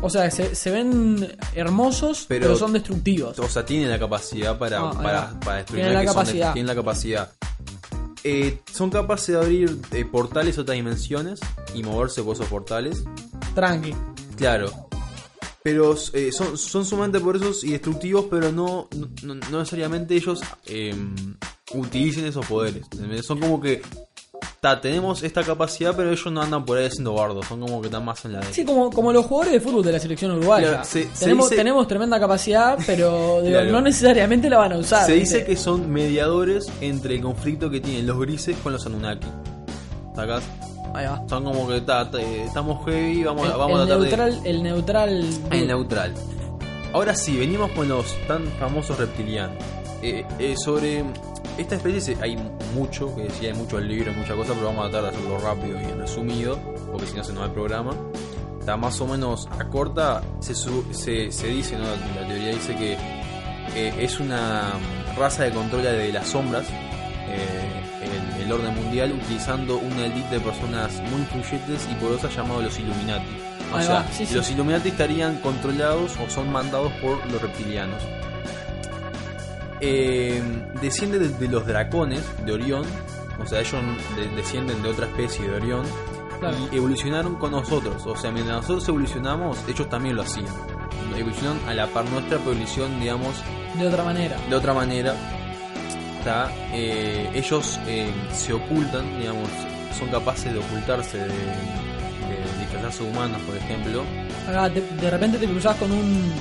O 0.04 0.10
sea, 0.10 0.32
se, 0.32 0.56
se 0.56 0.72
ven 0.72 1.36
hermosos, 1.54 2.26
pero, 2.28 2.46
Pero- 2.48 2.58
son 2.58 2.74
destructivos. 2.74 3.38
O 3.38 3.48
sea, 3.48 3.64
tienen 3.66 3.90
la 3.90 4.00
capacidad 4.00 4.58
para, 4.58 4.80
Ah, 4.80 4.92
para, 4.94 5.40
para 5.42 5.58
destruir. 5.58 5.84
Tienen 5.84 5.94
la 5.94 6.02
que 6.02 6.08
son 6.08 6.16
capacidad. 6.16 6.54
tienen 6.54 6.68
la 6.68 6.76
capacidad. 6.76 7.32
Eh, 8.24 8.62
son 8.72 8.90
capaces 8.90 9.28
de 9.36 9.38
abrir 9.42 9.80
eh, 9.92 10.06
portales 10.06 10.58
a 10.58 10.62
otras 10.62 10.76
dimensiones 10.76 11.40
y 11.76 11.84
moverse 11.84 12.24
por 12.24 12.36
esos 12.36 12.48
portales. 12.48 13.04
Tranqui. 13.54 13.94
Claro. 14.38 14.72
Pero 15.64 15.96
eh, 16.14 16.32
son, 16.32 16.58
son 16.58 16.86
sumamente 16.86 17.20
poderosos 17.20 17.64
y 17.64 17.72
destructivos, 17.72 18.26
pero 18.32 18.52
no, 18.52 18.90
no, 19.24 19.36
no 19.36 19.60
necesariamente 19.60 20.16
ellos 20.16 20.42
eh, 20.66 20.96
utilicen 21.74 22.26
esos 22.26 22.46
poderes. 22.46 22.84
Son 23.24 23.40
como 23.40 23.62
que... 23.62 23.82
Ta, 24.60 24.80
tenemos 24.82 25.22
esta 25.24 25.44
capacidad, 25.44 25.96
pero 25.96 26.12
ellos 26.12 26.32
no 26.32 26.42
andan 26.42 26.66
por 26.66 26.78
ahí 26.78 26.86
haciendo 26.86 27.14
bardos. 27.14 27.46
Son 27.48 27.60
como 27.60 27.80
que 27.82 27.88
están 27.88 28.04
más 28.06 28.24
en 28.26 28.34
la 28.34 28.40
de... 28.40 28.54
Sí, 28.54 28.64
como, 28.66 28.90
como 28.92 29.12
los 29.14 29.26
jugadores 29.26 29.54
de 29.54 29.60
fútbol 29.60 29.84
de 29.84 29.92
la 29.92 30.00
selección 30.00 30.32
uruguaya. 30.32 30.68
Claro, 30.70 30.86
se- 30.86 31.04
se 31.14 31.20
tenemos, 31.26 31.46
dice- 31.50 31.56
tenemos 31.58 31.88
tremenda 31.88 32.20
capacidad, 32.20 32.78
pero 32.86 33.42
digo, 33.44 33.54
Claro. 33.58 33.72
no 33.72 33.82
necesariamente 33.82 34.50
la 34.50 34.58
van 34.60 34.74
a 34.74 34.78
usar. 34.78 35.06
Se 35.06 35.14
dice 35.14 35.46
que 35.46 35.56
son 35.56 35.92
mediadores 35.92 36.68
entre 36.80 37.16
el 37.16 37.22
conflicto 37.22 37.70
que 37.70 37.82
tienen 37.82 38.06
los 38.08 38.20
grises 38.20 38.56
con 38.64 38.74
los 38.74 38.86
Anunnaki. 38.86 39.28
¿Sacás? 40.16 40.44
Ahí 40.94 41.06
va. 41.06 41.24
Son 41.28 41.44
como 41.44 41.68
que 41.68 41.82
ta, 41.82 42.10
ta, 42.10 42.20
eh, 42.22 42.44
estamos 42.46 42.84
heavy, 42.86 43.24
vamos, 43.24 43.48
a- 43.48 43.52
El, 43.54 43.58
vamos 43.58 43.76
el 43.78 43.82
a 43.84 43.86
tratar 43.98 44.00
neutral, 44.30 44.42
el 44.46 44.64
neutral. 44.64 45.30
El 45.52 45.68
neutral. 45.68 46.14
Ahora 46.94 47.16
sí, 47.16 47.38
venimos 47.38 47.72
con 47.72 47.88
los 47.88 48.06
tan 48.28 48.46
famosos 48.60 48.98
reptilianos. 48.98 49.56
Eh, 50.02 50.26
eh, 50.40 50.56
sobre 50.58 51.06
esta 51.58 51.76
especie 51.76 52.18
hay 52.22 52.38
mucho, 52.76 53.16
que 53.16 53.24
decía, 53.24 53.52
hay 53.52 53.58
muchos 53.58 53.82
libros, 53.82 54.16
muchas 54.16 54.36
cosas, 54.36 54.56
pero 54.56 54.68
vamos 54.68 54.88
a 54.88 54.90
tratar 54.92 55.12
de 55.12 55.18
hacerlo 55.18 55.38
rápido 55.40 55.80
y 55.80 55.86
resumido, 56.00 56.58
porque 56.92 57.08
si 57.08 57.16
no 57.16 57.24
se 57.24 57.32
nos 57.34 57.44
va 57.44 57.46
el 57.48 57.54
programa. 57.54 57.96
Está 58.60 58.78
más 58.78 59.00
o 59.02 59.08
menos 59.08 59.48
a 59.58 59.68
corta, 59.70 60.22
se, 60.40 60.54
se, 60.54 61.32
se 61.32 61.48
dice, 61.48 61.78
¿no? 61.78 61.86
la 61.86 62.28
teoría 62.28 62.50
dice 62.50 62.76
que 62.76 62.94
eh, 63.76 63.94
es 64.00 64.20
una 64.20 64.74
raza 65.18 65.44
de 65.44 65.52
control 65.52 65.82
de 65.84 66.12
las 66.12 66.28
sombras, 66.28 66.66
eh, 66.70 67.82
el, 68.44 68.52
orden 68.52 68.76
mundial, 68.76 69.12
utilizando 69.14 69.78
una 69.78 70.06
elite 70.06 70.30
de 70.36 70.40
personas 70.40 70.94
muy 71.12 71.22
influyentes 71.22 71.88
y 71.92 71.96
poderosas 71.96 72.36
llamados 72.36 72.64
los 72.64 72.80
Illuminati. 72.80 73.38
O 73.74 73.78
Ahí 73.78 73.86
sea, 73.86 73.94
va, 73.96 74.06
sí, 74.12 74.26
sí. 74.26 74.36
los 74.36 74.50
Illuminati 74.52 74.90
estarían 74.90 75.38
controlados 75.38 76.14
o 76.18 76.30
son 76.30 76.52
mandados 76.52 76.92
por 77.02 77.26
los 77.32 77.42
reptilianos. 77.42 78.02
Eh, 79.80 80.42
desciende 80.82 81.18
de, 81.20 81.30
de 81.30 81.48
los 81.48 81.66
dracones 81.66 82.24
de 82.46 82.52
Orión, 82.52 82.84
o 83.42 83.46
sea, 83.48 83.62
ellos 83.62 83.82
de- 84.16 84.28
descienden 84.36 84.82
de 84.84 84.90
otra 84.90 85.08
especie 85.08 85.48
de 85.48 85.56
Orión 85.56 85.86
Claro. 86.40 86.58
y 86.72 86.78
evolucionaron 86.78 87.36
con 87.36 87.52
nosotros. 87.52 88.04
O 88.06 88.16
sea, 88.16 88.32
mientras 88.32 88.58
nosotros 88.58 88.88
evolucionamos, 88.90 89.58
ellos 89.68 89.88
también 89.90 90.16
lo 90.16 90.24
hacían. 90.24 90.48
Evolucionaron 91.16 91.60
a 91.68 91.74
la 91.74 91.88
par 91.88 92.06
nuestra, 92.10 92.38
pero 92.40 92.52
evolución, 92.52 93.00
digamos, 93.00 93.36
De 93.78 93.88
otra 93.88 94.04
manera. 94.04 94.38
de 94.50 94.56
otra 94.56 94.74
manera. 94.74 95.14
Eh, 96.74 97.30
ellos 97.34 97.80
eh, 97.88 98.12
se 98.34 98.54
ocultan, 98.54 99.20
digamos, 99.20 99.50
son 99.98 100.10
capaces 100.10 100.54
de 100.54 100.60
ocultarse 100.60 101.18
de, 101.18 101.26
de 101.28 102.60
disfrazarse 102.60 103.04
humanos, 103.04 103.42
por 103.46 103.56
ejemplo, 103.58 104.04
Ah, 104.48 104.68
de, 104.70 104.82
de 104.82 105.10
repente 105.12 105.38
te 105.38 105.46
cruzás 105.48 105.76
con 105.78 105.92
un 105.92 106.32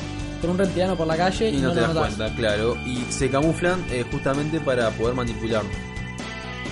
con 0.41 0.51
un 0.51 0.59
reptiliano 0.59 0.97
por 0.97 1.07
la 1.07 1.17
calle 1.19 1.51
y, 1.51 1.59
y 1.59 1.61
no, 1.61 1.73
te 1.73 1.81
das 1.81 1.91
cuenta, 1.95 2.35
claro. 2.35 2.75
Y 2.87 3.05
se 3.11 3.29
camuflan 3.29 3.85
eh, 3.91 4.05
justamente 4.11 4.59
para 4.59 4.89
poder 4.91 5.15
manipularnos. 5.15 5.73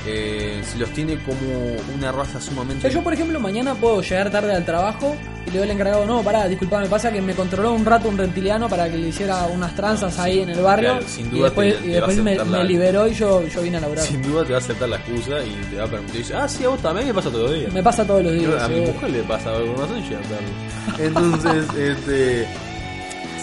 Eh, 0.06 0.62
se 0.64 0.78
los 0.78 0.88
tiene 0.90 1.18
como 1.18 1.76
una 1.94 2.10
raza 2.10 2.40
sumamente... 2.40 2.88
yo 2.88 3.02
por 3.02 3.12
ejemplo 3.12 3.38
mañana 3.40 3.74
puedo 3.74 4.00
llegar 4.00 4.30
tarde 4.30 4.54
al 4.54 4.64
trabajo 4.64 5.14
y 5.48 5.50
le 5.50 5.52
digo 5.54 5.64
al 5.64 5.70
encargado, 5.70 6.06
no, 6.06 6.22
pará, 6.22 6.46
disculpa, 6.46 6.78
me 6.80 6.86
pasa 6.88 7.10
que 7.10 7.20
me 7.20 7.34
controló 7.34 7.72
un 7.72 7.84
rato 7.84 8.08
un 8.08 8.16
reptiliano 8.18 8.68
para 8.68 8.88
que 8.90 8.96
le 8.98 9.08
hiciera 9.08 9.46
unas 9.46 9.74
tranzas 9.74 10.18
ahí 10.18 10.40
en 10.40 10.50
el 10.50 10.60
barrio 10.60 10.90
Claro, 10.92 11.06
sin 11.08 11.34
y 11.36 11.40
después, 11.40 11.74
te- 11.80 11.86
y 11.88 11.92
te 11.92 12.00
va 12.00 12.06
a 12.06 12.08
después 12.08 12.16
me, 12.24 12.30
aceptar 12.32 12.46
la- 12.46 12.58
me 12.58 12.64
liberó 12.64 13.08
y 13.08 13.14
yo, 13.14 13.46
yo 13.48 13.60
vine 13.62 13.76
a 13.78 13.80
laburar. 13.80 14.04
Sin 14.04 14.22
duda 14.22 14.44
te 14.44 14.50
va 14.52 14.58
a 14.58 14.60
aceptar 14.60 14.88
la 14.88 14.96
excusa 14.96 15.44
y 15.44 15.50
te 15.70 15.76
va 15.76 15.84
a 15.84 15.88
permitir. 15.88 16.26
Ah, 16.36 16.48
sí, 16.48 16.64
a 16.64 16.68
vos 16.68 16.80
también 16.80 17.08
me 17.08 17.14
pasa 17.14 17.30
todo 17.30 17.52
el 17.52 17.60
día. 17.60 17.68
Me 17.72 17.82
pasa 17.82 18.04
todos 18.06 18.22
los 18.22 18.32
días. 18.32 18.62
a 18.62 18.68
mi 18.68 18.80
mujer 18.80 19.10
le 19.10 19.22
pasa 19.24 19.50
algo 19.56 19.74
con 19.74 19.82
razón 19.88 20.02
tarde. 20.02 21.04
Entonces, 21.06 21.66
este. 21.76 22.46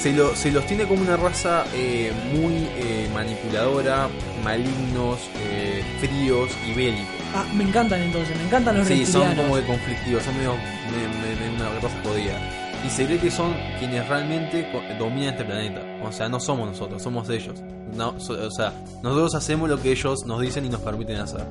Se, 0.02 0.12
lo- 0.14 0.36
se 0.36 0.52
los 0.52 0.64
tiene 0.68 0.84
como 0.86 1.02
una 1.02 1.18
raza 1.18 1.64
eh, 1.74 2.12
muy 2.32 2.54
eh, 2.78 3.10
manipuladora, 3.12 4.08
malignos, 4.44 5.18
eh, 5.50 5.84
fríos 6.00 6.52
y 6.70 6.74
bélicos. 6.76 7.15
Ah, 7.36 7.46
me 7.54 7.64
encantan 7.66 8.02
entonces, 8.02 8.36
me 8.38 8.46
encantan 8.46 8.78
los 8.78 8.88
Sí, 8.88 9.06
son 9.06 9.36
como 9.36 9.58
de 9.58 9.64
conflictivos, 9.66 10.24
son 10.24 10.38
medio 10.38 10.54
me- 10.54 11.36
me- 11.36 11.50
me- 11.52 11.56
una 11.58 11.70
raza 11.82 11.90
jodida. 12.04 12.40
Y 12.86 12.90
se 12.90 13.06
cree 13.06 13.18
que 13.20 13.30
son 13.32 13.54
quienes 13.80 14.08
realmente 14.08 14.68
dominan 15.00 15.30
este 15.34 15.44
planeta. 15.44 15.82
O 16.04 16.12
sea, 16.12 16.30
no 16.30 16.40
somos 16.40 16.70
nosotros, 16.70 17.02
somos 17.02 17.28
ellos. 17.30 17.60
No, 17.96 18.20
so- 18.20 18.34
o 18.34 18.52
sea, 18.52 18.74
nosotros 19.04 19.36
hacemos 19.36 19.70
lo 19.70 19.82
que 19.82 19.92
ellos 19.92 20.26
nos 20.26 20.40
dicen 20.42 20.66
y 20.66 20.70
nos 20.70 20.82
permiten 20.82 21.18
hacer. 21.18 21.46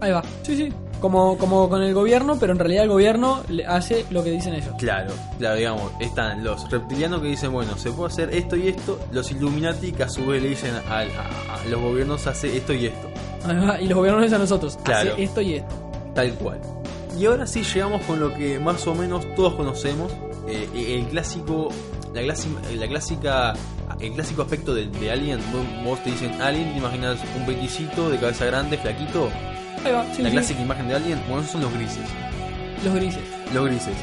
Ahí 0.00 0.12
va, 0.12 0.22
sí, 0.42 0.56
sí. 0.56 0.72
Como, 1.00 1.36
como 1.38 1.68
con 1.68 1.82
el 1.82 1.92
gobierno, 1.94 2.36
pero 2.38 2.52
en 2.52 2.58
realidad 2.58 2.84
el 2.84 2.90
gobierno 2.90 3.42
hace 3.68 4.04
lo 4.10 4.22
que 4.24 4.30
dicen 4.30 4.54
ellos. 4.54 4.70
Claro, 4.78 5.12
claro, 5.38 5.56
digamos, 5.56 5.92
están 6.00 6.42
los 6.44 6.68
reptilianos 6.70 7.20
que 7.20 7.28
dicen, 7.28 7.52
bueno, 7.52 7.76
se 7.76 7.90
puede 7.90 8.08
hacer 8.12 8.32
esto 8.34 8.56
y 8.56 8.68
esto, 8.68 8.98
los 9.12 9.30
Illuminati 9.32 9.92
que 9.92 10.04
a 10.04 10.08
su 10.08 10.24
vez 10.26 10.42
le 10.42 10.50
dicen 10.50 10.72
a, 10.88 10.98
a- 10.98 11.02
a 11.02 11.64
los 11.68 11.80
gobiernos 11.80 12.26
hace 12.28 12.56
esto 12.56 12.72
y 12.72 12.86
esto, 12.86 13.08
Y 13.80 13.86
los 13.86 14.20
dicen 14.22 14.34
a 14.34 14.38
nosotros, 14.38 14.78
Claro. 14.82 15.12
hace 15.12 15.22
esto 15.22 15.40
y 15.40 15.54
esto. 15.54 15.74
tal 16.14 16.32
cual. 16.34 16.60
Y 17.18 17.26
ahora 17.26 17.46
sí 17.46 17.62
llegamos 17.62 18.02
con 18.02 18.20
lo 18.20 18.32
que 18.34 18.58
más 18.58 18.86
o 18.86 18.94
menos 18.94 19.26
todos 19.34 19.54
conocemos, 19.54 20.12
eh, 20.48 20.68
el 21.00 21.06
clásico, 21.08 21.68
la, 22.14 22.22
clásica, 22.22 22.60
la 22.76 22.86
clásica, 22.88 23.54
el 24.00 24.12
clásico 24.12 24.42
aspecto 24.42 24.72
de, 24.74 24.86
de 24.86 25.10
Alien, 25.10 25.40
vos, 25.52 25.84
vos 25.84 26.02
te 26.04 26.10
dicen 26.10 26.40
Alien, 26.40 26.72
te 26.72 26.78
imaginas 26.78 27.18
un 27.36 27.44
peticito 27.46 28.08
de 28.10 28.18
cabeza 28.18 28.44
grande, 28.46 28.78
flaquito, 28.78 29.28
Ahí 29.84 29.92
va, 29.92 30.04
sí, 30.14 30.22
la 30.22 30.28
sí. 30.28 30.34
clásica 30.36 30.60
imagen 30.62 30.88
de 30.88 30.94
Alien, 30.94 31.20
bueno, 31.26 31.40
esos 31.40 31.52
son 31.52 31.62
los 31.62 31.72
grises. 31.74 32.04
Los 32.84 32.94
grises. 32.94 33.22
Los 33.52 33.64
grises. 33.66 33.94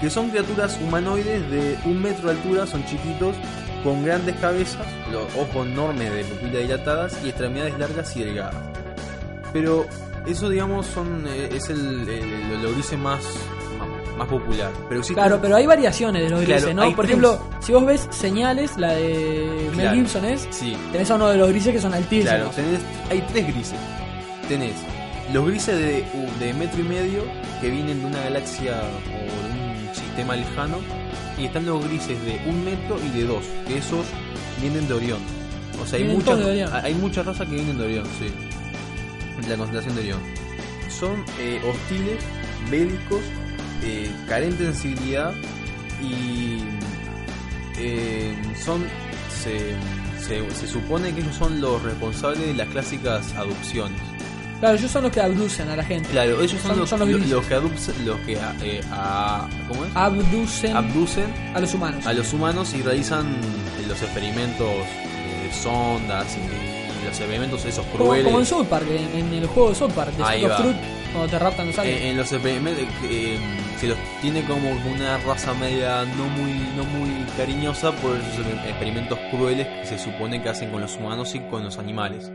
Que 0.00 0.08
son 0.08 0.30
criaturas 0.30 0.78
humanoides 0.82 1.50
de 1.50 1.76
un 1.84 2.00
metro 2.00 2.28
de 2.30 2.36
altura, 2.36 2.66
son 2.66 2.84
chiquitos, 2.86 3.34
con 3.84 4.04
grandes 4.04 4.36
cabezas, 4.36 4.86
los 5.10 5.24
ojos 5.36 5.66
enormes 5.66 6.12
de 6.12 6.24
pupilas 6.24 6.62
dilatadas 6.62 7.18
y 7.24 7.28
extremidades 7.30 7.78
largas 7.78 8.16
y 8.16 8.24
delgadas. 8.24 8.54
Pero 9.52 9.86
eso, 10.26 10.48
digamos, 10.48 10.86
son 10.86 11.24
eh, 11.26 11.48
es 11.52 11.68
el, 11.70 12.08
el, 12.08 12.98
más, 12.98 13.24
más, 13.78 14.16
más 14.18 14.28
popular. 14.28 14.70
Pero 14.88 15.00
Claro, 15.02 15.38
pero 15.40 15.56
hay 15.56 15.66
variaciones 15.66 16.22
de 16.22 16.30
los 16.30 16.40
Claro, 16.44 16.60
grises, 16.60 16.74
¿no? 16.74 16.82
Por 16.94 17.06
tres. 17.06 17.08
ejemplo, 17.18 17.40
si 17.60 17.72
vos 17.72 17.86
ves 17.86 18.06
señales, 18.10 18.76
la 18.76 18.92
de 18.94 19.68
Mel 19.70 19.80
Claro. 19.80 19.96
Gibson 19.96 20.24
es, 20.26 20.46
Sí, 20.50 20.76
tenés 20.92 21.10
a 21.10 21.14
uno 21.16 21.28
de 21.30 21.36
los 21.38 21.48
grises 21.48 21.72
que 21.72 21.80
son 21.80 21.94
altísimos. 21.94 22.34
claro. 22.34 22.50
Tenés, 22.50 22.80
hay 23.10 23.20
tres 23.32 23.46
grises. 23.48 23.78
Tenés 24.48 24.74
los 25.32 25.46
grises 25.46 25.76
de, 25.78 26.04
de 26.44 26.52
metro 26.54 26.80
y 26.80 26.84
medio 26.84 27.22
que 27.60 27.70
vienen 27.70 28.00
de 28.00 28.06
una 28.06 28.20
galaxia 28.20 28.72
o 28.82 29.48
de 29.48 29.88
un 29.88 29.94
sistema 29.94 30.34
lejano. 30.36 30.78
Y 31.40 31.46
están 31.46 31.64
los 31.64 31.82
grises 31.84 32.22
de 32.24 32.40
un 32.46 32.64
metro 32.64 32.98
y 33.02 33.08
de 33.16 33.24
dos, 33.24 33.44
que 33.66 33.78
esos 33.78 34.04
vienen 34.60 34.86
de 34.86 34.94
Orión. 34.94 35.20
O 35.82 35.86
sea, 35.86 35.98
hay 35.98 36.04
muchas, 36.04 36.38
hay 36.84 36.94
muchas 36.94 37.24
razas 37.24 37.48
que 37.48 37.54
vienen 37.54 37.78
de 37.78 37.84
Orión, 37.84 38.04
sí. 38.18 38.30
La 39.48 39.56
constelación 39.56 39.94
de 39.94 40.00
Orión. 40.02 40.20
Son 40.90 41.24
eh, 41.38 41.60
hostiles, 41.66 42.22
bélicos, 42.70 43.20
eh, 43.82 44.10
carentes 44.28 44.58
de 44.58 44.66
sensibilidad 44.66 45.32
y 46.02 46.58
eh, 47.78 48.34
son 48.62 48.84
se, 49.42 49.74
se, 50.20 50.50
se 50.50 50.66
supone 50.66 51.14
que 51.14 51.20
ellos 51.22 51.36
son 51.36 51.60
los 51.60 51.82
responsables 51.82 52.46
de 52.46 52.54
las 52.54 52.68
clásicas 52.68 53.32
adopciones. 53.34 53.98
Claro, 54.60 54.76
ellos 54.76 54.90
son 54.90 55.02
los 55.04 55.12
que 55.12 55.20
abducen 55.20 55.68
a 55.70 55.76
la 55.76 55.82
gente. 55.84 56.08
Claro, 56.10 56.40
ellos 56.42 56.52
son, 56.60 56.70
Son- 56.72 56.78
los, 56.80 56.88
son 56.90 56.98
los 57.00 57.08
que 57.46 57.54
adoptan, 57.54 58.06
los 58.06 58.20
que 58.20 58.32
eh, 58.62 58.80
a- 58.92 59.48
¿cómo 59.68 59.84
es? 59.86 59.90
Abducen 59.96 60.76
abducen 60.76 61.24
a 61.54 61.60
los 61.60 61.72
humanos. 61.74 62.06
a 62.06 62.12
los 62.12 62.32
humanos 62.32 62.74
y 62.74 62.82
realizan 62.82 63.26
eh, 63.26 63.86
los 63.88 64.00
experimentos 64.02 64.66
eh, 64.68 65.46
de 65.46 65.52
sondas 65.54 66.26
y 66.36 67.04
los 67.06 67.18
experimentos 67.18 67.64
esos 67.64 67.86
como, 67.86 68.04
crueles. 68.04 68.26
como 68.26 68.38
en 68.40 68.46
South 68.46 68.66
Park, 68.66 68.86
en, 68.90 69.18
en 69.26 69.32
el 69.34 69.46
juego 69.46 69.70
de 69.70 69.74
South 69.74 69.92
Park, 69.92 70.12
de 70.14 70.22
Ahí. 70.24 70.42
Truth, 70.42 70.76
cuando 71.12 71.28
te 71.30 71.38
raptan 71.38 71.66
los 71.68 71.78
aliens. 71.78 72.00
Eh, 72.02 72.10
en 72.10 72.16
los 72.18 72.30
experimentos 72.30 72.84
eh, 73.04 73.38
se 73.80 73.88
los 73.88 73.98
tiene 74.20 74.44
como 74.44 74.70
una 74.92 75.16
raza 75.18 75.54
media 75.54 76.04
no 76.04 76.24
muy 76.28 76.52
no 76.76 76.84
muy 76.84 77.08
cariñosa 77.38 77.92
por 77.92 78.14
esos 78.16 78.46
experimentos 78.68 79.18
crueles 79.30 79.66
que 79.66 79.86
se 79.86 79.98
supone 79.98 80.42
que 80.42 80.50
hacen 80.50 80.70
con 80.70 80.82
los 80.82 80.96
humanos 80.96 81.34
y 81.34 81.40
con 81.40 81.64
los 81.64 81.78
animales. 81.78 82.30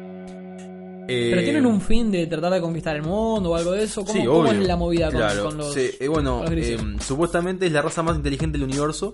Eh, 1.07 1.27
pero 1.29 1.41
tienen 1.43 1.65
un 1.65 1.81
fin 1.81 2.11
de 2.11 2.25
tratar 2.27 2.53
de 2.53 2.61
conquistar 2.61 2.95
el 2.95 3.03
mundo 3.03 3.51
o 3.51 3.55
algo 3.55 3.71
de 3.71 3.83
eso. 3.83 4.03
¿Cómo, 4.03 4.19
sí, 4.19 4.25
cómo 4.25 4.47
es 4.47 4.59
la 4.67 4.75
movida 4.75 5.07
con, 5.11 5.17
Claro, 5.19 5.43
con 5.45 5.57
los 5.57 5.73
sí, 5.73 5.91
eh, 5.99 6.07
bueno, 6.07 6.31
con 6.37 6.41
los 6.45 6.49
grises? 6.51 6.81
eh, 6.81 6.85
supuestamente 6.99 7.65
es 7.67 7.71
la 7.71 7.81
raza 7.81 8.01
más 8.03 8.15
inteligente 8.17 8.57
del 8.57 8.67
universo, 8.67 9.13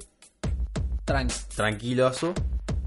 tranqui? 1.05 1.35
tranquilazo. 1.55 2.33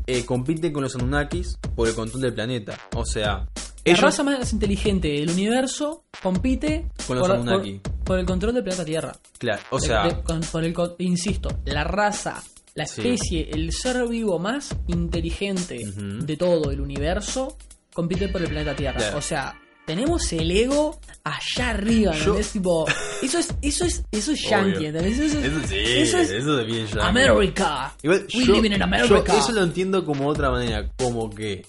Eh, 0.07 0.25
compiten 0.27 0.73
con 0.73 0.83
los 0.83 0.95
Anunnakis 0.97 1.59
por 1.75 1.89
el 1.89 1.95
control 1.95 2.21
del 2.23 2.35
planeta. 2.35 2.79
O 2.95 3.07
sea, 3.07 3.39
La 3.39 3.47
ellos 3.85 4.01
raza 4.01 4.23
más 4.23 4.53
inteligente 4.53 5.09
del 5.09 5.31
universo 5.31 6.05
compite 6.23 6.91
Con 7.07 7.19
los 7.19 7.27
por, 7.29 7.45
por- 7.45 7.81
por 8.05 8.19
el 8.19 8.27
control 8.27 8.53
del 8.55 8.63
planeta 8.65 8.85
Tierra. 8.85 9.13
claro, 9.39 9.63
o 9.71 9.81
sea, 9.81 10.05
de- 10.09 10.23
con- 10.23 10.41
por 10.43 10.63
el 10.63 10.75
insisto, 10.99 11.49
la 11.65 11.85
raza, 11.85 12.43
la 12.75 12.85
Sí. 12.87 13.01
especie, 13.01 13.49
el 13.51 13.73
ser 13.73 14.07
vivo 14.07 14.39
más 14.39 14.77
inteligente 14.89 15.81
de 15.97 16.37
todo 16.37 16.71
el 16.71 16.81
universo 16.83 17.57
compite 17.95 18.29
por 18.29 18.43
el 18.43 18.49
planeta 18.49 18.77
Tierra. 18.77 19.17
O 19.17 19.23
sea, 19.23 19.59
tenemos 19.87 20.31
el 20.33 20.51
ego 20.51 20.99
allá 21.25 21.71
arriba, 21.71 22.13
Yo- 22.13 22.19
¿entendés? 22.21 22.53
Tipo, 22.53 22.87
eso 23.23 23.39
es, 23.39 23.55
eso 23.63 23.85
es, 23.85 24.05
eso 24.13 24.33
es 24.33 24.43
yankee. 24.49 24.87
¿entendés? 24.87 25.19
Eso 25.19 25.39
es, 25.39 25.45
eso 25.45 25.61
sí, 25.69 25.77
eso 25.79 26.19
es 26.19 26.31
eso 26.31 26.57
de 26.57 26.65
bien 26.65 26.87
yankee. 26.87 27.01
America. 27.07 27.95
Igual, 28.03 28.27
We 28.35 28.45
yo, 28.45 28.55
live 28.55 28.67
in 28.67 28.75
yo 28.77 28.85
America. 28.85 29.39
eso 29.39 29.53
lo 29.53 29.63
entiendo 29.63 30.05
como 30.05 30.27
otra 30.29 30.51
manera, 30.51 30.89
como 30.99 31.31
que 31.31 31.65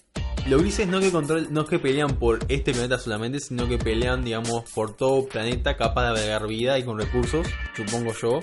los 0.48 0.62
grises 0.62 0.88
no 0.88 1.00
que 1.00 1.12
control, 1.12 1.48
no 1.52 1.62
es 1.62 1.68
que 1.68 1.80
pelean 1.80 2.16
por 2.18 2.40
este 2.50 2.72
planeta 2.72 3.00
solamente, 3.00 3.40
sino 3.40 3.68
que 3.68 3.78
pelean, 3.80 4.24
digamos, 4.24 4.70
por 4.72 4.96
todo 4.96 5.26
planeta 5.28 5.76
capaz 5.76 6.04
de 6.04 6.10
albergar 6.20 6.48
vida 6.48 6.78
y 6.80 6.84
con 6.84 7.00
recursos, 7.00 7.48
supongo 7.76 8.14
yo, 8.22 8.40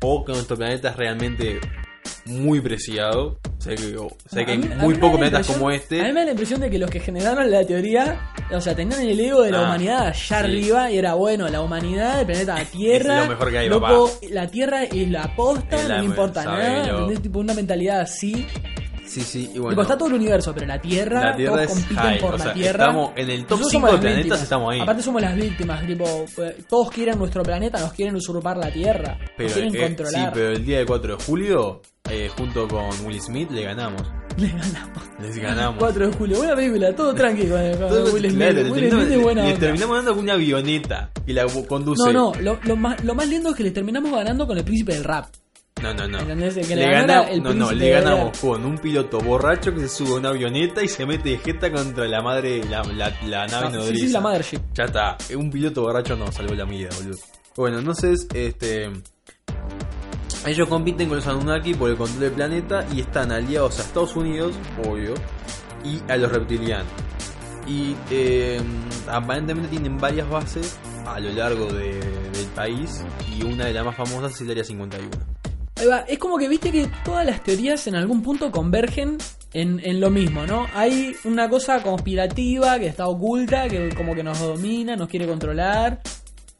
o 0.00 0.24
que 0.24 0.32
nuestro 0.32 0.56
planeta 0.56 0.88
es 0.90 0.96
realmente 0.96 1.60
muy 2.26 2.60
preciado, 2.60 3.38
sé 3.58 3.74
que, 3.74 3.96
o- 3.96 4.10
sé 4.30 4.44
que 4.44 4.52
A 4.52 4.54
hay 4.54 4.58
mí- 4.58 4.68
muy 4.78 4.94
pocos 4.94 5.20
la 5.20 5.28
planetas 5.30 5.46
como 5.54 5.68
A 5.68 5.70
mí 5.72 5.76
este. 5.76 6.00
me 6.02 6.12
da 6.12 6.24
la 6.24 6.30
impresión 6.30 6.60
de 6.60 6.70
que 6.70 6.78
los 6.78 6.90
que 6.90 7.00
generaron 7.00 7.50
la 7.50 7.64
teoría, 7.66 8.32
o 8.52 8.60
sea, 8.60 8.74
tenían 8.74 9.00
el 9.02 9.18
ego 9.20 9.42
de 9.42 9.50
la 9.52 9.60
Ah, 9.60 9.64
humanidad 9.64 10.00
allá 10.08 10.14
sí. 10.14 10.34
arriba 10.34 10.90
y 10.90 10.98
era 10.98 11.14
bueno, 11.14 11.48
la 11.48 11.60
humanidad, 11.60 12.20
el 12.20 12.26
planeta 12.26 12.56
Tierra. 12.70 13.16
Es 13.20 13.24
lo 13.24 13.30
mejor 13.30 13.50
que 13.50 13.58
hay, 13.58 13.68
loco, 13.68 14.10
La 14.30 14.46
Tierra 14.48 14.84
es 14.84 15.08
la 15.10 15.34
posta, 15.34 15.76
Es 15.76 15.88
la 15.88 15.96
no 15.96 16.02
me 16.02 16.08
importa 16.10 16.44
nada. 16.44 16.88
¿entendés? 16.90 17.22
Tipo 17.22 17.38
una 17.40 17.54
mentalidad 17.54 18.00
así. 18.00 18.46
Sí, 19.10 19.22
sí, 19.22 19.50
y 19.52 19.58
bueno. 19.58 19.82
está 19.82 19.98
todo 19.98 20.08
el 20.08 20.14
universo, 20.14 20.54
pero 20.54 20.66
la 20.66 20.80
Tierra, 20.80 21.30
La 21.30 21.36
Tierra 21.36 21.64
todos 21.64 21.70
compiten 21.70 21.96
high, 21.96 22.20
por 22.20 22.34
o 22.34 22.38
la 22.38 22.44
sea, 22.44 22.52
Tierra. 22.52 22.84
estamos 22.84 23.10
en 23.16 23.30
el 23.30 23.40
top 23.40 23.58
Nosotros 23.58 23.70
5 23.70 23.72
somos 23.72 23.88
de 23.88 23.92
las 23.92 24.00
planetas, 24.00 24.16
víctimas. 24.22 24.42
estamos 24.42 24.72
ahí. 24.72 24.80
Aparte 24.80 25.02
somos 25.02 25.22
las 25.22 25.34
víctimas, 25.36 25.86
tipo, 25.86 26.24
pues, 26.36 26.66
todos 26.68 26.90
quieren 26.92 27.18
nuestro 27.18 27.42
planeta, 27.42 27.80
nos 27.80 27.92
quieren 27.92 28.14
usurpar 28.14 28.56
la 28.56 28.70
Tierra, 28.70 29.18
pero, 29.36 29.48
nos 29.48 29.52
quieren 29.52 29.74
eh, 29.74 29.80
controlar. 29.80 30.24
sí, 30.26 30.30
pero 30.32 30.50
el 30.50 30.64
día 30.64 30.78
del 30.78 30.86
4 30.86 31.16
de 31.16 31.24
julio, 31.24 31.82
eh, 32.08 32.30
junto 32.36 32.68
con 32.68 32.88
Will 33.04 33.20
Smith, 33.20 33.50
le 33.50 33.64
ganamos. 33.64 34.02
Le 34.36 34.46
ganamos. 34.46 35.02
Les 35.20 35.36
ganamos. 35.38 35.78
4 35.80 36.06
de 36.06 36.16
julio, 36.16 36.36
buena 36.36 36.54
película, 36.54 36.94
todo 36.94 37.12
tranqui 37.12 37.48
con, 37.48 37.60
Will 37.60 38.30
Smith. 38.30 38.36
claro, 38.36 38.72
Will 38.72 38.90
Smith 38.90 39.22
buena 39.22 39.44
le 39.44 39.54
terminamos 39.54 39.96
dando 39.96 40.14
con 40.14 40.22
una 40.22 40.34
avioneta 40.34 41.10
y 41.26 41.32
la 41.32 41.46
conduce. 41.66 42.12
No, 42.12 42.32
no, 42.32 42.40
lo, 42.40 42.60
lo 42.62 42.76
más, 42.76 43.02
lo 43.02 43.16
más 43.16 43.26
lindo 43.26 43.50
es 43.50 43.56
que 43.56 43.64
le 43.64 43.72
terminamos 43.72 44.12
ganando 44.12 44.46
con 44.46 44.56
el 44.56 44.62
príncipe 44.62 44.94
del 44.94 45.02
rap. 45.02 45.26
No, 45.82 45.94
no, 45.94 46.06
no. 46.08 46.18
¿Entendés? 46.20 46.56
El 46.58 46.66
que 46.68 46.76
le 46.76 46.84
el 46.84 47.42
no, 47.42 47.54
no, 47.54 47.72
le 47.72 48.00
rap. 48.00 48.36
con 48.38 48.64
un 48.66 48.76
piloto 48.78 49.18
borracho 49.20 49.72
que 49.74 49.80
se 49.80 49.88
sube 49.88 50.12
a 50.12 50.18
una 50.18 50.28
avioneta 50.30 50.82
y 50.84 50.88
se 50.88 51.06
mete 51.06 51.30
de 51.30 51.38
jeta 51.38 51.72
contra 51.72 52.06
la 52.06 52.20
madre, 52.22 52.62
la, 52.64 52.82
la, 52.84 53.10
la 53.26 53.46
nave 53.46 53.66
Ah, 53.66 53.70
sí, 53.70 53.76
nodriza. 53.78 54.06
sí, 54.06 54.12
la 54.12 54.20
Mothership. 54.20 54.60
Ya 54.74 54.84
está, 54.84 55.16
un 55.36 55.50
piloto 55.50 55.82
borracho 55.82 56.16
no 56.16 56.30
salvó 56.30 56.54
la 56.54 56.64
vida, 56.64 56.90
boludo. 56.98 57.18
Bueno, 57.56 57.78
entonces, 57.78 58.26
este. 58.34 58.90
Ellos 60.46 60.68
compiten 60.68 61.08
con 61.08 61.16
los 61.18 61.26
Anunnaki 61.26 61.74
por 61.74 61.90
el 61.90 61.96
control 61.96 62.20
del 62.20 62.32
planeta 62.32 62.86
y 62.94 63.00
están 63.00 63.30
aliados 63.30 63.78
a 63.78 63.82
Estados 63.82 64.16
Unidos, 64.16 64.54
obvio, 64.86 65.14
y 65.84 66.00
a 66.10 66.16
los 66.16 66.32
reptilianos. 66.32 66.86
Y 67.66 67.94
eh, 68.10 68.58
aparentemente 69.06 69.68
tienen 69.70 69.98
varias 69.98 70.28
bases 70.30 70.78
a 71.06 71.20
lo 71.20 71.30
largo 71.32 71.66
de- 71.66 72.00
del 72.32 72.46
país 72.54 73.04
y 73.30 73.44
una 73.44 73.66
de 73.66 73.74
las 73.74 73.84
más 73.84 73.96
famosas 73.96 74.32
es 74.34 74.40
el 74.40 74.50
Área 74.50 74.64
51. 74.64 75.10
Ahí 75.80 75.86
va, 75.86 76.00
Es 76.00 76.18
como 76.18 76.36
que 76.38 76.48
viste 76.48 76.70
que 76.70 76.88
todas 77.04 77.24
las 77.26 77.42
teorías 77.42 77.86
en 77.86 77.94
algún 77.96 78.22
punto 78.22 78.50
convergen 78.50 79.18
en, 79.52 79.80
en 79.84 80.00
lo 80.00 80.10
mismo, 80.10 80.46
¿no? 80.46 80.66
Hay 80.74 81.16
una 81.24 81.48
cosa 81.48 81.82
conspirativa 81.82 82.78
que 82.78 82.86
está 82.86 83.08
oculta, 83.08 83.68
que 83.68 83.88
como 83.96 84.14
que 84.14 84.22
nos 84.22 84.38
domina, 84.38 84.94
nos 84.96 85.08
quiere 85.08 85.26
controlar. 85.26 86.00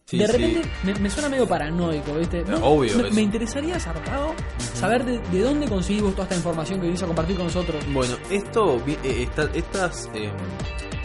Sí, 0.07 0.19
de 0.19 0.27
sí. 0.27 0.33
repente 0.33 0.69
me, 0.83 0.95
me 0.95 1.09
suena 1.09 1.29
medio 1.29 1.47
paranoico, 1.47 2.13
¿viste? 2.15 2.43
No, 2.43 2.57
obvio, 2.65 2.97
Me, 2.99 3.09
es- 3.09 3.15
me 3.15 3.23
interesaría, 3.23 3.79
zarpado, 3.79 4.35
saber 4.75 5.05
de, 5.05 5.19
de 5.31 5.41
dónde 5.43 5.69
conseguís 5.69 6.03
vos 6.03 6.13
toda 6.13 6.25
esta 6.25 6.35
información 6.35 6.81
que 6.81 6.87
venís 6.87 7.01
a 7.03 7.07
compartir 7.07 7.37
con 7.37 7.45
nosotros. 7.47 7.85
Bueno, 7.93 8.17
esto, 8.29 8.83
eh, 8.89 8.99
esta- 9.23 9.51
estas, 9.55 10.11
eh, 10.15 10.33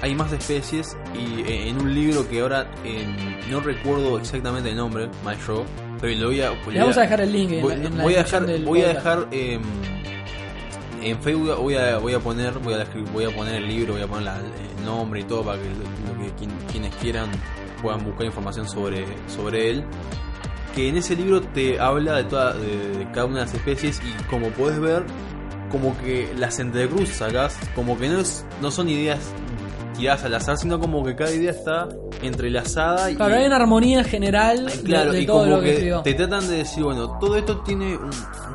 hay 0.01 0.15
más 0.15 0.31
especies 0.33 0.97
y 1.13 1.41
eh, 1.41 1.69
en 1.69 1.79
un 1.81 1.93
libro 1.93 2.27
que 2.27 2.39
ahora 2.41 2.71
eh, 2.83 3.05
no 3.51 3.59
recuerdo 3.59 4.17
exactamente 4.17 4.71
el 4.71 4.75
nombre, 4.77 5.07
My 5.23 5.35
Show, 5.45 5.63
pero 6.01 6.19
lo 6.19 6.27
voy 6.27 6.41
a... 6.41 6.51
Le 6.51 6.79
vamos 6.79 6.97
a 6.97 7.01
dejar 7.01 7.21
el 7.21 7.31
link 7.31 7.51
en, 7.51 7.61
voy, 7.61 7.75
la- 7.75 7.87
en 7.87 7.97
la 7.97 8.03
voy 8.03 8.13
a 8.15 8.17
dejar, 8.17 8.45
del 8.45 8.65
voy 8.65 8.81
a 8.81 8.87
dejar 8.87 9.27
eh, 9.31 9.59
en 11.01 11.19
Facebook 11.21 11.55
voy 11.57 11.75
a, 11.75 11.97
voy 11.97 12.13
a 12.13 12.19
poner, 12.19 12.53
voy 12.59 12.73
a, 12.73 12.85
voy 13.13 13.25
a 13.25 13.29
poner 13.35 13.55
el 13.55 13.67
libro, 13.67 13.93
voy 13.93 14.01
a 14.01 14.07
poner 14.07 14.23
la- 14.23 14.39
el 14.39 14.85
nombre 14.85 15.19
y 15.19 15.23
todo 15.23 15.43
para 15.43 15.57
que, 15.61 15.67
lo 15.69 16.19
que 16.23 16.31
quien- 16.35 16.57
quienes 16.71 16.95
quieran 16.95 17.29
puedan 17.81 18.03
buscar 18.03 18.25
información 18.25 18.67
sobre, 18.67 19.05
sobre 19.27 19.69
él. 19.69 19.83
Que 20.73 20.89
en 20.89 20.97
ese 20.97 21.15
libro 21.15 21.41
te 21.41 21.79
habla 21.79 22.17
de, 22.17 22.23
toda, 22.25 22.53
de, 22.53 22.97
de 22.97 23.11
cada 23.11 23.25
una 23.27 23.39
de 23.39 23.45
las 23.45 23.53
especies 23.53 24.01
y 24.03 24.23
como 24.25 24.49
puedes 24.49 24.79
ver, 24.79 25.03
como 25.71 25.97
que 25.99 26.33
las 26.37 26.59
entrecruzas 26.59 27.57
como 27.75 27.97
que 27.97 28.09
no, 28.09 28.19
es, 28.19 28.45
no 28.61 28.71
son 28.71 28.89
ideas 28.89 29.19
tiradas 29.95 30.23
al 30.23 30.35
azar, 30.35 30.57
sino 30.57 30.79
como 30.79 31.03
que 31.03 31.15
cada 31.15 31.31
idea 31.31 31.51
está 31.51 31.87
entrelazada 32.21 33.11
y, 33.11 33.15
Claro, 33.15 33.35
hay 33.35 33.45
una 33.45 33.55
armonía 33.57 34.03
general 34.03 34.71
Claro, 34.83 35.11
de, 35.11 35.21
y 35.21 35.25
todo 35.25 35.39
como 35.39 35.49
lo 35.55 35.59
que, 35.59 35.65
que 35.65 35.71
escribió. 35.73 36.01
te 36.01 36.13
tratan 36.13 36.47
de 36.47 36.57
decir, 36.57 36.83
bueno, 36.83 37.17
todo 37.19 37.35
esto 37.37 37.59
tiene 37.61 37.95
un- 37.97 38.11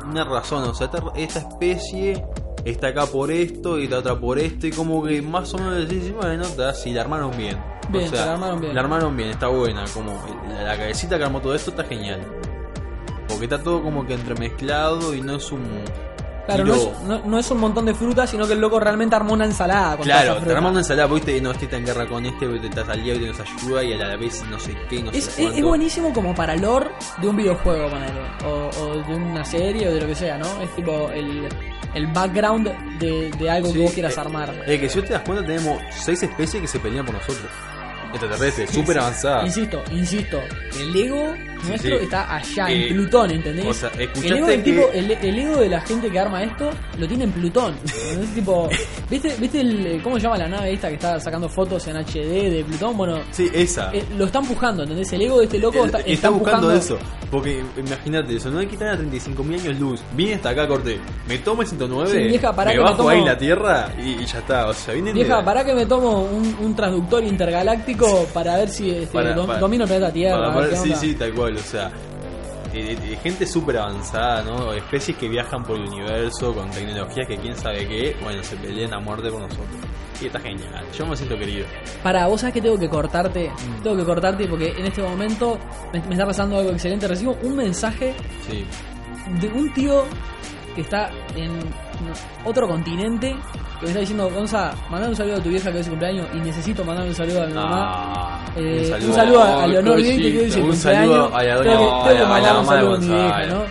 una 0.09 0.23
razón, 0.23 0.63
o 0.63 0.73
sea, 0.73 0.87
esta, 0.87 1.03
esta 1.15 1.39
especie 1.39 2.25
está 2.65 2.87
acá 2.89 3.05
por 3.07 3.31
esto 3.31 3.79
y 3.79 3.87
la 3.87 3.99
otra 3.99 4.15
por 4.19 4.37
esto, 4.39 4.67
y 4.67 4.71
como 4.71 5.03
que 5.03 5.21
más 5.21 5.53
o 5.53 5.57
menos 5.57 5.87
decís, 5.87 6.13
bueno, 6.13 6.43
si 6.73 6.91
la 6.91 7.01
armaron 7.01 7.31
bien. 7.37 7.57
Bien, 7.89 8.05
o 8.05 8.09
sea, 8.09 8.19
se 8.19 8.25
la 8.25 8.33
armaron 8.33 8.61
bien. 8.61 8.75
La 8.75 8.81
armaron 8.81 9.17
bien, 9.17 9.29
está 9.29 9.47
buena, 9.47 9.83
como 9.93 10.13
la, 10.49 10.63
la 10.63 10.77
cabecita 10.77 11.17
que 11.17 11.23
armó 11.23 11.41
todo 11.41 11.55
esto 11.55 11.71
está 11.71 11.83
genial. 11.83 12.21
Porque 13.27 13.45
está 13.45 13.63
todo 13.63 13.81
como 13.81 14.05
que 14.05 14.13
entremezclado 14.13 15.13
y 15.15 15.21
no 15.21 15.35
es 15.37 15.51
un... 15.51 15.61
Claro, 16.45 16.65
no 16.65 16.73
es, 16.75 16.89
no, 17.05 17.19
no 17.25 17.39
es 17.39 17.51
un 17.51 17.59
montón 17.59 17.85
de 17.85 17.93
frutas, 17.93 18.29
sino 18.29 18.47
que 18.47 18.53
el 18.53 18.59
loco 18.61 18.79
realmente 18.79 19.15
armó 19.15 19.33
una 19.33 19.45
ensalada 19.45 19.95
con 19.97 20.05
Claro, 20.05 20.33
te 20.35 20.39
fruta. 20.41 20.57
arman 20.57 20.71
una 20.71 20.79
ensalada, 20.81 21.07
viste, 21.13 21.39
no, 21.41 21.51
este 21.51 21.65
está 21.65 21.77
en 21.77 21.85
guerra 21.85 22.07
con 22.07 22.25
este, 22.25 22.47
te 22.59 22.67
estás 22.67 22.89
al 22.89 23.03
día 23.03 23.13
y 23.13 23.19
nos 23.19 23.39
ayuda 23.39 23.83
y 23.83 23.93
a 23.93 23.97
la 23.97 24.15
vez 24.17 24.43
no 24.49 24.59
sé 24.59 24.75
qué, 24.89 25.03
no 25.03 25.11
Es, 25.11 25.25
sé 25.25 25.43
es- 25.47 25.55
es 25.57 25.63
buenísimo 25.63 26.11
como 26.13 26.33
para 26.35 26.55
lore 26.55 26.89
de 27.21 27.27
un 27.27 27.35
videojuego, 27.35 27.89
ponele. 27.89 28.21
O, 28.45 28.69
o 28.81 28.95
de 29.07 29.15
una 29.15 29.45
serie 29.45 29.87
o 29.87 29.93
de 29.93 30.01
lo 30.01 30.07
que 30.07 30.15
sea, 30.15 30.37
¿no? 30.37 30.61
Es 30.61 30.75
tipo 30.75 31.09
el, 31.11 31.47
el 31.93 32.07
background 32.07 32.67
de, 32.99 33.29
de 33.31 33.49
algo 33.49 33.67
Sí, 33.67 33.73
que 33.73 33.79
vos 33.83 33.91
quieras 33.93 34.17
eh, 34.17 34.21
armar. 34.21 34.53
Es 34.65 34.79
que 34.79 34.89
si 34.89 34.99
vos 34.99 35.07
te 35.07 35.13
das 35.13 35.21
cuenta 35.23 35.45
tenemos 35.45 35.79
seis 35.91 36.21
especies 36.23 36.61
que 36.61 36.67
se 36.67 36.79
pelean 36.79 37.05
por 37.05 37.15
nosotros. 37.15 37.49
Extraterrestres, 38.13 38.69
súper 38.71 38.99
avanzadas. 38.99 39.45
Insisto, 39.45 39.81
insisto, 39.91 40.39
el 40.79 40.93
ego 40.95 41.33
nuestro 41.67 41.97
sí. 41.97 42.03
está 42.03 42.35
allá, 42.35 42.69
Eh, 42.71 42.87
en 42.87 42.93
Plutón, 42.95 43.31
¿entendés? 43.31 43.65
o 43.65 43.73
sea, 43.73 43.89
el 43.97 44.33
ego 44.33 44.47
del 44.47 44.63
que- 44.63 44.71
tipo, 44.71 44.89
el, 44.93 45.11
el 45.11 45.39
ego 45.39 45.57
de 45.57 45.69
la 45.69 45.81
gente 45.81 46.09
que 46.09 46.19
arma 46.19 46.43
esto, 46.43 46.69
lo 46.97 47.07
tiene 47.07 47.23
en 47.25 47.31
Plutón. 47.31 47.75
¿entendés? 47.83 48.29
tipo, 48.35 48.69
¿viste, 49.09 49.35
¿viste 49.39 49.61
el, 49.61 50.01
cómo 50.03 50.17
se 50.17 50.23
llama 50.23 50.37
la 50.37 50.47
nave 50.47 50.73
esta 50.73 50.87
que 50.89 50.95
está 50.95 51.19
sacando 51.19 51.47
fotos 51.49 51.85
en 51.87 51.97
HD 51.97 52.49
de 52.49 52.63
Plutón? 52.67 52.97
Bueno, 52.97 53.19
Sí, 53.31 53.49
esa. 53.53 53.91
eh, 53.93 54.03
lo 54.17 54.25
están 54.25 54.43
empujando, 54.43 54.83
¿entendés? 54.83 55.11
El 55.13 55.21
ego 55.23 55.39
de 55.39 55.45
este 55.45 55.59
loco 55.59 55.79
Él- 55.79 55.85
está, 55.85 55.99
está, 55.99 56.11
está 56.11 56.29
buscando 56.29 56.71
empujando 56.71 56.95
eso. 56.97 57.05
Porque 57.31 57.63
imagínate 57.77 58.35
eso, 58.35 58.49
no 58.51 58.59
hay 58.59 58.67
que 58.67 58.73
estar 58.73 58.89
a 58.89 58.97
35.000 58.97 59.61
años 59.61 59.79
luz. 59.79 60.01
Vine 60.17 60.33
hasta 60.35 60.49
acá, 60.49 60.67
corté. 60.67 60.99
Me 61.29 61.37
tomo 61.37 61.61
el 61.61 61.67
109, 61.69 62.11
Sí, 62.11 62.27
vieja, 62.27 62.53
pará 62.53 62.71
me 62.73 62.79
bajo 62.79 62.97
tomo- 63.03 63.09
ahí 63.09 63.23
la 63.23 63.37
tierra 63.37 63.89
y, 63.97 64.21
y 64.21 64.25
ya 64.25 64.39
está. 64.39 64.67
O 64.67 64.73
sea, 64.73 64.93
vienen 64.93 65.13
de- 65.13 65.21
Vieja, 65.23 65.43
para 65.45 65.63
que 65.63 65.73
me 65.73 65.85
tomo 65.85 66.23
un, 66.23 66.53
un 66.59 66.75
transductor 66.75 67.23
intergaláctico 67.23 68.25
para 68.33 68.57
ver 68.57 68.69
si 68.69 68.89
este, 68.89 69.07
Para- 69.13 69.35
dom- 69.35 69.47
para- 69.47 69.59
domino 69.59 69.83
el 69.83 69.89
planeta 69.89 70.11
Tierra. 70.11 70.53
para 70.53 70.75
sí, 70.75 70.93
sí, 70.95 71.15
tal 71.15 71.33
cual. 71.33 71.50
O 71.55 71.59
sea, 71.63 71.91
gente 73.21 73.45
súper 73.45 73.77
avanzada, 73.77 74.43
¿no? 74.43 74.73
Especies 74.73 75.17
que 75.17 75.27
viajan 75.27 75.63
por 75.63 75.77
el 75.77 75.87
universo 75.87 76.53
con 76.53 76.69
tecnologías 76.71 77.27
que 77.27 77.37
quién 77.37 77.55
sabe 77.55 77.87
qué. 77.87 78.15
Bueno, 78.23 78.41
se 78.43 78.55
pelean 78.55 78.93
a 78.93 78.99
muerte 78.99 79.29
por 79.29 79.41
nosotros. 79.41 79.67
Y 80.21 80.27
está 80.27 80.39
genial. 80.39 80.85
Yo 80.97 81.05
me 81.07 81.17
siento 81.17 81.37
querido. 81.37 81.65
Para, 82.03 82.27
vos 82.27 82.41
sabés 82.41 82.53
que 82.53 82.61
tengo 82.61 82.77
que 82.77 82.87
cortarte. 82.89 83.49
Mm. 83.49 83.83
Tengo 83.83 83.97
que 83.97 84.03
cortarte 84.05 84.47
porque 84.47 84.69
en 84.77 84.85
este 84.85 85.01
momento 85.01 85.57
me, 85.91 85.99
me 86.01 86.11
está 86.13 86.25
pasando 86.25 86.57
algo 86.59 86.69
excelente. 86.71 87.07
Recibo 87.07 87.35
un 87.41 87.55
mensaje 87.55 88.13
Sí. 88.47 88.63
de 89.39 89.47
un 89.47 89.73
tío 89.73 90.03
que 90.75 90.81
está 90.81 91.09
en 91.35 91.51
otro 92.45 92.67
continente 92.67 93.35
que 93.79 93.85
me 93.85 93.87
está 93.87 93.99
diciendo, 93.99 94.29
Gonza, 94.29 94.71
mandame 94.89 95.09
un 95.11 95.15
saludo 95.15 95.37
a 95.37 95.39
tu 95.43 95.49
vieja 95.49 95.71
que 95.71 95.79
es 95.79 95.85
su 95.85 95.91
cumpleaños 95.91 96.27
y 96.33 96.37
necesito 96.37 96.83
mandarme 96.85 97.09
un 97.09 97.15
saludo 97.15 97.43
a 97.43 97.47
mi 97.47 97.53
mamá. 97.53 97.79
Ah, 97.83 98.45
Eh, 98.55 98.93
un 99.07 99.13
saludo 99.13 99.41
a, 99.43 99.63
a 99.63 99.67
Leonor. 99.67 99.97
Viente 99.97 100.31
que 100.31 100.39
hoy 100.39 100.45
es 100.45 100.55
el 100.55 100.61
cumpleaños. 100.63 100.77
saludo 100.81 101.35
a 101.35 101.43
la 101.43 101.55
doña- 101.55 101.63
Tengo 101.63 102.03
que, 102.03 102.09
tengo 102.09 102.25
que 102.25 102.59
un 102.59 102.65
saludo 102.65 102.93
a 102.95 102.97
mi 102.99 103.07
vieja. 103.07 103.45
¿no? 103.47 103.63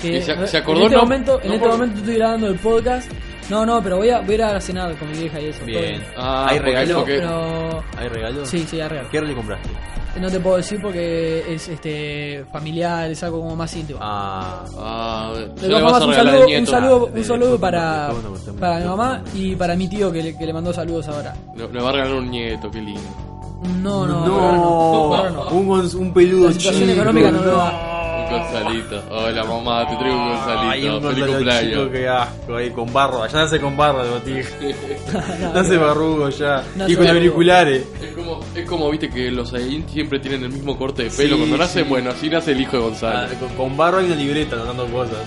Que 0.00 0.22
se- 0.22 0.56
acordó, 0.58 0.78
en 0.80 0.84
este 0.84 0.96
no- 0.96 1.02
momento, 1.02 1.40
en 1.42 1.48
no 1.48 1.54
este 1.54 1.66
por- 1.66 1.76
momento 1.78 1.98
estoy 2.00 2.14
grabando 2.16 2.46
el 2.48 2.54
podcast. 2.56 3.10
No, 3.50 3.64
no, 3.64 3.80
pero 3.82 3.98
voy 3.98 4.10
a, 4.10 4.20
voy 4.20 4.32
a 4.32 4.34
ir 4.34 4.42
a 4.42 4.60
cenar 4.60 4.96
con 4.96 5.10
mi 5.10 5.18
vieja 5.18 5.40
y 5.40 5.46
eso. 5.46 5.58
todo 5.60 5.66
Bien. 5.66 6.02
Ah, 6.16 6.46
¿Hay 6.48 6.56
porque 6.58 6.70
regalo? 6.72 6.90
eso 6.90 7.04
que- 7.04 7.18
Pero 7.18 7.84
¿Hay 7.96 8.08
regalo? 8.08 8.46
sí, 8.46 8.66
sí, 8.68 8.80
arreglo. 8.80 9.08
¿Qué 9.10 9.20
le 9.22 9.34
compraste? 9.34 9.68
No 10.20 10.30
te 10.30 10.40
puedo 10.40 10.56
decir 10.56 10.80
porque 10.80 11.44
es 11.54 11.68
este 11.68 12.44
familiar, 12.50 13.10
es 13.10 13.22
algo 13.22 13.40
como 13.42 13.54
más 13.54 13.76
íntimo. 13.76 13.98
Ah, 14.02 14.64
ya 14.64 14.72
todas 14.74 15.60
le 15.60 15.68
vas 15.74 15.82
formas, 15.82 16.00
a 16.00 16.04
un 16.06 16.10
regalar 16.10 16.32
saludo, 16.32 16.46
nieto. 16.46 16.60
un 16.60 16.66
saludo, 16.66 16.96
Ah, 16.96 17.08
un 17.08 17.14
de- 17.14 17.24
saludo 17.24 17.60
para, 17.60 18.08
de- 18.08 18.14
de- 18.14 18.22
de- 18.46 18.52
de- 18.52 18.58
para 18.58 18.78
mi 18.78 18.84
mamá 18.86 19.22
y 19.34 19.54
para 19.56 19.76
mi 19.76 19.88
tío 19.88 20.10
que 20.10 20.22
le, 20.22 20.38
que 20.38 20.46
le 20.46 20.52
mandó 20.54 20.72
saludos 20.72 21.06
ahora. 21.08 21.34
Le, 21.54 21.68
le 21.68 21.82
va 21.82 21.90
a 21.90 21.92
regalar 21.92 22.14
un 22.14 22.30
nieto, 22.30 22.70
qué 22.70 22.80
lindo. 22.80 23.00
No, 23.82 24.06
no, 24.06 24.18
ahora 24.24 24.56
no, 24.56 24.64
ahora 25.14 25.30
no. 25.30 25.48
Un, 25.50 25.96
un 25.96 26.14
peludo 26.14 26.46
La 26.48 26.52
situación 26.54 26.82
chico, 26.88 26.92
económica 26.94 27.30
no 27.30 27.42
lo 27.42 27.56
da. 27.56 27.95
Gonzalito. 28.30 29.02
Hola 29.10 29.44
mamá, 29.44 29.88
te 29.88 29.96
traigo 29.96 30.16
un 30.16 30.22
Ay, 30.22 30.86
Gonzalito. 30.88 30.96
un 30.96 31.02
Feliz 31.14 31.26
cumpleaños. 31.26 31.70
chico, 31.72 31.90
qué 31.92 32.08
asco, 32.08 32.56
ahí 32.56 32.70
con 32.70 32.92
barro. 32.92 33.26
Ya 33.26 33.38
nace 33.38 33.60
con 33.60 33.76
barro 33.76 34.02
el 34.02 34.10
botija. 34.10 34.48
nace 35.54 35.76
barrugo 35.76 36.28
ya. 36.30 36.62
Nace 36.76 36.92
y 36.92 36.96
con 36.96 37.04
barrugo. 37.04 37.20
auriculares. 37.20 37.82
Es 38.02 38.12
como, 38.14 38.40
es 38.54 38.66
como, 38.68 38.90
viste, 38.90 39.08
que 39.10 39.30
los 39.30 39.50
Saiyajin 39.50 39.88
siempre 39.88 40.18
tienen 40.20 40.42
el 40.44 40.50
mismo 40.50 40.76
corte 40.78 41.04
de 41.04 41.10
pelo. 41.10 41.34
Sí, 41.36 41.40
Cuando 41.40 41.56
nace, 41.58 41.82
sí. 41.82 41.88
bueno, 41.88 42.10
así 42.10 42.28
nace 42.28 42.52
el 42.52 42.60
hijo 42.60 42.72
de 42.72 42.78
Ah, 42.78 42.86
Gonzalo. 42.86 43.28
con, 43.40 43.48
con 43.56 43.76
barro 43.76 43.98
hay 43.98 44.06
una 44.06 44.16
libreta 44.16 44.56
anotando 44.56 44.86
cosas. 44.86 45.18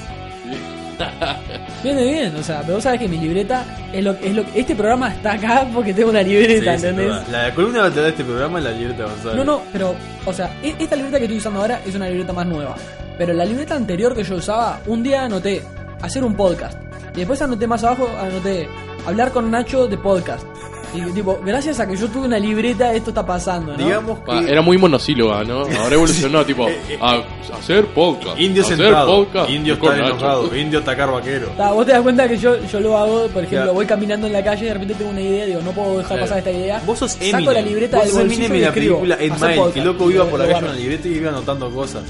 Viene 1.84 2.03
bien, 2.03 2.35
o 2.35 2.43
sea, 2.43 2.61
pero 2.61 2.76
vos 2.76 2.84
sabés 2.84 2.99
que 2.99 3.07
mi 3.07 3.17
libreta 3.17 3.63
es 3.93 4.03
lo, 4.03 4.11
es 4.11 4.35
lo 4.35 4.43
este 4.53 4.76
programa 4.76 5.09
está 5.13 5.34
acá 5.34 5.65
porque 5.73 5.93
tengo 5.93 6.09
una 6.09 6.21
libreta, 6.21 6.77
Sí, 6.77 6.85
¿entendés? 6.88 7.07
toda. 7.26 7.43
la 7.47 7.55
columna 7.55 7.81
vertebral 7.84 8.03
de 8.05 8.09
este 8.11 8.23
programa 8.26 8.59
es 8.59 8.65
la 8.65 8.71
libreta 8.71 9.03
de 9.03 9.09
Gonzalo. 9.09 9.35
No, 9.35 9.43
no, 9.43 9.61
pero, 9.71 9.95
o 10.26 10.34
sea, 10.34 10.57
e- 10.61 10.76
esta 10.77 10.95
libreta 10.95 11.17
que 11.17 11.23
estoy 11.26 11.38
usando 11.38 11.61
ahora 11.61 11.81
es 11.85 11.95
una 11.95 12.07
libreta 12.09 12.34
más 12.34 12.45
nueva. 12.45 12.76
Pero 13.17 13.34
la 13.34 13.45
libreta 13.45 13.76
anterior 13.76 14.15
que 14.15 14.23
yo 14.23 14.35
usaba, 14.35 14.80
un 14.88 15.01
día 15.03 15.23
anoté 15.26 15.61
hacer 16.01 16.23
un 16.23 16.35
podcast. 16.35 16.77
Y 17.15 17.19
después 17.19 17.41
anoté 17.41 17.65
más 17.67 17.84
abajo, 17.84 18.09
anoté 18.21 18.67
hablar 19.07 19.31
con 19.31 19.49
Nacho 19.49 19.88
de 19.88 19.97
podcast. 19.97 20.45
Y 20.93 21.01
tipo, 21.11 21.39
gracias 21.45 21.79
a 21.79 21.87
que 21.87 21.95
yo 21.95 22.07
tuve 22.07 22.25
una 22.27 22.39
libreta, 22.39 22.93
esto 22.93 23.11
está 23.11 23.25
pasando, 23.25 23.71
¿no? 23.75 23.77
Digamos 23.77 24.19
que. 24.19 24.31
Ah, 24.31 24.43
era 24.47 24.61
muy 24.61 24.77
monosílaba, 24.77 25.43
¿no? 25.43 25.59
Ahora 25.79 25.93
evolucionó, 25.95 26.45
tipo, 26.45 26.67
a 27.01 27.21
hacer 27.57 27.85
podcast. 27.87 28.39
Indio 28.39 28.63
hacer 28.63 28.77
sentado. 28.77 29.25
podcast 29.25 29.49
Indio 29.49 29.75
Nacho. 29.75 29.93
enojado. 29.93 30.55
Indio 30.55 30.79
atacar 30.79 31.11
vaquero. 31.11 31.47
Ta, 31.57 31.71
vos 31.71 31.85
te 31.85 31.91
das 31.91 32.01
cuenta 32.01 32.27
que 32.27 32.37
yo, 32.37 32.57
yo 32.65 32.79
lo 32.79 32.97
hago, 32.97 33.27
por 33.27 33.43
ejemplo, 33.43 33.67
Ya. 33.67 33.71
voy 33.71 33.85
caminando 33.85 34.27
en 34.27 34.33
la 34.33 34.43
calle 34.43 34.63
y 34.65 34.67
de 34.67 34.73
repente 34.73 34.95
tengo 34.95 35.11
una 35.11 35.21
idea, 35.21 35.45
digo, 35.45 35.61
no 35.61 35.71
puedo 35.71 35.97
dejar 35.99 36.19
pasar 36.19 36.37
esta 36.39 36.51
idea. 36.51 36.81
Vos 36.85 36.99
sos 36.99 37.15
Eminem. 37.17 37.39
Saco 37.41 37.51
la 37.53 37.61
libreta 37.61 37.97
Vos 37.97 38.05
del 38.05 38.13
sos 38.13 38.21
bolsillo 38.23 38.45
Eminem 38.45 38.53
y 38.53 38.57
en 38.57 38.61
la 38.61 38.67
escribo, 38.69 38.95
película 38.99 39.15
Ed 39.23 39.31
hacer 39.31 39.47
Mile, 39.49 39.55
podcast. 39.61 39.75
que 39.75 39.81
loco 39.85 40.11
iba 40.11 40.25
por 40.25 40.39
la 40.39 40.45
calle 40.47 40.59
con 40.59 40.69
la 40.69 40.75
libreta 40.75 41.07
y 41.07 41.11
iba 41.13 41.29
anotando 41.29 41.69
cosas. 41.71 42.03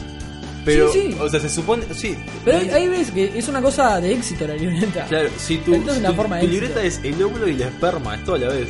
Pero, 0.66 0.92
Sí, 0.92 1.12
sí. 1.12 1.18
o 1.20 1.30
sea, 1.30 1.40
se 1.40 1.50
supone. 1.50 1.84
Sí. 1.94 2.16
Pero 2.46 2.58
ahí, 2.60 2.70
ahí 2.70 2.88
ves 2.88 3.12
que 3.12 3.32
es 3.36 3.48
una 3.48 3.62
cosa 3.62 4.00
de 4.02 4.14
éxito 4.14 4.46
la 4.48 4.56
libreta. 4.56 5.06
Claro, 5.06 5.30
si 5.38 5.58
tu, 5.58 5.74
si 5.74 5.80
una 5.80 6.10
tu- 6.10 6.16
forma 6.16 6.36
de 6.38 6.42
tu 6.44 6.48
éxito. 6.48 6.66
libreta 6.66 6.84
es 6.88 7.00
el 7.04 7.24
óvulo 7.24 7.48
y 7.48 7.54
la 7.54 7.66
esperma, 7.68 8.16
es 8.16 8.24
todo 8.26 8.36
a 8.36 8.40
la 8.40 8.50
vez. 8.50 8.68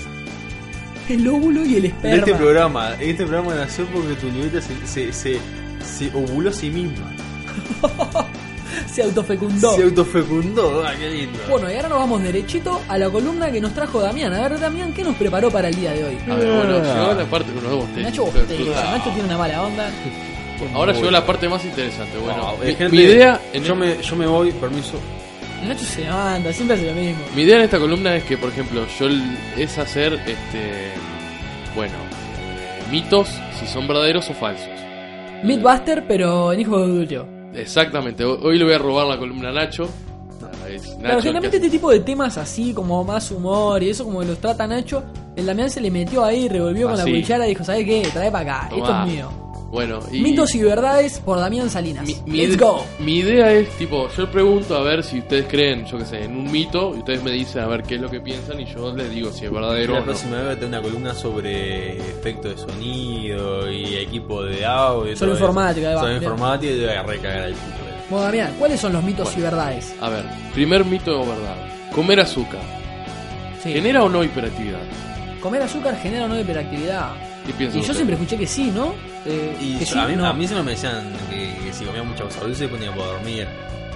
El 1.10 1.28
óvulo 1.28 1.66
y 1.66 1.76
el 1.78 1.86
En 1.86 1.92
esperma. 1.92 2.18
este 2.18 2.36
programa, 2.36 2.94
este 3.00 3.26
programa 3.26 3.56
nació 3.56 3.86
porque 3.88 4.14
tu 4.16 4.28
libreta 4.30 4.62
se, 4.62 4.76
se, 4.86 5.12
se, 5.14 5.40
se 5.84 6.08
ovuló 6.16 6.52
a 6.52 6.54
sí 6.54 6.70
misma. 6.70 7.12
Se 8.88 9.04
autofecundó. 9.04 9.74
Se 9.76 9.84
autofecundó, 9.84 10.84
ah, 10.86 10.94
qué 10.98 11.10
lindo. 11.10 11.40
Bueno, 11.50 11.72
y 11.72 11.76
ahora 11.76 11.90
nos 11.90 11.98
vamos 12.00 12.22
derechito 12.24 12.80
a 12.88 12.98
la 12.98 13.10
columna 13.10 13.52
que 13.52 13.60
nos 13.60 13.74
trajo 13.74 14.00
Damián. 14.00 14.32
A 14.34 14.48
ver, 14.48 14.60
Damián, 14.60 14.94
¿qué 14.94 15.04
nos 15.04 15.16
preparó 15.16 15.50
para 15.52 15.70
el 15.70 15.76
día 15.76 15.92
de 15.92 16.04
hoy? 16.06 16.18
A 16.30 16.36
ver, 16.36 16.48
bueno, 16.48 16.80
llegó 16.84 17.14
la 17.14 17.26
parte 17.30 17.52
con 17.52 17.64
los 17.64 17.72
dos. 17.72 17.90
Nacho. 17.98 18.26
Nacho 18.26 19.10
tiene 19.12 19.24
una 19.26 19.38
mala 19.38 19.64
onda. 19.64 19.90
Ahora 20.74 20.94
llegó 20.94 21.12
la 21.12 21.26
parte 21.26 21.48
más 21.50 21.64
interesante. 21.66 22.18
Bueno, 22.18 22.38
No, 22.38 22.58
mi, 22.58 22.74
gente, 22.76 22.90
mi 22.90 23.02
idea 23.04 23.40
en 23.54 23.64
yo, 23.64 23.76
me, 23.76 24.02
yo 24.02 24.16
me 24.16 24.26
voy, 24.28 24.52
permiso. 24.52 24.94
Nacho 25.68 25.84
se 25.86 26.02
levanta, 26.02 26.54
siempre 26.54 26.78
hace 26.78 26.86
lo 26.88 26.94
mismo. 26.94 27.22
Mi 27.36 27.42
idea 27.42 27.58
en 27.58 27.64
esta 27.64 27.80
columna 27.80 28.16
es 28.16 28.24
que, 28.24 28.38
por 28.38 28.50
ejemplo, 28.50 28.86
yo 29.00 29.08
es 29.58 29.78
hacer, 29.78 30.14
este, 30.14 30.92
bueno, 31.76 31.94
eh, 31.96 32.84
mitos, 32.92 33.28
si 33.60 33.68
son 33.68 33.88
verdaderos 33.88 34.30
o 34.30 34.34
falsos. 34.34 34.70
Mythbuster, 35.44 36.06
pero 36.08 36.54
en 36.54 36.62
Hijo 36.62 36.80
de 36.80 36.88
Dulio. 36.94 37.28
Exactamente, 37.54 38.24
ho- 38.24 38.40
hoy 38.42 38.58
le 38.58 38.64
voy 38.66 38.74
a 38.74 38.78
robar 38.78 39.08
la 39.08 39.18
columna 39.18 39.50
a 39.50 39.52
Nacho. 39.52 39.90
Ah, 40.42 40.48
Nacho 40.70 41.00
Claro, 41.00 41.22
generalmente 41.22 41.58
este 41.58 41.70
tipo 41.70 41.92
de 41.92 42.00
temas 42.02 42.38
así, 42.38 42.74
como 42.74 43.04
más 43.04 43.30
humor 43.32 43.82
y 43.84 43.90
eso, 43.90 44.06
como 44.06 44.20
que 44.22 44.28
los 44.28 44.40
trata 44.40 44.66
Nacho, 44.68 45.04
el 45.36 45.46
Damián 45.46 45.70
se 45.70 45.82
le 45.82 45.92
metió 45.92 46.24
ahí, 46.24 46.48
revolvió 46.48 46.88
con 46.90 46.98
la 46.98 47.04
cuchara 47.06 47.46
y 47.46 47.50
dijo, 47.50 47.64
¿sabes 47.64 47.86
qué? 47.86 48.08
Trae 48.14 48.32
para 48.32 48.58
acá, 48.60 48.70
Tomá. 48.70 48.82
esto 48.82 49.02
es 49.02 49.14
mío. 49.16 49.49
Bueno, 49.72 50.00
y 50.12 50.20
Mitos 50.22 50.56
y 50.56 50.64
verdades 50.64 51.20
por 51.20 51.38
Damián 51.40 51.70
Salinas. 51.70 52.04
mi, 52.06 52.16
mi 52.26 52.38
Let's 52.48 52.58
go. 52.60 52.84
mi 53.00 53.18
idea 53.20 53.52
es, 53.52 53.70
tipo, 53.78 54.10
yo 54.10 54.30
pregunto 54.32 54.76
a 54.76 54.82
ver 54.82 55.04
si 55.04 55.20
ustedes 55.20 55.46
creen, 55.48 55.86
yo 55.86 55.98
qué 56.00 56.06
sé, 56.06 56.24
en 56.24 56.36
un 56.38 56.52
mito, 56.52 56.94
y 56.96 57.00
ustedes 57.00 57.22
me 57.24 57.30
dicen 57.32 57.62
a 57.62 57.68
ver 57.68 57.84
qué 57.84 57.96
es 57.96 58.02
lo 58.02 58.10
que 58.10 58.20
piensan, 58.20 58.60
y 58.60 58.66
yo 58.66 58.92
les 58.96 59.12
digo 59.12 59.32
si 59.32 59.46
es 59.46 59.52
verdadero 59.52 59.94
la 59.94 59.98
o 60.00 60.02
no. 60.02 60.06
próxima 60.08 60.38
vez 60.38 60.46
voy 60.46 60.52
a 60.54 60.60
tener 60.60 60.70
una 60.70 60.82
columna 60.82 61.14
sobre 61.14 61.98
efecto 61.98 62.50
de 62.50 62.58
sonido 62.58 63.72
y 63.72 63.96
equipo 63.98 64.44
de 64.44 64.66
audio. 64.66 65.16
Solo 65.16 65.34
informática, 65.34 66.00
Solo 66.00 66.16
informática 66.16 66.72
y 66.72 66.76
te 66.80 66.86
voy 66.88 66.96
a 66.96 67.04
recagar 67.04 67.44
el 67.50 67.54
puto. 67.54 67.76
Bueno, 68.10 68.26
Damián, 68.26 68.56
¿cuáles 68.58 68.80
son 68.80 68.94
los 68.94 69.04
mitos 69.04 69.26
Bueno. 69.26 69.40
y 69.40 69.44
verdades? 69.44 69.96
A 70.02 70.10
ver, 70.10 70.26
primer 70.54 70.84
mito 70.84 71.12
o 71.22 71.26
verdad. 71.28 71.56
Comer 71.94 72.20
azúcar. 72.22 72.62
Sí. 73.62 73.72
¿Genera 73.74 74.04
o 74.04 74.10
no 74.10 74.24
hiperactividad? 74.24 74.80
¿Comer 75.42 75.62
azúcar 75.62 75.98
genera 76.02 76.26
o 76.26 76.28
no 76.28 76.40
hiperactividad? 76.40 77.12
¿Qué 77.58 77.64
Y 77.64 77.82
yo 77.82 77.94
siempre 77.94 78.16
escuché 78.16 78.38
que 78.38 78.46
sí, 78.48 78.72
¿no? 78.72 78.94
Eh, 79.26 79.56
Y 79.60 79.78
que 79.80 79.86
yo- 79.86 79.94
sí, 79.94 80.00
a, 80.00 80.06
mí, 80.08 80.16
no. 80.16 80.26
a 80.28 80.34
mí 80.34 80.46
siempre 80.48 80.64
me 80.66 80.72
decían 80.72 81.12
que, 81.30 81.56
que 81.66 81.74
si 81.74 81.86
comía 81.86 82.04
mucha 82.04 82.24
cosa 82.26 82.42
dulce 82.42 82.68
ponía 82.68 82.92
para 82.92 83.06
dormir. 83.14 83.48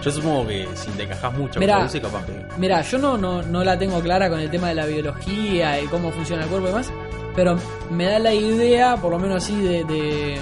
Yo 0.04 0.12
supongo 0.12 0.48
que 0.48 0.68
si 0.76 0.90
te 0.92 1.04
encajas 1.04 1.34
mucha 1.38 1.60
Mirá. 1.60 1.76
cosa 1.76 1.84
dulce, 1.86 2.02
capaz 2.02 2.26
que. 2.26 2.46
Mira, 2.58 2.82
yo 2.82 2.98
no, 2.98 3.18
no, 3.18 3.42
no 3.42 3.64
la 3.64 3.78
tengo 3.78 4.00
clara 4.02 4.30
con 4.30 4.40
el 4.40 4.50
tema 4.50 4.70
de 4.70 4.76
la 4.76 4.86
biología 4.86 5.80
y 5.82 5.86
cómo 5.88 6.12
funciona 6.12 6.44
el 6.44 6.50
cuerpo 6.50 6.68
y 6.68 6.72
demás, 6.72 6.92
pero 7.36 7.58
me 7.90 8.06
da 8.06 8.20
la 8.20 8.34
idea, 8.34 8.98
por 8.98 9.12
lo 9.12 9.20
menos 9.20 9.44
así, 9.44 9.56
de, 9.62 9.84
de, 9.86 10.42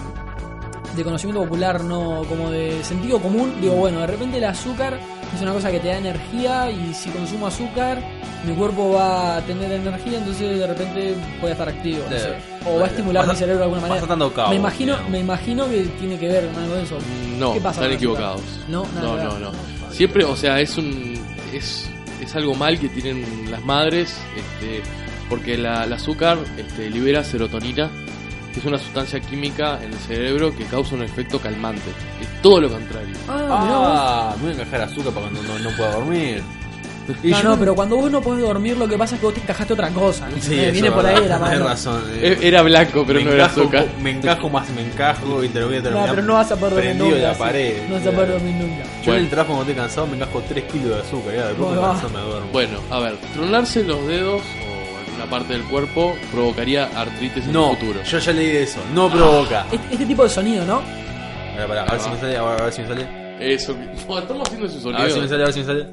de 0.95 1.03
conocimiento 1.03 1.41
popular, 1.43 1.83
no 1.83 2.23
como 2.27 2.49
de 2.51 2.83
sentido 2.83 3.19
común. 3.19 3.53
Digo, 3.61 3.75
bueno, 3.75 3.99
de 4.01 4.07
repente 4.07 4.37
el 4.37 4.43
azúcar 4.45 4.99
es 5.35 5.41
una 5.41 5.53
cosa 5.53 5.71
que 5.71 5.79
te 5.79 5.87
da 5.87 5.97
energía 5.97 6.69
y 6.71 6.93
si 6.93 7.09
consumo 7.09 7.47
azúcar, 7.47 8.01
mi 8.45 8.53
cuerpo 8.53 8.93
va 8.93 9.37
a 9.37 9.41
tener 9.41 9.71
energía, 9.71 10.17
entonces 10.17 10.59
de 10.59 10.67
repente 10.67 11.15
voy 11.39 11.49
a 11.49 11.53
estar 11.53 11.69
activo, 11.69 12.03
no 12.09 12.17
Sí. 12.17 12.23
sé. 12.23 12.69
O 12.69 12.77
va 12.79 12.85
a 12.85 12.87
estimular 12.87 13.27
mi 13.27 13.35
cerebro 13.35 13.59
de 13.59 13.63
alguna 13.65 13.81
manera. 13.81 14.49
me 14.49 14.55
imagino, 14.55 14.93
digamos. 14.93 15.11
me 15.11 15.19
imagino 15.19 15.69
que 15.69 15.83
tiene 15.99 16.19
que 16.19 16.27
ver 16.27 16.47
con 16.49 16.63
algo 16.63 16.75
de 16.75 16.83
eso. 16.83 16.97
No, 17.39 17.53
¿Qué 17.53 17.61
pasa 17.61 17.81
están 17.81 17.95
equivocados. 17.95 18.41
No, 18.67 18.85
no, 19.01 19.15
no, 19.17 19.39
no. 19.39 19.51
Siempre, 19.91 20.23
o 20.25 20.35
sea, 20.35 20.59
es 20.59 20.77
un 20.77 21.13
es, 21.53 21.89
es 22.21 22.35
algo 22.35 22.53
mal 22.55 22.79
que 22.79 22.89
tienen 22.89 23.49
las 23.51 23.63
madres, 23.63 24.15
este, 24.35 24.81
porque 25.29 25.57
la, 25.57 25.83
el 25.83 25.93
azúcar 25.93 26.37
este, 26.57 26.89
libera 26.89 27.23
serotonina, 27.23 27.89
que 28.53 28.59
es 28.59 28.65
una 28.65 28.77
sustancia 28.77 29.19
química 29.19 29.79
en 29.83 29.93
el 29.93 29.99
cerebro 29.99 30.55
que 30.55 30.65
causa 30.65 30.95
un 30.95 31.03
efecto 31.03 31.39
calmante. 31.39 31.89
Es 32.21 32.41
todo 32.41 32.59
lo 32.61 32.69
contrario. 32.69 33.15
Ah. 33.27 34.31
Ah, 34.31 34.35
me 34.37 34.43
voy 34.43 34.51
a 34.51 34.55
encajar 34.61 34.81
azúcar 34.81 35.13
para 35.13 35.27
cuando 35.29 35.43
no, 35.43 35.59
no 35.59 35.69
pueda 35.77 35.91
dormir. 35.93 36.43
Y 37.23 37.31
No, 37.31 37.37
yo- 37.41 37.49
no, 37.49 37.57
pero 37.59 37.75
cuando 37.75 37.95
vos 37.97 38.11
no 38.11 38.21
podés 38.21 38.43
dormir, 38.43 38.77
lo 38.77 38.87
que 38.87 38.95
pasa 38.97 39.15
es 39.15 39.19
que 39.19 39.25
vos 39.25 39.33
te 39.35 39.41
encajaste 39.41 39.73
otra 39.73 39.89
cosa. 39.89 40.27
Sí, 40.39 40.53
Eh, 40.57 40.69
viene 40.71 40.91
por 40.91 41.05
ahí 41.05 41.27
la 41.27 41.39
mano. 41.39 41.65
razón. 41.65 42.01
eh. 42.13 42.37
E- 42.39 42.47
Era 42.47 42.61
blanco, 42.61 43.03
pero 43.05 43.19
me 43.19 43.25
no 43.25 43.31
era 43.31 43.45
encajo, 43.45 43.61
azúcar. 43.61 43.85
Me 44.01 44.11
encajo 44.11 44.49
más, 44.49 44.69
me 44.69 44.81
encajo 44.83 45.43
y 45.43 45.49
te 45.49 45.59
lo 45.59 45.65
voy 45.67 45.75
a 45.75 45.79
No, 45.79 45.83
terminar. 45.83 46.09
pero 46.11 46.21
no 46.21 46.33
vas 46.35 46.51
a 46.51 46.55
poder 46.57 46.73
dormir 46.75 46.95
nunca. 46.95 47.17
la 47.17 47.33
pared. 47.33 47.73
No 47.89 47.95
vas 47.95 48.07
a 48.07 48.11
poder 48.11 48.29
dormir 48.29 48.55
nunca. 48.55 48.83
Yo 49.03 49.13
en 49.15 49.19
el 49.19 49.29
trabajo 49.29 49.53
cuando 49.55 49.71
estoy 49.71 49.83
cansado 49.83 50.07
me 50.07 50.15
encajo 50.15 50.43
3 50.47 50.63
kilos 50.65 50.89
de 50.89 50.99
azúcar. 51.01 51.33
Ya, 51.35 51.47
de 51.47 51.53
poco 51.55 51.65
Bueno, 51.69 51.81
cansado 51.81 52.09
me 52.11 52.19
duermo. 52.21 52.47
Bueno, 52.53 52.77
a 52.91 52.99
ver, 52.99 53.17
tronarse 53.33 53.83
los 53.83 54.07
dedos 54.07 54.41
o 54.41 54.70
parte 55.31 55.53
del 55.53 55.63
cuerpo 55.63 56.15
provocaría 56.31 56.85
artritis 56.95 57.45
en 57.45 57.53
no, 57.53 57.71
el 57.71 57.77
futuro. 57.77 58.03
yo 58.03 58.19
ya 58.19 58.31
leí 58.33 58.47
de 58.47 58.63
eso. 58.63 58.79
No 58.93 59.09
provoca. 59.09 59.65
Este, 59.71 59.93
este 59.93 60.05
tipo 60.05 60.21
de 60.23 60.29
sonido, 60.29 60.63
¿no? 60.65 60.81
Pará, 61.55 61.67
pará, 61.67 61.83
a 61.85 61.91
ver 61.93 61.99
si 62.01 62.09
me 62.11 62.19
sale, 62.19 62.37
a 62.37 62.43
ver, 62.43 62.61
a 62.61 62.63
ver 62.65 62.73
si 62.73 62.81
me 62.81 62.87
sale. 62.87 63.53
Eso, 63.53 63.73
mismo. 63.73 64.19
estamos 64.19 64.43
haciendo 64.47 64.67
ese 64.67 64.77
A 64.89 65.01
ver 65.01 65.11
si 65.11 65.19
me 65.19 65.27
sonido. 65.27 65.27
sale, 65.29 65.41
a 65.41 65.45
ver 65.45 65.53
si 65.53 65.59
me 65.61 65.65
sale. 65.65 65.87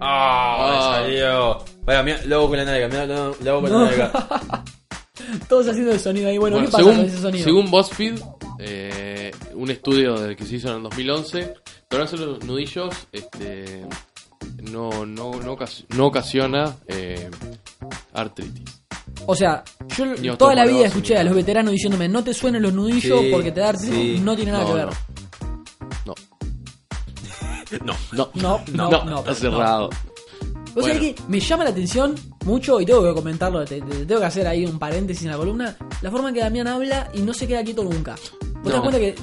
¡Ah! 0.00 0.56
Ah. 0.58 1.00
me 1.00 1.06
salió. 1.08 1.64
Vaya, 1.84 2.02
mira, 2.04 2.20
lo 2.26 2.36
hago 2.36 2.48
con 2.48 2.56
la 2.58 2.64
nalga, 2.64 2.88
mira, 2.88 3.06
lo, 3.06 3.36
lo 3.42 3.50
hago 3.50 3.60
con 3.62 3.72
No. 3.72 3.84
la 3.84 3.90
nalga. 3.90 4.12
Todos 5.48 5.66
haciendo 5.68 5.92
el 5.92 5.98
sonido 6.00 6.28
ahí. 6.28 6.38
Bueno, 6.38 6.56
Bueno, 6.56 6.68
¿qué 6.68 6.72
pasa 6.72 6.84
según, 6.84 6.96
con 6.98 7.06
ese 7.06 7.18
sonido? 7.20 7.44
según 7.44 7.70
BuzzFeed, 7.70 8.20
eh, 8.60 9.30
un 9.54 9.70
estudio 9.70 10.14
del 10.20 10.36
que 10.36 10.44
se 10.44 10.56
hizo 10.56 10.68
en 10.70 10.76
el 10.76 10.82
2011, 10.84 11.54
tronarse 11.88 12.16
los 12.16 12.44
nudillos 12.44 12.94
este, 13.12 13.84
no, 14.70 15.04
no, 15.06 15.32
no, 15.34 15.56
no 15.96 16.06
ocasiona 16.06 16.76
eh, 16.86 17.28
artritis. 18.12 18.82
O 19.26 19.34
sea, 19.34 19.64
yo 20.22 20.36
toda 20.36 20.54
la 20.54 20.66
vida 20.66 20.86
escuché 20.86 21.14
ni 21.14 21.20
a 21.20 21.24
los 21.24 21.34
veteranos 21.34 21.72
diciéndome 21.72 22.08
no 22.08 22.22
te 22.22 22.34
suenen 22.34 22.62
los 22.62 22.72
nudillos 22.72 23.20
Sí, 23.20 23.28
porque 23.32 23.50
te 23.52 23.60
da 23.60 23.70
artritis. 23.70 24.18
sí. 24.18 24.20
No 24.22 24.36
tiene 24.36 24.52
nada 24.52 24.64
No, 24.64 24.68
que 24.70 24.74
ver. 24.74 24.88
No, 26.06 26.14
No. 27.82 27.94
no, 28.12 28.30
No, 28.34 28.60
no, 28.72 28.90
no, 28.90 29.04
no, 29.04 29.18
está 29.20 29.30
no. 29.30 29.34
cerrado. 29.36 29.86
O 30.78 30.82
sea 30.82 30.92
Bueno. 30.92 31.00
que 31.00 31.14
me 31.28 31.40
llama 31.40 31.64
la 31.64 31.70
atención 31.70 32.14
mucho, 32.44 32.80
y 32.80 32.86
tengo 32.86 33.02
que 33.02 33.14
comentarlo, 33.14 33.64
te- 33.64 33.80
te- 33.80 34.04
tengo 34.06 34.20
que 34.20 34.26
hacer 34.26 34.46
ahí 34.46 34.64
un 34.66 34.78
paréntesis 34.78 35.24
en 35.24 35.30
la 35.30 35.36
columna, 35.38 35.74
la 36.02 36.10
forma 36.10 36.28
en 36.28 36.34
que 36.34 36.40
Damián 36.42 36.66
habla 36.68 37.10
y 37.14 37.22
no 37.22 37.32
se 37.32 37.46
queda 37.48 37.64
quieto 37.64 37.82
nunca. 37.82 38.14
¿Vos 38.14 38.62
te 38.64 38.68
das 38.70 38.76
No. 38.76 38.82
cuenta 38.82 38.98
que 39.00 39.14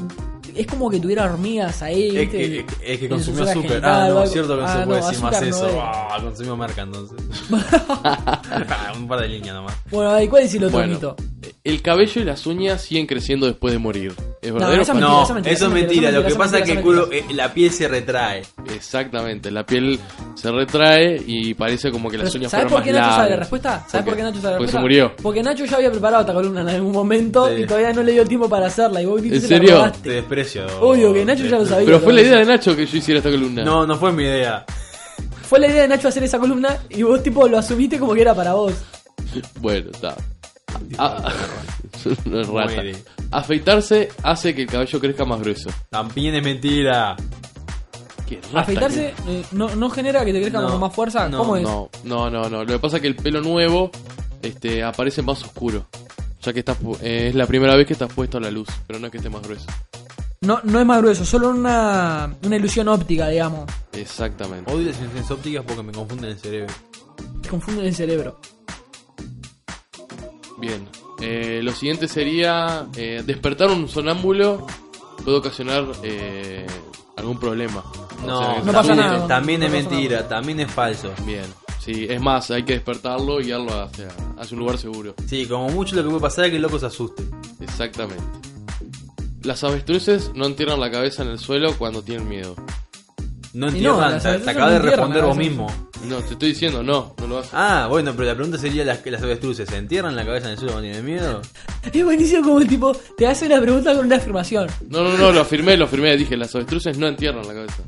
es 0.55 0.67
como 0.67 0.89
que 0.89 0.99
tuviera 0.99 1.25
hormigas 1.25 1.81
ahí? 1.81 2.07
Es 2.09 2.13
¿viste? 2.13 2.37
que, 2.37 2.59
es 2.93 2.99
que- 2.99 3.05
es 3.05 3.09
consumió 3.09 3.43
azúcar. 3.43 3.69
genital 3.69 3.83
Ah, 3.93 4.07
no, 4.09 4.17
algo. 4.19 4.25
cierto 4.27 4.55
que 4.55 4.61
no 4.61 4.67
Ah, 4.67 4.79
se 4.79 4.85
puede 4.85 4.99
no, 5.01 5.07
decir 5.07 5.23
más 5.23 5.41
no 5.41 5.47
eso. 5.47 5.81
Ah, 5.81 6.17
consumió 6.21 6.57
marca 6.57 6.81
entonces. 6.81 7.17
Un 8.97 9.07
par 9.07 9.21
de 9.21 9.27
líneas 9.27 9.55
nomás. 9.55 9.75
Bueno, 9.91 10.11
ahí, 10.11 10.27
¿cuál 10.27 10.43
es 10.43 10.53
el 10.55 10.63
otro 10.65 10.77
Bueno, 10.77 10.93
mito? 10.93 11.15
el 11.63 11.81
cabello 11.81 12.21
y 12.21 12.25
las 12.25 12.45
uñas 12.45 12.81
siguen 12.81 13.05
creciendo 13.05 13.45
después 13.47 13.73
de 13.73 13.79
morir. 13.79 14.13
¿Es 14.41 14.49
No, 14.49 14.55
verdadero? 14.55 14.77
mentira? 14.85 14.99
No, 14.99 15.33
mentira, 15.33 15.53
eso 15.55 15.67
es 15.67 15.71
mentira. 15.73 16.01
mentira, 16.01 16.11
Lo 16.11 16.27
que 16.27 16.35
pasa 16.35 16.59
es 16.59 16.65
que 16.65 16.81
culo- 16.83 17.07
eh, 17.11 17.23
la 17.33 17.53
piel 17.53 17.71
se 17.71 17.87
retrae. 17.87 18.43
Exactamente, 18.73 19.49
la 19.51 19.65
piel 19.65 19.99
se 20.35 20.51
retrae 20.51 21.21
y 21.25 21.53
parece 21.53 21.91
como 21.91 22.09
que 22.09 22.17
las 22.17 22.29
Pero, 22.29 22.39
uñas 22.39 22.51
¿Sabes 22.51 22.65
fueran 22.65 22.83
por 22.83 22.83
qué 22.83 22.91
más 22.93 23.01
Nacho 23.01 23.15
sabe 23.15 23.29
la 23.29 23.35
respuesta? 23.37 23.85
¿Sabes 23.87 24.05
por 24.05 24.15
qué 24.17 24.23
Nacho 24.23 24.41
sabe 24.41 24.51
la 24.53 24.57
Porque 24.57 24.65
respuesta? 24.71 24.77
se 24.77 24.81
murió. 24.81 25.11
Porque 25.21 25.43
Nacho 25.43 25.65
ya 25.65 25.75
había 25.77 25.91
preparado 25.91 26.21
esta 26.21 26.33
columna 26.33 26.61
en 26.61 26.69
algún 26.69 26.91
momento 26.91 27.47
Sí. 27.47 27.61
y 27.61 27.65
todavía 27.65 27.93
no 27.93 28.03
le 28.03 28.11
dio 28.11 28.25
tiempo 28.25 28.49
para 28.49 28.67
hacerla. 28.67 29.01
Y 29.01 29.05
vos 29.05 29.21
¿En 29.23 29.33
y 29.33 29.39
serio? 29.39 29.91
Te 30.03 30.23
Obvio 30.81 31.13
que 31.13 31.25
Nacho 31.25 31.45
ya 31.45 31.57
lo 31.59 31.65
sabía. 31.65 31.85
Pero 31.85 31.99
fue 31.99 32.13
la 32.13 32.21
idea 32.21 32.37
de 32.37 32.45
Nacho 32.45 32.75
que 32.75 32.85
yo 32.85 32.97
hiciera 32.97 33.19
esta 33.19 33.29
columna. 33.31 33.63
No, 33.63 33.85
no 33.87 33.97
fue 33.97 34.11
mi 34.11 34.23
idea. 34.23 34.65
Fue 35.43 35.59
la 35.59 35.67
idea 35.67 35.83
de 35.83 35.87
Nacho 35.87 36.07
hacer 36.07 36.23
esa 36.23 36.39
columna 36.39 36.77
y 36.89 37.03
vos 37.03 37.21
tipo 37.21 37.47
lo 37.47 37.57
asumiste 37.57 37.99
como 37.99 38.13
que 38.13 38.21
era 38.21 38.33
para 38.33 38.53
vos. 38.53 38.73
Bueno, 39.59 39.89
está. 39.91 40.15
Ah, 40.97 41.31
no 42.25 42.39
es 42.41 42.47
rata. 42.47 42.73
Muere. 42.73 42.95
Afeitarse 43.31 44.09
hace 44.23 44.53
que 44.53 44.63
el 44.63 44.67
cabello 44.67 44.99
crezca 44.99 45.25
más 45.25 45.39
grueso. 45.39 45.69
También 45.89 46.35
es 46.35 46.43
mentira. 46.43 47.15
Qué 48.27 48.39
rata 48.47 48.59
Afeitarse 48.61 49.13
eh, 49.27 49.43
no, 49.51 49.73
no 49.75 49.89
genera 49.89 50.23
que 50.23 50.31
te 50.33 50.41
crezca 50.41 50.61
No, 50.61 50.69
con 50.69 50.79
más 50.79 50.93
fuerza. 50.93 51.27
no, 51.29 51.39
¿Cómo 51.39 51.53
que- 51.55 51.61
es? 51.61 51.67
No, 51.67 51.89
no, 52.03 52.29
no, 52.29 52.49
no. 52.49 52.63
Lo 52.63 52.73
que 52.73 52.79
pasa 52.79 52.97
es 52.97 53.01
que 53.01 53.07
el 53.07 53.15
pelo 53.15 53.41
nuevo 53.41 53.91
este, 54.41 54.83
aparece 54.83 55.21
más 55.21 55.41
oscuro. 55.43 55.85
Ya 56.41 56.51
que 56.53 56.59
estás, 56.59 56.79
pu- 56.81 56.97
eh, 57.01 57.27
es 57.29 57.35
la 57.35 57.47
primera 57.47 57.75
vez 57.75 57.87
que 57.87 57.93
estás 57.93 58.11
puesto 58.13 58.37
a 58.37 58.41
la 58.41 58.51
luz, 58.51 58.67
pero 58.85 58.99
no 58.99 59.05
es 59.07 59.11
que 59.11 59.17
esté 59.17 59.29
más 59.29 59.41
grueso. 59.43 59.65
No, 60.45 60.59
no 60.63 60.79
es 60.79 60.85
más 60.85 60.99
grueso, 61.01 61.25
solo 61.25 61.49
una, 61.49 62.35
una 62.43 62.55
ilusión 62.55 62.87
óptica, 62.89 63.27
digamos. 63.29 63.65
Exactamente. 63.93 64.71
Odio 64.71 64.87
las 64.87 64.99
ilusiones 64.99 65.31
ópticas 65.31 65.63
porque 65.65 65.83
me 65.83 65.91
confunden 65.93 66.31
el 66.31 66.37
cerebro. 66.39 66.73
Te 67.41 67.49
confunden 67.49 67.85
el 67.85 67.95
cerebro. 67.95 68.39
Bien. 70.57 70.87
Eh, 71.21 71.61
lo 71.63 71.71
siguiente 71.71 72.07
sería 72.07 72.87
eh, 72.95 73.23
despertar 73.25 73.69
un 73.69 73.87
sonámbulo 73.87 74.65
puede 75.23 75.37
ocasionar 75.37 75.85
eh, 76.03 76.65
algún 77.15 77.39
problema. 77.39 77.83
O 78.23 78.27
No, 78.27 78.39
sea, 78.39 78.53
que 78.55 78.59
No 78.59 78.65
se 78.65 78.71
pasa 78.73 78.87
también, 78.87 78.97
nada, 79.07 79.17
es- 79.21 79.27
también 79.27 79.59
no 79.61 79.65
es 79.67 79.71
pasa 79.71 79.89
mentira, 79.89 80.27
también 80.27 80.59
es 80.59 80.71
falso. 80.71 81.11
Bien. 81.25 81.45
Sí, 81.79 82.07
es 82.09 82.21
más, 82.21 82.49
hay 82.51 82.63
que 82.63 82.73
despertarlo 82.73 83.41
y 83.41 83.45
guiarlo 83.45 83.81
hacia, 83.83 84.07
hacia 84.37 84.55
un 84.55 84.59
lugar 84.59 84.77
seguro. 84.77 85.13
Sí, 85.25 85.45
como 85.47 85.69
mucho 85.69 85.95
lo 85.97 86.03
que 86.03 86.09
puede 86.09 86.21
pasar 86.21 86.45
es 86.45 86.51
que 86.51 86.55
el 86.57 86.61
loco 86.61 86.79
se 86.79 86.85
asuste. 86.85 87.23
Exactamente. 87.59 88.23
Las 89.43 89.63
avestruces 89.63 90.31
no 90.35 90.45
entierran 90.45 90.79
la 90.79 90.89
cabeza 90.91 91.23
en 91.23 91.29
el 91.29 91.39
suelo 91.39 91.75
cuando 91.77 92.01
tienen 92.01 92.27
miedo. 92.29 92.55
No 93.53 93.67
no, 93.67 93.71
entierran, 93.71 94.11
las 94.13 94.23
te, 94.23 94.29
acabas 94.29 94.57
no 94.57 94.69
de 94.71 94.79
responder 94.79 95.23
vos 95.23 95.37
mismo. 95.37 95.67
No, 96.05 96.17
te 96.21 96.33
estoy 96.33 96.49
diciendo, 96.49 96.81
no, 96.81 97.13
no 97.19 97.27
lo 97.27 97.37
hacen. 97.39 97.51
Ah, 97.53 97.85
bueno, 97.89 98.13
pero 98.15 98.27
la 98.27 98.33
pregunta 98.35 98.57
sería, 98.57 98.83
¿las, 98.83 99.05
las 99.05 99.21
avestruces 99.21 99.69
se 99.69 99.77
entierran 99.77 100.15
la 100.15 100.25
cabeza 100.25 100.47
en 100.47 100.53
el 100.53 100.57
suelo 100.57 100.73
cuando 100.73 100.89
tienen 100.91 101.05
miedo? 101.05 101.41
Es 101.93 102.03
buenísimo 102.03 102.43
como 102.43 102.59
el 102.61 102.67
tipo 102.67 102.93
te 103.17 103.27
hace 103.27 103.45
una 103.45 103.59
pregunta 103.61 103.93
con 103.93 104.05
una 104.05 104.15
afirmación. 104.15 104.67
No, 104.89 105.03
no, 105.03 105.17
no, 105.17 105.31
lo 105.33 105.41
afirmé, 105.41 105.75
lo 105.77 105.85
afirmé. 105.85 106.15
Dije, 106.17 106.35
las 106.37 106.55
avestruces 106.55 106.97
no 106.97 107.07
entierran 107.07 107.45
la 107.45 107.53
cabeza. 107.53 107.83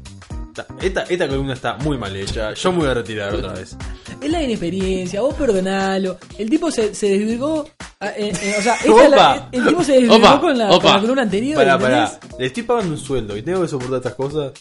Ta- 0.53 0.67
Esta, 0.81 1.03
esta 1.03 1.27
columna 1.29 1.53
está 1.53 1.77
muy 1.77 1.97
mal 1.97 2.13
hecha. 2.15 2.53
Yo 2.53 2.71
me 2.73 2.79
voy 2.79 2.87
a 2.89 2.93
retirar 2.93 3.33
otra 3.33 3.53
vez. 3.53 3.75
Es 4.21 4.31
la 4.31 4.41
inexperiencia, 4.43 5.21
vos 5.21 5.33
perdonalo. 5.35 6.17
El 6.37 6.49
tipo 6.49 6.71
se, 6.71 6.95
se 6.95 7.09
desvirgó. 7.09 7.67
ah, 7.99 8.07
eh, 8.17 8.31
eh, 8.41 8.55
o 8.57 8.61
sea, 8.61 8.75
esta 8.75 9.03
es 9.03 9.09
la- 9.11 9.17
Opa. 9.35 9.49
el 9.51 9.65
tipo 9.67 9.83
se 9.83 9.91
desvirgó 9.93 10.15
Opa, 10.15 10.39
con, 10.41 10.57
la, 10.57 10.67
con 10.67 10.77
opa. 10.77 10.93
la 10.95 11.01
columna 11.01 11.21
anterior. 11.23 11.55
Pará, 11.57 11.73
¿entendés? 11.75 12.09
pará. 12.11 12.37
Le 12.39 12.45
estoy 12.47 12.63
pagando 12.63 12.91
un 12.93 12.97
sueldo 12.99 13.37
y 13.37 13.41
tengo 13.41 13.61
que 13.61 13.67
soportar 13.67 13.97
estas 13.97 14.15
cosas. 14.15 14.51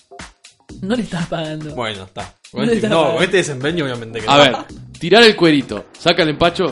No 0.83 0.95
le 0.97 1.03
estás 1.03 1.27
pagando. 1.27 1.75
Bueno, 1.75 2.05
está. 2.05 2.35
No 2.53 2.61
Con 2.61 2.71
este, 2.71 2.89
no, 2.89 3.15
con 3.15 3.23
este 3.23 3.37
desempeño 3.39 3.85
obviamente 3.85 4.21
que 4.21 4.29
A 4.29 4.37
no. 4.37 4.43
ver, 4.43 4.57
tirar 4.99 5.23
el 5.23 5.35
cuerito, 5.37 5.87
saca 5.99 6.23
el 6.23 6.31
empacho. 6.31 6.67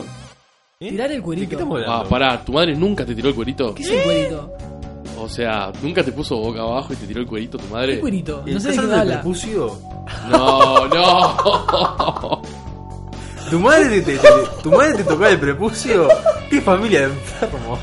¿Eh? 0.79 0.89
Tirar 0.89 1.09
el 1.11 1.17
¿De 1.17 1.23
cuerito. 1.23 1.49
qué 1.49 1.55
estamos 1.55 1.75
hablando? 1.81 2.05
Ah, 2.05 2.09
pará, 2.09 2.43
¿tu 2.45 2.53
madre 2.53 2.75
nunca 2.75 3.05
te 3.05 3.15
tiró 3.15 3.29
el 3.29 3.35
cuerito? 3.35 3.73
¿Qué 3.75 3.83
es 3.83 3.89
el 3.89 4.03
cuerito? 4.03 4.53
O 5.19 5.29
sea, 5.29 5.71
¿nunca 5.81 6.03
te 6.03 6.11
puso 6.11 6.35
boca 6.37 6.61
abajo 6.61 6.91
y 6.93 6.95
te 6.97 7.07
tiró 7.07 7.21
el 7.21 7.27
cuerito 7.27 7.57
tu 7.57 7.67
madre? 7.67 7.95
¿Qué 7.95 8.01
cuerito? 8.01 8.43
¿Y 8.45 8.51
No 8.51 8.59
sé 8.59 8.67
de 8.69 8.73
¿Estás 8.73 8.73
qué 8.73 8.79
hablando 8.79 8.91
del 8.91 8.99
habla. 8.99 9.21
prepucio? 9.21 9.79
No, 10.29 10.87
no. 10.87 12.41
¿Tu 13.53 13.59
madre 13.59 14.01
te, 14.01 14.13
te- 14.13 14.17
te- 14.17 14.63
¿Tu 14.63 14.71
madre 14.71 14.93
te 14.95 15.03
tocaba 15.03 15.29
el 15.29 15.37
prepucio? 15.39 16.07
¿Qué 16.49 16.59
familia 16.59 17.01
de 17.01 17.05
enfermo? 17.13 17.77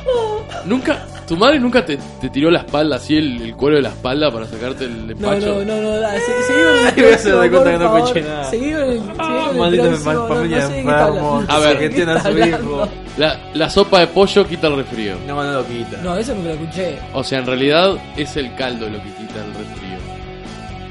¿Nunca, 0.64 1.06
¿Tu 1.28 1.36
madre 1.36 1.60
nunca 1.60 1.86
te, 1.86 1.96
te 2.20 2.28
tiró 2.28 2.50
la 2.50 2.58
espalda, 2.60 2.96
así 2.96 3.16
el, 3.16 3.40
el 3.40 3.54
cuero 3.54 3.76
de 3.76 3.82
la 3.82 3.90
espalda 3.90 4.32
para 4.32 4.46
sacarte 4.46 4.86
el 4.86 5.06
No, 5.06 5.12
empacho? 5.32 5.46
no, 5.46 5.64
no, 5.64 5.80
no, 5.80 6.00
dale, 6.00 6.18
se- 6.18 6.42
seguí 6.42 6.60
con 6.60 6.74
el 6.76 6.86
Ay, 6.86 6.92
voy 6.96 7.12
a 7.12 7.14
hacer 7.14 7.32
de 7.32 7.38
próximo, 7.38 7.38
cuenta 7.38 7.62
por 7.62 7.70
que 7.70 7.78
no 7.78 7.98
escuché 8.04 8.20
nada. 8.22 8.44
Seguí 8.50 8.72
con 8.72 8.80
el, 8.82 8.98
seguí 8.98 9.50
el 9.52 9.56
Maldita 9.56 9.82
familia 10.26 10.68
de 10.68 10.80
enfermos. 10.80 11.44
A 11.48 11.58
ver, 11.60 11.68
¿De 11.68 11.78
que 11.78 11.88
qué 11.88 11.94
tienen 11.94 12.16
a 12.16 12.20
su 12.22 12.38
hijo. 12.38 12.88
La, 13.16 13.40
la 13.54 13.70
sopa 13.70 14.00
de 14.00 14.06
pollo 14.08 14.46
quita 14.48 14.66
el 14.66 14.76
resfrío. 14.76 15.14
No, 15.28 15.44
no 15.44 15.52
lo 15.52 15.66
quita. 15.68 15.98
No, 16.02 16.16
eso 16.16 16.34
nunca 16.34 16.48
lo 16.48 16.54
escuché. 16.54 16.98
O 17.12 17.22
sea, 17.22 17.38
en 17.38 17.46
realidad 17.46 17.94
es 18.16 18.36
el 18.36 18.52
caldo 18.56 18.88
lo 18.88 18.98
que 18.98 19.08
quita 19.10 19.44
el 19.44 19.54
resfrío. 19.54 19.98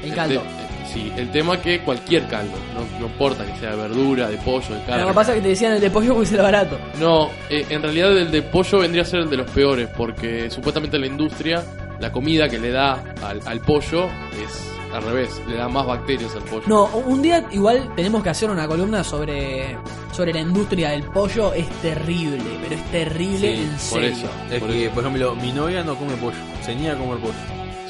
El 0.04 0.14
caldo. 0.14 0.40
Este- 0.40 0.59
sí, 0.92 1.12
el 1.16 1.30
tema 1.30 1.60
que 1.60 1.80
cualquier 1.80 2.26
caldo, 2.28 2.52
no, 2.74 2.98
no 3.00 3.06
importa 3.06 3.44
que 3.44 3.58
sea 3.58 3.70
de 3.70 3.76
verdura, 3.76 4.28
de 4.28 4.36
pollo, 4.38 4.74
de 4.74 4.82
carne. 4.84 5.02
Lo 5.02 5.08
que 5.08 5.14
pasa 5.14 5.30
es 5.32 5.36
que 5.36 5.42
te 5.42 5.48
decían 5.48 5.72
el 5.72 5.80
de 5.80 5.90
pollo 5.90 6.14
porque 6.14 6.34
era 6.34 6.42
barato. 6.42 6.78
No, 6.98 7.30
eh, 7.48 7.64
en 7.68 7.82
realidad 7.82 8.16
el 8.16 8.30
de 8.30 8.42
pollo 8.42 8.78
vendría 8.80 9.02
a 9.02 9.06
ser 9.06 9.20
el 9.20 9.30
de 9.30 9.36
los 9.38 9.50
peores, 9.50 9.88
porque 9.96 10.50
supuestamente 10.50 10.98
la 10.98 11.06
industria, 11.06 11.62
la 12.00 12.10
comida 12.12 12.48
que 12.48 12.58
le 12.58 12.70
da 12.70 13.02
al, 13.22 13.40
al 13.46 13.60
pollo 13.60 14.06
es 14.42 14.66
al 14.92 15.04
revés, 15.04 15.40
le 15.48 15.54
da 15.56 15.68
más 15.68 15.86
bacterias 15.86 16.34
al 16.34 16.42
pollo. 16.42 16.64
No, 16.66 16.86
un 16.86 17.22
día 17.22 17.44
igual 17.52 17.92
tenemos 17.94 18.24
que 18.24 18.30
hacer 18.30 18.50
una 18.50 18.66
columna 18.66 19.04
sobre, 19.04 19.76
sobre 20.12 20.32
la 20.32 20.40
industria 20.40 20.90
del 20.90 21.04
pollo. 21.04 21.52
Es 21.54 21.68
terrible, 21.80 22.42
pero 22.60 22.74
es 22.74 22.82
terrible 22.90 23.38
Sí, 23.38 23.62
en 23.62 23.70
por 23.70 23.78
serio. 23.78 24.08
eso. 24.08 24.26
Es 24.50 24.58
Por 24.60 24.70
que, 24.70 24.84
eso. 24.86 24.94
por 24.94 25.04
ejemplo, 25.04 25.34
mi 25.36 25.52
novia 25.52 25.84
no 25.84 25.94
come 25.94 26.14
pollo. 26.16 26.36
Se 26.66 26.74
niega 26.74 26.94
a 26.94 26.98
comer 26.98 27.18
pollo. 27.18 27.34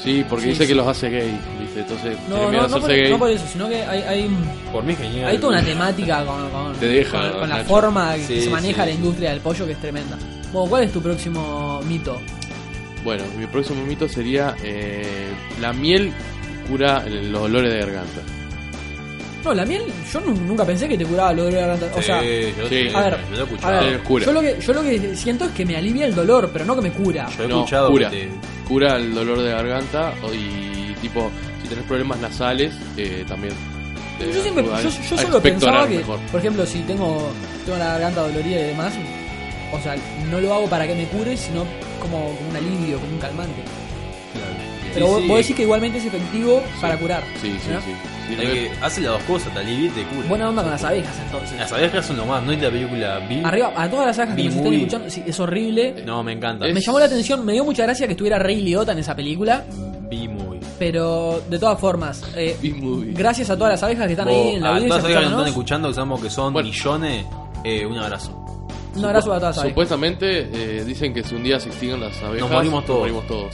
Sí, 0.03 0.25
porque 0.27 0.45
Sí, 0.45 0.49
dice 0.51 0.63
sí. 0.63 0.69
que 0.69 0.75
los 0.75 0.87
hace 0.87 1.09
gay, 1.09 1.39
¿viste? 1.59 1.81
Entonces, 1.81 2.17
No, 2.27 2.35
tiene 2.35 2.51
miedo 2.51 2.61
no, 2.61 2.65
a 2.67 2.69
no, 2.69 2.79
por, 2.81 2.89
gay. 2.89 3.09
no 3.11 3.19
por 3.19 3.29
eso, 3.29 3.45
sino 3.51 3.69
que 3.69 3.83
hay, 3.83 4.01
hay, 4.01 4.29
Por 4.71 4.83
mí 4.83 4.95
genial. 4.95 5.29
hay 5.29 5.37
toda 5.37 5.53
una 5.59 5.63
temática 5.63 6.25
con, 6.25 6.49
con, 6.49 6.73
Te 6.77 6.87
deja, 6.87 7.21
con- 7.31 7.39
con 7.41 7.49
la 7.49 7.55
Nacho. 7.57 7.67
forma 7.69 8.15
que 8.15 8.23
Sí, 8.25 8.41
se 8.41 8.49
maneja 8.49 8.85
la 8.85 8.91
industria 8.91 9.29
del 9.29 9.41
pollo 9.41 9.65
que 9.65 9.73
es 9.73 9.79
tremenda. 9.79 10.17
Bueno, 10.51 10.69
¿cuál 10.69 10.83
es 10.85 10.91
tu 10.91 11.01
próximo 11.01 11.81
mito? 11.87 12.19
Bueno, 13.03 13.23
mi 13.37 13.45
próximo 13.47 13.83
mito 13.85 14.07
sería 14.09 14.55
eh, 14.63 15.05
la 15.59 15.71
miel 15.73 16.11
cura 16.67 17.03
los 17.07 17.41
dolores 17.41 17.71
de 17.71 17.79
garganta. 17.79 18.21
No, 19.43 19.53
la 19.53 19.65
miel, 19.65 19.81
yo 20.11 20.19
nu- 20.21 20.35
nunca 20.47 20.63
pensé 20.65 20.87
que 20.87 20.97
te 20.97 21.05
curaba 21.05 21.33
lo 21.33 21.45
de 21.45 21.51
la 21.53 21.59
garganta. 21.67 21.87
O 21.97 22.01
sea, 22.01 22.21
yo, 22.21 22.69
sí. 22.69 22.89
a 22.93 23.01
ver, 23.01 23.17
yo 23.29 23.29
lo 23.31 23.37
he 23.37 23.39
a 23.39 23.43
escuchado. 23.43 23.85
ver, 23.85 23.95
Sí, 23.99 24.03
cura. 24.07 24.25
yo 24.25 24.31
lo, 24.33 24.41
que, 24.41 24.57
yo 24.61 24.73
lo 24.73 24.81
que 24.83 25.15
siento 25.15 25.45
es 25.45 25.51
que 25.51 25.65
me 25.65 25.75
alivia 25.75 26.05
el 26.05 26.13
dolor, 26.15 26.49
pero 26.53 26.65
no 26.65 26.75
que 26.75 26.81
me 26.81 26.91
cura. 26.91 27.27
Yo 27.37 27.43
he 27.43 27.47
No, 27.47 27.57
escuchado 27.59 27.89
cura. 27.89 28.09
que 28.09 28.17
te- 28.27 28.31
Cura 28.67 28.95
el 28.97 29.13
dolor 29.13 29.41
de 29.41 29.49
garganta 29.51 30.13
o- 30.23 30.33
y 30.33 30.95
tipo, 31.01 31.29
si 31.61 31.67
tenés 31.67 31.83
problemas 31.85 32.19
nasales, 32.19 32.73
eh, 32.97 33.25
también. 33.27 33.53
te 34.19 34.31
Yo 34.31 34.41
siempre, 34.41 34.63
ayuda 34.63 34.81
yo, 34.83 34.89
yo 34.89 34.89
a 34.89 35.03
solo 35.03 35.37
expectorar 35.37 35.41
pensaba 35.41 35.87
que, 35.87 35.97
mejor. 35.97 36.19
por 36.31 36.39
ejemplo, 36.39 36.65
si 36.67 36.79
tengo, 36.81 37.31
tengo 37.65 37.77
la 37.79 37.85
garganta 37.85 38.21
dolorida 38.21 38.59
y 38.59 38.63
demás, 38.65 38.93
o 39.73 39.79
sea, 39.81 39.95
no 40.29 40.39
lo 40.39 40.53
hago 40.53 40.67
para 40.69 40.85
que 40.87 40.93
me 40.93 41.05
cure, 41.05 41.35
sino 41.35 41.65
como, 41.99 42.35
como 42.35 42.49
un 42.49 42.55
alivio, 42.55 42.99
como 42.99 43.13
un 43.13 43.19
calmante. 43.19 43.61
Pero 44.93 45.05
Sí, 45.07 45.11
vos, 45.11 45.21
sí. 45.21 45.27
vos 45.27 45.37
decís 45.37 45.55
que 45.55 45.61
igualmente 45.63 45.97
es 45.97 46.05
efectivo 46.05 46.63
para 46.81 46.97
curar. 46.97 47.23
Sí, 47.41 47.55
sí, 47.63 47.69
¿no? 47.71 47.79
sí. 47.81 47.87
Sí, 48.27 48.37
Hay 48.39 48.47
no 48.47 48.53
que 48.53 48.71
hace 48.81 49.01
las 49.01 49.11
dos 49.13 49.23
cosas, 49.23 49.53
te 49.53 49.59
alivia 49.59 49.87
y 49.87 49.89
te 49.89 50.03
cura. 50.05 50.27
Buena 50.29 50.49
onda 50.49 50.61
con 50.61 50.71
las 50.71 50.83
abejas 50.83 51.13
entonces. 51.25 51.57
Las 51.59 51.71
abejas 51.73 52.05
son 52.05 52.17
lo 52.17 52.25
más, 52.25 52.41
no 52.43 52.51
es 52.53 52.61
la 52.61 52.69
película 52.69 53.19
Bill. 53.27 53.45
Arriba, 53.45 53.73
a 53.75 53.89
todas 53.89 54.07
las 54.07 54.19
abejas 54.19 54.35
que 54.37 54.43
nos 54.45 54.55
estén 54.55 54.73
escuchando, 54.73 55.09
sí, 55.09 55.23
es 55.25 55.39
horrible. 55.39 56.03
No, 56.05 56.23
me 56.23 56.31
encanta. 56.33 56.65
Me 56.67 56.79
llamó 56.79 56.99
la 56.99 57.05
atención, 57.05 57.43
me 57.45 57.53
dio 57.53 57.65
mucha 57.65 57.83
gracia 57.83 58.05
que 58.07 58.13
estuviera 58.13 58.39
Rey 58.39 58.61
Liotta 58.61 58.93
en 58.93 58.99
esa 58.99 59.15
película, 59.15 59.65
B-movie. 60.09 60.59
pero 60.79 61.41
de 61.49 61.59
todas 61.59 61.77
formas, 61.79 62.23
eh, 62.35 62.55
gracias 63.13 63.49
a 63.49 63.57
todas 63.57 63.73
las 63.73 63.83
abejas 63.83 64.05
que 64.07 64.13
están 64.13 64.27
ahí 64.29 64.55
en 64.55 64.61
la 64.61 64.69
a 64.69 64.71
audiencia 64.75 64.89
todas 64.99 65.03
las 65.03 65.05
abejas 65.05 65.23
que 65.23 65.29
nos 65.29 65.39
están 65.39 65.47
escuchando, 65.49 65.87
que 65.89 65.93
sabemos 65.95 66.21
que 66.21 66.29
son 66.29 66.53
Bueno. 66.53 66.69
millones, 66.69 67.25
eh, 67.65 67.85
un 67.85 67.97
abrazo. 67.97 68.37
Un 68.95 69.05
abrazo 69.05 69.27
para 69.27 69.39
todas 69.39 69.55
las 69.55 69.57
abejas. 69.59 69.71
Supuestamente 69.71 70.49
eh, 70.53 70.83
dicen 70.85 71.13
que 71.13 71.23
si 71.23 71.35
un 71.35 71.43
día 71.43 71.59
se 71.59 71.69
extinguen 71.69 71.99
las 72.01 72.21
abejas, 72.23 72.49
morimos 72.49 72.85
todos. 72.85 72.99
morimos 73.01 73.27
todos. 73.27 73.53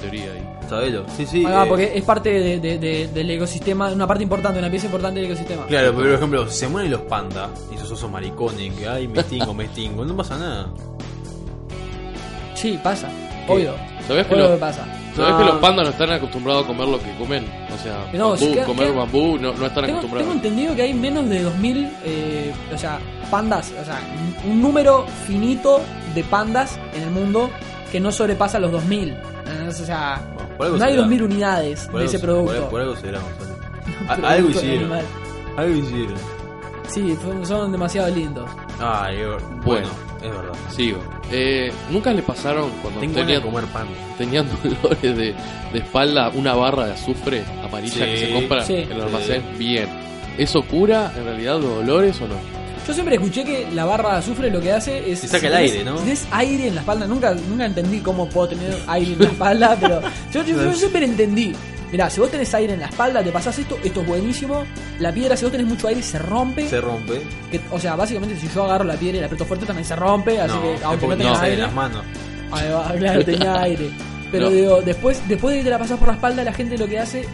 Teoría 0.00 0.32
ahí. 0.32 0.48
¿Sabelo? 0.68 1.04
Sí, 1.16 1.26
sí. 1.26 1.44
Ah, 1.46 1.64
eh, 1.64 1.68
porque 1.68 1.92
es 1.96 2.04
parte 2.04 2.30
de- 2.30 2.60
de- 2.60 2.78
de- 2.78 3.08
del 3.08 3.30
ecosistema, 3.30 3.88
una 3.92 4.06
parte 4.06 4.22
importante, 4.22 4.58
una 4.58 4.70
pieza 4.70 4.86
importante 4.86 5.20
del 5.20 5.30
ecosistema. 5.30 5.66
Claro, 5.66 5.92
pero 5.94 6.04
por 6.08 6.14
ejemplo, 6.14 6.48
se 6.48 6.68
mueren 6.68 6.90
los 6.92 7.00
pandas, 7.02 7.50
y 7.72 7.74
esos 7.74 7.90
osos 7.92 8.10
maricones, 8.10 8.72
que 8.74 8.88
ay, 8.88 9.08
me 9.08 9.20
extingo, 9.20 9.52
me 9.54 9.64
extingo, 9.64 10.04
no 10.04 10.16
pasa 10.16 10.38
nada. 10.38 10.66
Sí, 12.54 12.78
pasa, 12.82 13.08
¿Qué? 13.46 13.52
obvio. 13.52 13.74
¿Sabés 14.06 14.26
que, 14.26 14.36
lo- 14.36 14.50
que 14.52 14.56
pasa. 14.56 14.84
sabés 15.16 15.32
Ah. 15.34 15.38
que 15.38 15.44
los 15.44 15.56
pandas 15.56 15.84
no 15.86 15.90
están 15.92 16.10
acostumbrados 16.12 16.64
a 16.64 16.66
comer 16.66 16.88
lo 16.88 16.98
que 17.00 17.14
comen? 17.16 17.44
O 17.74 17.82
sea, 17.82 18.06
No, 18.12 18.30
bambú, 18.30 18.44
si 18.44 18.52
queda- 18.52 18.64
comer 18.66 18.86
queda- 18.88 18.96
bambú 18.98 19.38
no, 19.38 19.52
no 19.54 19.66
están 19.66 19.84
Tengo, 19.86 19.98
acostumbrados. 19.98 20.18
tengo 20.18 20.32
entendido 20.32 20.74
que 20.76 20.82
hay 20.82 20.94
menos 20.94 21.28
de 21.28 21.42
2000, 21.42 21.90
eh, 22.04 22.52
o 22.74 22.78
sea, 22.78 22.98
pandas, 23.30 23.72
o 23.80 23.84
sea, 23.84 23.98
un- 24.44 24.52
un 24.52 24.62
número 24.62 25.06
finito 25.26 25.80
de 26.14 26.22
pandas 26.24 26.78
en 26.94 27.02
el 27.04 27.10
mundo 27.10 27.50
que 27.92 28.00
no 28.00 28.12
sobrepasa 28.12 28.58
los 28.58 28.72
2000. 28.72 29.14
¿Entendés? 29.70 29.80
O 29.80 29.86
sea, 29.86 30.20
Bueno, 30.58 30.76
no 30.76 30.84
hay 30.84 30.90
será. 30.92 31.02
2000 31.02 31.22
unidades 31.22 31.80
Por 31.86 31.92
de 31.92 31.96
algo 31.98 32.08
ese 32.08 32.18
se- 32.18 32.24
producto. 32.24 32.60
Por, 32.62 32.70
por 32.70 32.80
algo 32.80 32.96
será, 32.96 33.20
algo 34.28 34.50
hicieron. 34.50 34.78
animal. 34.78 35.04
Algo 35.56 35.76
hicieron. 35.76 36.14
Sí, 36.88 37.16
son- 37.22 37.46
son 37.46 37.72
demasiado 37.72 38.14
lindos. 38.14 38.50
Ay, 38.80 39.16
eh, 39.18 39.26
bueno, 39.26 39.62
Bueno. 39.64 39.88
es 40.22 40.30
verdad. 40.30 40.52
Sigo. 40.70 40.98
Eh, 41.30 41.72
¿Nunca 41.90 42.12
le 42.12 42.22
pasaron 42.22 42.70
cuando 42.82 42.98
Tengo 43.00 43.14
tenían, 43.14 43.42
comer 43.42 43.64
pan. 43.66 43.86
tenían 44.18 44.46
dolores 44.82 45.02
de, 45.02 45.34
de 45.72 45.78
espalda 45.78 46.30
una 46.34 46.54
barra 46.54 46.86
de 46.86 46.92
azufre 46.94 47.44
amarilla 47.62 47.92
Sí, 47.94 48.00
que 48.00 48.16
se 48.18 48.32
compra 48.32 48.62
sí. 48.64 48.74
en 48.74 48.92
el 48.92 49.00
almacén? 49.02 49.42
Bien. 49.56 49.88
¿Eso 50.38 50.62
cura 50.62 51.12
en 51.16 51.24
realidad 51.24 51.60
los 51.60 51.76
dolores 51.76 52.20
o 52.20 52.26
no? 52.26 52.34
Yo 52.86 52.94
siempre 52.94 53.14
escuché 53.16 53.44
que 53.44 53.68
la 53.72 53.84
barra 53.84 54.12
de 54.12 54.18
azufre 54.18 54.50
lo 54.50 54.60
que 54.60 54.72
hace 54.72 55.10
es. 55.12 55.20
Te 55.20 55.28
saca 55.28 55.40
si 55.40 55.46
el 55.46 55.52
tenés- 55.52 55.56
aire, 55.72 55.84
¿no? 55.84 55.98
Si 55.98 56.04
tenés 56.04 56.26
aire 56.32 56.66
en 56.68 56.74
la 56.74 56.80
espalda, 56.80 57.06
nunca, 57.06 57.34
nunca 57.34 57.66
entendí 57.66 57.98
cómo 58.00 58.28
puedo 58.28 58.48
tener 58.48 58.76
aire 58.88 59.12
en 59.12 59.18
la 59.18 59.24
espalda, 59.26 59.76
pero 59.80 60.00
yo, 60.32 60.42
yo- 60.44 60.64
yo 60.64 60.72
siempre 60.74 61.04
entendí. 61.04 61.52
Mirá, 61.92 62.08
si 62.08 62.20
vos 62.20 62.30
tenés 62.30 62.52
aire 62.54 62.74
en 62.74 62.80
la 62.80 62.86
espalda, 62.86 63.22
te 63.22 63.32
pasás 63.32 63.58
esto, 63.58 63.76
esto 63.82 64.00
es 64.00 64.06
buenísimo. 64.06 64.64
La 65.00 65.12
piedra, 65.12 65.36
si 65.36 65.44
vos 65.44 65.50
tenés 65.52 65.66
mucho 65.66 65.88
aire, 65.88 66.02
se 66.02 66.18
rompe. 66.20 66.68
Se 66.68 66.80
rompe. 66.80 67.20
Que- 67.50 67.60
o 67.70 67.78
sea, 67.80 67.96
básicamente, 67.96 68.36
si 68.40 68.48
yo 68.52 68.64
agarro 68.64 68.84
la 68.84 68.94
piedra 68.94 69.18
y 69.18 69.20
la 69.20 69.26
aprieto 69.26 69.44
fuerte, 69.44 69.66
también 69.66 69.84
se 69.84 69.96
rompe. 69.96 70.40
Así 70.40 70.54
no, 70.54 70.62
que, 70.62 70.84
aunque 70.84 71.06
no 71.08 71.16
tengas 71.16 71.32
tenés 71.34 71.42
aire 71.42 71.54
en 71.56 71.60
las 71.62 71.72
manos. 71.74 72.04
Ahí 72.52 72.70
va, 72.70 72.92
claro, 72.96 73.24
tenía 73.24 73.60
aire. 73.62 73.90
Pero 74.32 74.44
No. 74.46 74.50
digo, 74.50 74.80
después, 74.82 75.20
después 75.28 75.52
de 75.54 75.58
que 75.60 75.64
te 75.64 75.70
la 75.70 75.78
pasas 75.78 75.98
por 75.98 76.06
la 76.08 76.14
espalda, 76.14 76.44
la 76.44 76.52
gente 76.52 76.78
lo 76.78 76.86
que 76.86 76.98
hace 77.00 77.24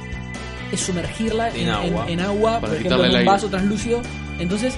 es 0.72 0.80
sumergirla 0.80 1.50
en, 1.50 1.56
En 1.56 1.68
agua. 1.68 2.04
en- 2.08 2.18
en 2.18 2.20
agua, 2.26 2.60
por 2.60 2.74
ejemplo, 2.74 3.04
en 3.04 3.14
un 3.16 3.24
vaso 3.26 3.48
translúcido. 3.48 4.00
Entonces 4.38 4.74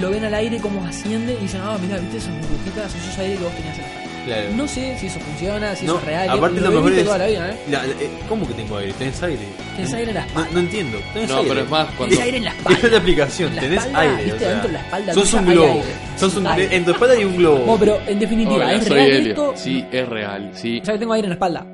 lo 0.00 0.10
ven 0.10 0.24
al 0.24 0.34
aire 0.34 0.58
como 0.58 0.84
asciende 0.84 1.34
y 1.34 1.42
dicen, 1.42 1.60
ah, 1.64 1.76
mira, 1.80 1.98
viste 1.98 2.18
esas 2.18 2.32
burbujitas, 2.40 2.94
eso 2.94 3.10
es 3.10 3.18
aire 3.18 3.36
que 3.36 3.44
vos 3.44 3.52
tenías 3.54 3.76
en 3.76 3.82
la 3.82 3.88
espalda. 3.88 4.06
Claro. 4.26 4.48
No 4.56 4.66
sé 4.66 4.96
si 4.98 5.06
eso 5.06 5.20
funciona, 5.20 5.76
si 5.76 5.86
No, 5.86 5.92
eso 5.92 6.00
es 6.00 6.06
real. 6.06 6.28
aparte 6.30 6.60
lo, 6.60 6.70
lo 6.70 6.76
mejor 6.82 6.92
es- 6.98 7.04
toda 7.04 7.18
la 7.18 7.26
vida, 7.28 7.50
¿eh? 7.52 7.56
La- 7.70 7.86
la- 7.86 7.92
eh, 7.92 8.10
¿Cómo 8.28 8.44
que 8.48 8.54
tengo 8.54 8.76
aire? 8.76 8.92
¿Tenés 8.94 9.22
aire? 9.22 9.38
Tenés 9.76 9.94
aire 9.94 10.08
en 10.10 10.14
la 10.16 10.20
No, 10.22 10.26
espalda. 10.26 10.50
no 10.52 10.58
entiendo. 10.58 10.98
¿Tenés 11.14 11.30
No, 11.30 11.36
aire? 11.36 11.48
pero 11.48 11.60
es 11.62 11.70
más, 11.70 11.86
cuando, 11.96 12.04
Tenés 12.06 12.24
aire 12.24 12.36
en 12.38 12.44
la 12.44 12.50
Esa 12.50 12.58
es 12.58 12.66
espalda. 12.74 12.88
la 12.90 12.98
aplicación, 12.98 13.54
la 13.54 13.60
tenés 13.62 13.78
espalda, 13.78 14.00
aire. 14.00 14.16
viste, 14.24 14.32
o 14.34 14.38
sea, 14.40 14.48
adentro 14.48 14.66
de 14.68 14.72
la 14.72 14.80
espalda 14.80 15.14
sos 15.14 15.32
un 15.34 15.46
globo. 15.46 15.82
Sos 16.16 16.36
un, 16.36 16.46
Aire. 16.48 16.76
en 16.76 16.84
tu 16.84 16.90
espalda 16.90 17.14
hay 17.14 17.24
un 17.24 17.36
globo. 17.36 17.66
No, 17.66 17.78
pero 17.78 18.00
en 18.04 18.18
definitiva, 18.18 18.54
Hola, 18.56 18.72
¿es 18.74 18.84
soy 18.84 18.96
real 18.96 19.10
Helio. 19.12 19.30
esto? 19.30 19.52
Sí, 19.54 19.84
es 19.92 20.08
real, 20.08 20.50
sí. 20.54 20.78
O 20.82 20.84
sea 20.84 20.94
que 20.94 20.98
tengo 21.00 21.12
aire 21.12 21.26
en 21.26 21.30
la 21.30 21.34
espalda. 21.34 21.66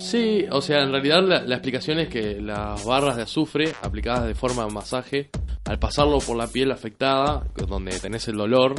Sí, 0.00 0.46
o 0.50 0.62
sea, 0.62 0.82
en 0.82 0.92
realidad 0.92 1.22
la, 1.22 1.54
explicación 1.54 1.98
es 1.98 2.08
que 2.08 2.40
las 2.40 2.84
barras 2.86 3.16
de 3.16 3.22
azufre 3.22 3.72
aplicadas 3.82 4.26
de 4.26 4.34
forma 4.34 4.64
de 4.64 4.72
masaje, 4.72 5.30
al 5.66 5.78
pasarlo 5.78 6.18
por 6.18 6.36
la 6.36 6.46
piel 6.46 6.72
afectada, 6.72 7.46
donde 7.68 8.00
tenés 8.00 8.26
el 8.28 8.36
dolor, 8.36 8.74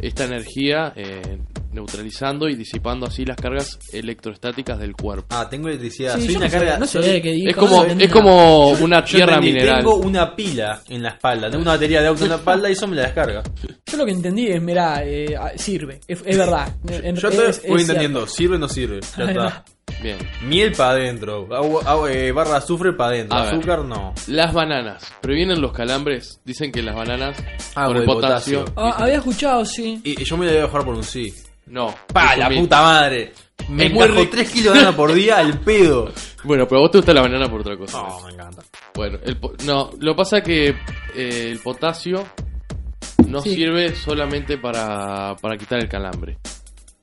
esta 0.00 0.24
energía 0.24 0.92
eh, 0.94 1.40
neutralizando 1.74 2.48
y 2.48 2.54
disipando 2.54 3.06
así 3.06 3.24
las 3.24 3.36
cargas 3.36 3.78
electrostáticas 3.92 4.78
del 4.78 4.94
cuerpo. 4.94 5.26
Ah, 5.30 5.48
tengo 5.50 5.68
electricidad. 5.68 6.14
Sí, 6.16 6.26
Soy 6.26 6.32
yo 6.34 6.38
una 6.38 6.46
no 6.46 6.52
carga. 6.52 6.78
no 6.78 6.86
sé 6.86 7.02
soy- 7.02 7.10
de 7.12 7.22
qué 7.22 7.32
dijo, 7.32 7.48
Es 7.50 7.56
no 7.56 7.62
como, 7.62 7.84
es 7.84 8.10
como 8.10 8.68
una 8.70 9.04
Yo 9.04 9.16
tierra 9.16 9.34
entendí, 9.34 9.52
mineral. 9.52 9.76
Tengo 9.78 9.96
una 9.96 10.34
pila 10.36 10.80
en 10.88 11.02
la 11.02 11.08
espalda. 11.10 11.50
Tengo 11.50 11.62
una 11.62 11.72
batería 11.72 12.00
de 12.00 12.08
auto 12.08 12.24
en 12.24 12.30
la 12.30 12.36
espalda 12.36 12.68
y 12.68 12.72
eso 12.72 12.86
me 12.86 12.96
la 12.96 13.02
descarga. 13.02 13.42
Yo 13.86 13.96
lo 13.98 14.06
que 14.06 14.12
entendí 14.12 14.46
es, 14.48 14.62
mirá, 14.62 15.02
eh, 15.04 15.34
sirve, 15.56 16.00
es, 16.06 16.22
es 16.24 16.38
verdad. 16.38 16.74
En- 16.88 17.16
Yo 17.16 17.28
es- 17.28 17.36
te 17.36 17.48
es 17.66 17.68
voy 17.68 17.80
entendiendo. 17.82 18.26
¿Sirve 18.26 18.56
o 18.56 18.58
no 18.58 18.68
sirve? 18.68 19.00
Ya 19.18 19.24
está. 19.24 19.64
Bien. 20.02 20.16
Miel 20.42 20.72
para 20.72 20.92
adentro. 20.92 21.46
Agua, 21.54 21.82
agua- 21.84 22.12
eh, 22.12 22.32
barra 22.32 22.52
de 22.52 22.56
azufre 22.56 22.92
para 22.94 23.10
adentro. 23.10 23.38
A 23.38 23.44
ver. 23.44 23.54
Azúcar 23.54 23.84
no. 23.84 24.14
Las 24.26 24.52
bananas. 24.52 25.04
¿Previenen 25.20 25.60
los 25.60 25.72
calambres? 25.72 26.40
Dicen 26.44 26.72
que 26.72 26.82
las 26.82 26.94
bananas 26.94 27.36
Ah, 27.74 27.86
con 27.86 27.96
el 27.98 28.04
por 28.04 28.16
el 28.16 28.20
potasio. 28.22 28.64
potasio. 28.64 28.82
Ah, 28.82 28.96
había 29.04 29.16
escuchado, 29.16 29.64
sí. 29.64 30.00
Y, 30.02 30.20
y 30.20 30.24
yo 30.24 30.36
me 30.36 30.46
la 30.46 30.52
voy 30.52 30.60
a 30.60 30.64
dejar 30.64 30.84
por 30.84 30.94
un 30.94 31.04
sí. 31.04 31.32
No. 31.66 31.94
¡Pa, 32.12 32.32
es 32.34 32.38
la 32.38 32.48
puta 32.50 32.82
madre! 32.82 33.32
Me 33.68 33.86
encajo 33.86 34.06
rico. 34.20 34.28
3 34.32 34.50
kilos 34.50 34.74
de 34.74 34.80
banana 34.80 34.96
por 34.96 35.12
día 35.12 35.38
al 35.38 35.58
pedo. 35.60 36.12
Bueno, 36.44 36.66
pero 36.68 36.80
a 36.80 36.82
vos 36.82 36.90
te 36.90 36.98
gusta 36.98 37.14
la 37.14 37.22
banana 37.22 37.48
por 37.48 37.62
otra 37.62 37.74
cosa. 37.74 38.02
No, 38.02 38.20
me 38.26 38.32
encanta. 38.34 38.62
Bueno, 38.94 39.18
el 39.24 39.38
po- 39.38 39.54
no, 39.64 39.88
lo 39.98 40.14
pasa 40.14 40.42
que 40.42 40.68
eh, 40.68 41.48
el 41.52 41.58
potasio 41.60 42.22
no 43.26 43.40
Sí. 43.40 43.54
sirve 43.54 43.94
solamente 43.94 44.58
para, 44.58 45.34
para 45.40 45.56
quitar 45.56 45.78
el 45.80 45.88
calambre. 45.88 46.36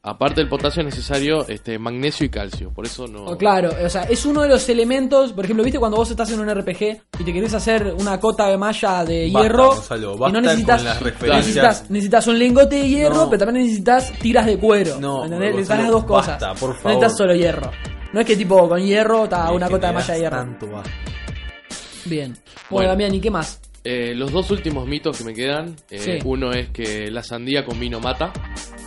Aparte 0.04 0.42
del 0.42 0.50
potasio 0.50 0.80
es 0.82 0.86
necesario 0.88 1.48
este, 1.48 1.78
magnesio 1.78 2.26
y 2.26 2.30
calcio, 2.30 2.72
por 2.74 2.88
eso 2.88 3.06
no... 3.08 3.24
Oh, 3.26 3.38
claro, 3.38 3.70
o 3.86 3.88
sea, 3.88 4.02
es 4.06 4.26
uno 4.26 4.42
de 4.42 4.48
los 4.50 4.68
elementos, 4.68 5.32
por 5.32 5.46
ejemplo, 5.46 5.64
¿viste 5.64 5.78
cuando 5.78 5.98
vos 5.98 6.10
estás 6.10 6.32
en 6.32 6.40
un 6.40 6.50
RPG 6.50 6.82
y 7.20 7.24
te 7.24 7.32
querés 7.32 7.54
hacer 7.54 7.94
una 8.00 8.20
cota 8.20 8.48
de 8.48 8.58
malla 8.58 9.06
de 9.06 9.30
Basta, 9.32 9.42
hierro? 9.48 9.68
Gonzalo, 9.76 10.16
y 10.16 10.18
basta 10.18 10.34
no 10.34 10.42
necesitas, 10.42 10.82
con 11.20 11.30
las 11.30 11.38
necesitas, 11.38 11.90
necesitas 11.92 12.28
un 12.28 12.40
lingote 12.40 12.76
de 12.78 12.88
hierro, 12.90 13.16
No. 13.16 13.30
pero 13.30 13.46
también 13.46 13.66
necesitas 13.68 14.12
tiras 14.14 14.48
de 14.48 14.58
cuero. 14.58 15.00
No, 15.00 15.24
¿entendés? 15.26 15.52
Gonzalo, 15.54 15.58
Necesitas 15.58 15.80
las 15.80 15.92
dos 15.92 16.06
cosas. 16.06 16.28
basta, 16.42 16.54
por 16.56 16.70
No 16.70 16.76
necesitas 16.90 17.18
solo 17.18 17.36
hierro. 17.36 17.72
No 18.14 18.20
es 18.22 18.26
que 18.26 18.36
tipo 18.36 18.68
con 18.68 18.82
hierro 18.82 19.24
está 19.26 19.52
una 19.52 19.70
cota 19.70 19.88
de 19.90 19.94
malla 19.94 20.14
de 20.16 20.20
hierro. 20.20 20.38
tanto. 20.38 20.68
Bien. 22.06 22.32
Bueno, 22.34 22.44
Bueno. 22.72 22.90
Damián, 22.90 23.14
¿y 23.14 23.20
qué 23.22 23.30
más? 23.30 23.62
Eh, 23.84 24.14
los 24.16 24.32
dos 24.32 24.50
últimos 24.50 24.88
mitos 24.88 25.18
que 25.20 25.24
me 25.24 25.34
quedan, 25.36 25.76
eh, 25.92 26.00
Sí. 26.00 26.12
uno 26.26 26.52
es 26.54 26.70
que 26.70 27.12
la 27.12 27.22
sandía 27.22 27.64
con 27.66 27.80
vino 27.80 28.00
mata, 28.00 28.32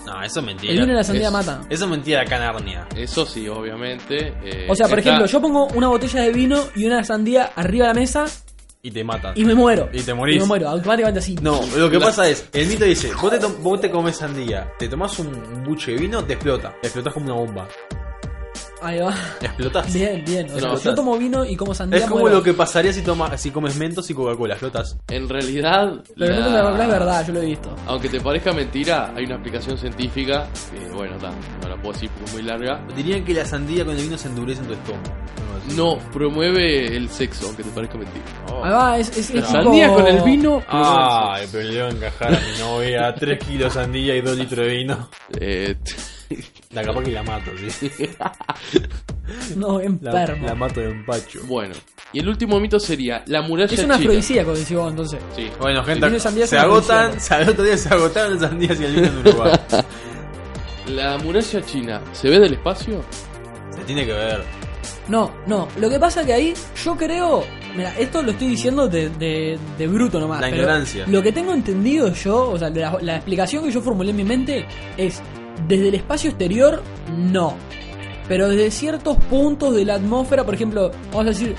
No, 0.07 0.23
eso 0.23 0.41
es 0.41 0.47
mentira. 0.47 0.73
El 0.73 0.81
vino 0.81 0.93
y 0.93 0.97
la 0.97 1.05
sandía 1.05 1.27
es- 1.29 1.33
mata. 1.33 1.61
Eso 1.71 1.85
es 1.85 1.91
mentira 1.91 2.23
acá 2.23 2.37
en 2.37 2.43
Narnia. 2.43 2.87
eso 2.97 3.25
sí, 3.27 3.49
obviamente. 3.49 4.35
eh, 4.45 4.67
O 4.69 4.75
sea, 4.75 4.87
por 4.89 4.99
está- 4.99 5.11
ejemplo, 5.11 5.27
yo 5.27 5.41
pongo 5.41 5.67
una 5.75 5.89
botella 5.89 6.23
de 6.23 6.33
vino 6.33 6.61
y 6.77 6.85
una 6.87 7.03
sandía 7.05 7.51
arriba 7.57 7.89
de 7.89 7.95
la 7.95 8.01
mesa 8.01 8.25
Y 8.83 8.91
te 8.91 9.03
matan. 9.03 9.33
y 9.35 9.45
me 9.47 9.55
muero. 9.55 9.89
Y 9.93 10.03
te 10.03 10.13
morís. 10.13 10.37
Y 10.37 10.41
me 10.41 10.45
muero, 10.47 10.69
automáticamente 10.69 11.21
así. 11.21 11.35
No, 11.41 11.61
lo 11.77 11.89
que 11.91 11.99
La- 11.99 12.07
pasa 12.07 12.29
es, 12.29 12.49
el 12.53 12.67
mito 12.67 12.85
dice, 12.85 13.13
vos 13.21 13.31
te, 13.39 13.47
vos 13.47 13.81
te 13.81 13.91
comes 13.91 14.17
sandía, 14.17 14.71
te 14.79 14.89
tomás 14.89 15.19
un, 15.19 15.29
un 15.29 15.65
buche 15.65 15.93
de 15.93 15.99
vino, 15.99 16.23
te 16.25 16.35
explota. 16.35 16.75
Te 16.83 16.89
explotas 16.89 17.15
como 17.15 17.27
una 17.27 17.35
bomba. 17.35 17.69
Ahí 18.85 19.01
va. 19.01 19.15
Explotas. 19.41 19.93
Bien, 19.93 20.23
bien. 20.27 20.47
O 20.51 20.59
sea, 20.59 20.75
yo 20.77 20.95
tomo 20.95 21.17
vino 21.17 21.45
y 21.45 21.57
como 21.57 21.75
sandía. 21.75 22.01
Es 22.01 22.05
como 22.07 22.21
muero. 22.21 22.37
lo 22.37 22.43
que 22.43 22.53
pasaría 22.53 22.93
si 22.93 23.03
toma, 23.03 23.37
si 23.39 23.51
comes 23.51 23.77
mentos 23.77 24.09
y 24.11 24.15
Coca-Cola, 24.15 24.55
explotas. 24.55 24.97
En 25.09 25.29
realidad, 25.29 26.03
Pero 26.19 26.35
la- 26.51 26.63
no 26.71 26.83
es 26.83 26.89
verdad, 26.89 27.27
yo 27.27 27.33
lo 27.33 27.41
he 27.43 27.47
visto. 27.47 27.75
aunque 27.87 28.09
te 28.09 28.21
parezca 28.21 28.53
mentira, 28.53 29.13
hay 29.17 29.25
una 29.25 29.37
aplicación 29.37 29.79
científica 29.79 30.47
que, 30.71 30.89
bueno, 30.95 31.17
ta, 31.19 31.31
no 31.63 31.69
la 31.69 31.77
puedo 31.77 31.93
decir 31.95 32.11
porque 32.11 32.25
es 32.27 32.33
muy 32.35 32.43
larga. 32.43 32.85
Dirían 32.95 33.25
que 33.25 33.33
la 33.35 33.45
sandía 33.47 33.85
con 33.85 33.97
el 33.97 34.03
vino 34.03 34.19
se 34.19 34.29
endurece 34.29 34.61
en 34.61 34.67
tu 34.69 34.73
estómago. 34.75 35.15
No, 35.77 35.97
promueve 36.13 36.95
el 36.95 37.09
sexo, 37.09 37.47
aunque 37.47 37.63
te 37.63 37.71
parezca 37.71 37.97
mentira. 37.97 38.25
Oh. 38.53 38.63
Ahí 38.65 38.71
va, 38.71 38.99
es, 38.99 39.09
es, 39.11 39.19
es 39.19 39.33
tipo- 39.33 39.47
sandía 39.47 39.89
con 39.95 40.07
el 40.07 40.21
vino. 40.23 40.63
Ay, 40.69 41.47
pero 41.51 41.65
le 41.71 41.83
voy 41.83 41.91
a 41.91 41.95
encajar 41.97 42.35
a 42.35 42.39
mi 42.39 42.59
novia 42.61 43.15
3 43.19 43.39
kilos 43.47 43.73
de 43.75 43.81
sandía 43.83 44.15
y 44.15 44.21
2 44.21 44.37
litros 44.37 44.67
de 44.67 44.73
vino. 44.75 45.09
Eh, 45.41 45.75
La 46.73 46.83
capaz 46.83 47.03
que 47.05 47.11
la 47.13 47.23
mato, 47.23 47.51
sí. 47.69 47.91
No, 49.57 49.79
La, 49.79 49.85
enfermo. 49.85 50.47
la 50.47 50.55
mato 50.55 50.81
de 50.81 50.91
empacho. 50.91 51.41
bueno, 51.47 51.75
y 52.13 52.19
el 52.21 52.29
último 52.29 52.61
mito 52.61 52.79
sería 52.79 53.23
la 53.27 53.41
muralla 53.43 53.73
es 53.73 53.79
un 53.79 53.85
china. 53.87 53.95
afrodisíaco, 53.97 54.53
decís 54.55 54.77
vos, 54.77 54.91
entonces. 54.91 55.19
Sí. 55.35 55.51
Bueno, 55.59 55.83
gente, 55.85 56.21
se 56.21 56.29
es 56.43 56.53
una 56.53 56.63
agotan, 56.63 57.21
se, 57.21 57.35
al 57.35 57.49
otro 57.49 57.65
día 57.65 57.77
se 57.79 57.89
agotaron 57.95 58.35
las 58.35 58.43
sandías 58.51 58.79
y 58.81 58.85
el 58.85 58.95
vino 58.95 59.07
en 59.09 59.19
Uruguay. 59.19 59.53
La 60.89 61.17
muralla 61.19 61.63
china, 61.65 62.03
¿se 62.13 62.29
ve 62.29 62.39
del 62.39 62.53
espacio? 62.55 63.03
se 63.75 63.83
tiene 63.85 64.05
que 64.05 64.13
ver. 64.13 64.43
No, 65.09 65.31
no. 65.47 65.67
Lo 65.79 65.89
que 65.91 65.99
pasa 65.99 66.25
que 66.25 66.33
ahí 66.35 66.55
yo 66.85 66.97
creo. 66.97 67.45
Mira, 67.75 67.93
esto 67.99 68.23
lo 68.23 68.31
estoy 68.33 68.49
diciendo 68.49 68.87
de, 68.87 69.09
de, 69.11 69.59
de 69.79 69.87
bruto 69.89 70.21
nomás. 70.21 70.41
La 70.43 70.49
ignorancia. 70.51 71.05
Lo 71.09 71.23
que 71.23 71.33
tengo 71.33 71.53
entendido 71.53 72.13
yo, 72.13 72.51
o 72.51 72.59
sea, 72.59 72.69
la, 72.71 72.97
la 73.01 73.17
explicación 73.17 73.65
que 73.65 73.71
yo 73.73 73.81
formulé 73.81 74.11
en 74.11 74.17
mi 74.17 74.25
mente 74.25 74.67
es: 74.97 75.21
desde 75.69 75.89
el 75.89 75.95
espacio 75.95 76.31
exterior, 76.31 76.83
no. 77.17 77.55
Pero 78.29 78.49
desde 78.49 78.71
ciertos 78.71 79.17
puntos 79.29 79.75
de 79.75 79.85
la 79.85 79.95
atmósfera, 79.97 80.45
por 80.45 80.55
ejemplo, 80.55 80.91
vamos 81.11 81.27
a 81.27 81.29
decir, 81.31 81.55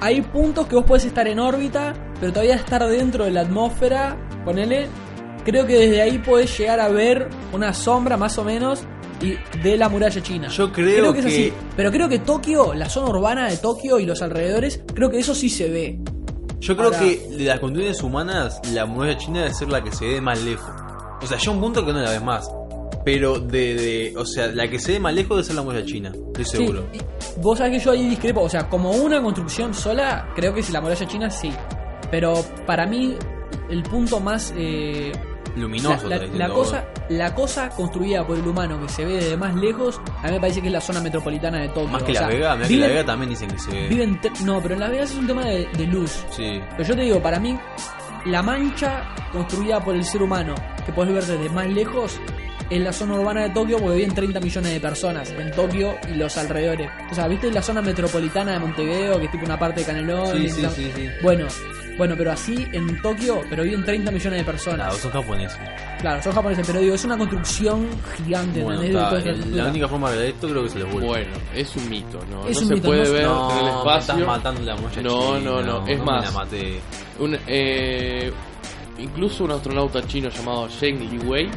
hay 0.00 0.20
puntos 0.20 0.66
que 0.66 0.74
vos 0.76 0.84
podés 0.84 1.04
estar 1.06 1.26
en 1.26 1.38
órbita, 1.38 1.94
pero 2.20 2.32
todavía 2.32 2.56
estar 2.56 2.86
dentro 2.88 3.24
de 3.24 3.30
la 3.30 3.40
atmósfera, 3.42 4.16
ponele. 4.44 4.86
Creo 5.44 5.66
que 5.66 5.78
desde 5.78 6.02
ahí 6.02 6.18
podés 6.18 6.56
llegar 6.58 6.80
a 6.80 6.88
ver 6.88 7.28
una 7.52 7.72
sombra 7.74 8.16
más 8.16 8.38
o 8.38 8.44
menos 8.44 8.82
y 9.20 9.34
de 9.62 9.76
la 9.76 9.88
muralla 9.88 10.22
china. 10.22 10.48
Yo 10.48 10.72
creo 10.72 11.12
que 11.12 11.20
es 11.20 11.26
así. 11.26 11.52
Pero 11.76 11.90
creo 11.90 12.08
que 12.08 12.18
Tokio, 12.18 12.74
la 12.74 12.88
zona 12.88 13.08
urbana 13.10 13.48
de 13.48 13.56
Tokio 13.58 13.98
y 13.98 14.06
los 14.06 14.20
alrededores, 14.22 14.82
creo 14.94 15.10
que 15.10 15.18
eso 15.18 15.34
sí 15.34 15.48
se 15.50 15.68
ve. 15.70 15.98
Yo 16.60 16.74
creo 16.76 16.86
Ahora- 16.88 16.98
que 17.00 17.28
de 17.30 17.44
las 17.44 17.60
condiciones 17.60 18.02
humanas, 18.02 18.60
la 18.72 18.86
muralla 18.86 19.18
china 19.18 19.40
debe 19.42 19.54
ser 19.54 19.68
la 19.68 19.82
que 19.82 19.92
se 19.92 20.06
ve 20.06 20.20
más 20.20 20.42
lejos. 20.42 20.70
O 21.22 21.26
sea, 21.26 21.36
ya 21.38 21.50
un 21.50 21.60
punto 21.60 21.84
que 21.84 21.92
no 21.92 22.00
la 22.00 22.10
ves 22.10 22.22
más. 22.22 22.50
Pero 23.04 23.38
de, 23.38 23.74
de. 23.74 24.14
O 24.16 24.24
sea, 24.24 24.46
la 24.48 24.68
que 24.68 24.78
se 24.78 24.92
ve 24.92 25.00
más 25.00 25.14
lejos 25.14 25.36
debe 25.36 25.44
ser 25.44 25.56
la 25.56 25.62
muralla 25.62 25.84
china. 25.84 26.12
Estoy 26.38 26.44
seguro. 26.44 26.84
vos 27.38 27.58
sabés 27.58 27.78
que 27.78 27.84
yo 27.84 27.90
ahí 27.90 28.08
discrepo. 28.08 28.40
O 28.42 28.48
sea, 28.48 28.68
como 28.68 28.90
una 28.92 29.22
construcción 29.22 29.74
sola, 29.74 30.30
creo 30.34 30.54
que 30.54 30.62
si 30.62 30.72
la 30.72 30.80
muralla 30.80 31.06
china 31.06 31.28
sí. 31.30 31.52
Pero 32.10 32.34
para 32.66 32.86
mí, 32.86 33.14
el 33.68 33.82
punto 33.82 34.20
más. 34.20 34.52
eh, 34.56 35.12
Luminoso. 35.56 36.08
la, 36.08 36.16
la- 36.16 36.26
la 36.26 36.48
cosa, 36.48 36.84
la 37.10 37.32
cosa 37.34 37.68
construida 37.68 38.26
por 38.26 38.36
el 38.38 38.46
humano 38.46 38.80
que 38.80 38.88
se 38.88 39.04
ve 39.04 39.14
desde 39.14 39.36
más 39.36 39.54
lejos, 39.54 40.00
a 40.22 40.26
mí 40.26 40.32
me 40.32 40.40
parece 40.40 40.60
que 40.60 40.66
es 40.66 40.72
la 40.72 40.80
zona 40.80 41.00
metropolitana 41.00 41.60
de 41.60 41.68
Tokio. 41.68 41.88
Más 41.88 42.02
que 42.02 42.10
O 42.10 42.14
la 42.14 42.20
sea, 42.20 42.28
Vega. 42.28 42.56
Mira 42.56 42.66
que 42.68 42.74
viven- 42.74 42.80
la 42.80 42.86
Vega 42.88 43.04
también 43.06 43.30
dicen 43.30 43.48
que 43.50 43.58
se 43.58 43.70
ve. 43.70 43.88
viven 43.88 44.18
no, 44.44 44.60
pero 44.62 44.74
en 44.74 44.80
Las 44.80 44.90
Vegas 44.90 45.10
es 45.12 45.16
un 45.16 45.26
tema 45.26 45.44
de, 45.44 45.68
de 45.76 45.86
luz. 45.86 46.24
Sí. 46.30 46.60
Pero 46.76 46.82
yo 46.88 46.96
te 46.96 47.02
digo, 47.02 47.22
para 47.22 47.38
mí, 47.38 47.56
la 48.26 48.42
mancha 48.42 49.14
construida 49.32 49.78
por 49.84 49.94
el 49.94 50.04
ser 50.04 50.22
humano, 50.22 50.54
que 50.84 50.92
podés 50.92 51.12
ver 51.14 51.24
desde 51.24 51.48
más 51.54 51.68
lejos, 51.68 52.18
es 52.70 52.80
la 52.80 52.92
zona 52.92 53.14
urbana 53.14 53.42
de 53.42 53.50
Tokio, 53.50 53.78
porque 53.78 53.96
viven 53.96 54.14
30 54.14 54.40
millones 54.40 54.72
de 54.72 54.80
personas 54.80 55.30
en 55.30 55.50
Tokio 55.52 55.96
y 56.10 56.14
los 56.16 56.36
alrededores. 56.36 56.88
O 57.10 57.14
sea, 57.14 57.28
¿viste 57.28 57.50
la 57.50 57.62
zona 57.62 57.82
metropolitana 57.82 58.52
de 58.52 58.58
Montevideo, 58.60 59.18
que 59.18 59.26
es 59.26 59.30
tipo 59.30 59.44
una 59.44 59.58
parte 59.58 59.80
de 59.80 59.86
Canelón? 59.86 60.36
Sí, 60.36 60.48
sí, 60.48 60.66
sí, 60.74 60.90
sí. 60.94 61.08
Bueno, 61.22 61.46
bueno, 61.96 62.14
pero 62.18 62.32
así 62.32 62.66
en 62.72 63.00
Tokio, 63.00 63.42
pero 63.48 63.62
viven 63.62 63.84
30 63.84 64.10
millones 64.10 64.40
de 64.40 64.44
personas. 64.44 64.78
Claro, 64.86 64.94
son 64.96 65.10
japoneses. 65.12 65.58
Claro, 66.00 66.22
son 66.22 66.32
japoneses, 66.32 66.66
pero 66.66 66.80
digo, 66.80 66.94
es 66.94 67.04
una 67.04 67.16
construcción 67.16 67.86
gigante, 68.16 68.60
la 69.52 69.66
única 69.68 69.86
forma 69.88 70.10
de 70.10 70.16
ver 70.18 70.26
esto 70.30 70.48
creo 70.48 70.62
que 70.64 70.70
se 70.70 70.78
les 70.80 70.90
vuelve. 70.90 71.06
Bueno, 71.06 71.30
es 71.54 71.76
un 71.76 71.88
mito, 71.88 72.18
¿no? 72.30 72.46
Es 72.48 72.56
no 72.56 72.62
un 72.62 72.68
se 72.68 72.74
mito, 72.74 72.86
puede 72.88 73.04
no 73.04 73.12
ver 73.12 73.26
no, 73.26 73.50
en 73.52 73.56
el 73.58 73.64
me 73.64 73.70
espacio. 73.70 73.98
estás 74.14 74.26
matando 74.26 74.60
la 74.62 74.76
muralla 74.76 75.02
No, 75.02 75.38
no, 75.38 75.62
no, 75.62 75.86
es 75.86 75.98
me 75.98 76.04
más. 76.04 76.24
la 76.24 76.30
maté. 76.32 76.80
Un, 77.20 77.38
eh, 77.46 78.32
incluso 78.98 79.44
un 79.44 79.52
astronauta 79.52 80.04
chino 80.06 80.28
llamado 80.30 80.68
Zheng 80.68 80.98
Liwei 81.10 81.48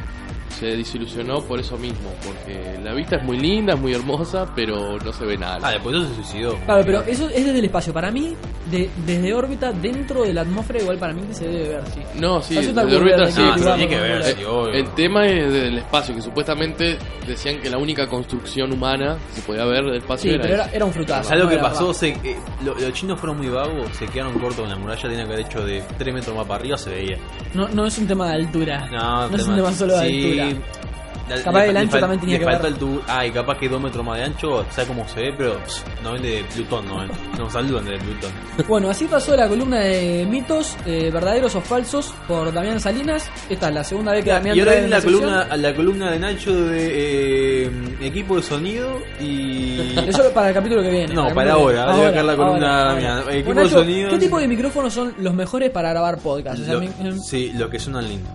se 0.50 0.66
desilusionó 0.76 1.40
por 1.42 1.60
eso 1.60 1.76
mismo, 1.78 2.10
porque 2.24 2.78
la 2.82 2.92
vista 2.94 3.16
es 3.16 3.22
muy 3.24 3.38
linda, 3.38 3.74
es 3.74 3.80
muy 3.80 3.92
hermosa, 3.94 4.46
pero 4.54 4.98
no 4.98 5.12
se 5.12 5.24
ve 5.24 5.36
nada. 5.36 5.58
Ah, 5.62 5.70
después 5.72 5.96
se 6.08 6.14
suicidó. 6.16 6.56
Claro, 6.64 6.82
pero 6.84 7.02
eso 7.02 7.28
es 7.28 7.44
desde 7.44 7.58
el 7.58 7.64
espacio. 7.66 7.92
Para 7.92 8.10
mí, 8.10 8.34
de- 8.70 8.90
desde 9.06 9.34
órbita, 9.34 9.72
dentro 9.72 10.22
de 10.24 10.32
la 10.34 10.40
atmósfera, 10.42 10.80
igual 10.80 10.98
para 10.98 11.12
mí 11.12 11.22
que 11.28 11.34
se 11.34 11.46
debe 11.48 11.68
ver, 11.68 11.82
sí. 11.94 12.00
No, 12.18 12.40
sí, 12.42 12.56
Eso 12.58 12.70
está 12.70 12.84
de 12.84 12.96
al 12.96 13.02
órbita 13.02 13.26
sí. 13.30 13.40
hay 13.42 13.52
que 13.52 13.58
se 13.58 13.64
pero- 13.64 13.74
tiene 13.76 13.88
que 13.88 13.94
vamos, 14.00 14.08
ver, 14.08 14.20
vamos. 14.22 14.38
sí, 14.38 14.44
obvio. 14.44 14.72
el 14.74 14.94
tema 14.94 15.26
es 15.26 15.52
del 15.52 15.78
espacio, 15.78 16.14
que 16.14 16.22
supuestamente 16.22 16.98
decían 17.26 17.60
que 17.60 17.70
la 17.70 17.78
única 17.78 18.06
construcción 18.08 18.72
humana 18.72 19.16
que 19.34 19.40
se 19.40 19.46
podía 19.46 19.64
ver 19.64 19.84
del 19.84 19.96
espacio 19.96 20.30
Sí, 20.30 20.34
era 20.36 20.42
pero 20.42 20.62
era, 20.72 20.84
un 20.84 20.92
frutazo. 20.92 21.24
¿Sabes 21.28 21.38
lo 21.38 21.44
no 21.44 21.50
que 21.50 21.56
era 21.56 21.62
pasó? 21.68 21.94
Se- 21.94 22.08
eh, 22.08 22.36
lo- 22.64 22.74
los 22.74 22.92
chinos 22.92 23.20
fueron 23.20 23.36
muy 23.38 23.48
vagos, 23.48 23.88
se 23.96 24.06
quedaron 24.06 24.32
cortos 24.34 24.60
con 24.60 24.68
la 24.70 24.76
muralla, 24.76 25.02
tenían 25.02 25.26
que 25.26 25.32
haber 25.34 25.46
hecho 25.46 25.64
de 25.64 25.82
3 25.98 26.14
metros 26.14 26.34
más 26.36 26.46
para 26.46 26.60
arriba, 26.60 26.76
se 26.78 26.90
veía. 26.90 27.16
No, 27.54 27.68
no 27.68 27.86
es 27.86 27.96
un 27.98 28.06
tema 28.06 28.28
de 28.28 28.34
altura. 28.34 28.88
No, 28.90 29.26
es 29.36 29.46
un 29.46 29.54
tema 29.56 29.72
solo 29.72 29.98
de 29.98 30.08
sí, 30.08 30.24
altura. 30.24 30.37
La- 30.46 31.42
Capaz 31.42 31.66
el 31.66 31.76
ancho 31.76 31.98
también 32.00 32.20
tenía 32.20 32.38
que 32.38 32.44
falta 32.46 32.62
ver. 32.62 32.72
el 32.72 32.78
tubo. 32.78 33.02
Ah, 33.06 33.26
y 33.26 33.30
capaz 33.30 33.58
que 33.58 33.68
2 33.68 33.78
metros 33.82 34.02
más 34.02 34.16
de 34.16 34.24
ancho, 34.24 34.64
sabe 34.70 34.88
cómo 34.88 35.06
se 35.06 35.20
ve, 35.20 35.34
pero 35.36 35.58
pss, 35.62 35.84
no 36.02 36.12
ven 36.14 36.22
de 36.22 36.42
Plutón, 36.54 36.86
no 36.88 37.00
ven. 37.00 37.10
Nos 37.36 37.52
saludan 37.52 37.84
de 37.84 37.98
Plutón. 37.98 38.30
Bueno, 38.66 38.88
así 38.88 39.04
pasó 39.04 39.36
la 39.36 39.46
columna 39.46 39.78
de 39.80 40.26
mitos 40.26 40.74
eh, 40.86 41.10
verdaderos 41.12 41.54
o 41.54 41.60
falsos 41.60 42.14
por 42.26 42.50
Damián 42.50 42.80
Salinas. 42.80 43.30
Esta 43.50 43.68
es 43.68 43.74
la 43.74 43.84
segunda 43.84 44.12
vez 44.12 44.24
que 44.24 44.30
Damián 44.30 44.56
y 44.56 44.60
ahora 44.60 44.72
viene 44.72 44.88
la 44.88 45.00
sección. 45.02 45.20
columna, 45.20 45.56
la 45.58 45.74
columna 45.74 46.10
de 46.12 46.18
Nacho 46.18 46.54
de 46.64 47.64
eh, 47.66 47.70
equipo 48.00 48.36
de 48.36 48.42
sonido 48.42 48.98
y. 49.20 49.98
Eso 50.08 50.32
para 50.32 50.48
el 50.48 50.54
capítulo 50.54 50.80
que 50.82 50.90
viene. 50.90 51.12
No, 51.12 51.28
para 51.34 51.52
ahora, 51.52 51.92
voy 51.92 52.04
a 52.04 52.08
sacar 52.08 52.24
la 52.24 52.36
columna 52.36 52.90
ahora. 52.92 53.20
Equipo 53.34 53.44
Bueno, 53.52 53.62
de 53.64 53.68
sonido. 53.68 54.10
¿Qué 54.10 54.18
tipo 54.18 54.38
de 54.40 54.48
micrófonos 54.48 54.94
son 54.94 55.12
los 55.18 55.34
mejores 55.34 55.68
para 55.70 55.90
grabar 55.90 56.16
podcast? 56.20 56.58
O 56.58 56.64
sea, 56.64 56.72
Lo- 56.72 56.80
mi- 56.80 56.90
em, 57.00 57.18
sí, 57.20 57.52
los 57.54 57.68
que 57.68 57.78
suenan 57.78 58.08
lindo. 58.08 58.30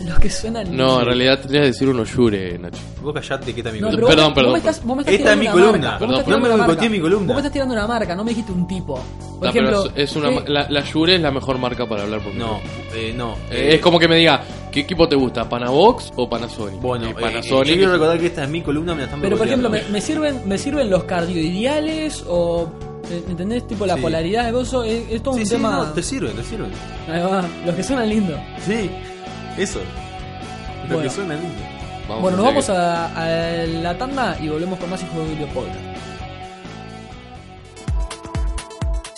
los 0.06 0.18
que 0.18 0.30
suenan. 0.30 0.76
No, 0.76 1.00
en 1.00 1.06
realidad 1.06 1.40
tendrías 1.40 1.62
que 1.62 1.66
decir 1.68 1.88
uno 1.88 2.04
Yure, 2.04 2.58
Nacho. 2.58 2.78
Vos 3.02 3.14
callate 3.14 3.52
que 3.54 3.60
está 3.60 3.72
mi 3.72 3.80
No, 3.80 3.86
columna. 3.90 4.06
Perdón, 4.08 4.24
vos, 4.26 4.34
perdón, 4.34 4.52
Vos 4.52 4.52
me 4.52 4.58
estás, 4.70 4.84
vos 4.84 4.96
me 4.96 5.02
estás 5.02 5.14
Esta 5.14 5.32
es 5.32 5.38
mi 5.38 5.46
columna. 5.48 5.98
Perdón, 5.98 6.22
no 6.26 6.38
me 6.40 6.46
una 6.54 6.56
boicoteé 6.66 6.88
mi 6.90 7.00
columna. 7.00 7.26
Vos 7.26 7.34
me 7.34 7.40
estás 7.40 7.52
tirando 7.52 7.74
una 7.74 7.86
marca, 7.86 8.14
no 8.16 8.24
me 8.24 8.30
dijiste 8.30 8.52
un 8.52 8.66
tipo. 8.66 8.94
Por 8.94 9.44
No, 9.44 9.48
ejemplo, 9.50 9.82
pero 9.94 9.96
es 10.04 10.16
una, 10.16 10.28
¿qué- 10.44 10.50
la, 10.52 10.68
la 10.68 10.84
Yure 10.84 11.14
es 11.14 11.20
la 11.20 11.30
mejor 11.30 11.58
marca 11.58 11.88
para 11.88 12.02
hablar 12.02 12.20
por 12.20 12.34
No, 12.34 12.60
eh, 12.94 13.14
no. 13.16 13.36
Eh, 13.50 13.70
es 13.74 13.80
como 13.80 13.98
que 13.98 14.06
me 14.06 14.16
diga, 14.16 14.42
¿qué 14.70 14.80
equipo 14.80 15.08
te 15.08 15.16
gusta? 15.16 15.48
¿Panavox 15.48 16.12
o 16.16 16.28
Panasonic? 16.28 16.80
Bueno, 16.80 17.06
eh, 17.08 17.14
Panasonic. 17.18 17.66
yo 17.68 17.74
quiero 17.76 17.92
recordar 17.92 18.18
que 18.18 18.26
esta 18.26 18.44
es 18.44 18.50
mi 18.50 18.60
columna, 18.62 18.92
me 18.94 18.98
la 19.00 19.04
están 19.06 19.20
Pero 19.20 19.36
por 19.38 19.46
ejemplo. 19.46 19.70
¿me, 19.70 19.82
me 19.90 20.00
sirven, 20.02 20.42
¿me 20.46 20.58
sirven 20.58 20.90
los 20.90 21.04
cardioideales 21.04 22.22
o... 22.28 22.70
eh, 23.10 23.22
¿Entendés? 23.30 23.66
Tipo 23.66 23.86
la 23.86 23.94
Sí. 23.96 24.02
polaridad 24.02 24.44
de 24.44 24.52
gozo. 24.52 24.84
Es, 24.84 25.04
es 25.10 25.22
todo 25.22 25.34
Sí, 25.34 25.40
un 25.40 25.46
sí, 25.46 25.52
tema... 25.54 25.70
no, 25.76 25.84
te 25.92 26.02
sirven, 26.02 26.32
te 26.36 26.44
sirven. 26.44 26.70
Ahí 27.08 27.22
va, 27.22 27.44
los 27.64 27.74
que 27.74 27.82
suenan 27.82 28.08
lindo. 28.08 28.36
Sí, 28.64 28.90
eso. 29.62 29.80
Lo 30.88 30.94
Bueno. 30.96 31.02
que 31.02 31.10
suena 31.14 31.34
lindo. 31.34 31.54
Vamos 32.08 32.22
bueno, 32.22 32.36
nos 32.38 32.46
vamos 32.46 32.70
a, 32.70 33.06
a 33.62 33.66
la 33.66 33.96
tanda 33.96 34.36
y 34.42 34.48
volvemos 34.48 34.78
con 34.80 34.90
más 34.90 35.00
Hijos 35.02 35.16
de 35.28 35.34
Video 35.34 35.46
Podcast. 35.48 35.76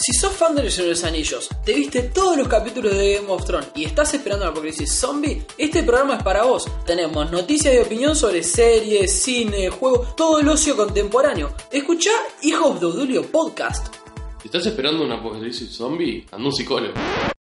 Si 0.05 0.13
sos 0.15 0.33
fan 0.33 0.55
de 0.57 0.65
los 0.65 0.75
Señor 0.75 0.89
de 0.89 0.95
los 0.95 1.05
Anillos, 1.05 1.49
te 1.65 1.73
viste 1.75 2.03
todos 2.03 2.37
los 2.37 2.49
capítulos 2.49 2.93
de 2.93 3.15
Game 3.15 3.29
of 3.31 3.45
Thrones 3.45 3.69
y 3.77 3.85
estás 3.85 4.13
esperando 4.15 4.45
el 4.45 4.51
apocalipsis 4.51 4.93
zombie, 4.93 5.45
este 5.57 5.85
programa 5.85 6.17
es 6.17 6.23
para 6.25 6.43
vos. 6.43 6.67
Tenemos 6.85 7.31
noticias 7.31 7.73
y 7.73 7.79
opinión 7.79 8.17
sobre 8.17 8.43
series, 8.43 9.13
cine, 9.23 9.71
juegos, 9.71 10.17
todo 10.17 10.41
el 10.41 10.49
ocio 10.49 10.77
contemporáneo. 10.77 11.55
Escuchá 11.71 12.11
Hijos 12.43 12.81
de 12.81 12.87
Odulio 12.87 13.23
Podcast. 13.31 13.95
Si 14.43 14.49
estás 14.49 14.67
esperando 14.67 15.05
un 15.05 15.13
apocalipsis 15.13 15.71
zombie, 15.73 16.27
anda 16.33 16.47
un 16.49 16.53
psicólogo. 16.53 16.95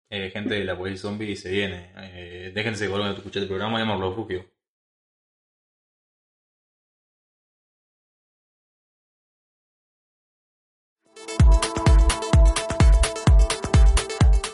Eh, 0.09 0.29
gente 0.31 0.55
de 0.55 0.63
la 0.63 0.77
policía 0.77 1.01
zombie 1.01 1.35
se 1.35 1.49
viene. 1.51 1.91
Eh, 1.97 2.51
déjense 2.55 2.87
volver 2.87 3.07
a 3.07 3.13
escuchar 3.13 3.43
el 3.43 3.49
programa 3.49 3.77
y 3.77 3.81
llamarlo 3.81 4.09
refugio. 4.09 4.45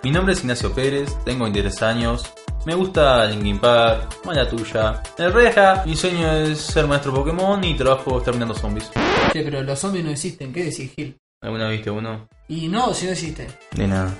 Mi 0.03 0.11
nombre 0.11 0.33
es 0.33 0.41
Ignacio 0.41 0.73
Pérez, 0.73 1.15
tengo 1.23 1.45
23 1.45 1.81
años, 1.83 2.33
me 2.65 2.75
gusta 2.75 3.25
Linkin 3.25 3.57
Park, 3.59 4.25
mala 4.25 4.49
tuya. 4.49 5.01
El 5.17 5.31
reja, 5.31 5.83
mi 5.85 5.95
sueño 5.95 6.29
es 6.29 6.59
ser 6.59 6.87
maestro 6.87 7.13
Pokémon 7.13 7.63
y 7.63 7.77
trabajo 7.77 8.17
exterminando 8.17 8.53
zombies. 8.53 8.91
Sí, 9.31 9.41
pero 9.45 9.63
los 9.63 9.79
zombies 9.79 10.03
no 10.03 10.11
existen, 10.11 10.51
¿qué 10.51 10.65
decís, 10.65 10.91
Gil? 10.93 11.17
¿Alguna 11.41 11.69
viste 11.69 11.89
uno? 11.89 12.27
Y 12.49 12.67
no, 12.67 12.93
si 12.93 13.05
no 13.05 13.11
existen. 13.13 13.47
De 13.71 13.87
nada. 13.87 14.13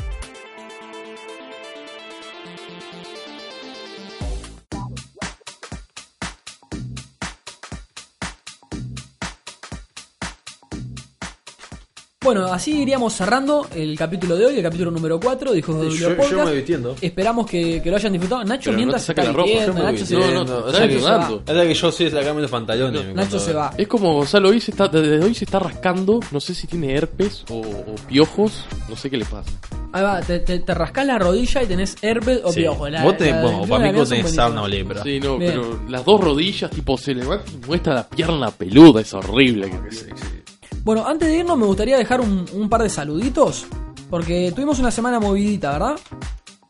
Bueno, 12.23 12.45
así 12.45 12.81
iríamos 12.81 13.11
cerrando 13.13 13.67
el 13.75 13.97
capítulo 13.97 14.37
de 14.37 14.45
hoy, 14.45 14.55
el 14.55 14.63
capítulo 14.63 14.89
número 14.91 15.19
4 15.19 15.51
de 15.51 15.59
Hijos 15.59 15.81
de 15.81 15.89
Yo, 15.89 16.09
yo 16.11 16.15
Podcast. 16.15 16.45
me 16.45 16.53
vistiendo. 16.55 16.95
Esperamos 17.01 17.45
que, 17.45 17.81
que 17.81 17.89
lo 17.89 17.97
hayan 17.97 18.13
disfrutado. 18.13 18.45
Nacho 18.45 18.61
Pero 18.65 18.71
no 18.71 18.77
mientras 18.77 19.01
te 19.01 19.07
saques 19.07 19.25
la 19.25 19.31
ropa, 19.33 19.49
yo 19.49 19.73
me 19.73 19.81
voy 19.81 19.97
se, 19.97 20.15
vistiendo. 20.15 20.31
No, 20.31 20.43
no, 20.45 20.71
Nacho 20.71 20.99
se 20.99 21.01
va. 21.01 21.41
la 21.53 21.63
que 21.67 21.73
yo 21.73 21.91
sí 21.91 22.05
pantalones. 22.49 23.05
me 23.07 23.13
Nacho 23.13 23.39
se 23.39 23.51
va. 23.51 23.73
Es 23.77 23.87
como 23.89 24.13
Gonzalo 24.13 24.49
hoy 24.49 24.61
se 24.61 24.71
está, 24.71 24.87
desde 24.87 25.19
hoy 25.21 25.35
se 25.35 25.43
está 25.43 25.59
rascando, 25.59 26.21
no 26.31 26.39
sé 26.39 26.55
si 26.55 26.65
tiene 26.65 26.95
herpes 26.95 27.43
o, 27.49 27.57
o 27.59 27.95
piojos, 28.07 28.63
no 28.89 28.95
sé 28.95 29.09
qué 29.09 29.17
le 29.17 29.25
pasa. 29.25 29.51
Ahí 29.91 30.01
va, 30.01 30.21
te, 30.21 30.39
te, 30.39 30.59
te 30.59 30.73
rascás 30.73 31.05
la 31.05 31.19
rodilla 31.19 31.61
y 31.61 31.65
tenés 31.67 31.97
herpes 32.01 32.39
o 32.45 32.53
Sí. 32.53 32.61
piojo. 32.61 32.87
La- 32.87 33.03
Vos 33.03 33.17
tenés, 33.17 33.35
la- 33.35 33.41
bueno, 33.41 33.61
la- 33.63 33.67
para 33.67 33.83
mí 33.85 33.91
la- 33.91 33.97
vos 33.99 34.09
tenés 34.09 34.31
sarna 34.33 34.61
o 34.63 34.67
lepra. 34.67 35.03
Sí, 35.03 35.19
no, 35.19 35.37
Bien. 35.37 35.51
pero 35.51 35.79
las 35.89 36.05
dos 36.05 36.21
rodillas, 36.21 36.71
tipo, 36.71 36.97
se 36.97 37.13
levanta 37.13 37.51
y 37.51 37.67
muestra 37.67 37.93
la 37.95 38.07
pierna 38.07 38.49
peluda, 38.49 39.01
es 39.01 39.13
horrible. 39.13 39.69
que- 39.69 39.89
que- 39.89 40.42
Bueno, 40.83 41.05
antes 41.07 41.29
de 41.29 41.37
irnos 41.37 41.57
me 41.57 41.65
gustaría 41.65 41.97
dejar 41.97 42.21
un, 42.21 42.45
un 42.53 42.69
par 42.69 42.83
de 42.83 42.89
saluditos. 42.89 43.65
Porque 44.09 44.51
tuvimos 44.55 44.77
una 44.79 44.91
semana 44.91 45.19
movidita, 45.19 45.71
¿verdad? 45.71 45.95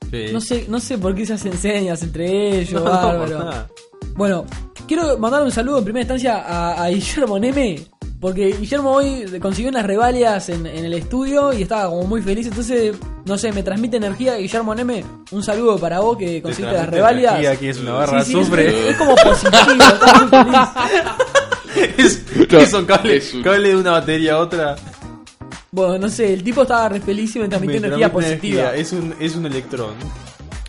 Sí. 0.10 0.28
No 0.32 0.40
sé, 0.40 0.66
no 0.70 0.80
sé 0.80 0.98
por 0.98 1.14
qué 1.16 1.26
se 1.26 1.34
hacen 1.34 1.58
señas 1.58 2.02
entre 2.04 2.60
ellos, 2.62 2.82
No, 2.84 2.90
bárbaro. 2.90 3.40
nada. 3.40 3.68
Bueno, 4.16 4.46
quiero 4.88 5.18
mandar 5.18 5.44
un 5.44 5.52
saludo 5.52 5.80
en 5.80 5.84
primera 5.84 6.04
instancia 6.04 6.38
a, 6.38 6.84
a 6.84 6.90
Guillermo 6.90 7.40
Neme, 7.40 7.82
porque 8.22 8.56
Guillermo 8.58 8.92
hoy 8.92 9.26
consiguió 9.42 9.72
unas 9.72 9.86
revalias 9.86 10.48
en, 10.50 10.66
en 10.68 10.86
el 10.86 10.94
estudio 10.94 11.52
y 11.52 11.64
estaba 11.64 11.90
como 11.90 12.04
muy 12.04 12.22
feliz, 12.22 12.46
entonces, 12.48 12.96
no 13.26 13.38
sé, 13.38 13.52
me 13.52 13.64
transmite 13.64 13.98
energía. 13.98 14.36
Guillermo 14.38 14.74
Neme, 14.76 15.04
un 15.32 15.44
saludo 15.44 15.78
para 15.80 16.00
vos 16.00 16.16
que 16.18 16.42
conseguiste 16.42 16.78
las 16.78 16.88
revalias. 16.90 17.32
energía, 17.34 17.52
aquí 17.52 17.68
es 17.70 17.80
una 17.80 17.94
barra, 17.94 18.24
Sí, 18.24 18.34
sí, 18.34 18.40
es- 18.40 18.96
como 18.98 19.16
positivo, 19.16 19.62
muy 19.66 20.28
feliz. 20.30 20.54
es, 21.98 22.24
No, 22.36 22.48
que 22.48 22.66
son 22.68 22.86
cables, 22.86 23.28
es 23.28 23.34
un- 23.34 23.44
cable 23.44 23.70
de 23.70 23.76
una 23.76 23.92
batería 23.92 24.34
a 24.34 24.38
otra. 24.40 24.76
Bueno, 25.72 25.98
no 25.98 26.10
sé, 26.10 26.34
el 26.34 26.44
tipo 26.44 26.62
estaba 26.64 26.88
re 26.90 27.00
feliz 27.00 27.36
y 27.36 27.40
me 27.40 27.48
transmitió 27.48 27.82
Me 27.82 27.88
energía 27.88 28.12
positiva. 28.12 28.62
energía, 28.74 28.76
Es 28.82 28.92
un, 28.94 29.16
es 29.20 29.36
un 29.36 29.46
electrón. 29.48 29.94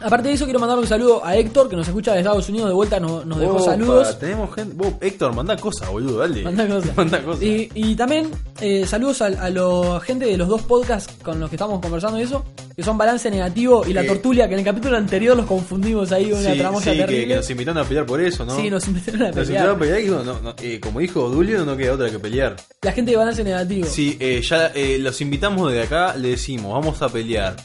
Aparte 0.04 0.28
de 0.28 0.34
eso, 0.34 0.44
quiero 0.44 0.60
mandar 0.60 0.78
un 0.78 0.86
saludo 0.86 1.24
a 1.24 1.34
Héctor, 1.36 1.68
que 1.68 1.76
nos 1.76 1.88
escucha 1.88 2.12
de 2.12 2.18
Estados 2.18 2.48
Unidos, 2.48 2.68
de 2.68 2.74
vuelta 2.74 3.00
nos, 3.00 3.24
nos 3.24 3.38
dejó 3.40 3.54
Opa, 3.54 3.64
saludos. 3.64 4.18
Tenemos 4.18 4.54
gente. 4.54 4.74
Vos, 4.76 4.94
Héctor, 5.00 5.34
manda 5.34 5.56
cosas, 5.56 5.90
boludo, 5.90 6.18
dale. 6.18 6.42
Manda 6.42 6.66
cosas. 6.68 6.96
Manda 6.96 7.22
cosas. 7.22 7.42
Y, 7.42 7.70
y 7.74 7.94
también 7.94 8.30
eh, 8.60 8.86
saludos 8.86 9.22
a, 9.22 9.26
a 9.26 9.50
la 9.50 10.00
gente 10.00 10.26
de 10.26 10.36
los 10.36 10.46
dos 10.48 10.62
podcasts 10.62 11.14
con 11.22 11.40
los 11.40 11.48
que 11.48 11.56
estamos 11.56 11.80
conversando 11.80 12.18
y 12.18 12.22
eso, 12.22 12.44
que 12.76 12.82
son 12.82 12.98
Balance 12.98 13.30
Negativo 13.30 13.84
y 13.86 13.92
La. 13.92 14.04
Tortulia, 14.04 14.46
que 14.46 14.52
en 14.52 14.58
el 14.60 14.64
capítulo 14.66 14.96
anterior 14.98 15.34
los 15.34 15.46
confundimos 15.46 16.12
ahí 16.12 16.28
con 16.28 16.38
una 16.40 16.52
sí, 16.52 16.58
tramoya 16.58 16.84
sí, 16.84 16.98
que, 16.98 17.04
terrible. 17.06 17.26
que 17.28 17.36
nos 17.36 17.50
invitaron 17.50 17.82
a 17.82 17.88
pelear 17.88 18.06
por 18.06 18.20
eso, 18.20 18.44
¿no? 18.44 18.54
Sí, 18.56 18.68
nos 18.68 18.86
invitaron 18.86 19.22
a 19.22 19.26
Nos 19.28 19.34
pelear. 19.34 19.48
invitaron 19.48 19.76
a 19.76 19.78
pelear 19.78 20.00
y 20.00 20.06
no, 20.08 20.22
no, 20.42 20.54
eh, 20.60 20.78
como 20.80 21.00
dijo 21.00 21.30
Dulio, 21.30 21.64
no 21.64 21.76
queda 21.76 21.94
otra 21.94 22.10
que 22.10 22.18
pelear. 22.18 22.56
La 22.82 22.92
gente 22.92 23.12
de 23.12 23.16
Balance 23.16 23.42
Negativo. 23.42 23.86
Sí, 23.88 24.18
eh, 24.20 24.42
ya 24.42 24.70
los 24.98 25.20
invitamos 25.22 25.72
desde 25.72 25.84
acá, 25.84 26.14
le 26.16 26.30
decimos, 26.30 26.72
vamos 26.74 27.00
a 27.00 27.08
pelear 27.08 27.56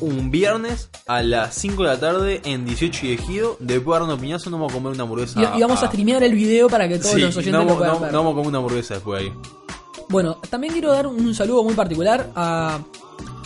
un 0.00 0.30
viernes 0.30 0.90
a 1.06 1.22
las 1.22 1.54
5 1.54 1.82
de 1.82 1.88
la 1.88 2.00
tarde 2.00 2.40
en 2.44 2.64
18 2.64 3.06
y 3.06 3.12
Ejido. 3.12 3.56
Después 3.60 3.86
de 3.86 3.90
dar 3.92 4.02
una 4.14 4.20
piñazo, 4.20 4.50
nos 4.50 4.60
vamos 4.60 4.72
a 4.72 4.74
comer 4.76 4.92
una 4.94 5.02
hamburguesa. 5.04 5.40
Y, 5.54 5.58
y 5.58 5.62
vamos 5.62 5.82
a 5.82 5.86
streamear 5.88 6.22
el 6.22 6.34
video 6.34 6.68
para 6.68 6.88
que 6.88 6.98
todos 6.98 7.12
Sí, 7.14 7.20
los 7.20 7.36
oyentes 7.36 7.52
no, 7.52 7.60
lo 7.60 7.64
vamos- 7.66 7.78
puedan 7.78 7.94
no- 7.94 8.00
ver. 8.00 8.12
no 8.12 8.18
vamos 8.18 8.32
a 8.32 8.34
comer 8.34 8.48
una 8.48 8.58
hamburguesa 8.58 8.94
después 8.94 9.22
ahí. 9.22 9.32
Bueno, 10.08 10.38
también 10.50 10.72
quiero 10.72 10.92
dar 10.92 11.06
un 11.06 11.34
saludo 11.34 11.62
muy 11.62 11.74
particular 11.74 12.30
a, 12.34 12.80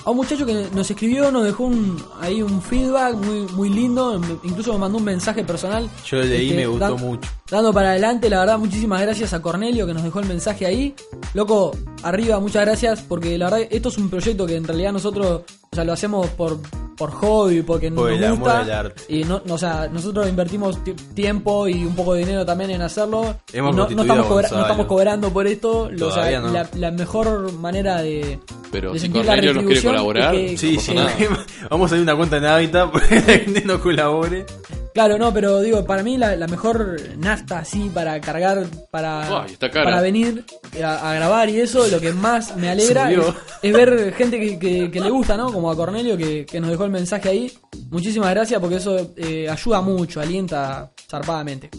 a 0.04 0.10
un 0.10 0.16
muchacho 0.16 0.46
que 0.46 0.66
nos 0.74 0.90
escribió, 0.90 1.30
nos 1.30 1.44
dejó 1.44 1.64
un, 1.64 2.02
ahí 2.20 2.40
un 2.42 2.62
feedback 2.62 3.14
muy, 3.16 3.40
muy 3.52 3.68
lindo, 3.68 4.18
incluso 4.42 4.72
me 4.72 4.78
mandó 4.78 4.96
un 4.98 5.04
mensaje 5.04 5.44
personal. 5.44 5.90
Yo 6.06 6.16
lo 6.18 6.24
leí 6.24 6.42
y 6.46 6.50
Este, 6.50 6.56
me 6.56 6.66
gustó 6.66 6.94
dan- 6.94 7.00
mucho. 7.00 7.30
Dando 7.50 7.72
para 7.72 7.90
adelante, 7.90 8.30
la 8.30 8.40
verdad, 8.40 8.58
muchísimas 8.58 9.02
gracias 9.02 9.34
a 9.34 9.42
Cornelio 9.42 9.86
que 9.86 9.92
nos 9.92 10.02
dejó 10.02 10.20
el 10.20 10.26
mensaje 10.26 10.64
ahí. 10.64 10.94
Loco, 11.34 11.76
arriba, 12.02 12.40
muchas 12.40 12.64
gracias, 12.64 13.02
porque 13.02 13.36
la 13.36 13.50
verdad, 13.50 13.68
esto 13.70 13.90
es 13.90 13.98
un 13.98 14.08
proyecto 14.08 14.46
que 14.46 14.56
en 14.56 14.64
realidad 14.64 14.92
nosotros, 14.92 15.42
o 15.74 15.76
sea, 15.76 15.82
lo 15.82 15.92
hacemos 15.92 16.28
por, 16.28 16.60
por 16.96 17.10
hobby, 17.10 17.62
porque 17.62 17.90
Por 17.90 18.10
nos 18.10 18.18
el 18.18 18.24
amor 18.24 18.38
gusta. 18.38 18.60
al 18.60 18.70
arte. 18.72 19.02
Y 19.08 19.24
no, 19.24 19.42
no, 19.44 19.54
o 19.54 19.58
sea, 19.58 19.88
nosotros 19.92 20.28
invertimos 20.28 20.82
ti- 20.84 20.92
tiempo 21.14 21.66
y 21.68 21.84
un 21.84 21.94
poco 21.94 22.14
de 22.14 22.20
dinero 22.20 22.44
también 22.46 22.70
en 22.70 22.82
hacerlo. 22.82 23.36
Hemos 23.52 23.74
no, 23.74 23.88
no 23.88 24.02
estamos 24.02 24.26
cobra- 24.26 24.48
no 24.76 24.86
cobrando 24.86 25.30
por 25.30 25.46
esto. 25.46 25.88
lo- 25.90 26.08
o 26.08 26.10
sea, 26.10 26.22
Todavía 26.22 26.40
no. 26.40 26.48
la, 26.52 26.68
la 26.74 26.90
mejor 26.90 27.52
manera 27.54 28.00
de, 28.02 28.38
Pero 28.70 28.92
de 28.92 28.98
si 28.98 29.06
sentir 29.06 29.24
la 29.24 29.32
Cornelio 29.32 29.54
nos 29.54 29.64
quiere 29.64 29.82
colaborar, 29.82 30.34
es 30.34 30.50
que- 30.52 30.58
Sí, 30.58 30.94
no 30.94 31.08
sí, 31.08 31.24
vamos 31.70 31.90
a 31.90 31.94
abrir 31.94 32.02
una 32.02 32.16
cuenta 32.16 32.36
en 32.38 32.44
Habitat 32.46 32.90
para 32.92 33.08
que 33.08 33.14
la 33.16 33.22
gente 33.22 33.60
nos 33.64 33.80
colabore. 33.80 34.46
Claro, 34.94 35.18
no, 35.18 35.34
pero 35.34 35.60
digo, 35.60 35.84
para 35.84 36.04
mí 36.04 36.16
la, 36.16 36.36
la 36.36 36.46
mejor 36.46 36.94
nafta 37.18 37.58
así 37.58 37.90
para 37.92 38.20
cargar, 38.20 38.64
para, 38.92 39.44
para 39.72 40.00
venir 40.00 40.44
a, 40.80 41.10
a 41.10 41.14
grabar 41.14 41.48
y 41.50 41.58
eso, 41.58 41.84
lo 41.88 41.98
que 42.00 42.12
más 42.12 42.56
me 42.56 42.70
alegra 42.70 43.10
es, 43.60 43.72
ver 43.72 44.14
gente 44.16 44.38
que, 44.38 44.56
que- 44.56 44.92
que 44.92 45.00
le 45.00 45.10
gusta, 45.10 45.36
¿no? 45.36 45.52
Como 45.52 45.68
a 45.68 45.74
Cornelio 45.74 46.16
que, 46.16 46.46
que 46.46 46.60
nos 46.60 46.70
dejó 46.70 46.83
el 46.84 46.92
mensaje 46.92 47.28
ahí. 47.28 47.52
Muchísimas 47.90 48.30
gracias 48.30 48.60
porque 48.60 48.76
eso 48.76 49.12
eh, 49.16 49.48
ayuda 49.48 49.80
mucho, 49.80 50.20
alienta 50.20 50.90
zarpadamente. 51.08 51.70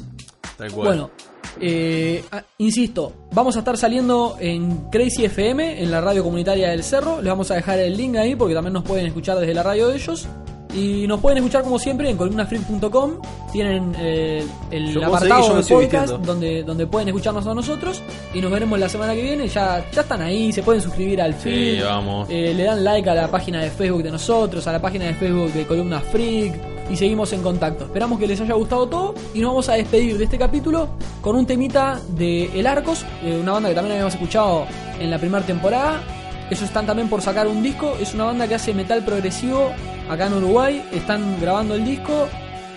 Tal 0.58 0.72
cual. 0.72 0.88
Bueno, 0.88 1.12
eh, 1.60 2.24
ah, 2.32 2.44
insisto, 2.58 3.28
vamos 3.32 3.56
a 3.56 3.60
estar 3.60 3.78
saliendo 3.78 4.38
en 4.40 4.90
Crazy 4.90 5.26
FM, 5.26 5.82
en 5.82 5.92
la 5.92 6.02
radio 6.02 6.24
comunitaria 6.24 6.70
del 6.70 6.84
Cerro. 6.84 7.22
Les 7.22 7.30
vamos 7.30 7.50
a 7.52 7.56
dejar 7.56 7.80
el 7.80 7.96
link 7.96 8.16
ahí 8.16 8.36
porque 8.36 8.54
también 8.54 8.74
nos 8.74 8.84
pueden 8.84 9.06
escuchar 9.06 9.38
desde 9.38 9.54
la 9.54 9.64
radio 9.64 9.88
de 9.88 9.96
ellos. 9.96 10.28
Y 10.76 11.08
nos 11.08 11.20
pueden 11.22 11.38
escuchar 11.38 11.64
como 11.64 11.80
siempre 11.80 12.10
en 12.10 12.18
columnafreak.com. 12.18 13.12
Tienen 13.52 13.96
eh, 13.98 14.46
el 14.72 14.94
Yo- 14.94 15.06
apartado 15.06 15.56
de 15.56 15.64
podcast 15.64 16.10
donde, 16.16 16.64
donde 16.64 16.86
pueden 16.88 17.08
escucharnos 17.08 17.48
a 17.48 17.54
nosotros. 17.54 18.02
Y 18.34 18.42
nos 18.42 18.52
veremos 18.52 18.78
la 18.78 18.90
semana 18.90 19.14
que 19.16 19.22
viene. 19.22 19.48
Ya, 19.48 19.86
ya 19.92 20.02
están 20.02 20.22
ahí, 20.22 20.52
se 20.52 20.62
pueden 20.64 20.82
suscribir 20.82 21.22
al 21.22 21.34
Sí, 21.36 21.40
feed. 21.50 21.84
vamos. 21.86 22.28
Eh, 22.30 22.54
le 22.56 22.64
dan 22.64 22.84
like 22.84 23.10
a 23.10 23.16
la 23.16 23.28
página 23.32 23.62
de 23.62 23.70
Facebook 23.70 24.04
de 24.04 24.12
nosotros, 24.12 24.68
a 24.68 24.74
la 24.74 24.82
página 24.82 25.06
de 25.06 25.14
Facebook 25.14 25.54
de 25.54 25.66
Columna 25.66 26.00
Freak 26.02 26.54
y 26.92 26.96
seguimos 26.98 27.32
en 27.34 27.42
contacto. 27.42 27.86
Esperamos 27.86 28.20
que 28.20 28.28
les 28.28 28.40
haya 28.42 28.54
gustado 28.56 28.88
todo 28.88 29.16
y 29.34 29.40
nos 29.40 29.52
vamos 29.52 29.70
a 29.70 29.74
despedir 29.74 30.18
de 30.18 30.26
este 30.26 30.38
capítulo 30.38 30.90
con 31.22 31.36
un 31.38 31.46
temita 31.46 32.00
de 32.10 32.52
El 32.60 32.68
Arcos, 32.68 33.06
eh, 33.24 33.40
una 33.42 33.54
banda 33.54 33.70
que 33.70 33.76
también 33.76 33.94
habíamos 33.94 34.14
escuchado 34.14 34.66
en 35.00 35.10
la 35.10 35.18
primera 35.18 35.46
temporada. 35.46 36.02
Ellos 36.50 36.62
están 36.62 36.86
también 36.86 37.10
por 37.10 37.22
sacar 37.22 37.48
un 37.48 37.64
disco, 37.64 37.96
es 38.00 38.14
una 38.14 38.26
banda 38.26 38.48
que 38.48 38.54
hace 38.56 38.72
metal 38.74 39.04
progresivo 39.04 39.72
acá 40.10 40.28
en 40.28 40.34
Uruguay, 40.34 40.86
están 40.92 41.40
grabando 41.40 41.76
el 41.76 41.86
disco 41.86 42.28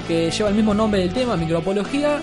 que 0.07 0.31
lleva 0.31 0.49
el 0.49 0.55
mismo 0.55 0.75
nombre 0.75 1.01
del 1.01 1.13
tema, 1.13 1.37
Microapología. 1.37 2.21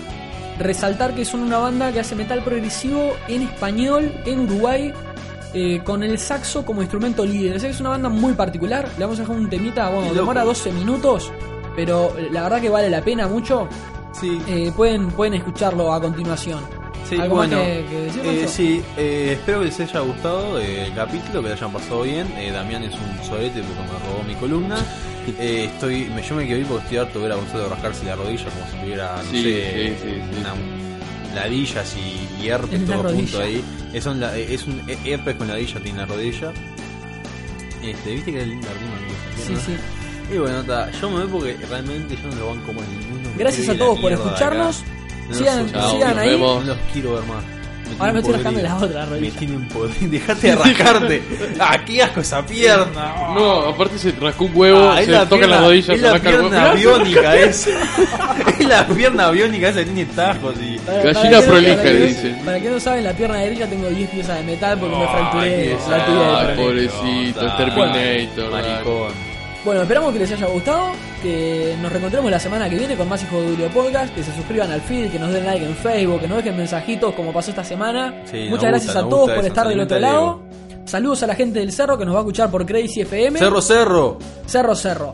Resaltar 0.58 1.14
que 1.14 1.24
son 1.24 1.40
una 1.40 1.58
banda 1.58 1.92
que 1.92 2.00
hace 2.00 2.14
metal 2.14 2.42
progresivo 2.42 3.12
en 3.28 3.42
español 3.42 4.12
en 4.24 4.40
Uruguay 4.40 4.92
eh, 5.52 5.80
con 5.84 6.02
el 6.02 6.18
saxo 6.18 6.64
como 6.64 6.82
instrumento 6.82 7.24
líder. 7.24 7.56
O 7.56 7.60
sea, 7.60 7.70
es 7.70 7.80
una 7.80 7.90
banda 7.90 8.08
muy 8.08 8.32
particular. 8.32 8.88
Le 8.98 9.04
vamos 9.04 9.18
a 9.18 9.22
dejar 9.22 9.36
un 9.36 9.48
temita, 9.48 9.90
bueno, 9.90 10.12
demora 10.14 10.40
loco. 10.40 10.54
12 10.54 10.72
minutos, 10.72 11.32
pero 11.74 12.14
la 12.30 12.42
verdad 12.44 12.60
que 12.60 12.68
vale 12.68 12.90
la 12.90 13.02
pena 13.02 13.28
mucho. 13.28 13.68
Sí, 14.12 14.40
Eh, 14.48 14.72
pueden, 14.74 15.08
pueden 15.08 15.34
escucharlo 15.34 15.92
a 15.92 16.00
continuación. 16.00 16.60
Sí, 17.08 17.16
¿Algo 17.16 17.36
bueno, 17.36 17.56
más 17.56 17.66
que, 17.66 17.84
que 17.88 18.00
decir, 18.00 18.22
eh, 18.24 18.48
sí, 18.48 18.82
eh, 18.96 19.30
espero 19.38 19.60
que 19.60 19.66
les 19.66 19.78
haya 19.80 20.00
gustado 20.00 20.58
eh, 20.60 20.86
el 20.86 20.94
capítulo, 20.94 21.40
que 21.42 21.48
le 21.48 21.54
hayan 21.54 21.72
pasado 21.72 22.02
bien. 22.02 22.26
Eh, 22.36 22.50
Damián 22.50 22.82
es 22.82 22.94
un 22.94 23.24
solete 23.28 23.62
porque 23.62 23.80
me 23.92 23.98
robó 24.10 24.22
mi 24.26 24.34
columna. 24.34 24.76
Eh, 25.40 25.64
estoy, 25.72 26.04
me, 26.14 26.22
yo 26.22 26.36
me 26.36 26.46
quedo 26.46 26.56
ahí 26.58 26.64
porque 26.64 26.84
estoy 26.84 26.98
harto 26.98 27.18
de 27.18 27.24
ver 27.24 27.32
a 27.32 27.34
Gonzalo 27.34 27.68
rascarse 27.68 28.04
la 28.04 28.14
rodilla 28.14 28.44
como 28.44 28.64
si 28.70 28.76
tuviera, 28.76 29.16
no 29.16 29.30
Sí, 29.32 29.42
sé, 29.42 29.96
sí, 30.00 30.38
una- 30.38 31.34
ladillas 31.34 31.96
y, 31.96 32.44
y 32.44 32.48
herpes 32.48 32.86
todo 32.86 33.02
junto 33.10 33.40
ahí. 33.40 33.64
Es 33.92 34.06
un, 34.06 34.20
la- 34.20 34.36
es 34.38 34.64
un 34.68 34.80
herpes 35.04 35.34
con 35.34 35.48
ladilla 35.48 35.74
tiene 35.80 35.90
en 35.90 35.96
la 35.96 36.06
rodilla. 36.06 36.52
Este, 37.82 38.14
viste 38.14 38.30
que 38.30 38.36
era 38.38 38.46
linda 38.46 38.68
Sí, 39.46 39.56
sí. 39.56 39.76
Y 40.32 40.38
bueno, 40.38 40.62
ta, 40.62 40.92
yo 40.92 41.10
me 41.10 41.24
voy 41.24 41.28
porque 41.28 41.66
realmente 41.68 42.16
yo 42.16 42.28
no 42.28 42.34
lo 42.36 42.46
banco 42.50 42.72
más 42.72 42.84
ninguno. 42.88 43.28
Gracias 43.36 43.68
a 43.68 43.76
todos 43.76 43.98
por 43.98 44.12
escucharnos. 44.12 44.80
acá. 44.82 44.90
No 45.28 45.34
Sigan, 45.34 45.62
los- 45.62 45.72
Chao, 45.72 45.90
sigan 45.90 46.10
nos 46.10 46.18
ahí. 46.18 46.30
vemos. 46.30 46.64
No 46.64 46.66
los 46.74 46.78
quiero 46.92 47.12
ver 47.14 47.22
más. 47.24 47.44
Ahora 48.00 48.12
me 48.14 48.18
estoy 48.18 48.34
rascando 48.34 48.60
la 48.62 48.76
otra 48.76 49.06
rodilla. 49.06 49.32
Me 49.32 49.38
tienen 49.38 49.68
podrido. 49.68 50.10
Dejate 50.10 50.46
de 50.48 50.56
rascarte. 50.56 51.22
ah, 51.60 51.76
qué 51.86 52.02
asco 52.02 52.20
esa 52.20 52.44
pierna. 52.44 53.14
No, 53.34 53.60
aparte 53.68 53.96
se 53.98 54.10
rascó 54.10 54.44
un 54.44 54.50
huevo, 54.54 54.90
Ah, 54.90 55.00
se 55.02 55.10
la 55.12 55.20
toca 55.24 55.36
pierna, 55.38 55.56
la 55.56 55.62
rodilla, 55.68 55.94
es 55.94 56.00
se 56.00 56.06
la 56.06 56.12
rasca 56.12 56.28
el 56.30 56.34
huevo. 56.36 56.48
pierna 56.50 56.72
biónica 56.74 57.36
esa. 57.36 57.70
es 58.58 58.66
la 58.68 58.86
pierna 58.88 59.30
biónica 59.30 59.68
esa 59.68 59.78
que 59.78 59.84
tiene 59.86 60.04
tajos 60.06 60.54
y. 60.60 60.78
Para- 60.80 61.02
Gallina 61.04 61.22
para 61.22 61.40
no- 61.40 61.46
prolija, 61.46 61.82
le 61.84 62.06
dicen. 62.06 62.38
Para 62.44 62.60
que 62.60 62.68
no 62.70 62.80
saben, 62.80 63.04
la 63.04 63.12
pierna 63.12 63.36
derecha 63.36 63.66
tengo 63.68 63.88
10 63.88 64.10
piezas 64.10 64.36
de 64.38 64.42
metal 64.42 64.78
porque 64.80 64.96
me 64.96 65.02
Ay, 65.02 65.08
fracturé 65.08 65.76
la 65.88 66.06
tibia 66.06 66.38
Ay, 66.40 66.46
peroné. 66.46 66.62
pobrecito, 66.62 67.40
el 67.40 67.56
Terminator. 67.56 68.50
dale. 68.50 68.68
Maricón. 68.72 69.25
Bueno, 69.66 69.82
esperamos 69.82 70.12
que 70.12 70.20
les 70.20 70.30
haya 70.30 70.46
gustado, 70.46 70.92
que 71.20 71.74
nos 71.82 71.90
reencontremos 71.90 72.30
la 72.30 72.38
semana 72.38 72.70
que 72.70 72.76
viene 72.76 72.94
con 72.96 73.08
más 73.08 73.20
Hijos 73.24 73.42
de 73.42 73.50
Julio 73.50 73.68
Podcast, 73.70 74.14
que 74.14 74.22
se 74.22 74.32
suscriban 74.32 74.70
al 74.70 74.80
feed, 74.80 75.10
que 75.10 75.18
nos 75.18 75.32
den 75.32 75.44
like 75.44 75.64
en 75.66 75.74
Facebook, 75.74 76.20
que 76.20 76.28
nos 76.28 76.36
dejen 76.38 76.56
mensajitos 76.56 77.12
como 77.14 77.32
pasó 77.32 77.50
esta 77.50 77.64
semana. 77.64 78.14
Sí, 78.30 78.46
Muchas 78.48 78.70
gracias 78.70 78.94
a 78.94 79.00
todos 79.00 79.28
por 79.30 79.38
eso, 79.38 79.46
estar 79.48 79.66
del 79.66 79.80
otro 79.80 79.96
el 79.96 80.02
lado. 80.02 80.42
Saludos 80.84 81.24
a 81.24 81.26
la 81.26 81.34
gente 81.34 81.58
del 81.58 81.72
Cerro 81.72 81.98
que 81.98 82.04
nos 82.04 82.14
va 82.14 82.18
a 82.18 82.22
escuchar 82.22 82.48
por 82.48 82.64
Crazy 82.64 83.00
FM. 83.00 83.40
Cerro, 83.40 83.60
cerro. 83.60 84.18
Cerro, 84.46 84.74
Cerro. 84.76 85.12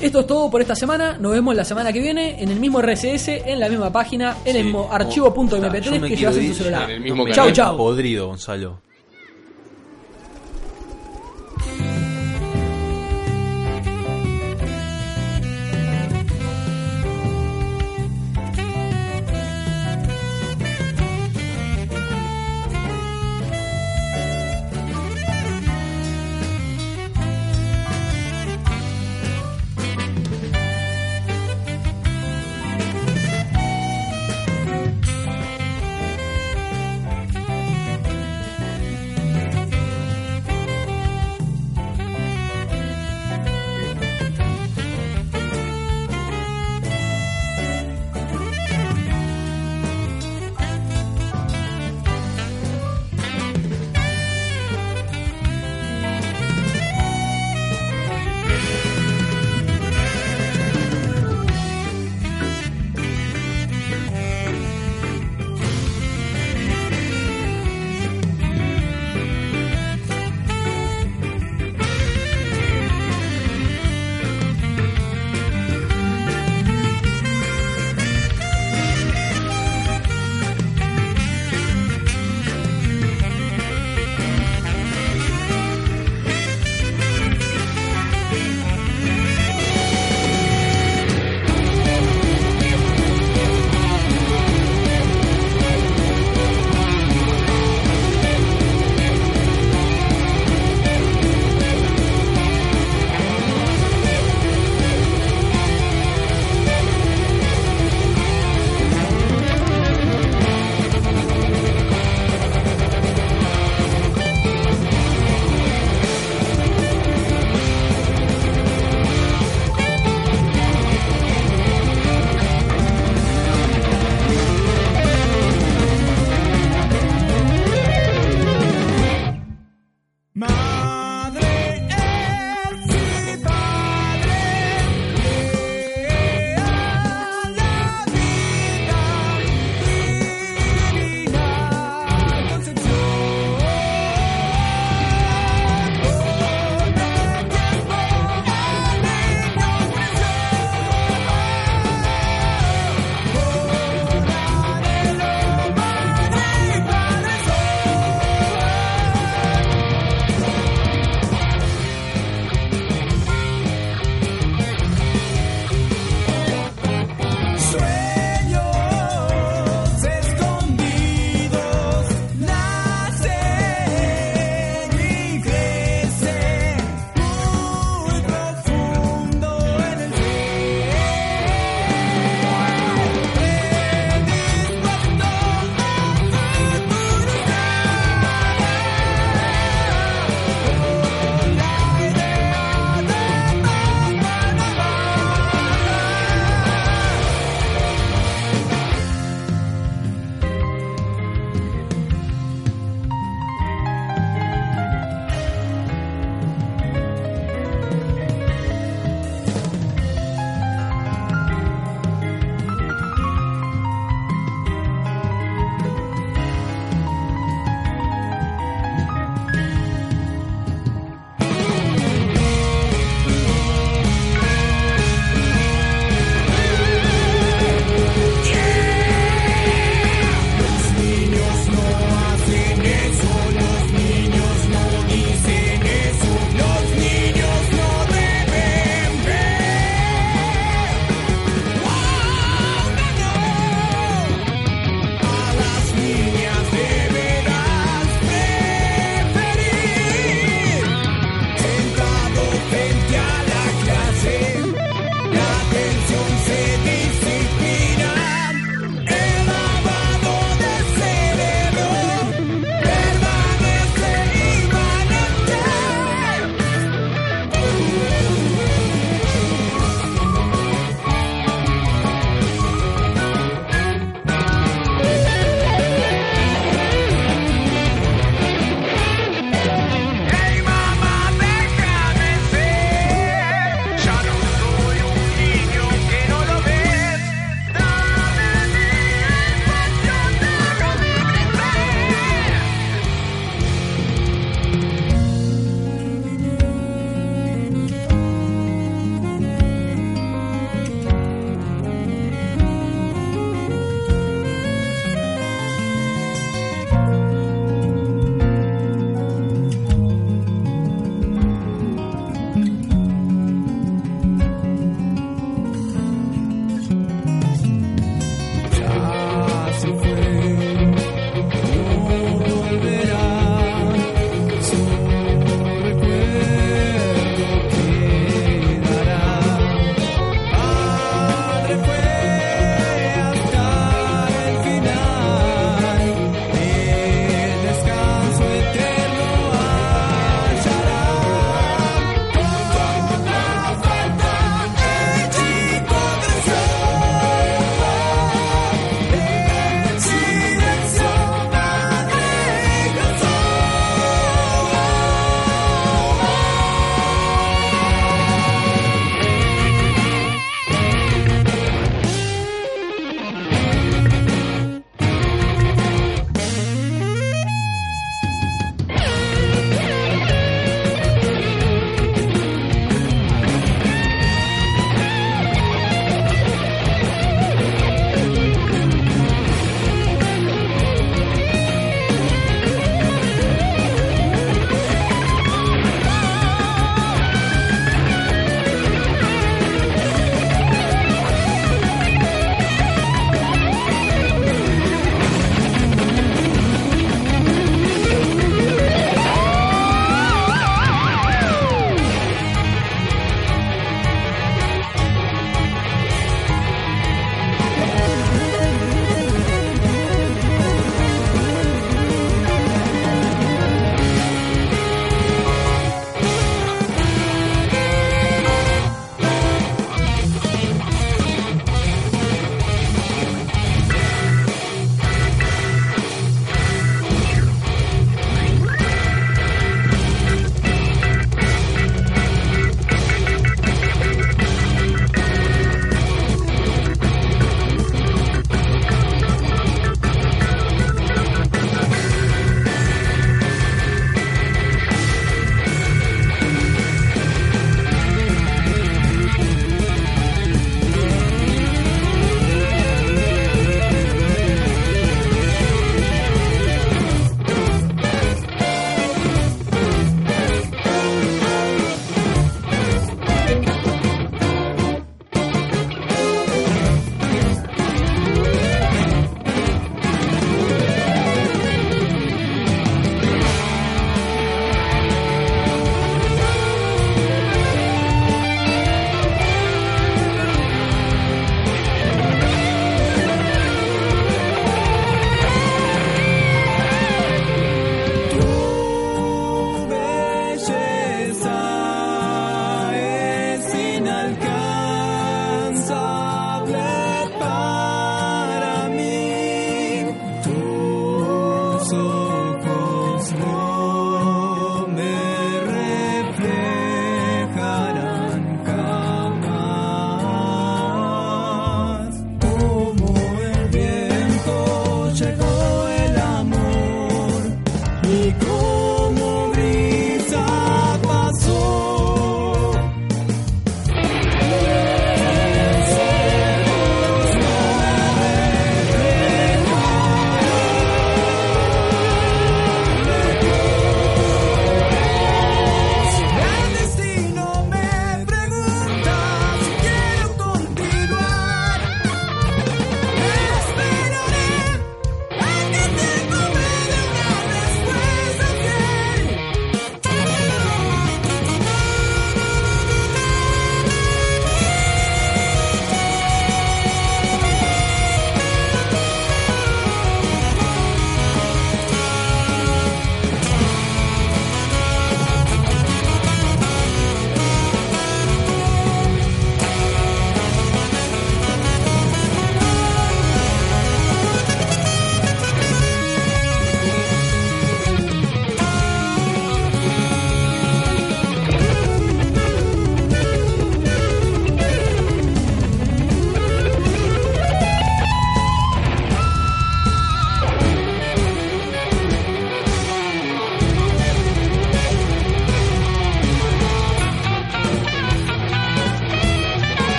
Esto 0.00 0.20
es 0.20 0.26
todo 0.26 0.50
por 0.50 0.60
esta 0.60 0.74
semana. 0.74 1.16
Nos 1.20 1.30
vemos 1.30 1.54
la 1.54 1.64
semana 1.64 1.92
que 1.92 2.00
viene 2.00 2.42
en 2.42 2.48
el 2.50 2.58
mismo 2.58 2.82
RSS, 2.82 3.28
en 3.46 3.60
la 3.60 3.68
misma 3.68 3.92
página, 3.92 4.36
en 4.44 4.56
el 4.56 4.62
Sí. 4.62 4.64
mismo 4.64 4.88
Oh, 4.90 4.92
archivo.mp3 4.92 5.80
yo 5.80 6.00
me 6.00 6.08
que 6.08 6.16
llevas 6.16 6.36
en 6.36 6.48
tu 6.48 6.54
celular. 6.54 6.90
el 6.90 7.00
mismo 7.00 7.24
canal. 7.24 7.52
chau. 7.52 7.76
Podrido, 7.76 8.26
Gonzalo. 8.26 8.80